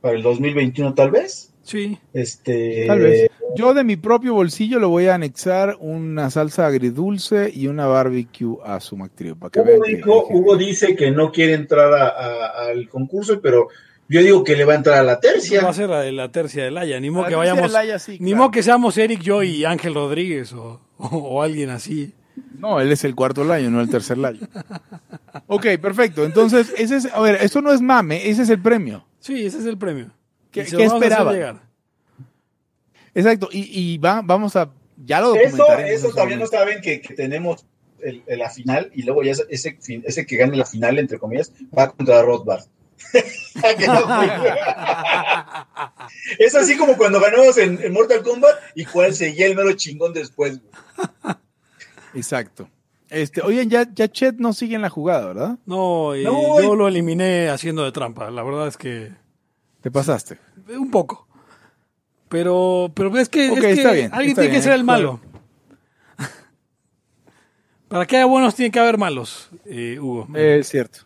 para 0.00 0.16
el 0.16 0.22
2021 0.22 0.94
tal 0.94 1.10
vez. 1.10 1.50
Sí, 1.62 1.98
Este, 2.12 2.84
Tal 2.86 3.00
vez. 3.00 3.30
Yo 3.56 3.72
de 3.72 3.84
mi 3.84 3.96
propio 3.96 4.34
bolsillo 4.34 4.78
le 4.80 4.86
voy 4.86 5.06
a 5.06 5.14
anexar 5.14 5.76
una 5.80 6.28
salsa 6.28 6.66
agridulce 6.66 7.50
y 7.54 7.68
una 7.68 7.86
barbecue 7.86 8.56
a 8.64 8.80
su 8.80 8.96
para 9.36 9.50
que 9.50 9.60
Hugo, 9.60 9.82
que- 9.82 9.96
dijo- 9.96 10.28
que- 10.28 10.34
Hugo 10.34 10.56
dice 10.56 10.96
que 10.96 11.10
no 11.12 11.30
quiere 11.32 11.54
entrar 11.54 11.92
a- 11.94 12.08
a- 12.08 12.66
al 12.68 12.88
concurso, 12.88 13.40
pero 13.40 13.68
yo 14.08 14.20
digo 14.22 14.44
que 14.44 14.56
le 14.56 14.64
va 14.64 14.74
a 14.74 14.76
entrar 14.76 14.98
a 14.98 15.02
la 15.02 15.12
va 15.12 15.18
a 15.18 15.20
tercia. 15.20 15.72
ser 15.72 15.88
la, 15.88 16.04
la 16.12 16.30
tercia 16.32 16.64
del 16.64 16.76
Haya, 16.78 17.00
ni 17.00 17.10
modo 17.10 17.24
que 17.26 17.30
la 17.32 17.38
tercia 17.38 17.52
vayamos, 17.54 17.72
del 17.72 17.76
Haya, 17.80 17.98
sí, 17.98 18.12
ni 18.12 18.18
claro. 18.30 18.36
modo 18.36 18.50
que 18.50 18.62
seamos 18.62 18.98
Eric, 18.98 19.20
yo 19.22 19.42
y 19.42 19.64
Ángel 19.64 19.94
Rodríguez 19.94 20.52
o, 20.52 20.80
o, 20.98 21.06
o 21.06 21.42
alguien 21.42 21.70
así. 21.70 22.12
No, 22.58 22.80
él 22.80 22.90
es 22.90 23.04
el 23.04 23.14
cuarto 23.14 23.44
layo, 23.44 23.70
no 23.70 23.80
el 23.80 23.88
tercer 23.88 24.18
layo. 24.18 24.46
ok, 25.46 25.66
perfecto. 25.80 26.24
Entonces, 26.24 26.72
ese 26.76 26.96
es, 26.96 27.06
a 27.12 27.20
ver, 27.20 27.36
esto 27.40 27.60
no 27.62 27.72
es 27.72 27.80
mame, 27.80 28.28
ese 28.28 28.42
es 28.42 28.48
el 28.50 28.60
premio. 28.60 29.06
Sí, 29.20 29.46
ese 29.46 29.58
es 29.58 29.66
el 29.66 29.78
premio. 29.78 30.10
¿Qué- 30.50 30.62
esperaba? 30.62 31.32
llegar. 31.32 31.62
Exacto, 33.14 33.48
y, 33.52 33.68
y 33.94 33.98
va, 33.98 34.22
vamos 34.24 34.56
a, 34.56 34.70
ya 35.04 35.20
lo 35.20 35.34
Eso, 35.36 35.56
documentaremos. 35.56 35.90
eso 36.04 36.14
también 36.14 36.40
no 36.40 36.46
saben 36.46 36.80
que, 36.80 37.00
que 37.00 37.14
tenemos 37.14 37.64
el- 38.00 38.22
el- 38.26 38.38
la 38.40 38.50
final 38.50 38.90
y 38.94 39.02
luego 39.02 39.22
ya 39.22 39.32
ese, 39.32 39.44
ese, 39.50 39.78
fin- 39.80 40.02
ese 40.06 40.26
que 40.26 40.36
gane 40.36 40.56
la 40.56 40.64
final, 40.66 40.98
entre 40.98 41.18
comillas, 41.18 41.52
va 41.76 41.90
contra 41.92 42.22
Rothbard. 42.22 42.64
Es 46.38 46.54
así 46.54 46.76
como 46.76 46.96
cuando 46.96 47.20
ganamos 47.20 47.56
en, 47.58 47.78
en 47.82 47.92
Mortal 47.92 48.22
Kombat 48.22 48.54
y 48.74 48.84
cuál 48.84 49.14
seguía 49.14 49.46
el 49.46 49.56
mero 49.56 49.72
chingón 49.72 50.12
después. 50.12 50.60
güey. 50.60 51.36
Exacto. 52.14 52.68
Este, 53.10 53.42
oigan, 53.42 53.68
ya, 53.70 53.86
ya 53.94 54.08
Chet 54.10 54.36
no 54.38 54.52
sigue 54.52 54.74
en 54.76 54.82
la 54.82 54.90
jugada, 54.90 55.26
¿verdad? 55.26 55.58
No, 55.66 56.14
eh, 56.14 56.22
No, 56.24 56.60
yo 56.60 56.74
y- 56.74 56.76
lo 56.76 56.88
eliminé 56.88 57.48
haciendo 57.48 57.84
de 57.84 57.92
trampa. 57.92 58.30
La 58.30 58.42
verdad 58.42 58.66
es 58.66 58.76
que 58.76 59.12
Te 59.82 59.90
pasaste. 59.90 60.38
eh, 60.68 60.76
un 60.76 60.90
poco. 60.90 61.28
Pero, 62.28 62.90
pero 62.94 63.16
es 63.18 63.28
que, 63.28 63.46
es 63.46 63.52
Ok, 63.52 63.60
que 63.60 63.70
está 63.72 63.92
bien, 63.92 64.10
alguien 64.12 64.30
está 64.30 64.42
tiene 64.42 64.50
bien, 64.52 64.60
que 64.60 64.64
ser 64.64 64.72
el 64.72 64.80
que 64.80 64.84
malo. 64.84 65.20
Para 67.88 68.06
que 68.06 68.16
haya 68.16 68.24
buenos 68.26 68.54
tiene 68.56 68.72
que 68.72 68.80
haber 68.80 68.98
malos, 68.98 69.50
eh, 69.66 69.98
Hugo. 70.00 70.26
Es 70.34 70.68
cierto. 70.68 71.00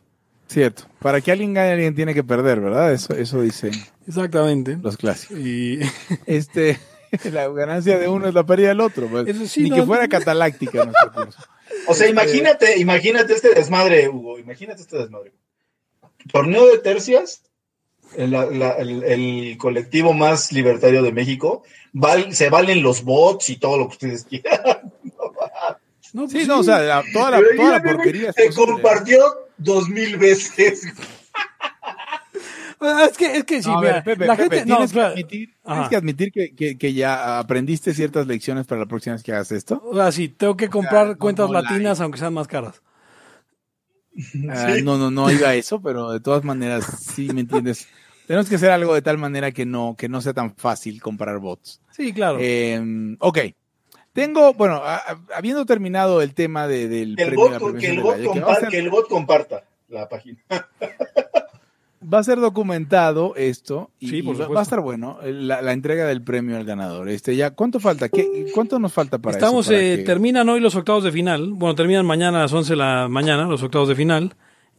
Cierto. 0.49 0.85
Para 1.01 1.20
que 1.20 1.31
alguien 1.31 1.53
gane, 1.55 1.73
alguien 1.73 1.95
tiene 1.95 2.15
que 2.15 2.25
perder, 2.25 2.61
¿verdad? 2.61 2.93
Eso, 2.93 3.15
eso 3.15 3.43
dicen 3.43 3.73
Exactamente. 4.07 4.79
los 4.83 4.97
clásicos. 4.97 5.39
Y 5.39 5.79
Este, 6.27 6.79
la 7.31 7.49
ganancia 7.49 7.99
de 7.99 8.09
uno 8.09 8.29
es 8.29 8.35
la 8.35 8.45
pérdida 8.47 8.69
del 8.69 8.81
otro. 8.81 9.07
pues. 9.09 9.29
Eso 9.29 9.47
sí, 9.47 9.62
Ni 9.65 9.70
no- 9.70 9.77
que 9.77 9.83
fuera 9.83 10.09
cataláctica 10.09 10.85
nuestro 10.85 11.12
curso. 11.25 11.39
O 11.87 11.95
sea, 11.95 12.09
imagínate, 12.09 12.79
imagínate 12.79 13.35
este 13.35 13.51
desmadre, 13.55 14.09
Hugo, 14.09 14.39
imagínate 14.39 14.81
este 14.83 14.97
desmadre. 14.99 15.33
Torneo 16.33 16.66
de 16.66 16.79
tercias, 16.79 17.43
el, 18.16 18.31
la- 18.31 18.73
el- 18.79 19.05
el 19.05 19.59
colectivo 19.59 20.12
más 20.15 20.51
libertario 20.53 21.03
de 21.03 21.12
México, 21.12 21.62
val- 21.93 22.35
se 22.35 22.49
valen 22.49 22.83
los 22.83 23.05
bots 23.05 23.51
y 23.51 23.57
todo 23.57 23.77
lo 23.79 23.87
que 23.89 23.93
ustedes 23.93 24.25
quieran. 24.25 24.93
no, 26.15 26.23
pues 26.27 26.33
Sí, 26.33 26.47
no, 26.47 26.61
o 26.61 26.62
sea, 26.62 26.81
la- 26.81 27.05
toda, 27.12 27.33
la, 27.33 27.43
toda 27.55 27.79
la 27.79 27.83
porquería 27.83 28.33
Se 28.33 28.47
posible. 28.47 28.73
compartió 28.73 29.19
dos 29.59 29.89
mil 29.89 30.16
veces. 30.16 30.86
Es 32.80 33.16
que, 33.18 33.36
es 33.39 33.44
que 33.44 33.60
sí, 33.62 33.68
No, 33.68 33.78
a 33.78 33.80
mira, 33.80 33.94
ver, 33.94 34.05
Pepe, 34.05 34.26
la 34.26 34.36
Pepe, 34.36 34.56
gente, 34.59 34.70
no, 34.70 34.76
tienes, 34.76 34.93
que 34.93 34.98
espera. 34.98 35.09
admitir, 35.09 35.55
tienes 35.66 35.89
que 35.89 35.97
admitir 35.97 36.32
que, 36.32 36.55
que- 36.55 36.78
que 36.78 36.93
ya 36.94 37.39
aprendiste 37.40 37.93
ciertas 37.93 38.26
lecciones 38.28 38.66
para 38.66 38.80
la 38.82 38.86
próxima 38.86 39.14
vez 39.16 39.24
que 39.24 39.32
hagas 39.32 39.51
esto. 39.51 39.82
O 39.85 39.97
sea, 39.97 40.12
sí, 40.12 40.28
tengo 40.28 40.56
que 40.56 40.68
comprar 40.68 41.09
no, 41.09 41.16
cuentas 41.18 41.48
no 41.48 41.55
latinas 41.55 42.01
aunque 42.01 42.18
sean 42.18 42.35
más 42.35 42.47
caras. 42.47 42.80
Ah, 44.48 44.76
no, 44.82 44.97
no, 44.98 45.10
no 45.10 45.30
iba 45.30 45.48
a 45.48 45.55
eso, 45.55 45.80
pero 45.80 46.10
de 46.10 46.20
todas 46.20 46.44
maneras, 46.44 46.85
sí, 47.14 47.28
¿me 47.32 47.40
entiendes? 47.40 47.89
Tenemos 48.26 48.48
que 48.48 48.56
hacer 48.56 48.70
algo 48.70 48.94
de 48.94 49.02
tal 49.02 49.16
manera 49.18 49.52
que 49.52 49.64
no, 49.66 49.97
que 49.98 50.09
no 50.09 50.20
sea 50.20 50.35
tan 50.35 50.55
fácil 50.55 51.01
comprar 51.01 51.39
bots. 51.39 51.80
Sí, 51.90 52.12
claro. 52.12 52.39
Eh, 52.40 53.16
ok. 53.20 53.39
Tengo, 54.12 54.55
bueno, 54.55 54.76
a- 54.76 54.97
a- 54.97 55.18
habiendo 55.36 55.64
terminado 55.66 56.22
el 56.22 56.35
tema 56.35 56.66
de- 56.66 56.89
del 56.89 57.16
Que 57.16 57.22
el, 57.24 57.28
premio 57.30 57.44
de 57.47 57.51
la 57.52 57.59
bot, 57.59 57.76
que, 57.78 57.86
el 57.89 57.97
de 57.97 58.02
bot 58.02 58.16
que 58.16 58.60
ser, 58.60 58.68
que 58.68 58.78
el 58.78 58.90
bot 58.90 59.09
comparta 59.09 59.64
la 59.89 60.09
página. 60.09 60.39
va 62.12 62.18
a 62.20 62.22
ser 62.22 62.39
documentado 62.40 63.35
esto 63.36 63.90
y, 64.01 64.09
Sí, 64.09 64.22
por 64.22 64.35
y 64.35 64.39
va- 64.39 64.44
supuesto. 64.44 64.55
va 64.55 64.60
a 64.60 64.62
estar 64.62 64.80
bueno 64.80 65.18
la, 65.22 65.60
la 65.62 65.72
entrega 65.72 66.06
del 66.06 66.22
premio 66.22 66.56
al 66.56 66.64
ganador. 66.64 67.09
Este, 67.10 67.36
ya, 67.36 67.51
¿cuánto 67.51 67.80
falta? 67.80 68.09
¿Qué, 68.09 68.47
¿Cuánto 68.55 68.78
nos 68.78 68.93
falta 68.93 69.18
para 69.18 69.36
Estamos, 69.36 69.66
eso? 69.66 69.74
Para 69.74 69.82
eh, 69.85 69.97
que- 69.98 70.05
terminan 70.05 70.48
hoy 70.48 70.60
los 70.60 70.74
octavos 70.74 71.05
de 71.05 71.12
final. 71.12 71.52
Bueno, 71.52 71.74
terminan 71.74 72.06
mañana 72.06 72.39
a 72.39 72.43
las 72.43 72.52
11 72.52 72.72
de 72.72 72.76
la 72.76 73.09
mañana, 73.09 73.44
los 73.44 73.62
octavos 73.62 73.89
de 73.89 73.94
final. 73.94 74.35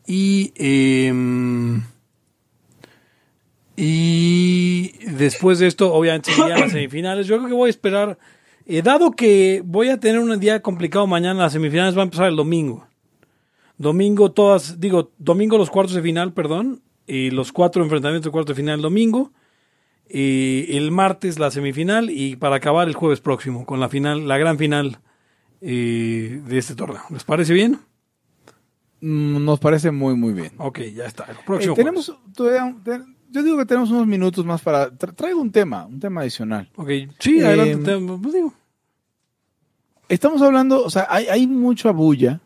Y, 0.07 0.51
eh, 0.55 1.13
y 3.75 4.91
después 5.05 5.59
de 5.59 5.67
esto, 5.67 5.93
obviamente, 5.93 6.31
seguirían 6.31 6.61
las 6.61 6.71
semifinales. 6.71 7.27
Yo 7.27 7.37
creo 7.37 7.47
que 7.47 7.53
voy 7.55 7.67
a 7.67 7.69
esperar. 7.69 8.17
Eh, 8.69 8.81
dado 8.81 9.11
que 9.11 9.61
voy 9.65 9.89
a 9.89 9.99
tener 9.99 10.19
un 10.19 10.39
día 10.39 10.61
complicado 10.61 11.07
mañana, 11.07 11.41
las 11.41 11.53
semifinales 11.53 11.95
van 11.95 12.03
a 12.03 12.05
empezar 12.05 12.27
el 12.27 12.35
domingo. 12.35 12.87
Domingo 13.77 14.31
todas, 14.31 14.79
digo, 14.79 15.11
domingo 15.17 15.57
los 15.57 15.69
cuartos 15.69 15.95
de 15.95 16.01
final, 16.01 16.33
perdón. 16.33 16.81
Y 17.07 17.31
los 17.31 17.51
cuatro 17.51 17.83
enfrentamientos 17.83 18.25
de 18.25 18.31
cuartos 18.31 18.55
de 18.55 18.61
final 18.61 18.75
el 18.75 18.81
domingo. 18.83 19.31
Y 20.09 20.75
el 20.77 20.91
martes 20.91 21.39
la 21.39 21.51
semifinal 21.51 22.09
y 22.09 22.35
para 22.35 22.55
acabar 22.57 22.87
el 22.87 22.95
jueves 22.95 23.21
próximo 23.21 23.65
con 23.65 23.79
la 23.79 23.89
final, 23.89 24.27
la 24.27 24.37
gran 24.37 24.57
final 24.57 24.99
eh, 25.61 26.41
de 26.45 26.57
este 26.57 26.75
torneo. 26.75 27.01
¿Les 27.11 27.23
parece 27.23 27.53
bien? 27.53 27.79
Mm, 29.01 29.43
Nos 29.45 29.59
parece 29.59 29.91
muy, 29.91 30.15
muy 30.15 30.33
bien. 30.33 30.51
Ok, 30.57 30.79
ya 30.95 31.05
está. 31.05 31.25
El 31.25 31.37
Eh, 31.37 31.39
próximo 31.45 31.73
tenemos 31.75 32.13
todavía 32.35 32.65
un- 32.65 32.83
te- 32.83 32.99
yo 33.31 33.43
digo 33.43 33.57
que 33.57 33.65
tenemos 33.65 33.91
unos 33.91 34.07
minutos 34.07 34.45
más 34.45 34.61
para 34.61 34.91
tra- 34.91 35.15
traigo 35.15 35.39
un 35.41 35.51
tema, 35.51 35.85
un 35.85 35.99
tema 35.99 36.21
adicional. 36.21 36.69
Ok, 36.75 36.89
sí, 37.19 37.39
Eh, 37.39 37.45
adelante. 37.45 37.77
te- 37.95 38.17
pues 38.21 38.33
digo. 38.33 38.53
Estamos 40.09 40.41
hablando, 40.41 40.83
o 40.83 40.89
sea, 40.89 41.07
hay, 41.09 41.27
hay 41.27 41.47
mucha 41.47 41.91
bulla 41.91 42.41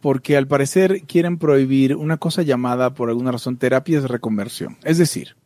porque 0.00 0.36
al 0.36 0.46
parecer 0.46 1.02
quieren 1.06 1.38
prohibir 1.38 1.96
una 1.96 2.18
cosa 2.18 2.42
llamada, 2.42 2.94
por 2.94 3.08
alguna 3.08 3.32
razón, 3.32 3.56
terapias 3.56 4.02
de 4.02 4.08
reconversión. 4.08 4.76
Es 4.84 4.98
decir, 4.98 5.36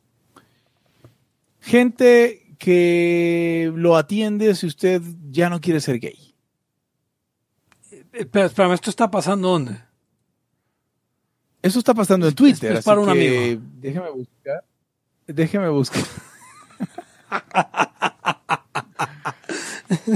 gente 1.60 2.56
que 2.58 3.72
lo 3.74 3.96
atiende 3.96 4.54
si 4.54 4.66
usted 4.66 5.02
ya 5.30 5.48
no 5.50 5.60
quiere 5.60 5.80
ser 5.80 5.98
gay. 6.00 6.34
Eh, 7.90 8.04
Espera, 8.12 8.46
espérame, 8.46 8.72
¿esto 8.74 8.90
está 8.90 9.10
pasando 9.10 9.48
dónde? 9.48 9.78
Eso 11.62 11.78
está 11.78 11.94
pasando 11.94 12.28
en 12.28 12.34
Twitter. 12.34 12.72
es 12.72 12.84
para 12.84 13.00
un 13.00 13.06
que 13.06 13.12
amigo. 13.12 13.62
Déjeme 13.80 14.10
buscar. 14.10 14.64
Déjeme 15.26 15.68
buscar. 15.68 16.02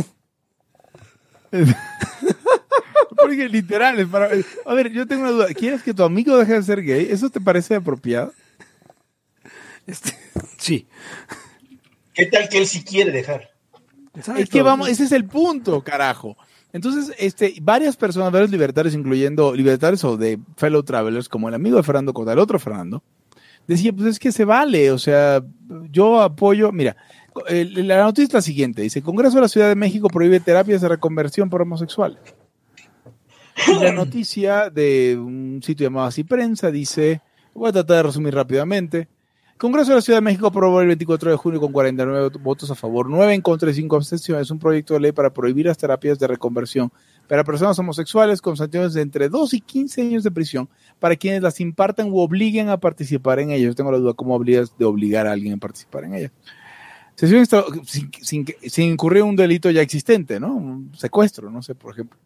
Porque 3.17 3.49
literal, 3.49 3.99
es 3.99 4.09
para... 4.09 4.29
A 4.67 4.75
ver, 4.75 4.93
yo 4.93 5.07
tengo 5.07 5.23
una 5.23 5.31
duda. 5.31 5.47
¿Quieres 5.55 5.83
que 5.83 5.95
tu 5.95 6.03
amigo 6.03 6.37
deje 6.37 6.55
de 6.55 6.63
ser 6.63 6.83
gay? 6.83 7.09
¿Eso 7.11 7.31
te 7.31 7.41
parece 7.41 7.75
apropiado? 7.75 8.33
Este, 9.87 10.17
sí. 10.59 10.87
¿Qué 12.13 12.27
tal 12.27 12.49
que 12.49 12.59
él 12.59 12.67
sí 12.67 12.85
quiere 12.85 13.13
dejar? 13.13 13.51
Exacto. 14.15 14.43
Es 14.43 14.49
que 14.49 14.63
vamos, 14.63 14.89
ese 14.89 15.05
es 15.05 15.13
el 15.13 15.27
punto, 15.27 15.83
carajo. 15.83 16.37
Entonces, 16.73 17.15
este, 17.19 17.55
varias 17.61 17.97
personas, 17.97 18.33
varios 18.33 18.51
libertarios, 18.51 18.95
incluyendo 18.95 19.55
libertarios 19.55 20.05
o 20.05 20.17
de 20.17 20.39
fellow 20.57 20.83
travelers, 20.83 21.29
como 21.29 21.49
el 21.49 21.55
amigo 21.55 21.77
de 21.77 21.83
Fernando 21.83 22.13
Cota, 22.13 22.33
el 22.33 22.39
otro 22.39 22.59
Fernando, 22.59 23.03
decía, 23.67 23.93
pues 23.93 24.09
es 24.09 24.19
que 24.19 24.33
se 24.33 24.45
vale, 24.45 24.91
o 24.91 24.99
sea, 24.99 25.43
yo 25.91 26.21
apoyo, 26.21 26.73
mira, 26.73 26.97
el- 27.49 27.87
la 27.89 28.03
noticia 28.05 28.27
es 28.29 28.33
la 28.35 28.43
siguiente, 28.43 28.83
dice, 28.83 29.03
Congreso 29.03 29.37
de 29.37 29.43
la 29.43 29.49
Ciudad 29.49 29.69
de 29.69 29.75
México 29.75 30.09
prohíbe 30.09 30.41
terapias 30.41 30.81
de 30.81 30.89
reconversión 30.89 31.51
por 31.51 31.63
homosexuales. 31.63 32.19
Y 33.69 33.83
la 33.83 33.93
noticia 33.93 34.71
de 34.71 35.17
un 35.19 35.61
sitio 35.63 35.87
llamado 35.87 36.07
Así 36.09 36.25
Prensa 36.25 36.71
dice, 36.71 37.23
voy 37.55 37.71
a 37.71 37.73
tratar 37.73 37.97
de 37.99 38.03
resumir 38.05 38.35
rápidamente, 38.35 39.09
Congreso 39.59 39.89
de 39.89 39.95
la 39.97 40.03
Ciudad 40.03 40.19
de 40.19 40.23
México 40.25 40.49
aprobó 40.49 40.83
el 40.83 40.87
24 40.89 41.31
de 41.31 41.37
junio 41.39 41.59
con 41.61 41.73
49 41.73 42.29
votos 42.43 42.71
a 42.71 42.75
favor, 42.75 43.09
9 43.09 43.33
en 43.33 43.41
contra 43.41 43.71
y 43.71 43.75
5 43.75 43.97
abstenciones 43.97 44.51
un 44.51 44.59
proyecto 44.59 44.93
de 44.93 45.01
ley 45.01 45.13
para 45.13 45.33
prohibir 45.33 45.65
las 45.65 45.79
terapias 45.79 46.19
de 46.19 46.27
reconversión 46.27 46.93
para 47.27 47.43
personas 47.43 47.79
homosexuales 47.79 48.43
con 48.43 48.59
sanciones 48.59 48.93
de 48.93 49.01
entre 49.01 49.31
2 49.31 49.55
y 49.55 49.63
15 49.63 50.03
años 50.03 50.25
de 50.25 50.31
prisión 50.31 50.69
para 51.01 51.17
quienes 51.17 51.41
las 51.41 51.59
impartan 51.61 52.13
u 52.13 52.19
obliguen 52.19 52.69
a 52.69 52.77
participar 52.77 53.39
en 53.39 53.51
ellas. 53.51 53.69
Yo 53.69 53.75
tengo 53.75 53.91
la 53.91 53.97
duda, 53.97 54.13
¿cómo 54.13 54.35
obligas 54.35 54.77
de 54.77 54.85
obligar 54.85 55.27
a 55.27 55.33
alguien 55.33 55.55
a 55.55 55.57
participar 55.57 56.05
en 56.05 56.15
ellas? 56.17 56.33
Sesión 57.17 57.41
extra- 57.41 57.65
sin, 57.85 58.11
sin, 58.21 58.47
sin 58.69 58.93
incurrir 58.93 59.23
un 59.23 59.35
delito 59.35 59.71
ya 59.71 59.81
existente, 59.81 60.39
¿no? 60.39 60.55
Un 60.55 60.93
secuestro, 60.95 61.51
no 61.51 61.63
sé, 61.63 61.75
por 61.75 61.93
ejemplo. 61.93 62.19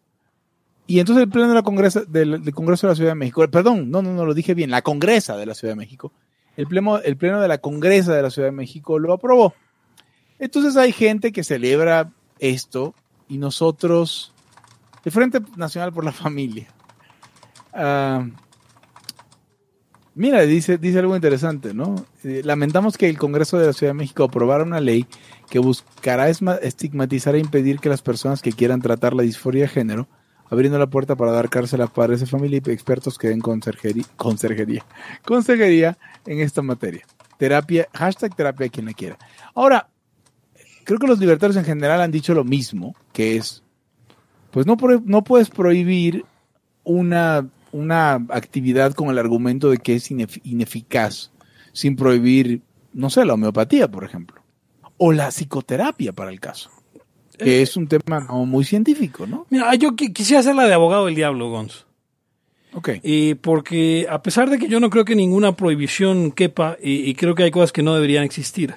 Y 0.85 0.99
entonces 0.99 1.23
el 1.23 1.29
pleno 1.29 1.47
de 1.47 1.55
la 1.55 1.63
Congresa, 1.63 2.01
del, 2.07 2.43
del 2.43 2.53
Congreso 2.53 2.85
de 2.85 2.91
la 2.91 2.95
Ciudad 2.95 3.11
de 3.11 3.15
México, 3.15 3.47
perdón, 3.49 3.89
no, 3.89 4.01
no, 4.01 4.13
no 4.13 4.25
lo 4.25 4.33
dije 4.33 4.53
bien, 4.53 4.69
la 4.69 4.81
Congresa 4.81 5.37
de 5.37 5.45
la 5.45 5.53
Ciudad 5.53 5.71
de 5.73 5.77
México, 5.77 6.11
el 6.57 6.67
pleno, 6.67 6.99
el 6.99 7.15
pleno 7.15 7.39
de 7.39 7.47
la 7.47 7.59
Congresa 7.59 8.13
de 8.13 8.21
la 8.21 8.29
Ciudad 8.29 8.49
de 8.49 8.51
México 8.51 8.99
lo 8.99 9.13
aprobó. 9.13 9.53
Entonces 10.37 10.75
hay 10.75 10.91
gente 10.91 11.31
que 11.31 11.45
celebra 11.45 12.11
esto 12.39 12.93
y 13.29 13.37
nosotros, 13.37 14.33
el 15.05 15.11
Frente 15.13 15.39
Nacional 15.55 15.93
por 15.93 16.03
la 16.03 16.11
Familia, 16.11 16.67
ah, 17.73 18.27
mira, 20.21 20.41
dice, 20.43 20.77
dice 20.77 20.99
algo 20.99 21.15
interesante, 21.15 21.73
¿no? 21.73 22.05
Eh, 22.23 22.41
lamentamos 22.45 22.95
que 22.95 23.09
el 23.09 23.17
Congreso 23.17 23.57
de 23.57 23.65
la 23.65 23.73
Ciudad 23.73 23.89
de 23.89 23.97
México 23.97 24.23
aprobara 24.23 24.63
una 24.63 24.79
ley 24.79 25.07
que 25.49 25.57
buscará 25.57 26.29
estigmatizar 26.29 27.33
e 27.33 27.39
impedir 27.39 27.79
que 27.79 27.89
las 27.89 28.03
personas 28.03 28.43
que 28.43 28.51
quieran 28.51 28.81
tratar 28.81 29.15
la 29.15 29.23
disforia 29.23 29.63
de 29.63 29.69
género, 29.69 30.07
abriendo 30.47 30.77
la 30.77 30.85
puerta 30.85 31.15
para 31.15 31.31
dar 31.31 31.49
cárcel 31.49 31.81
a 31.81 31.87
padres 31.87 32.19
de 32.19 32.27
familia 32.27 32.61
y 32.63 32.69
expertos 32.69 33.17
que 33.17 33.29
den 33.29 33.39
conserjería, 33.39 34.03
conserjería, 34.15 34.85
consejería 35.25 35.97
en 36.27 36.39
esta 36.39 36.61
materia. 36.61 37.03
Terapia, 37.39 37.87
hashtag 37.91 38.35
terapia 38.35 38.69
quien 38.69 38.85
la 38.85 38.93
quiera. 38.93 39.17
Ahora, 39.55 39.89
creo 40.83 40.99
que 40.99 41.07
los 41.07 41.17
libertarios 41.17 41.57
en 41.57 41.65
general 41.65 41.99
han 41.99 42.11
dicho 42.11 42.35
lo 42.35 42.43
mismo, 42.43 42.95
que 43.11 43.37
es, 43.37 43.63
pues 44.51 44.67
no, 44.67 44.77
no 45.03 45.23
puedes 45.23 45.49
prohibir 45.49 46.25
una, 46.83 47.49
una 47.71 48.13
actividad 48.29 48.93
con 48.93 49.09
el 49.09 49.17
argumento 49.17 49.69
de 49.69 49.77
que 49.77 49.95
es 49.95 50.11
inef- 50.11 50.41
ineficaz 50.43 51.31
sin 51.73 51.95
prohibir, 51.95 52.61
no 52.93 53.09
sé, 53.09 53.23
la 53.25 53.33
homeopatía, 53.33 53.89
por 53.89 54.03
ejemplo, 54.03 54.41
o 54.97 55.11
la 55.13 55.29
psicoterapia 55.31 56.13
para 56.13 56.31
el 56.31 56.39
caso. 56.39 56.69
que 57.37 57.63
es 57.63 57.75
un 57.75 57.87
tema 57.87 58.19
no 58.19 58.45
muy 58.45 58.63
científico, 58.63 59.25
¿no? 59.25 59.47
Mira, 59.49 59.73
yo 59.75 59.91
qui- 59.95 60.13
quisiera 60.13 60.41
hacer 60.41 60.53
la 60.53 60.67
de 60.67 60.73
abogado 60.75 61.07
del 61.07 61.15
diablo, 61.15 61.49
Gonz. 61.49 61.85
Ok. 62.73 62.89
Y 63.01 63.33
porque 63.35 64.05
a 64.09 64.21
pesar 64.21 64.49
de 64.51 64.59
que 64.59 64.67
yo 64.67 64.79
no 64.79 64.91
creo 64.91 65.05
que 65.05 65.15
ninguna 65.15 65.55
prohibición 65.55 66.31
quepa, 66.31 66.77
y, 66.81 67.09
y 67.09 67.15
creo 67.15 67.33
que 67.33 67.41
hay 67.43 67.51
cosas 67.51 67.71
que 67.71 67.81
no 67.81 67.95
deberían 67.95 68.23
existir. 68.23 68.75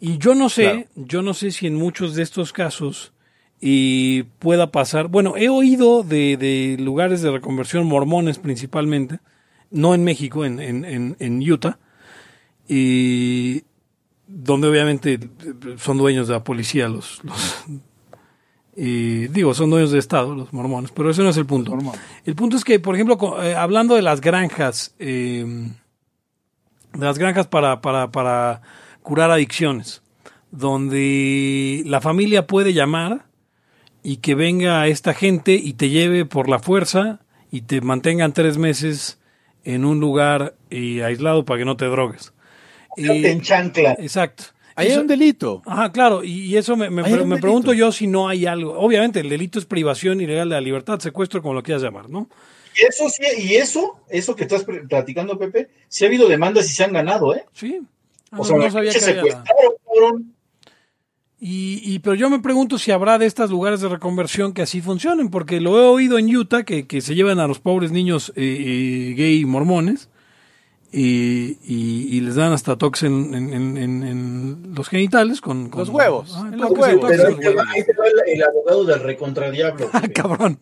Y 0.00 0.18
yo 0.18 0.34
no 0.34 0.50
sé, 0.50 0.62
Claro. 0.64 0.84
yo 0.96 1.22
no 1.22 1.32
sé 1.32 1.50
si 1.50 1.66
en 1.66 1.76
muchos 1.76 2.14
de 2.14 2.22
estos 2.24 2.52
casos 2.52 3.12
y 3.60 4.22
pueda 4.38 4.70
pasar. 4.70 5.08
Bueno, 5.08 5.36
he 5.36 5.48
oído 5.48 6.02
de, 6.02 6.36
de 6.36 6.76
lugares 6.78 7.22
de 7.22 7.30
reconversión 7.30 7.86
mormones 7.86 8.38
principalmente, 8.38 9.20
no 9.70 9.94
en 9.94 10.04
México, 10.04 10.44
en, 10.44 10.60
en, 10.60 10.84
en, 10.84 11.16
en 11.18 11.50
Utah, 11.50 11.78
y 12.68 13.62
donde 14.26 14.68
obviamente 14.68 15.18
son 15.78 15.98
dueños 15.98 16.28
de 16.28 16.34
la 16.34 16.44
policía 16.44 16.88
los, 16.88 17.22
los 17.24 17.64
y 18.76 19.26
digo, 19.28 19.54
son 19.54 19.70
dueños 19.70 19.90
de 19.90 19.98
Estado, 19.98 20.36
los 20.36 20.52
mormones, 20.52 20.92
pero 20.92 21.10
ese 21.10 21.22
no 21.24 21.30
es 21.30 21.36
el 21.36 21.46
punto. 21.46 21.76
El 22.24 22.36
punto 22.36 22.56
es 22.56 22.62
que, 22.62 22.78
por 22.78 22.94
ejemplo, 22.94 23.42
eh, 23.42 23.56
hablando 23.56 23.96
de 23.96 24.02
las 24.02 24.20
granjas, 24.20 24.94
eh, 25.00 25.44
de 26.92 27.04
las 27.04 27.18
granjas 27.18 27.48
para, 27.48 27.80
para, 27.80 28.12
para 28.12 28.62
curar 29.02 29.32
adicciones, 29.32 30.02
donde 30.52 31.82
la 31.86 32.00
familia 32.00 32.46
puede 32.46 32.72
llamar 32.72 33.26
y 34.02 34.18
que 34.18 34.34
venga 34.34 34.86
esta 34.86 35.14
gente 35.14 35.52
y 35.54 35.72
te 35.74 35.88
lleve 35.90 36.24
por 36.24 36.48
la 36.48 36.58
fuerza 36.58 37.20
y 37.50 37.62
te 37.62 37.80
mantengan 37.80 38.32
tres 38.32 38.58
meses 38.58 39.18
en 39.64 39.84
un 39.84 40.00
lugar 40.00 40.54
eh, 40.70 41.02
aislado 41.04 41.44
para 41.44 41.58
que 41.58 41.64
no 41.64 41.76
te 41.76 41.86
drogues. 41.86 42.32
Y- 42.96 43.06
Te 43.22 43.30
enchancla. 43.30 43.92
exacto. 43.98 44.44
Ahí 44.74 44.92
hay 44.92 44.98
un 44.98 45.08
delito. 45.08 45.60
Ajá, 45.66 45.90
claro, 45.90 46.22
y, 46.22 46.30
y 46.46 46.56
eso 46.56 46.76
me, 46.76 46.88
me, 46.88 47.02
me 47.24 47.38
pregunto 47.38 47.72
yo 47.72 47.90
si 47.90 48.06
no 48.06 48.28
hay 48.28 48.46
algo. 48.46 48.78
Obviamente, 48.78 49.18
el 49.18 49.28
delito 49.28 49.58
es 49.58 49.64
privación 49.64 50.20
ilegal 50.20 50.48
de 50.48 50.54
la 50.54 50.60
libertad, 50.60 51.00
secuestro, 51.00 51.42
como 51.42 51.54
lo 51.54 51.64
quieras 51.64 51.82
llamar, 51.82 52.08
¿no? 52.08 52.28
Y 52.80 52.86
eso 52.86 53.08
sí, 53.08 53.24
y 53.42 53.54
eso, 53.56 53.98
eso 54.08 54.36
que 54.36 54.44
estás 54.44 54.64
platicando, 54.88 55.36
Pepe, 55.36 55.68
sí 55.88 56.04
ha 56.04 56.06
habido 56.06 56.28
demandas 56.28 56.70
y 56.70 56.74
se 56.74 56.84
han 56.84 56.92
ganado, 56.92 57.34
¿eh? 57.34 57.44
Sí. 57.52 57.80
Ah, 58.30 58.36
O 58.36 58.38
no, 58.38 58.44
sea, 58.44 58.56
no 58.56 58.70
sabía 58.70 58.92
se 58.92 58.98
que 59.00 59.18
había. 59.18 59.32
secuestraron. 59.44 60.34
Y, 61.40 61.80
y, 61.84 62.00
pero 62.00 62.16
yo 62.16 62.28
me 62.30 62.40
pregunto 62.40 62.78
si 62.78 62.90
habrá 62.90 63.16
de 63.16 63.26
estos 63.26 63.50
lugares 63.50 63.80
de 63.80 63.88
reconversión 63.88 64.52
que 64.52 64.62
así 64.62 64.80
funcionen, 64.80 65.30
porque 65.30 65.60
lo 65.60 65.78
he 65.78 65.82
oído 65.86 66.18
en 66.18 66.34
Utah 66.34 66.64
que, 66.64 66.86
que 66.88 67.00
se 67.00 67.14
llevan 67.14 67.38
a 67.38 67.46
los 67.46 67.60
pobres 67.60 67.92
niños 67.92 68.32
eh, 68.34 68.42
eh, 69.10 69.14
gay 69.16 69.44
mormones 69.44 70.08
y, 70.90 71.58
y- 71.64 72.08
y 72.10 72.20
les 72.22 72.34
dan 72.34 72.52
hasta 72.52 72.76
toques 72.76 73.04
en, 73.04 73.34
en- 73.34 73.52
en- 73.52 73.76
en- 73.76 74.02
en 74.02 74.74
los 74.74 74.88
genitales 74.88 75.40
con, 75.40 75.68
con- 75.68 75.80
Los 75.80 75.90
huevos, 75.90 76.32
Ah, 76.34 76.48
en 76.52 76.58
toques, 76.58 76.70
los 76.70 76.78
huevos. 76.88 77.00
toques 77.02 77.16
Pero 77.18 77.28
en 77.28 77.28
ahí 77.28 77.34
los 77.34 77.40
te 77.40 77.48
va, 77.50 77.62
huevos. 77.62 77.74
ahí 77.76 77.84
te 77.84 77.92
va 77.92 78.06
el, 78.06 78.34
el 78.34 78.42
abogado 78.42 78.84
del 78.84 79.00
recontradiablo. 79.00 79.90
Ah, 79.92 80.02
cabrón. 80.12 80.58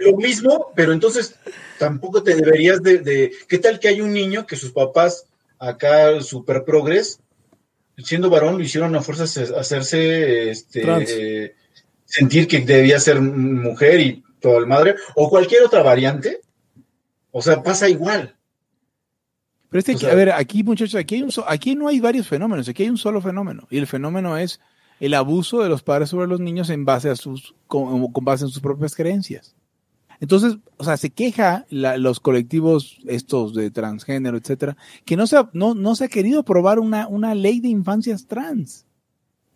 Lo 0.00 0.16
mismo, 0.16 0.66
pero 0.74 0.92
entonces 0.92 1.34
tampoco 1.78 2.22
te 2.22 2.34
deberías 2.34 2.82
de, 2.82 2.98
de- 2.98 3.32
¿Qué 3.48 3.58
tal 3.58 3.80
que 3.80 3.88
hay 3.88 4.00
un 4.00 4.12
niño 4.12 4.46
que 4.46 4.56
sus 4.56 4.72
papás 4.72 5.24
acá, 5.58 6.20
super 6.20 6.64
progres, 6.64 7.20
siendo 8.04 8.30
varón, 8.30 8.58
lo 8.58 8.62
hicieron 8.64 8.94
a 8.96 9.02
fuerzas 9.02 9.36
hacerse 9.36 10.50
este, 10.50 10.82
eh, 11.44 11.54
sentir 12.04 12.46
que 12.48 12.60
debía 12.60 12.98
ser 13.00 13.20
mujer 13.20 14.00
y 14.00 14.22
todo 14.40 14.58
el 14.58 14.66
madre, 14.66 14.94
o 15.14 15.28
cualquier 15.28 15.62
otra 15.64 15.82
variante? 15.82 16.40
O 17.30 17.42
sea, 17.42 17.62
pasa 17.62 17.88
igual. 17.88 18.34
Pero 19.70 19.78
este, 19.80 19.94
O 19.96 19.98
sea- 19.98 20.12
a 20.12 20.14
ver, 20.14 20.30
aquí 20.32 20.62
muchachos, 20.62 20.94
aquí, 20.94 21.16
hay 21.16 21.22
un 21.22 21.30
so- 21.32 21.44
aquí 21.48 21.74
no 21.74 21.88
hay 21.88 22.00
varios 22.00 22.26
fenómenos, 22.26 22.68
aquí 22.68 22.84
hay 22.84 22.90
un 22.90 22.96
solo 22.98 23.20
fenómeno. 23.20 23.66
Y 23.70 23.78
el 23.78 23.86
fenómeno 23.86 24.38
es 24.38 24.60
el 25.00 25.12
abuso 25.14 25.62
de 25.62 25.68
los 25.68 25.82
padres 25.82 26.08
sobre 26.08 26.26
los 26.26 26.40
niños 26.40 26.70
en 26.70 26.84
base 26.84 27.10
a 27.10 27.16
sus, 27.16 27.54
con, 27.66 28.10
con 28.12 28.24
base 28.24 28.44
en 28.44 28.50
sus 28.50 28.60
propias 28.62 28.94
creencias. 28.94 29.54
Entonces, 30.20 30.58
o 30.76 30.84
sea, 30.84 30.96
se 30.96 31.10
queja 31.10 31.64
la- 31.70 31.96
los 31.96 32.18
colectivos 32.20 32.98
estos 33.06 33.54
de 33.54 33.70
transgénero, 33.70 34.36
etcétera, 34.36 34.76
que 35.04 35.16
no 35.16 35.26
se 35.26 35.36
ha, 35.36 35.48
no, 35.52 35.74
no 35.74 35.94
se 35.94 36.04
ha 36.04 36.08
querido 36.08 36.40
aprobar 36.40 36.78
una, 36.80 37.06
una 37.06 37.34
ley 37.34 37.60
de 37.60 37.68
infancias 37.68 38.26
trans. 38.26 38.84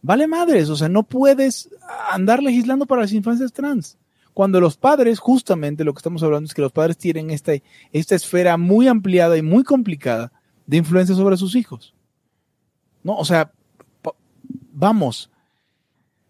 Vale 0.02 0.26
madres, 0.26 0.68
o 0.68 0.76
sea, 0.76 0.88
no 0.88 1.02
puedes 1.04 1.68
andar 2.10 2.42
legislando 2.42 2.86
para 2.86 3.02
las 3.02 3.12
infancias 3.12 3.52
trans. 3.52 3.98
Cuando 4.34 4.60
los 4.60 4.76
padres, 4.76 5.18
justamente 5.18 5.84
lo 5.84 5.92
que 5.92 5.98
estamos 5.98 6.22
hablando 6.22 6.46
es 6.46 6.54
que 6.54 6.62
los 6.62 6.72
padres 6.72 6.96
tienen 6.96 7.30
esta, 7.30 7.52
esta 7.92 8.14
esfera 8.14 8.56
muy 8.56 8.88
ampliada 8.88 9.36
y 9.36 9.42
muy 9.42 9.62
complicada 9.62 10.32
de 10.66 10.78
influencia 10.78 11.14
sobre 11.14 11.36
sus 11.36 11.54
hijos. 11.54 11.94
No, 13.04 13.16
o 13.16 13.24
sea, 13.24 13.52
vamos, 14.72 15.30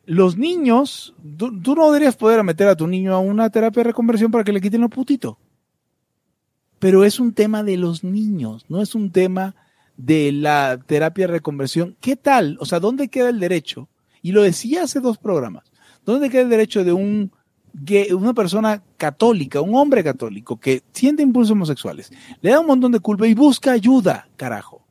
los 0.04 0.36
niños, 0.36 1.14
tú, 1.36 1.50
no 1.52 1.86
deberías 1.86 2.16
poder 2.16 2.42
meter 2.42 2.68
a 2.68 2.76
tu 2.76 2.86
niño 2.86 3.14
a 3.14 3.18
una 3.20 3.50
terapia 3.50 3.82
de 3.82 3.90
reconversión 3.90 4.30
para 4.30 4.44
que 4.44 4.52
le 4.52 4.60
quiten 4.60 4.80
lo 4.80 4.88
putito. 4.88 5.38
Pero 6.78 7.04
es 7.04 7.20
un 7.20 7.32
tema 7.32 7.62
de 7.62 7.76
los 7.76 8.02
niños, 8.02 8.64
no 8.68 8.82
es 8.82 8.94
un 8.94 9.12
tema 9.12 9.54
de 9.96 10.32
la 10.32 10.78
terapia 10.84 11.26
de 11.26 11.32
reconversión. 11.34 11.96
¿Qué 12.00 12.16
tal? 12.16 12.56
O 12.60 12.66
sea, 12.66 12.80
¿dónde 12.80 13.08
queda 13.08 13.28
el 13.28 13.38
derecho? 13.38 13.88
Y 14.20 14.32
lo 14.32 14.42
decía 14.42 14.82
hace 14.84 15.00
dos 15.00 15.18
programas. 15.18 15.70
¿Dónde 16.04 16.28
queda 16.30 16.42
el 16.42 16.48
derecho 16.48 16.82
de 16.82 16.92
un 16.92 17.30
gay- 17.72 18.12
una 18.12 18.34
persona 18.34 18.82
católica, 18.96 19.60
un 19.60 19.76
hombre 19.76 20.02
católico 20.02 20.58
que 20.58 20.82
siente 20.92 21.22
impulsos 21.22 21.52
homosexuales, 21.52 22.10
le 22.40 22.50
da 22.50 22.60
un 22.60 22.66
montón 22.66 22.90
de 22.90 23.00
culpa 23.00 23.26
y 23.28 23.34
busca 23.34 23.70
ayuda, 23.72 24.28
carajo? 24.36 24.81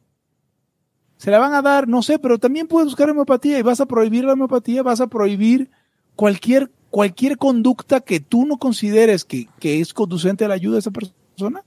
Se 1.21 1.29
la 1.29 1.37
van 1.37 1.53
a 1.53 1.61
dar, 1.61 1.87
no 1.87 2.01
sé, 2.01 2.17
pero 2.17 2.39
también 2.39 2.65
puedes 2.65 2.87
buscar 2.87 3.07
homeopatía 3.07 3.59
y 3.59 3.61
vas 3.61 3.79
a 3.79 3.85
prohibir 3.85 4.23
la 4.23 4.33
homeopatía, 4.33 4.81
vas 4.81 5.01
a 5.01 5.07
prohibir 5.07 5.69
cualquier, 6.15 6.71
cualquier 6.89 7.37
conducta 7.37 8.01
que 8.01 8.19
tú 8.19 8.47
no 8.47 8.57
consideres 8.57 9.23
que, 9.23 9.47
que 9.59 9.81
es 9.81 9.93
conducente 9.93 10.45
a 10.45 10.47
la 10.47 10.55
ayuda 10.55 10.73
de 10.73 10.79
esa 10.79 10.89
persona. 10.89 11.63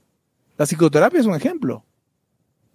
La 0.57 0.65
psicoterapia 0.65 1.21
es 1.21 1.25
un 1.25 1.35
ejemplo. 1.35 1.85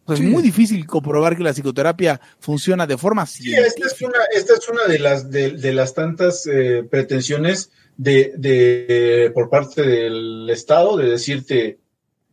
O 0.06 0.08
sea, 0.08 0.16
Sí. 0.16 0.24
Es 0.24 0.32
muy 0.32 0.42
difícil 0.42 0.86
comprobar 0.86 1.36
que 1.36 1.42
la 1.42 1.52
psicoterapia 1.52 2.18
funciona 2.38 2.86
de 2.86 2.96
forma 2.96 3.26
Sí, 3.26 3.54
esta 3.54 3.86
es 3.86 4.00
una, 4.00 4.18
esta 4.34 4.54
es 4.54 4.66
una 4.66 4.86
de 4.86 4.98
las 5.00 5.30
de, 5.30 5.50
de 5.50 5.72
las 5.74 5.92
tantas 5.92 6.46
eh, 6.46 6.82
pretensiones 6.90 7.72
de, 7.98 8.32
de 8.38 9.30
por 9.34 9.50
parte 9.50 9.82
del 9.82 10.48
Estado 10.48 10.96
de 10.96 11.10
decirte 11.10 11.79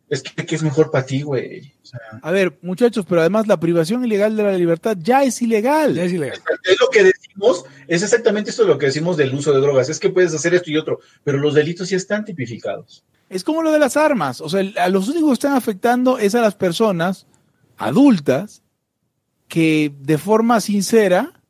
es 0.09 0.23
que, 0.23 0.45
que 0.45 0.55
es 0.55 0.63
mejor 0.63 0.89
para 0.89 1.05
ti, 1.05 1.21
güey. 1.21 1.73
O 1.84 1.85
sea, 1.85 1.99
A 2.21 2.31
ver, 2.31 2.57
muchachos, 2.61 3.05
pero 3.07 3.21
además 3.21 3.47
la 3.47 3.59
privación 3.59 4.05
ilegal 4.05 4.38
de 4.38 4.43
la 4.43 4.57
libertad 4.57 4.97
ya 4.99 5.23
es 5.23 5.41
ilegal. 5.41 5.95
Ya 5.95 6.03
es 6.03 6.13
ilegal. 6.13 6.39
es 6.63 6.79
lo 6.79 6.88
que 6.89 7.03
decimos, 7.03 7.65
es 7.88 8.03
exactamente 8.03 8.51
esto 8.51 8.65
lo 8.65 8.77
que 8.77 8.85
decimos 8.85 9.17
del 9.17 9.34
uso 9.34 9.51
de 9.51 9.59
drogas, 9.59 9.89
es 9.89 9.99
que 9.99 10.09
puedes 10.09 10.34
hacer 10.34 10.53
esto 10.53 10.71
y 10.71 10.77
otro, 10.77 10.99
pero 11.23 11.38
los 11.38 11.53
delitos 11.53 11.89
ya 11.89 11.97
están 11.97 12.23
tipificados. 12.23 13.03
Es 13.29 13.43
como 13.43 13.61
lo 13.61 13.71
de 13.71 13.79
las 13.79 13.97
armas. 13.97 14.39
O 14.39 14.47
sea, 14.47 14.63
a 14.77 14.88
los 14.88 15.09
únicos 15.09 15.29
que 15.29 15.34
están 15.34 15.55
afectando 15.55 16.17
es 16.17 16.34
a 16.35 16.41
las 16.41 16.55
personas 16.55 17.27
adultas 17.75 18.63
que 19.49 19.93
de 19.99 20.17
forma 20.17 20.61
sincera 20.61 21.41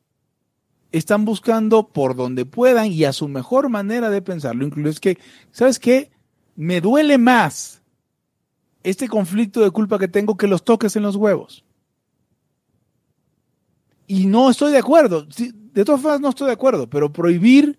están 0.90 1.24
buscando 1.24 1.88
por 1.88 2.16
donde 2.16 2.46
puedan 2.46 2.86
y 2.86 3.04
a 3.04 3.12
su 3.12 3.28
mejor 3.28 3.68
manera 3.68 4.10
de 4.10 4.22
pensarlo. 4.22 4.64
Incluso 4.64 4.90
es 4.90 5.00
que, 5.00 5.18
¿sabes 5.52 5.78
qué? 5.78 6.10
Me 6.56 6.80
duele 6.80 7.18
más 7.18 7.77
este 8.88 9.08
conflicto 9.08 9.60
de 9.60 9.70
culpa 9.70 9.98
que 9.98 10.08
tengo 10.08 10.36
que 10.36 10.46
los 10.46 10.64
toques 10.64 10.96
en 10.96 11.02
los 11.02 11.16
huevos. 11.16 11.64
Y 14.06 14.26
no 14.26 14.50
estoy 14.50 14.72
de 14.72 14.78
acuerdo. 14.78 15.26
De 15.26 15.84
todas 15.84 16.00
formas, 16.00 16.20
no 16.20 16.30
estoy 16.30 16.46
de 16.46 16.54
acuerdo, 16.54 16.88
pero 16.88 17.12
prohibir 17.12 17.78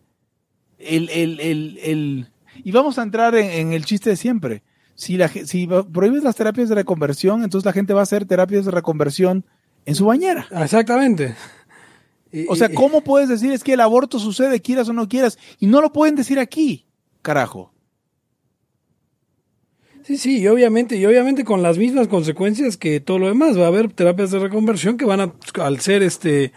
el, 0.77 1.09
el, 1.09 1.39
el, 1.39 1.79
el- 1.83 2.31
y 2.63 2.71
vamos 2.71 2.99
a 2.99 3.03
entrar 3.03 3.35
en, 3.35 3.49
en 3.49 3.73
el 3.73 3.85
chiste 3.85 4.09
de 4.11 4.15
siempre. 4.15 4.63
Si, 4.95 5.17
la, 5.17 5.27
si 5.29 5.67
prohíbes 5.91 6.23
las 6.23 6.35
terapias 6.35 6.69
de 6.69 6.75
reconversión, 6.75 7.43
entonces 7.43 7.65
la 7.65 7.73
gente 7.73 7.93
va 7.93 8.01
a 8.01 8.03
hacer 8.03 8.25
terapias 8.25 8.65
de 8.65 8.71
reconversión 8.71 9.45
en 9.85 9.95
su 9.95 10.05
bañera. 10.05 10.45
Exactamente. 10.51 11.35
O 12.47 12.55
sea, 12.55 12.69
¿cómo 12.73 13.01
puedes 13.01 13.27
decir 13.27 13.51
es 13.51 13.63
que 13.63 13.73
el 13.73 13.79
aborto 13.81 14.19
sucede, 14.19 14.61
quieras 14.61 14.87
o 14.89 14.93
no 14.93 15.07
quieras? 15.07 15.39
Y 15.57 15.65
no 15.65 15.81
lo 15.81 15.91
pueden 15.91 16.15
decir 16.15 16.37
aquí, 16.37 16.85
carajo. 17.23 17.73
Sí, 20.03 20.17
sí, 20.17 20.39
y 20.39 20.47
obviamente, 20.47 20.95
y 20.95 21.05
obviamente 21.05 21.43
con 21.43 21.61
las 21.61 21.77
mismas 21.77 22.07
consecuencias 22.07 22.77
que 22.77 22.99
todo 22.99 23.19
lo 23.19 23.27
demás. 23.27 23.57
Va 23.59 23.65
a 23.65 23.67
haber 23.67 23.91
terapias 23.91 24.31
de 24.31 24.39
reconversión 24.39 24.97
que 24.97 25.05
van 25.05 25.19
a, 25.21 25.33
al 25.61 25.79
ser 25.81 26.01
este, 26.03 26.51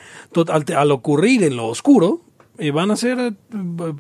al, 0.48 0.64
al 0.74 0.90
ocurrir 0.90 1.42
en 1.42 1.56
lo 1.56 1.66
oscuro, 1.66 2.22
eh, 2.58 2.70
van 2.70 2.90
a 2.90 2.96
ser 2.96 3.18
eh, 3.18 3.32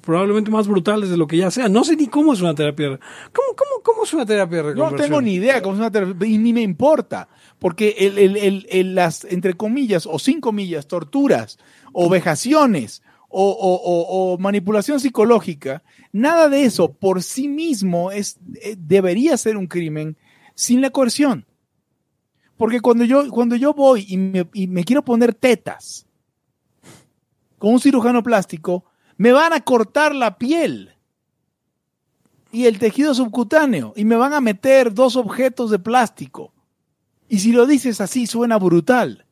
probablemente 0.02 0.50
más 0.50 0.68
brutales 0.68 1.10
de 1.10 1.16
lo 1.16 1.26
que 1.26 1.36
ya 1.38 1.50
sea. 1.50 1.68
No 1.68 1.84
sé 1.84 1.96
ni 1.96 2.06
cómo 2.06 2.32
es 2.32 2.40
una 2.40 2.54
terapia. 2.54 2.88
¿Cómo, 3.32 3.56
cómo, 3.56 3.82
cómo 3.82 4.04
es 4.04 4.14
una 4.14 4.24
terapia 4.24 4.58
de 4.58 4.62
No 4.62 4.68
reconversión? 4.70 5.08
tengo 5.10 5.20
ni 5.22 5.34
idea 5.34 5.60
cómo 5.60 5.74
es 5.74 5.80
una 5.80 5.90
terapia, 5.90 6.26
y 6.28 6.38
ni 6.38 6.52
me 6.52 6.62
importa. 6.62 7.28
Porque 7.58 7.94
el, 7.98 8.18
el- 8.18 8.36
el- 8.36 8.66
el- 8.70 8.94
las, 8.94 9.24
entre 9.24 9.54
comillas, 9.54 10.06
o 10.06 10.18
sin 10.18 10.40
comillas, 10.40 10.86
torturas, 10.86 11.58
o 11.92 12.08
vejaciones, 12.08 13.02
o, 13.32 13.50
o- 13.50 14.32
o- 14.34 14.38
manipulación 14.38 15.00
psicológica, 15.00 15.82
nada 16.12 16.48
de 16.48 16.64
eso 16.64 16.92
por 16.92 17.22
sí 17.22 17.48
mismo 17.48 18.10
es, 18.10 18.38
eh, 18.62 18.76
debería 18.78 19.36
ser 19.36 19.56
un 19.56 19.66
crimen 19.66 20.16
sin 20.54 20.80
la 20.80 20.90
coerción. 20.90 21.46
Porque 22.56 22.80
cuando 22.80 23.04
yo, 23.04 23.28
cuando 23.30 23.56
yo 23.56 23.72
voy 23.74 24.16
me, 24.16 24.46
y 24.52 24.66
me 24.68 24.84
quiero 24.84 25.02
poner 25.04 25.34
tetas, 25.34 26.06
con 27.58 27.72
un 27.74 27.80
cirujano 27.80 28.22
plástico, 28.22 28.84
me 29.16 29.32
van 29.32 29.52
a 29.52 29.60
cortar 29.60 30.14
la 30.14 30.36
piel 30.36 30.90
y 32.50 32.66
el 32.66 32.78
tejido 32.78 33.14
subcutáneo 33.14 33.92
y 33.96 34.04
me 34.04 34.16
van 34.16 34.32
a 34.34 34.40
meter 34.40 34.92
dos 34.92 35.16
objetos 35.16 35.70
de 35.70 35.78
plástico. 35.78 36.52
Y 37.28 37.38
si 37.38 37.52
lo 37.52 37.66
dices 37.66 38.00
así, 38.00 38.26
suena 38.26 38.58
brutal. 38.58 39.26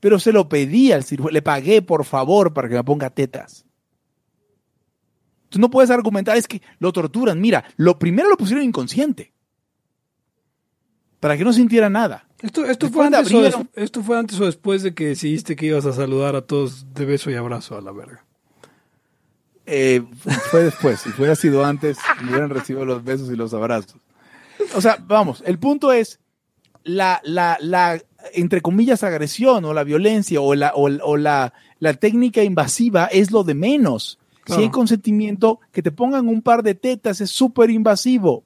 Pero 0.00 0.18
se 0.18 0.32
lo 0.32 0.48
pedí 0.48 0.92
al 0.92 1.04
cirujano, 1.04 1.32
le 1.32 1.42
pagué 1.42 1.82
por 1.82 2.04
favor 2.04 2.52
para 2.52 2.68
que 2.68 2.74
me 2.74 2.84
ponga 2.84 3.10
tetas. 3.10 3.64
Tú 5.48 5.58
no 5.58 5.70
puedes 5.70 5.90
argumentar, 5.90 6.36
es 6.36 6.46
que 6.46 6.60
lo 6.78 6.92
torturan. 6.92 7.40
Mira, 7.40 7.64
lo 7.76 7.98
primero 7.98 8.28
lo 8.28 8.36
pusieron 8.36 8.64
inconsciente. 8.64 9.32
Para 11.20 11.36
que 11.36 11.44
no 11.44 11.52
sintiera 11.52 11.88
nada. 11.90 12.28
Esto, 12.40 12.64
esto, 12.64 12.88
fue 12.90 13.06
antes 13.06 13.32
o 13.34 13.42
des- 13.42 13.56
esto 13.74 14.02
fue 14.04 14.16
antes 14.18 14.38
o 14.38 14.44
después 14.46 14.82
de 14.84 14.94
que 14.94 15.06
decidiste 15.08 15.56
que 15.56 15.66
ibas 15.66 15.84
a 15.86 15.92
saludar 15.92 16.36
a 16.36 16.42
todos 16.42 16.86
de 16.94 17.04
beso 17.04 17.30
y 17.30 17.34
abrazo 17.34 17.76
a 17.76 17.80
la 17.80 17.90
verga. 17.90 18.24
Eh, 19.66 20.02
fue 20.50 20.62
después. 20.64 21.00
Si 21.00 21.10
hubiera 21.10 21.34
sido 21.34 21.64
antes, 21.64 21.98
me 22.22 22.30
hubieran 22.30 22.50
recibido 22.50 22.84
los 22.84 23.02
besos 23.02 23.28
y 23.30 23.36
los 23.36 23.52
abrazos. 23.54 23.96
O 24.76 24.80
sea, 24.80 24.96
vamos, 25.00 25.42
el 25.46 25.58
punto 25.58 25.92
es 25.92 26.20
la, 26.84 27.20
la, 27.24 27.58
la 27.60 28.00
entre 28.34 28.60
comillas, 28.60 29.02
agresión 29.02 29.64
o 29.64 29.74
la 29.74 29.84
violencia 29.84 30.40
o 30.40 30.54
la, 30.54 30.72
o, 30.74 30.88
o 31.02 31.16
la, 31.16 31.52
la 31.78 31.94
técnica 31.94 32.42
invasiva 32.42 33.06
es 33.06 33.30
lo 33.30 33.44
de 33.44 33.54
menos. 33.54 34.18
Claro. 34.44 34.60
Si 34.60 34.64
hay 34.66 34.70
consentimiento, 34.70 35.60
que 35.72 35.82
te 35.82 35.92
pongan 35.92 36.28
un 36.28 36.42
par 36.42 36.62
de 36.62 36.74
tetas 36.74 37.20
es 37.20 37.30
súper 37.30 37.70
invasivo. 37.70 38.44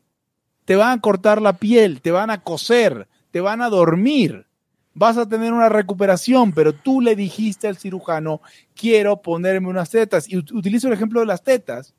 Te 0.64 0.76
van 0.76 0.98
a 0.98 1.00
cortar 1.00 1.40
la 1.40 1.54
piel, 1.54 2.00
te 2.00 2.10
van 2.10 2.30
a 2.30 2.42
coser, 2.42 3.08
te 3.30 3.40
van 3.40 3.62
a 3.62 3.68
dormir. 3.68 4.46
Vas 4.94 5.16
a 5.16 5.26
tener 5.26 5.54
una 5.54 5.70
recuperación, 5.70 6.52
pero 6.52 6.74
tú 6.74 7.00
le 7.00 7.16
dijiste 7.16 7.66
al 7.66 7.78
cirujano, 7.78 8.42
quiero 8.74 9.22
ponerme 9.22 9.68
unas 9.68 9.88
tetas. 9.88 10.28
Y 10.28 10.36
ut- 10.36 10.52
utilizo 10.52 10.88
el 10.88 10.92
ejemplo 10.92 11.20
de 11.20 11.26
las 11.26 11.42
tetas, 11.42 11.94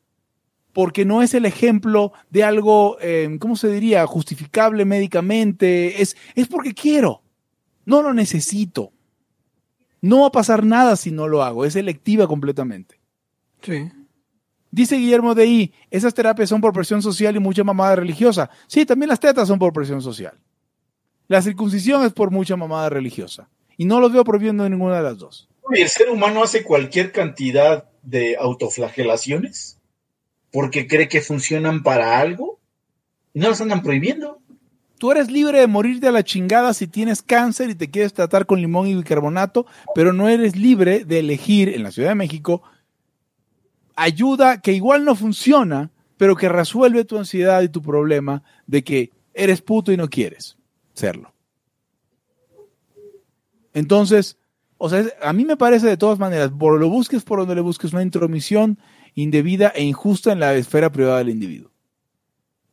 porque 0.74 1.04
no 1.04 1.24
es 1.24 1.34
el 1.34 1.46
ejemplo 1.46 2.14
de 2.30 2.44
algo, 2.44 2.98
eh, 3.02 3.36
¿cómo 3.40 3.56
se 3.56 3.70
diría?, 3.70 4.06
justificable 4.06 4.86
médicamente. 4.86 6.04
Es, 6.04 6.16
es 6.36 6.48
porque 6.48 6.76
quiero. 6.76 7.23
No 7.86 8.02
lo 8.02 8.14
necesito. 8.14 8.92
No 10.02 10.22
va 10.22 10.28
a 10.28 10.32
pasar 10.32 10.66
nada 10.66 10.96
si 10.96 11.12
no 11.12 11.28
lo 11.28 11.44
hago. 11.44 11.66
Es 11.66 11.74
selectiva 11.74 12.28
completamente. 12.28 13.00
Sí. 13.62 13.90
Dice 14.72 14.96
Guillermo 14.98 15.36
de 15.36 15.46
I, 15.46 15.74
esas 15.92 16.14
terapias 16.14 16.50
son 16.50 16.60
por 16.60 16.74
presión 16.74 17.02
social 17.02 17.36
y 17.36 17.40
mucha 17.40 17.64
mamada 17.64 17.96
religiosa. 17.96 18.50
Sí, 18.68 18.86
también 18.86 19.10
las 19.10 19.20
tetas 19.20 19.48
son 19.48 19.60
por 19.60 19.72
presión 19.72 20.02
social. 20.02 20.38
La 21.28 21.42
circuncisión 21.42 22.04
es 22.06 22.12
por 22.12 22.32
mucha 22.32 22.56
mamada 22.56 22.90
religiosa. 22.90 23.50
Y 23.78 23.86
no 23.86 24.00
los 24.00 24.12
veo 24.12 24.24
prohibiendo 24.24 24.68
ninguna 24.68 24.98
de 24.98 25.04
las 25.04 25.18
dos. 25.18 25.48
¿El 25.72 25.88
ser 25.90 26.10
humano 26.10 26.44
hace 26.44 26.64
cualquier 26.64 27.12
cantidad 27.12 27.90
de 28.02 28.36
autoflagelaciones 28.38 29.80
porque 30.52 30.88
cree 30.88 31.08
que 31.08 31.22
funcionan 31.22 31.84
para 31.84 32.20
algo 32.20 32.60
y 33.34 33.40
no 33.40 33.50
las 33.50 33.62
andan 33.62 33.82
prohibiendo? 33.82 34.40
Tú 34.98 35.11
eres 35.11 35.30
libre 35.30 35.60
de 35.60 35.68
morirte 35.68 36.07
a 36.07 36.11
la 36.11 36.24
chingada 36.24 36.74
si 36.74 36.88
tienes 36.88 37.22
cáncer 37.22 37.70
y 37.70 37.76
te 37.76 37.90
quieres 37.90 38.14
tratar 38.14 38.45
con 38.45 38.61
limón 38.61 38.88
y 38.88 38.95
bicarbonato, 38.95 39.65
pero 39.94 40.14
no 40.14 40.30
eres 40.30 40.56
libre 40.56 41.03
de 41.03 41.20
elegir 41.20 41.70
en 41.70 41.84
la 41.84 41.91
Ciudad 41.91 42.10
de 42.10 42.15
México 42.15 42.64
ayuda 43.95 44.61
que 44.61 44.74
igual 44.74 45.06
no 45.06 45.15
funciona, 45.15 45.91
pero 46.18 46.36
que 46.36 46.49
resuelve 46.49 47.06
tu 47.06 47.18
ansiedad 47.18 47.61
y 47.61 47.70
tu 47.70 47.82
problema 47.82 48.44
de 48.68 48.84
que 48.84 49.11
eres 49.34 49.61
puto 49.61 49.91
y 49.91 49.98
no 49.98 50.10
quieres 50.10 50.57
serlo. 50.94 51.34
Entonces, 53.74 54.38
o 54.78 54.90
sea, 54.90 55.06
a 55.22 55.34
mí 55.34 55.45
me 55.45 55.57
parece 55.57 55.88
de 55.88 55.98
todas 55.98 56.20
maneras, 56.20 56.52
por 56.52 56.80
lo 56.80 56.90
busques 56.90 57.24
por 57.24 57.40
donde 57.40 57.56
le 57.56 57.61
busques, 57.61 57.94
una 57.94 58.03
intromisión 58.03 58.78
indebida 59.15 59.70
e 59.70 59.84
injusta 59.84 60.32
en 60.32 60.40
la 60.40 60.53
esfera 60.53 60.91
privada 60.91 61.20
del 61.20 61.30
individuo. 61.30 61.72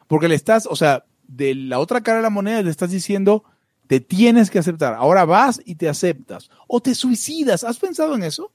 Porque 0.07 0.29
le 0.29 0.35
estás, 0.35 0.67
o 0.67 0.77
sea, 0.77 1.05
de 1.31 1.55
la 1.55 1.79
otra 1.79 2.01
cara 2.03 2.19
de 2.19 2.23
la 2.25 2.31
moneda 2.31 2.61
le 2.63 2.71
estás 2.71 2.91
diciendo, 2.91 3.45
te 3.87 4.01
tienes 4.01 4.51
que 4.51 4.59
aceptar. 4.59 4.95
Ahora 4.95 5.25
vas 5.25 5.61
y 5.65 5.77
te 5.77 5.89
aceptas. 5.89 6.51
O 6.67 6.81
te 6.81 6.95
suicidas. 6.95 7.65
¿Has 7.65 7.79
pensado 7.79 8.15
en 8.15 8.23
eso? 8.25 8.53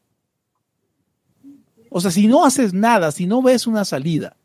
O 1.89 2.01
sea, 2.01 2.11
si 2.11 2.27
no 2.27 2.45
haces 2.45 2.73
nada, 2.73 3.11
si 3.11 3.25
no 3.27 3.41
ves 3.41 3.67
una 3.67 3.85
salida, 3.85 4.35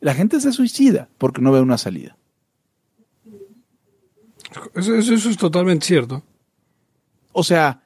la 0.00 0.14
gente 0.14 0.40
se 0.40 0.52
suicida 0.52 1.08
porque 1.18 1.40
no 1.40 1.52
ve 1.52 1.60
una 1.60 1.78
salida. 1.78 2.16
Eso, 4.74 4.94
eso- 4.96 5.14
eso 5.14 5.30
es 5.30 5.36
totalmente 5.36 5.86
cierto. 5.86 6.22
O 7.32 7.44
sea, 7.44 7.82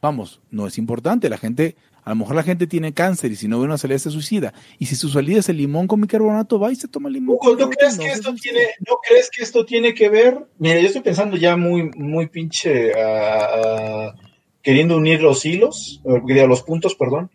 vamos, 0.00 0.40
no 0.50 0.66
es 0.66 0.78
importante. 0.78 1.28
La 1.28 1.38
gente, 1.38 1.76
a 2.02 2.10
lo 2.10 2.16
mejor 2.16 2.36
la 2.36 2.42
gente 2.42 2.66
tiene 2.66 2.92
cáncer 2.92 3.32
y 3.32 3.36
si 3.36 3.48
no 3.48 3.58
ve 3.58 3.64
una 3.64 3.78
salida 3.78 3.98
se 3.98 4.10
suicida. 4.10 4.54
Y 4.78 4.86
si 4.86 4.96
su 4.96 5.08
salida 5.08 5.40
es 5.40 5.48
el 5.48 5.56
limón 5.58 5.86
con 5.86 6.00
bicarbonato, 6.00 6.58
va 6.58 6.72
y 6.72 6.76
se 6.76 6.88
toma 6.88 7.08
el 7.08 7.14
limón. 7.14 7.36
Hugo, 7.40 7.56
¿no 7.56 7.70
crees 7.70 7.98
que 7.98 8.06
no 8.06 8.12
esto 8.12 8.34
tiene, 8.34 8.60
no 8.86 8.98
crees 9.06 9.30
que 9.30 9.42
esto 9.42 9.64
tiene 9.64 9.94
que 9.94 10.08
ver? 10.08 10.46
Mira, 10.58 10.80
yo 10.80 10.86
estoy 10.86 11.02
pensando 11.02 11.36
ya 11.36 11.56
muy, 11.56 11.90
muy 11.90 12.28
pinche, 12.28 12.92
ah, 12.94 13.48
ah, 13.52 14.14
queriendo 14.62 14.96
unir 14.96 15.22
los 15.22 15.44
hilos, 15.44 16.02
diría, 16.26 16.46
los 16.46 16.62
puntos, 16.62 16.94
perdón, 16.94 17.30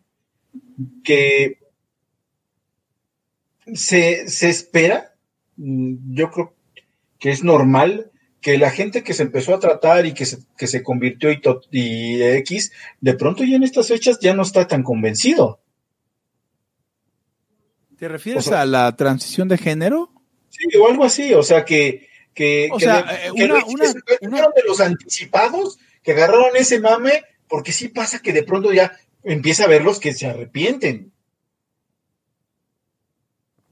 que 1.04 1.60
se, 3.74 4.28
se 4.28 4.50
espera, 4.50 5.14
mm, 5.58 6.14
yo 6.14 6.32
creo 6.32 6.54
que 7.20 7.32
es 7.32 7.44
normal 7.44 8.12
que 8.46 8.60
la 8.60 8.70
gente 8.70 9.02
que 9.04 9.16
se 9.16 9.24
empezó 9.24 9.56
a 9.56 9.60
tratar 9.60 10.06
y 10.06 10.14
que 10.14 10.24
se, 10.24 10.38
que 10.56 10.68
se 10.68 10.84
convirtió 10.84 11.32
y, 11.72 12.22
X, 12.22 12.72
de 13.02 13.16
pronto 13.16 13.44
ya 13.44 13.56
en 13.56 13.64
estas 13.64 13.88
fechas 13.88 14.20
ya 14.22 14.36
no 14.36 14.44
está 14.44 14.68
tan 14.68 14.84
convencido. 14.84 15.62
¿Te 17.98 18.08
refieres 18.08 18.46
O 18.46 18.50
sea- 18.52 18.62
a 18.62 18.66
la 18.68 18.96
transición 18.96 19.48
de 19.48 19.58
género? 19.58 20.12
Sí, 20.50 20.78
o 20.78 20.88
algo 20.88 21.06
así, 21.06 21.34
o 21.34 21.42
sea 21.42 21.66
que, 21.66 22.08
que, 22.36 22.70
O 22.72 22.78
que 22.78 22.86
sea, 22.86 23.02
de- 23.02 23.14
eh, 23.30 23.32
que 23.36 23.44
una- 23.46 23.62
se 23.88 24.00
fueron 24.30 24.52
de 24.56 24.64
los 24.68 24.80
anticipados, 24.80 25.80
que 26.04 26.12
agarraron 26.12 26.56
ese 26.56 26.80
mame, 26.80 27.24
porque 27.50 27.72
sí 27.72 27.88
pasa 27.88 28.20
que 28.20 28.32
de 28.32 28.44
pronto 28.44 28.72
ya 28.72 28.96
empieza 29.24 29.64
a 29.64 29.68
verlos 29.70 30.00
que 30.00 30.14
se 30.14 30.28
arrepienten. 30.28 31.12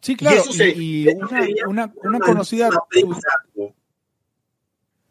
Sí, 0.02 0.16
claro. 0.16 0.42
y 0.76 1.08
una, 1.10 1.48
una- 1.68 1.94
una 2.04 2.20
conocida, 2.20 2.72
prensa. 2.90 3.28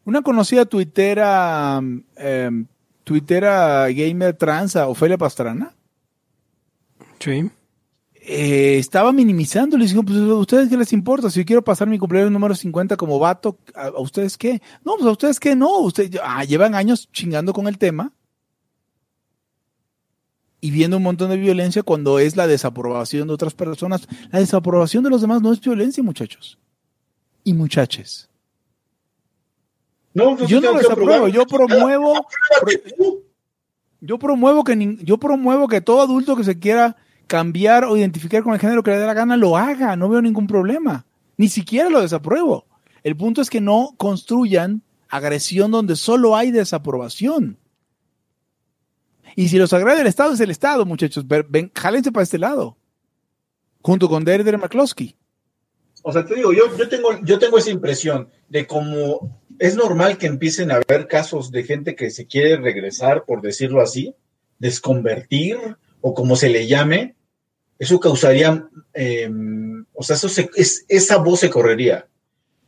Una 0.05 0.21
conocida 0.21 0.65
tuitera, 0.65 1.81
em, 2.15 2.65
tuitera 3.03 3.89
gamer 3.91 4.33
transa, 4.35 4.87
Ofelia 4.87 5.17
Pastrana, 5.17 5.73
Sí. 7.19 7.49
eh, 8.15 8.77
estaba 8.79 9.11
minimizando. 9.13 9.77
Les 9.77 9.91
digo, 9.91 10.03
pues, 10.03 10.17
¿a 10.17 10.33
ustedes 10.35 10.69
qué 10.69 10.77
les 10.77 10.93
importa? 10.93 11.29
Si 11.29 11.39
yo 11.39 11.45
quiero 11.45 11.63
pasar 11.63 11.87
mi 11.87 11.97
cumpleaños 11.99 12.31
número 12.31 12.55
50 12.55 12.95
como 12.97 13.19
vato, 13.19 13.57
¿a, 13.75 13.87
a 13.87 13.99
ustedes 13.99 14.37
qué? 14.37 14.61
No, 14.85 14.95
pues 14.95 15.05
a 15.07 15.11
ustedes 15.11 15.39
qué 15.39 15.55
no. 15.55 15.79
Ustedes 15.79 16.11
ah, 16.23 16.43
llevan 16.43 16.75
años 16.75 17.09
chingando 17.11 17.53
con 17.53 17.67
el 17.67 17.77
tema 17.77 18.11
y 20.61 20.71
viendo 20.71 20.95
un 20.97 21.03
montón 21.03 21.29
de 21.29 21.37
violencia 21.37 21.83
cuando 21.83 22.19
es 22.19 22.35
la 22.37 22.47
desaprobación 22.47 23.27
de 23.27 23.33
otras 23.33 23.53
personas. 23.53 24.07
La 24.31 24.39
desaprobación 24.39 25.03
de 25.03 25.09
los 25.09 25.21
demás 25.21 25.41
no 25.41 25.51
es 25.51 25.59
violencia, 25.59 26.01
muchachos. 26.03 26.57
Y 27.43 27.53
muchaches. 27.53 28.29
No, 30.13 30.37
Yo 30.45 30.57
no 30.57 30.61
tengo 30.61 30.73
lo 30.73 30.79
que 30.79 30.83
desapruebo, 30.83 31.13
aprobar. 31.25 31.31
yo 31.31 31.45
promuevo, 31.45 32.27
yo 33.99 34.19
promuevo 34.19 34.63
que 34.63 34.97
yo 35.01 35.17
promuevo 35.17 35.67
que 35.67 35.81
todo 35.81 36.01
adulto 36.01 36.35
que 36.35 36.43
se 36.43 36.59
quiera 36.59 36.97
cambiar 37.27 37.85
o 37.85 37.97
identificar 37.97 38.43
con 38.43 38.53
el 38.53 38.59
género 38.59 38.83
que 38.83 38.91
le 38.91 38.99
dé 38.99 39.07
la 39.07 39.13
gana 39.13 39.37
lo 39.37 39.57
haga, 39.57 39.95
no 39.95 40.09
veo 40.09 40.21
ningún 40.21 40.45
problema. 40.45 41.05
Ni 41.37 41.47
siquiera 41.47 41.89
lo 41.89 42.01
desapruebo. 42.01 42.67
El 43.01 43.17
punto 43.17 43.41
es 43.41 43.49
que 43.49 43.59
no 43.61 43.95
construyan 43.97 44.83
agresión 45.09 45.71
donde 45.71 45.95
solo 45.95 46.35
hay 46.35 46.51
desaprobación. 46.51 47.57
Y 49.35 49.49
si 49.49 49.57
los 49.57 49.73
agrede 49.73 50.01
el 50.01 50.07
Estado, 50.07 50.33
es 50.33 50.39
el 50.39 50.51
Estado, 50.51 50.85
muchachos. 50.85 51.25
Ven, 51.27 51.71
jálense 51.75 52.11
para 52.11 52.23
este 52.23 52.37
lado. 52.37 52.77
Junto 53.81 54.07
con 54.07 54.23
Deirdre 54.23 54.57
McCloskey. 54.57 55.15
O 56.03 56.11
sea, 56.11 56.25
te 56.25 56.35
digo, 56.35 56.53
yo, 56.53 56.75
yo, 56.77 56.87
tengo, 56.89 57.09
yo 57.23 57.39
tengo 57.39 57.57
esa 57.57 57.71
impresión 57.71 58.29
de 58.49 58.67
como 58.67 59.41
es 59.59 59.75
normal 59.75 60.17
que 60.17 60.27
empiecen 60.27 60.71
a 60.71 60.75
haber 60.75 61.07
casos 61.07 61.51
de 61.51 61.63
gente 61.63 61.95
que 61.95 62.09
se 62.11 62.25
quiere 62.27 62.57
regresar, 62.57 63.25
por 63.25 63.41
decirlo 63.41 63.81
así, 63.81 64.15
desconvertir 64.59 65.57
o 66.01 66.13
como 66.13 66.35
se 66.35 66.49
le 66.49 66.67
llame, 66.67 67.15
eso 67.79 67.99
causaría, 67.99 68.67
eh, 68.93 69.29
o 69.93 70.03
sea, 70.03 70.15
eso 70.15 70.29
se- 70.29 70.49
es, 70.55 70.85
esa 70.87 71.17
voz 71.17 71.39
se 71.41 71.49
correría. 71.49 72.07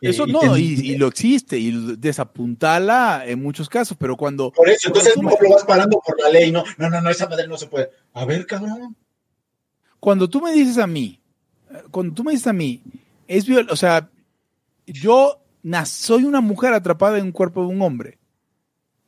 Y- 0.02 0.10
Eso 0.10 0.26
y 0.28 0.32
no, 0.34 0.57
y, 0.57 0.64
y 0.64 0.98
lo 0.98 1.07
existe, 1.07 1.57
y 1.57 1.72
desapuntala 1.98 3.24
en 3.26 3.41
muchos 3.41 3.70
casos, 3.70 3.98
pero 3.99 4.16
cuando... 4.18 4.52
Por 4.52 4.70
eso, 4.70 4.88
entonces 4.90 5.14
tú 5.14 5.22
me- 5.24 5.32
lo 5.41 5.49
vas 5.49 5.64
parando 5.64 5.99
por 6.06 6.20
la 6.22 6.30
ley, 6.30 6.52
no, 6.52 6.64
no, 6.78 6.90
no, 6.90 7.02
no, 7.02 7.10
esa 7.10 7.28
madre 7.30 7.48
no 7.48 7.57
se 7.57 7.68
puede. 7.68 7.90
A 8.14 8.26
ver, 8.26 8.45
cabrón. 8.45 8.95
cuando 9.99 10.30
tú 10.30 10.41
me 10.41 10.52
dices 10.53 10.78
a 10.78 10.88
mí, 10.88 11.20
eh, 11.72 11.82
cuando 11.91 12.14
tú 12.14 12.24
me 12.24 12.32
dices 12.34 12.48
a 12.48 12.53
mí, 12.53 12.82
es 13.28 13.45
viol, 13.45 13.68
o 13.72 13.76
sea, 13.76 14.10
yo 14.86 15.41
soy 15.86 16.24
una 16.24 16.42
mujer 16.42 16.74
atrapada 16.74 17.18
en 17.18 17.26
un 17.26 17.32
cuerpo 17.32 17.62
de 17.62 17.68
un 17.68 17.82
hombre. 17.82 18.20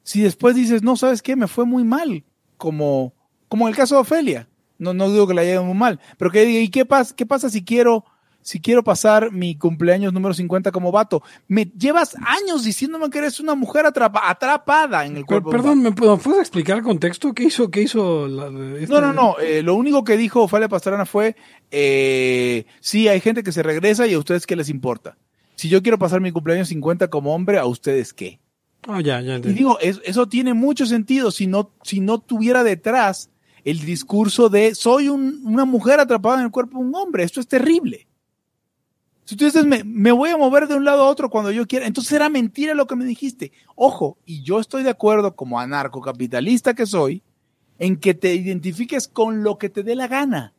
Si 0.04 0.22
después 0.22 0.56
dices, 0.56 0.82
no, 0.84 0.96
¿sabes 0.96 1.22
qué? 1.22 1.36
Me 1.36 1.48
fue 1.48 1.66
muy 1.66 1.84
mal. 1.84 2.24
como, 2.58 3.14
como 3.50 3.68
en 3.68 3.72
el 3.72 3.78
caso 3.78 3.96
de 3.96 4.02
Ofelia. 4.02 4.48
No, 4.80 4.94
no 4.94 5.12
digo 5.12 5.28
que 5.28 5.34
la 5.34 5.42
haya 5.42 5.62
muy 5.62 5.76
mal, 5.78 6.00
pero 6.18 6.32
que 6.32 6.44
diga, 6.46 6.60
¿y 6.60 6.70
qué 6.70 6.86
pasa, 6.86 7.16
qué 7.16 7.26
pasa 7.26 7.50
si 7.50 7.64
quiero, 7.64 8.04
si 8.42 8.60
quiero 8.62 8.84
pasar 8.84 9.32
mi 9.32 9.56
cumpleaños 9.58 10.14
número 10.14 10.34
50 10.34 10.72
como 10.72 10.92
vato? 10.92 11.22
Me 11.48 11.66
llevas 11.66 12.16
años 12.26 12.64
diciéndome 12.64 13.10
que 13.12 13.18
eres 13.20 13.40
una 13.40 13.54
mujer 13.56 13.86
atrapa- 13.86 14.22
atrapada 14.24 15.06
en 15.06 15.18
el 15.18 15.26
cuerpo. 15.26 15.50
de 15.52 15.56
un 15.58 15.62
Perdón, 15.62 15.82
¿me 15.84 15.92
puedo- 15.92 16.18
puedes 16.18 16.42
explicar 16.42 16.78
el 16.78 16.84
contexto? 16.84 17.34
¿Qué 17.34 17.44
hizo? 17.46 17.70
¿Qué 17.70 17.82
hizo? 17.84 18.28
la- 18.28 18.48
este- 18.80 18.88
No, 18.94 19.02
no, 19.02 19.14
no. 19.14 19.36
eh, 19.40 19.62
lo 19.64 19.76
único 19.76 20.04
que 20.04 20.16
dijo 20.18 20.42
Ofelia 20.44 20.68
Pastrana 20.70 21.06
fue, 21.06 21.36
eh, 21.72 22.66
sí, 22.80 23.08
hay 23.08 23.20
gente 23.20 23.44
que 23.44 23.52
se 23.52 23.64
regresa 23.64 24.08
y 24.08 24.14
a 24.14 24.20
ustedes 24.20 24.46
qué 24.48 24.56
les 24.56 24.70
importa. 24.70 25.18
Si 25.58 25.70
yo 25.70 25.82
quiero 25.82 25.98
pasar 25.98 26.22
mi 26.22 26.32
cumpleaños 26.32 26.68
50 26.70 27.10
como 27.10 27.34
hombre, 27.34 27.58
¿a 27.58 27.66
ustedes 27.66 28.14
qué? 28.14 28.40
Ah, 28.88 29.02
ya, 29.02 29.20
ya 29.22 29.38
Y 29.38 29.42
digo, 29.54 29.80
es- 29.80 30.00
eso 30.06 30.28
tiene 30.30 30.54
mucho 30.54 30.86
sentido 30.86 31.32
si 31.32 31.48
no, 31.48 31.72
si 31.84 32.00
no 32.00 32.20
tuviera 32.20 32.64
detrás 32.64 33.32
el 33.66 33.80
discurso 33.80 34.50
de 34.50 34.76
soy 34.76 35.10
un- 35.10 35.42
una 35.44 35.66
mujer 35.66 36.00
atrapada 36.00 36.38
en 36.38 36.46
el 36.46 36.52
cuerpo 36.52 36.78
de 36.78 36.86
un 36.86 36.96
hombre. 36.96 37.24
Esto 37.24 37.40
es 37.42 37.48
terrible. 37.48 38.08
Si 39.26 39.36
tú 39.36 39.46
dices, 39.46 39.66
me, 39.66 39.84
me 39.84 40.12
voy 40.12 40.30
a 40.30 40.38
mover 40.38 40.68
de 40.68 40.76
un 40.76 40.86
lado 40.86 41.02
a 41.04 41.10
otro 41.10 41.30
cuando 41.30 41.52
yo 41.52 41.68
quiera, 41.68 41.88
entonces 41.88 42.14
era 42.14 42.30
mentira 42.30 42.76
lo 42.76 42.86
que 42.86 42.96
me 42.96 43.04
dijiste. 43.04 43.52
Ojo, 43.76 44.18
y 44.26 44.44
yo 44.44 44.60
estoy 44.60 44.84
de 44.84 44.92
acuerdo 44.92 45.36
como 45.36 45.60
anarcocapitalista 45.60 46.76
que 46.76 46.86
soy, 46.86 47.24
en 47.80 47.98
que 47.98 48.14
te 48.14 48.36
identifiques 48.36 49.08
con 49.08 49.44
lo 49.44 49.58
que 49.58 49.70
te 49.70 49.82
dé 49.84 49.96
la 49.96 50.08
gana. 50.08 50.54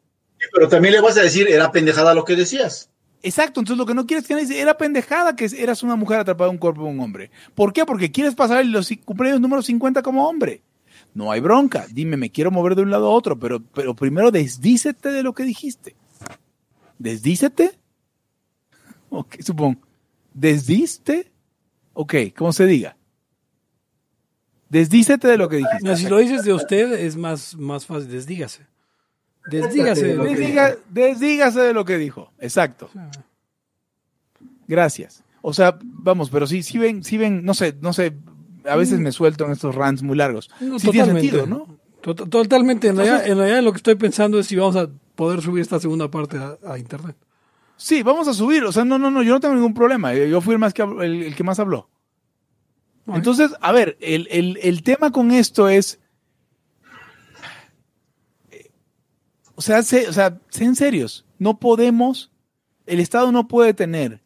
Pero 0.53 0.69
también 0.69 0.93
le 0.95 1.01
vas 1.01 1.17
a 1.17 1.23
decir, 1.23 1.47
era 1.49 1.71
pendejada 1.73 2.15
lo 2.15 2.25
que 2.25 2.37
decías. 2.37 2.91
Exacto, 3.23 3.61
entonces 3.61 3.79
lo 3.79 3.87
que 3.87 3.95
no 3.95 4.07
quieres 4.07 4.27
que 4.27 4.35
nadie 4.35 4.61
era 4.61 4.77
pendejada 4.77 5.35
que 5.35 5.49
eras 5.57 5.83
una 5.83 5.97
mujer 5.97 6.21
atrapada 6.21 6.51
en 6.51 6.55
un 6.55 6.61
cuerpo 6.61 6.85
de 6.85 6.91
un 6.91 7.01
hombre. 7.01 7.31
¿Por 7.55 7.73
qué? 7.73 7.85
Porque 7.85 8.13
quieres 8.13 8.35
pasar 8.35 8.65
los 8.65 8.89
cumpleaños 9.05 9.41
número 9.41 9.63
50 9.63 10.03
como 10.03 10.29
hombre. 10.29 10.63
No 11.15 11.33
hay 11.33 11.41
bronca, 11.41 11.87
dime, 11.91 12.17
me 12.17 12.31
quiero 12.31 12.51
mover 12.51 12.77
de 12.77 12.83
un 12.83 12.91
lado 12.91 13.07
a 13.07 13.11
otro, 13.11 13.39
pero, 13.39 13.61
pero 13.61 13.95
primero 13.95 14.31
desdícete 14.31 15.11
de 15.11 15.23
lo 15.23 15.33
que 15.33 15.45
dijiste. 15.45 15.97
¿Desdícete? 16.99 17.73
Ok, 19.11 19.37
supongo. 19.41 19.81
¿Desdiste? 20.35 21.33
Ok, 21.95 22.15
¿cómo 22.37 22.53
se 22.53 22.67
diga? 22.67 22.99
Desdícete 24.69 25.27
de 25.29 25.39
lo 25.39 25.49
que 25.49 25.57
dijiste. 25.57 25.83
No, 25.83 25.97
si 25.97 26.07
lo 26.09 26.19
dices 26.19 26.45
de 26.45 26.53
usted 26.53 26.93
es 26.93 27.17
más, 27.17 27.57
más 27.57 27.87
fácil, 27.87 28.11
desdígase. 28.11 28.67
Desdígase 29.51 30.07
de 30.09 30.15
lo 30.15 30.25
que 30.25 30.31
Desdiga- 30.37 30.77
desdígase 30.91 31.61
de 31.61 31.73
lo 31.73 31.85
que 31.85 31.99
dijo. 31.99 32.33
Exacto. 32.39 32.91
Gracias. 34.67 35.25
O 35.43 35.53
sea, 35.55 35.79
vamos, 35.83 36.31
pero 36.31 36.47
sí, 36.47 36.63
sí 36.63 36.79
ven, 36.79 37.05
sí 37.05 37.17
ven, 37.17 37.45
no 37.45 37.55
sé, 37.55 37.75
no 37.81 37.93
sé, 37.93 38.15
a 38.65 38.77
veces 38.77 38.99
me 39.01 39.13
suelto 39.13 39.47
en 39.47 39.53
estos 39.53 39.75
rants 39.75 40.03
muy 40.03 40.17
largos. 40.17 40.51
No, 40.61 40.79
sí 40.79 40.91
tiene 40.91 41.09
totalmente. 41.09 41.31
sentido, 41.39 41.47
¿no? 41.47 41.79
To- 42.03 42.15
Totalmente. 42.15 42.89
En 42.89 42.97
realidad, 42.97 43.27
en 43.27 43.39
realidad 43.39 43.63
lo 43.63 43.73
que 43.73 43.79
estoy 43.79 43.95
pensando 43.95 44.39
es 44.39 44.47
si 44.47 44.57
vamos 44.57 44.77
a 44.77 44.89
poder 45.15 45.41
subir 45.43 45.63
esta 45.63 45.81
segunda 45.81 46.11
parte 46.11 46.37
a, 46.39 46.59
a 46.67 46.79
internet. 46.79 47.17
Sí, 47.77 48.03
vamos 48.03 48.27
a 48.29 48.35
subir, 48.35 48.65
o 48.65 48.73
sea, 48.73 48.85
no, 48.85 48.99
no, 48.99 49.11
no, 49.11 49.23
yo 49.23 49.33
no 49.35 49.41
tengo 49.41 49.55
ningún 49.55 49.75
problema, 49.75 50.13
yo 50.13 50.25
yo 50.27 50.41
fui 50.41 50.53
el, 50.55 50.59
más 50.59 50.75
que, 50.75 50.83
el, 50.83 51.23
el 51.23 51.35
que 51.37 51.45
más 51.45 51.61
habló. 51.61 51.89
Entonces, 53.07 53.53
a 53.63 53.73
ver, 53.73 53.97
el, 54.01 54.29
el, 54.31 54.59
el 54.63 54.83
tema 54.83 55.11
con 55.13 55.31
esto 55.31 55.69
es, 55.69 55.99
o 59.59 59.61
sea, 59.61 59.83
sé, 59.83 60.09
o 60.09 60.13
sea, 60.13 60.39
sean 60.51 60.77
serios, 60.77 61.27
no 61.41 61.59
podemos, 61.59 62.31
el 62.87 63.01
Estado 63.01 63.33
no 63.33 63.49
puede 63.49 63.75
tener 63.75 64.23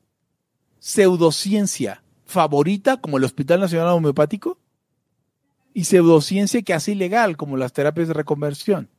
pseudociencia 0.78 2.02
favorita 2.26 2.98
como 2.98 3.16
el 3.16 3.24
Hospital 3.24 3.60
Nacional 3.60 3.94
Homeopático 3.94 4.58
y 5.72 5.84
pseudociencia 5.84 6.60
que 6.60 6.74
hace 6.74 6.92
ilegal 6.92 7.38
como 7.38 7.56
las 7.56 7.72
terapias 7.72 8.08
de 8.08 8.14
reconversión. 8.14 8.90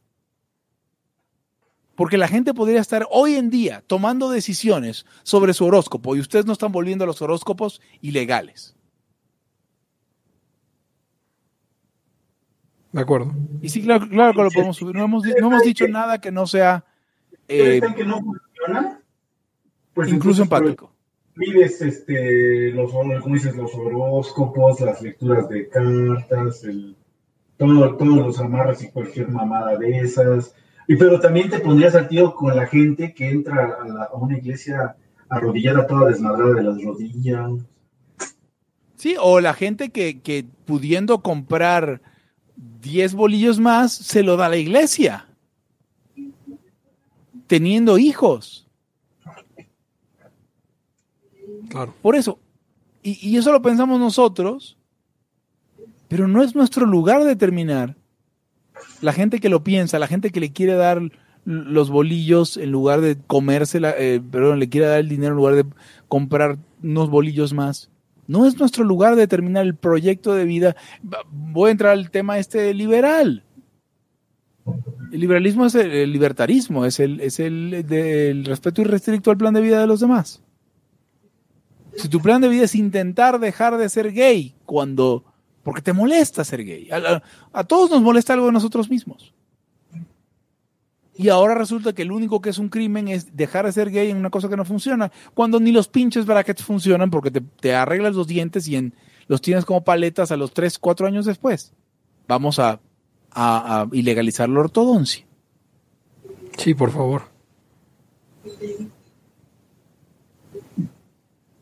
Porque 1.93 2.18
la 2.18 2.27
gente 2.27 2.55
podría 2.55 2.81
estar 2.81 3.05
hoy 3.11 3.35
en 3.35 3.51
día 3.51 3.84
tomando 3.85 4.31
decisiones 4.31 5.05
sobre 5.22 5.53
su 5.53 5.65
horóscopo 5.65 6.15
y 6.15 6.19
ustedes 6.19 6.47
no 6.47 6.53
están 6.53 6.72
volviendo 6.72 7.05
los 7.05 7.22
horóscopos 7.22 7.80
ilegales. 8.01 8.76
De 12.94 13.02
acuerdo. 13.02 13.34
Y 13.61 13.68
sí, 13.70 13.82
claro, 13.84 14.07
claro 14.07 14.34
que 14.34 14.44
lo 14.44 14.49
podemos 14.52 14.78
subir. 14.78 14.95
No 14.95 15.03
hemos, 15.03 15.24
no 15.26 15.48
hemos 15.48 15.64
dicho 15.64 15.86
nada 15.88 16.22
que 16.22 16.32
no 16.32 16.48
sea 16.48 16.86
eh, 17.48 17.80
¿Creen 17.80 17.95
que 17.95 18.06
no 18.06 18.22
funciona? 18.22 19.02
Pues 19.94 20.10
incluso 20.10 20.44
entonces, 20.44 20.61
empático. 20.70 20.94
Vives, 21.36 21.82
este, 21.82 22.72
los, 22.72 22.91
como 22.91 23.34
dices, 23.34 23.56
los 23.56 23.74
horóscopos, 23.76 24.80
las 24.82 25.02
lecturas 25.02 25.49
de 25.49 25.68
cartas, 25.68 26.64
el, 26.64 26.95
todo, 27.57 27.95
todos 27.98 28.15
los 28.18 28.40
amarres 28.40 28.84
y 28.84 28.91
cualquier 28.91 29.28
mamada 29.30 29.76
de 29.78 29.99
esas. 29.99 30.56
Y 30.88 30.95
pero 30.95 31.20
también 31.20 31.49
te 31.49 31.60
pondrías 31.60 31.95
al 31.95 32.07
tiro 32.07 32.36
con 32.36 32.56
la 32.56 32.68
gente 32.68 33.14
que 33.14 33.30
entra 33.30 33.78
a, 33.82 33.88
la- 33.88 34.03
a 34.03 34.14
una 34.15 34.38
iglesia 34.38 34.95
arrodillada 35.30 35.88
toda 35.88 36.10
desmadrada 36.10 36.53
de 36.53 36.64
las 36.64 36.84
rodillas. 36.84 37.52
Sí, 38.95 39.15
o 39.20 39.40
la 39.41 39.53
gente 39.53 39.90
que, 39.90 40.22
que 40.22 40.45
pudiendo 40.65 41.22
comprar 41.22 42.02
10 42.56 43.14
bolillos 43.14 43.60
más, 43.60 43.94
se 43.94 44.24
lo 44.24 44.38
da 44.38 44.50
la 44.50 44.58
iglesia. 44.58 45.28
Teniendo 47.48 47.98
hijos. 47.98 48.68
Claro. 51.70 51.94
Por 52.02 52.16
eso, 52.16 52.40
y, 53.02 53.28
y 53.28 53.38
eso 53.38 53.52
lo 53.52 53.62
pensamos 53.62 54.00
nosotros, 54.00 54.78
pero 56.08 56.28
no 56.28 56.44
es 56.44 56.56
nuestro 56.56 56.86
lugar 56.86 57.24
determinar. 57.24 57.96
La 59.02 59.14
gente 59.14 59.40
que 59.40 59.50
lo 59.50 59.64
piensa, 59.64 60.00
la 60.00 60.08
gente 60.08 60.30
que 60.30 60.40
le 60.40 60.52
quiere 60.52 60.74
dar 60.74 61.02
los 61.46 61.90
bolillos 61.90 62.58
en 62.58 62.72
lugar 62.72 63.02
de 63.02 63.18
comérsela, 63.28 63.94
eh, 63.98 64.22
perdón, 64.32 64.60
le 64.60 64.70
quiere 64.70 64.88
dar 64.88 65.00
el 65.00 65.10
dinero 65.10 65.34
en 65.34 65.38
lugar 65.38 65.56
de 65.56 65.66
comprar 66.08 66.58
unos 66.82 67.10
bolillos 67.10 67.54
más. 67.54 67.90
No 68.28 68.45
es 68.45 68.58
nuestro 68.58 68.84
lugar 68.84 69.16
determinar 69.16 69.66
el 69.66 69.76
proyecto 69.76 70.34
de 70.34 70.45
vida. 70.45 70.76
Voy 71.30 71.70
a 71.70 71.72
entrar 71.72 71.91
al 71.91 72.10
tema 72.10 72.40
este 72.40 72.74
liberal. 72.74 73.44
El 75.12 75.20
liberalismo 75.20 75.66
es 75.66 75.76
el, 75.76 76.12
libertarismo, 76.12 76.86
es 76.86 77.00
el, 77.00 77.20
es 77.20 77.40
el, 77.40 77.86
del 77.88 78.45
respeto 78.45 78.82
irrestricto 78.82 79.30
al 79.30 79.38
plan 79.38 79.54
de 79.54 79.62
vida 79.62 79.80
de 79.80 79.88
los 79.88 80.00
demás. 80.00 80.41
Si 81.95 82.08
tu 82.08 82.20
plan 82.22 82.41
de 82.41 82.50
vida 82.50 82.64
es 82.64 82.76
intentar 82.76 83.40
dejar 83.40 83.78
de 83.78 83.90
ser 83.90 84.12
gay 84.12 84.56
cuando... 84.66 85.26
Porque 85.62 85.82
te 85.82 85.94
molesta 85.94 86.44
ser 86.44 86.66
gay. 86.66 86.90
A 87.54 87.64
todos 87.64 87.90
nos 87.90 88.02
molesta 88.02 88.34
algo 88.34 88.48
de 88.48 88.52
nosotros 88.52 88.90
mismos. 88.90 89.34
Y 91.15 91.30
ahora 91.30 91.53
resulta 91.53 91.94
que 91.94 92.02
el 92.02 92.11
único 92.11 92.41
que 92.41 92.49
es 92.49 92.57
un 92.57 92.69
crimen 92.69 93.07
es 93.07 93.35
dejar 93.35 93.65
de 93.65 93.72
ser 93.72 93.91
gay 93.91 94.10
en 94.10 94.18
una 94.18 94.30
cosa 94.31 94.49
que 94.49 94.57
no 94.57 94.65
funciona. 94.65 95.11
Cuando 95.35 95.60
ni 95.60 95.72
los 95.72 95.88
pinches 95.88 96.26
brackets 96.26 96.64
funcionan 96.64 97.11
porque 97.11 97.30
te, 97.30 97.41
te 97.41 97.76
arreglas 97.76 98.15
los 98.15 98.26
dientes 98.27 98.68
y 98.68 98.76
en, 98.77 98.94
los 99.27 99.40
tienes 99.41 99.64
como 99.65 99.84
paletas 99.84 100.31
a 100.31 100.38
los 100.38 100.53
3, 100.53 100.80
4 100.80 101.06
años 101.07 101.26
después. 101.26 101.72
Vamos 102.27 102.57
a, 102.60 102.80
a- 103.31 103.81
a 103.81 103.88
ilegalizar 103.91 104.49
la 104.49 104.61
ortodoncia. 104.61 105.23
Sí, 106.57 106.73
por 106.73 106.91
favor. 106.91 107.23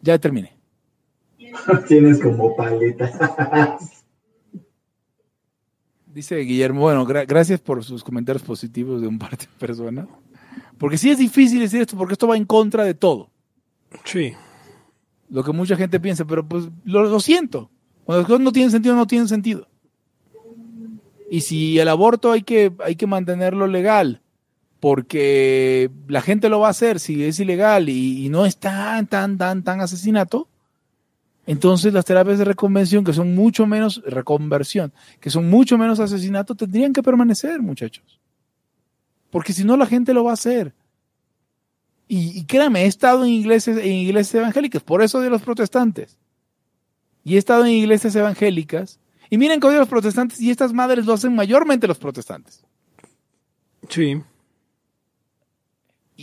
Ya 0.02 0.18
terminé. 0.18 0.54
Tienes 1.88 2.20
como 2.22 2.56
paleta. 2.56 3.78
Dice 6.14 6.38
Guillermo, 6.38 6.82
bueno, 6.82 7.06
gra- 7.06 7.26
gracias 7.28 7.60
por 7.60 7.84
sus 7.84 8.04
comentarios 8.04 8.44
positivos 8.44 9.02
de 9.02 9.08
un 9.08 9.18
par 9.18 9.38
de 9.38 9.48
personas. 9.60 10.08
Porque 10.78 10.98
sí 10.98 11.10
es 11.10 11.18
difícil 11.18 11.60
decir 11.60 11.82
esto, 11.82 11.96
porque 11.98 12.14
esto 12.14 12.28
va 12.28 12.36
en 12.38 12.46
contra 12.46 12.84
de 12.84 12.94
todo. 12.94 13.30
Sí. 14.04 14.34
Lo 15.30 15.44
que 15.44 15.54
mucha 15.54 15.76
gente 15.76 16.00
piensa, 16.00 16.26
pero 16.26 16.46
pues 16.46 16.68
lo, 16.84 17.04
lo 17.04 17.20
siento. 17.20 17.70
Cuando 18.04 18.22
las 18.22 18.28
cosas 18.28 18.44
no 18.44 18.52
tienen 18.52 18.72
sentido, 18.72 18.96
no 18.96 19.08
tienen 19.08 19.28
sentido. 19.28 19.68
Y 21.30 21.42
si 21.42 21.80
el 21.80 21.88
aborto 21.88 22.32
hay 22.32 22.42
que, 22.42 22.74
hay 22.84 22.96
que 22.96 23.08
mantenerlo 23.08 23.68
legal, 23.68 24.22
porque 24.82 25.90
la 26.08 26.22
gente 26.22 26.50
lo 26.50 26.60
va 26.60 26.68
a 26.68 26.72
hacer 26.72 27.00
si 27.00 27.24
es 27.24 27.40
ilegal 27.40 27.88
y, 27.88 28.26
y 28.26 28.30
no 28.30 28.46
es 28.46 28.58
tan, 28.58 29.08
tan, 29.08 29.38
tan, 29.38 29.64
tan 29.64 29.80
asesinato, 29.80 30.50
entonces 31.48 31.94
las 31.94 32.06
terapias 32.06 32.38
de 32.38 32.46
reconvención, 32.46 33.04
que 33.04 33.14
son 33.14 33.34
mucho 33.36 33.66
menos, 33.66 34.02
reconversión, 34.06 34.94
que 35.20 35.30
son 35.30 35.50
mucho 35.50 35.78
menos 35.78 36.00
asesinato, 36.00 36.56
tendrían 36.56 36.94
que 36.94 37.04
permanecer, 37.04 37.62
muchachos. 37.62 38.20
Porque 39.32 39.54
si 39.54 39.64
no, 39.64 39.78
la 39.78 39.86
gente 39.86 40.14
lo 40.14 40.24
va 40.24 40.32
a 40.32 40.36
hacer. 40.36 40.74
Y, 42.08 42.38
y 42.38 42.46
créame, 42.46 42.84
he 42.84 42.88
estado 42.88 43.24
en 43.24 43.32
iglesias, 43.32 43.78
en 43.78 43.94
iglesias 43.94 44.36
evangélicas, 44.36 44.84
por 44.84 45.02
eso 45.02 45.20
de 45.22 45.30
los 45.30 45.42
protestantes. 45.42 46.18
Y 47.24 47.36
he 47.36 47.38
estado 47.38 47.66
en 47.66 47.72
iglesias 47.72 48.16
evangélicas. 48.16 49.00
Y 49.30 49.38
miren 49.38 49.60
que 49.60 49.68
a 49.68 49.72
los 49.72 49.88
protestantes 49.88 50.42
y 50.42 50.52
estas 50.52 50.74
madres 50.74 51.06
lo 51.06 51.14
hacen 51.14 51.34
mayormente 51.34 51.88
los 51.88 51.98
protestantes. 51.98 52.66
Sí. 53.88 54.22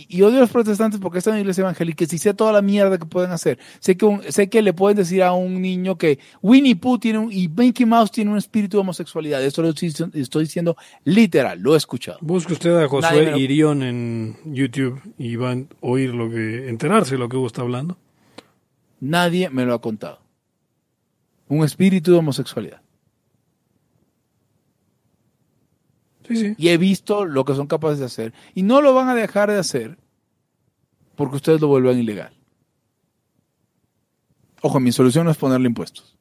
Y, 0.07 0.17
y 0.17 0.21
odio 0.21 0.37
a 0.37 0.41
los 0.41 0.49
protestantes 0.49 0.99
porque 0.99 1.17
están 1.17 1.33
en 1.35 1.41
iglesia 1.41 1.61
evangélica 1.61 2.05
y 2.05 2.17
sé 2.17 2.33
toda 2.33 2.51
la 2.53 2.61
mierda 2.61 2.97
que 2.97 3.05
pueden 3.05 3.31
hacer. 3.31 3.59
Sé 3.79 3.97
que, 3.97 4.05
un- 4.05 4.21
sé 4.29 4.49
que 4.49 4.61
le 4.61 4.71
pueden 4.73 4.95
decir 4.97 5.23
a 5.23 5.33
un 5.33 5.61
niño 5.61 5.97
que 5.97 6.19
Winnie 6.41 6.75
Pooh 6.75 6.97
tiene 6.99 7.19
un, 7.19 7.31
y 7.31 7.47
Mickey 7.49 7.85
Mouse 7.85 8.11
tiene 8.11 8.31
un 8.31 8.37
espíritu 8.37 8.77
de 8.77 8.81
homosexualidad. 8.81 9.43
Eso 9.43 9.61
lo 9.61 9.69
estoy, 9.69 9.93
estoy 10.13 10.43
diciendo 10.43 10.77
literal, 11.03 11.59
lo 11.59 11.73
he 11.73 11.77
escuchado. 11.77 12.17
Busque 12.21 12.53
usted 12.53 12.77
a 12.77 12.87
Josué 12.87 13.31
lo- 13.31 13.37
Irión 13.37 13.83
en 13.83 14.37
YouTube 14.45 15.01
y 15.17 15.35
va 15.35 15.51
a 15.51 15.57
oír 15.81 16.13
lo 16.13 16.29
que, 16.29 16.69
enterarse 16.69 17.15
de 17.15 17.19
lo 17.19 17.27
que 17.27 17.37
Hugo 17.37 17.47
está 17.47 17.61
hablando. 17.61 17.97
Nadie 18.99 19.49
me 19.49 19.65
lo 19.65 19.73
ha 19.73 19.81
contado. 19.81 20.19
Un 21.47 21.63
espíritu 21.63 22.11
de 22.11 22.17
homosexualidad. 22.19 22.81
Y 26.29 26.69
he 26.69 26.77
visto 26.77 27.25
lo 27.25 27.45
que 27.45 27.55
son 27.55 27.67
capaces 27.67 27.99
de 27.99 28.05
hacer. 28.05 28.33
Y 28.53 28.63
no 28.63 28.81
lo 28.81 28.93
van 28.93 29.09
a 29.09 29.15
dejar 29.15 29.49
de 29.49 29.57
hacer 29.57 29.97
porque 31.15 31.35
ustedes 31.35 31.59
lo 31.59 31.67
vuelvan 31.67 31.97
ilegal. 31.97 32.31
Ojo, 34.61 34.79
mi 34.79 34.91
solución 34.91 35.25
no 35.25 35.31
es 35.31 35.37
ponerle 35.37 35.67
impuestos. 35.67 36.15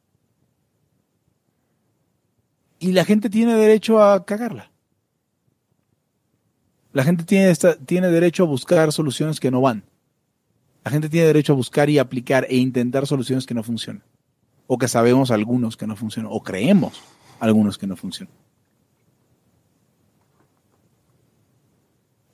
Y 2.81 2.93
la 2.93 3.05
gente 3.05 3.29
tiene 3.31 3.55
derecho 3.55 4.03
a 4.03 4.25
cagarla. 4.25 4.71
La 6.93 7.05
gente 7.05 7.25
tiene, 7.25 7.53
tiene 7.87 8.09
derecho 8.09 8.45
a 8.45 8.47
buscar 8.47 8.93
soluciones 8.93 9.41
que 9.41 9.51
no 9.51 9.61
van. 9.61 9.85
La 10.85 10.91
gente 10.91 11.09
tiene 11.09 11.27
derecho 11.27 11.53
a 11.53 11.57
buscar 11.57 11.91
y 11.91 11.99
aplicar 11.99 12.47
e 12.49 12.57
intentar 12.57 13.07
soluciones 13.07 13.47
que 13.47 13.55
no 13.55 13.63
funcionan. 13.63 14.03
O 14.67 14.79
que 14.79 14.89
sabemos 14.89 15.31
algunos 15.31 15.77
que 15.77 15.87
no 15.87 15.97
funcionan. 15.97 16.31
O 16.33 16.43
creemos 16.43 17.03
algunos 17.41 17.79
que 17.79 17.87
no 17.87 17.97
funcionan. 17.97 18.35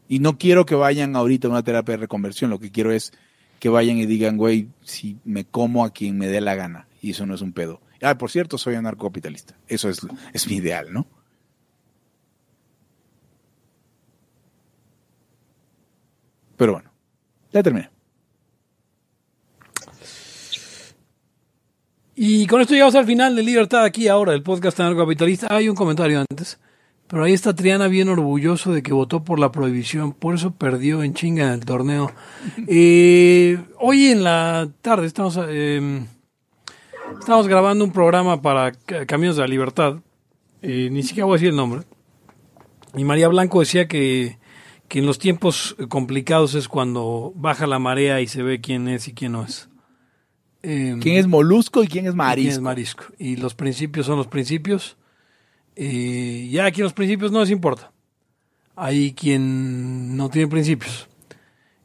Y 0.09 0.19
no 0.19 0.39
quiero 0.39 0.67
que 0.67 0.75
vayan 0.75 1.17
ahorita 1.17 1.49
a 1.49 1.51
una 1.51 1.63
terapia 1.63 1.93
de 1.93 2.03
reconversión. 2.03 2.51
Lo 2.51 2.59
que 2.59 2.71
quiero 2.71 2.93
es 2.93 3.13
que 3.59 3.69
vayan 3.69 3.97
y 3.97 4.07
digan, 4.07 4.37
güey, 4.37 4.69
si 4.83 5.17
me 5.25 5.45
como 5.45 5.85
a 5.85 5.91
quien 5.93 6.19
me 6.19 6.29
dé 6.29 6.41
la 6.41 6.55
gana. 6.55 6.87
Y 7.01 7.13
eso 7.13 7.27
no 7.27 7.35
es 7.35 7.41
un 7.41 7.53
pedo. 7.53 7.81
Ah, 8.03 8.19
por 8.19 8.31
cierto, 8.31 8.59
soy 8.59 8.75
anarcocapitalista. 8.75 9.57
Eso 9.67 9.89
es, 9.89 10.01
es 10.33 10.47
mi 10.49 10.57
ideal, 10.57 10.93
¿no? 10.93 11.07
Pero 16.57 16.73
bueno, 16.75 16.91
ya 17.53 17.63
terminé. 17.63 17.91
Y 22.17 22.47
con 22.47 22.61
esto 22.61 22.75
llegamos 22.75 22.95
al 22.95 23.07
final 23.07 23.35
de 23.35 23.43
Libertad 23.43 23.83
aquí 23.83 24.07
ahora, 24.07 24.35
el 24.35 24.43
podcast 24.43 24.79
anarcocapitalista. 24.79 25.49
Hay 25.51 25.69
un 25.69 25.75
comentario 25.75 26.21
antes, 26.21 26.59
pero 27.09 27.25
ahí 27.25 27.33
está 27.33 27.55
Triana 27.55 27.87
bien 27.89 28.09
orgulloso 28.09 28.73
de 28.73 28.83
que 28.83 28.93
votó 28.93 29.25
por 29.25 29.39
la 29.39 29.53
prohibición, 29.53 30.13
por 30.13 30.35
eso 30.35 30.53
perdió 30.53 31.03
en 31.03 31.15
chinga 31.15 31.47
en 31.47 31.53
el 31.53 31.65
torneo. 31.65 32.11
Eh, 32.67 33.59
hoy 33.79 34.07
en 34.07 34.23
la 34.25 34.69
tarde 34.83 35.07
estamos, 35.07 35.39
eh, 35.49 36.05
estamos 37.19 37.47
grabando 37.49 37.85
un 37.85 37.93
programa 37.93 38.41
para 38.43 38.73
Ca- 38.73 39.07
Caminos 39.07 39.37
de 39.37 39.43
la 39.43 39.49
Libertad, 39.49 39.97
eh, 40.63 40.89
ni 40.91 41.03
siquiera 41.03 41.27
voy 41.27 41.35
a 41.35 41.37
decir 41.37 41.49
el 41.51 41.57
nombre. 41.57 41.83
Y 42.97 43.05
María 43.05 43.29
Blanco 43.29 43.61
decía 43.61 43.89
que, 43.89 44.39
que 44.89 45.01
en 45.01 45.07
los 45.07 45.19
tiempos 45.19 45.77
complicados 45.89 46.55
es 46.55 46.69
cuando 46.69 47.33
baja 47.35 47.67
la 47.67 47.79
marea 47.79 48.21
y 48.21 48.27
se 48.29 48.43
ve 48.43 48.61
quién 48.61 48.89
es 48.89 49.09
y 49.09 49.13
quién 49.15 49.33
no 49.33 49.45
es. 49.45 49.69
Eh, 50.63 50.97
¿Quién 51.01 51.17
es 51.17 51.27
molusco 51.27 51.83
y 51.83 51.89
quién 51.89 52.07
es 52.07 52.13
¿Quién 52.13 52.19
es 52.53 52.61
marisco? 52.61 53.05
Y 53.19 53.37
los 53.37 53.55
principios 53.55 54.07
son 54.07 54.17
los 54.17 54.29
principios. 54.29 54.97
Eh, 55.77 56.49
ya 56.51 56.67
aquí 56.67 56.83
los 56.83 56.93
principios 56.93 57.33
no 57.33 57.41
les 57.41 57.51
importa. 57.51 57.91
Hay 58.77 59.13
quien 59.13 60.17
no 60.17 60.29
tiene 60.31 60.49
principios. 60.49 61.09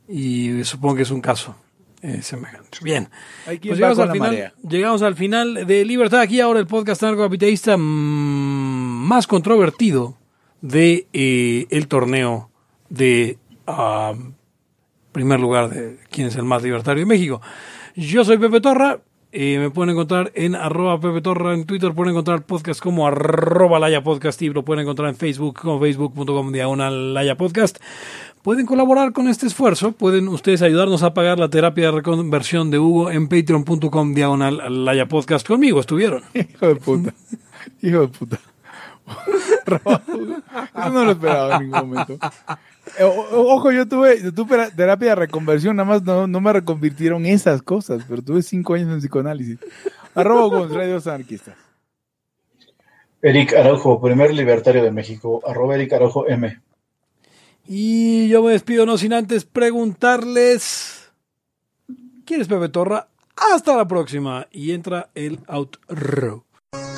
Y 0.07 0.64
supongo 0.64 0.95
que 0.95 1.02
es 1.03 1.11
un 1.11 1.22
caso 1.22 1.56
eh, 2.02 2.22
semejante. 2.22 2.80
Bien. 2.82 3.10
Pues 3.45 3.61
llegamos 3.61 3.99
al, 3.99 4.11
final, 4.11 4.53
llegamos 4.68 5.02
al 5.02 5.16
final 5.16 5.68
de 5.68 5.86
Libertad. 5.86 6.22
Aquí 6.22 6.40
ahora 6.40 6.60
el 6.60 6.68
podcast 6.68 7.03
anarcocapitalista 7.03 7.78
mm, 7.78 7.82
más 7.82 9.28
controvertido 9.28 10.18
de 10.61 11.07
eh, 11.14 11.68
el 11.70 11.88
torneo 11.88 12.49
de 12.90 13.38
ah, 13.68 14.14
primer 15.11 15.40
lugar 15.40 15.70
de 15.70 15.98
quién 16.10 16.28
es 16.28 16.36
el 16.36 16.44
más 16.44 16.64
libertario 16.64 17.02
de 17.02 17.06
México. 17.06 17.41
Yo 17.95 18.24
soy 18.24 18.38
Pepe 18.38 18.61
Torra. 18.61 18.99
Eh, 19.32 19.60
me 19.60 19.70
pueden 19.70 19.92
encontrar 19.92 20.32
en 20.34 20.56
arroba 20.56 21.00
Pepe 21.00 21.22
Torra 21.22 21.54
en 21.54 21.66
Twitter. 21.66 21.94
Pueden 21.94 22.12
encontrar 22.12 22.40
el 22.40 22.44
podcast 22.44 22.82
como 22.82 23.06
arroba 23.06 23.80
Laya 23.80 24.02
Podcast 24.02 24.42
y 24.42 24.50
lo 24.50 24.66
pueden 24.66 24.82
encontrar 24.82 25.10
en 25.10 25.16
Facebook 25.16 25.60
como 25.60 25.80
facebook.com 25.80 26.52
diagonal 26.52 27.14
Laya 27.14 27.38
Podcast. 27.38 27.78
Pueden 28.42 28.66
colaborar 28.66 29.14
con 29.14 29.28
este 29.28 29.46
esfuerzo. 29.46 29.92
Pueden 29.92 30.28
ustedes 30.30 30.62
ayudarnos 30.64 31.04
a 31.04 31.14
pagar 31.14 31.38
la 31.38 31.50
terapia 31.50 31.86
de 31.86 31.92
reconversión 31.92 32.72
de 32.72 32.80
Hugo 32.80 33.12
en 33.12 33.28
patreon.com 33.28 34.16
diagonal 34.16 34.86
Laya 34.86 35.08
Podcast. 35.08 35.46
Conmigo 35.48 35.80
estuvieron. 35.80 36.24
Hijo 36.34 36.68
de 36.68 36.76
puta. 36.76 37.14
Hijo 37.82 38.02
de 38.02 38.08
puta. 38.08 38.40
Eso 40.76 40.90
no 40.91 41.06
lo 41.06 41.11
esperaba 41.11 41.56
en 41.57 41.64
ningún 41.64 41.90
momento. 41.90 42.18
Eh, 42.98 43.03
o- 43.03 43.53
Ojo, 43.56 43.72
yo 43.72 43.88
tuve, 43.88 44.22
yo 44.22 44.34
tuve 44.34 44.49
tera- 44.49 44.69
terapia 44.72 45.10
de 45.10 45.15
reconversión, 45.15 45.76
nada 45.76 45.88
más 45.90 46.03
no, 46.03 46.27
no 46.27 46.41
me 46.41 46.53
reconvirtieron 46.53 47.26
esas 47.26 47.61
cosas, 47.61 48.03
pero 48.07 48.22
tuve 48.22 48.41
cinco 48.41 48.73
años 48.73 48.90
en 48.91 48.99
psicoanálisis. 48.99 49.60
Arroba 50.15 50.68
radios 50.68 51.07
anarquistas. 51.07 51.56
Eric 53.22 53.53
Araujo, 53.53 54.02
primer 54.02 54.34
libertario 54.34 54.84
de 54.84 54.91
México, 54.91 55.41
arroba 55.45 55.76
Eric 55.76 55.94
Araujo 55.94 56.27
M. 56.27 56.60
Y 57.68 58.27
yo 58.30 58.41
me 58.41 58.52
despido 58.53 58.86
no 58.86 58.98
sin 58.98 59.14
antes 59.14 59.45
preguntarles 59.45 61.11
¿Quién 62.26 62.41
es 62.41 62.48
Pepe 62.48 62.69
Torra? 62.69 63.07
Hasta 63.36 63.76
la 63.76 63.88
próxima. 63.88 64.48
Y 64.52 64.72
entra 64.72 65.10
el 65.15 65.40
outro. 65.48 66.45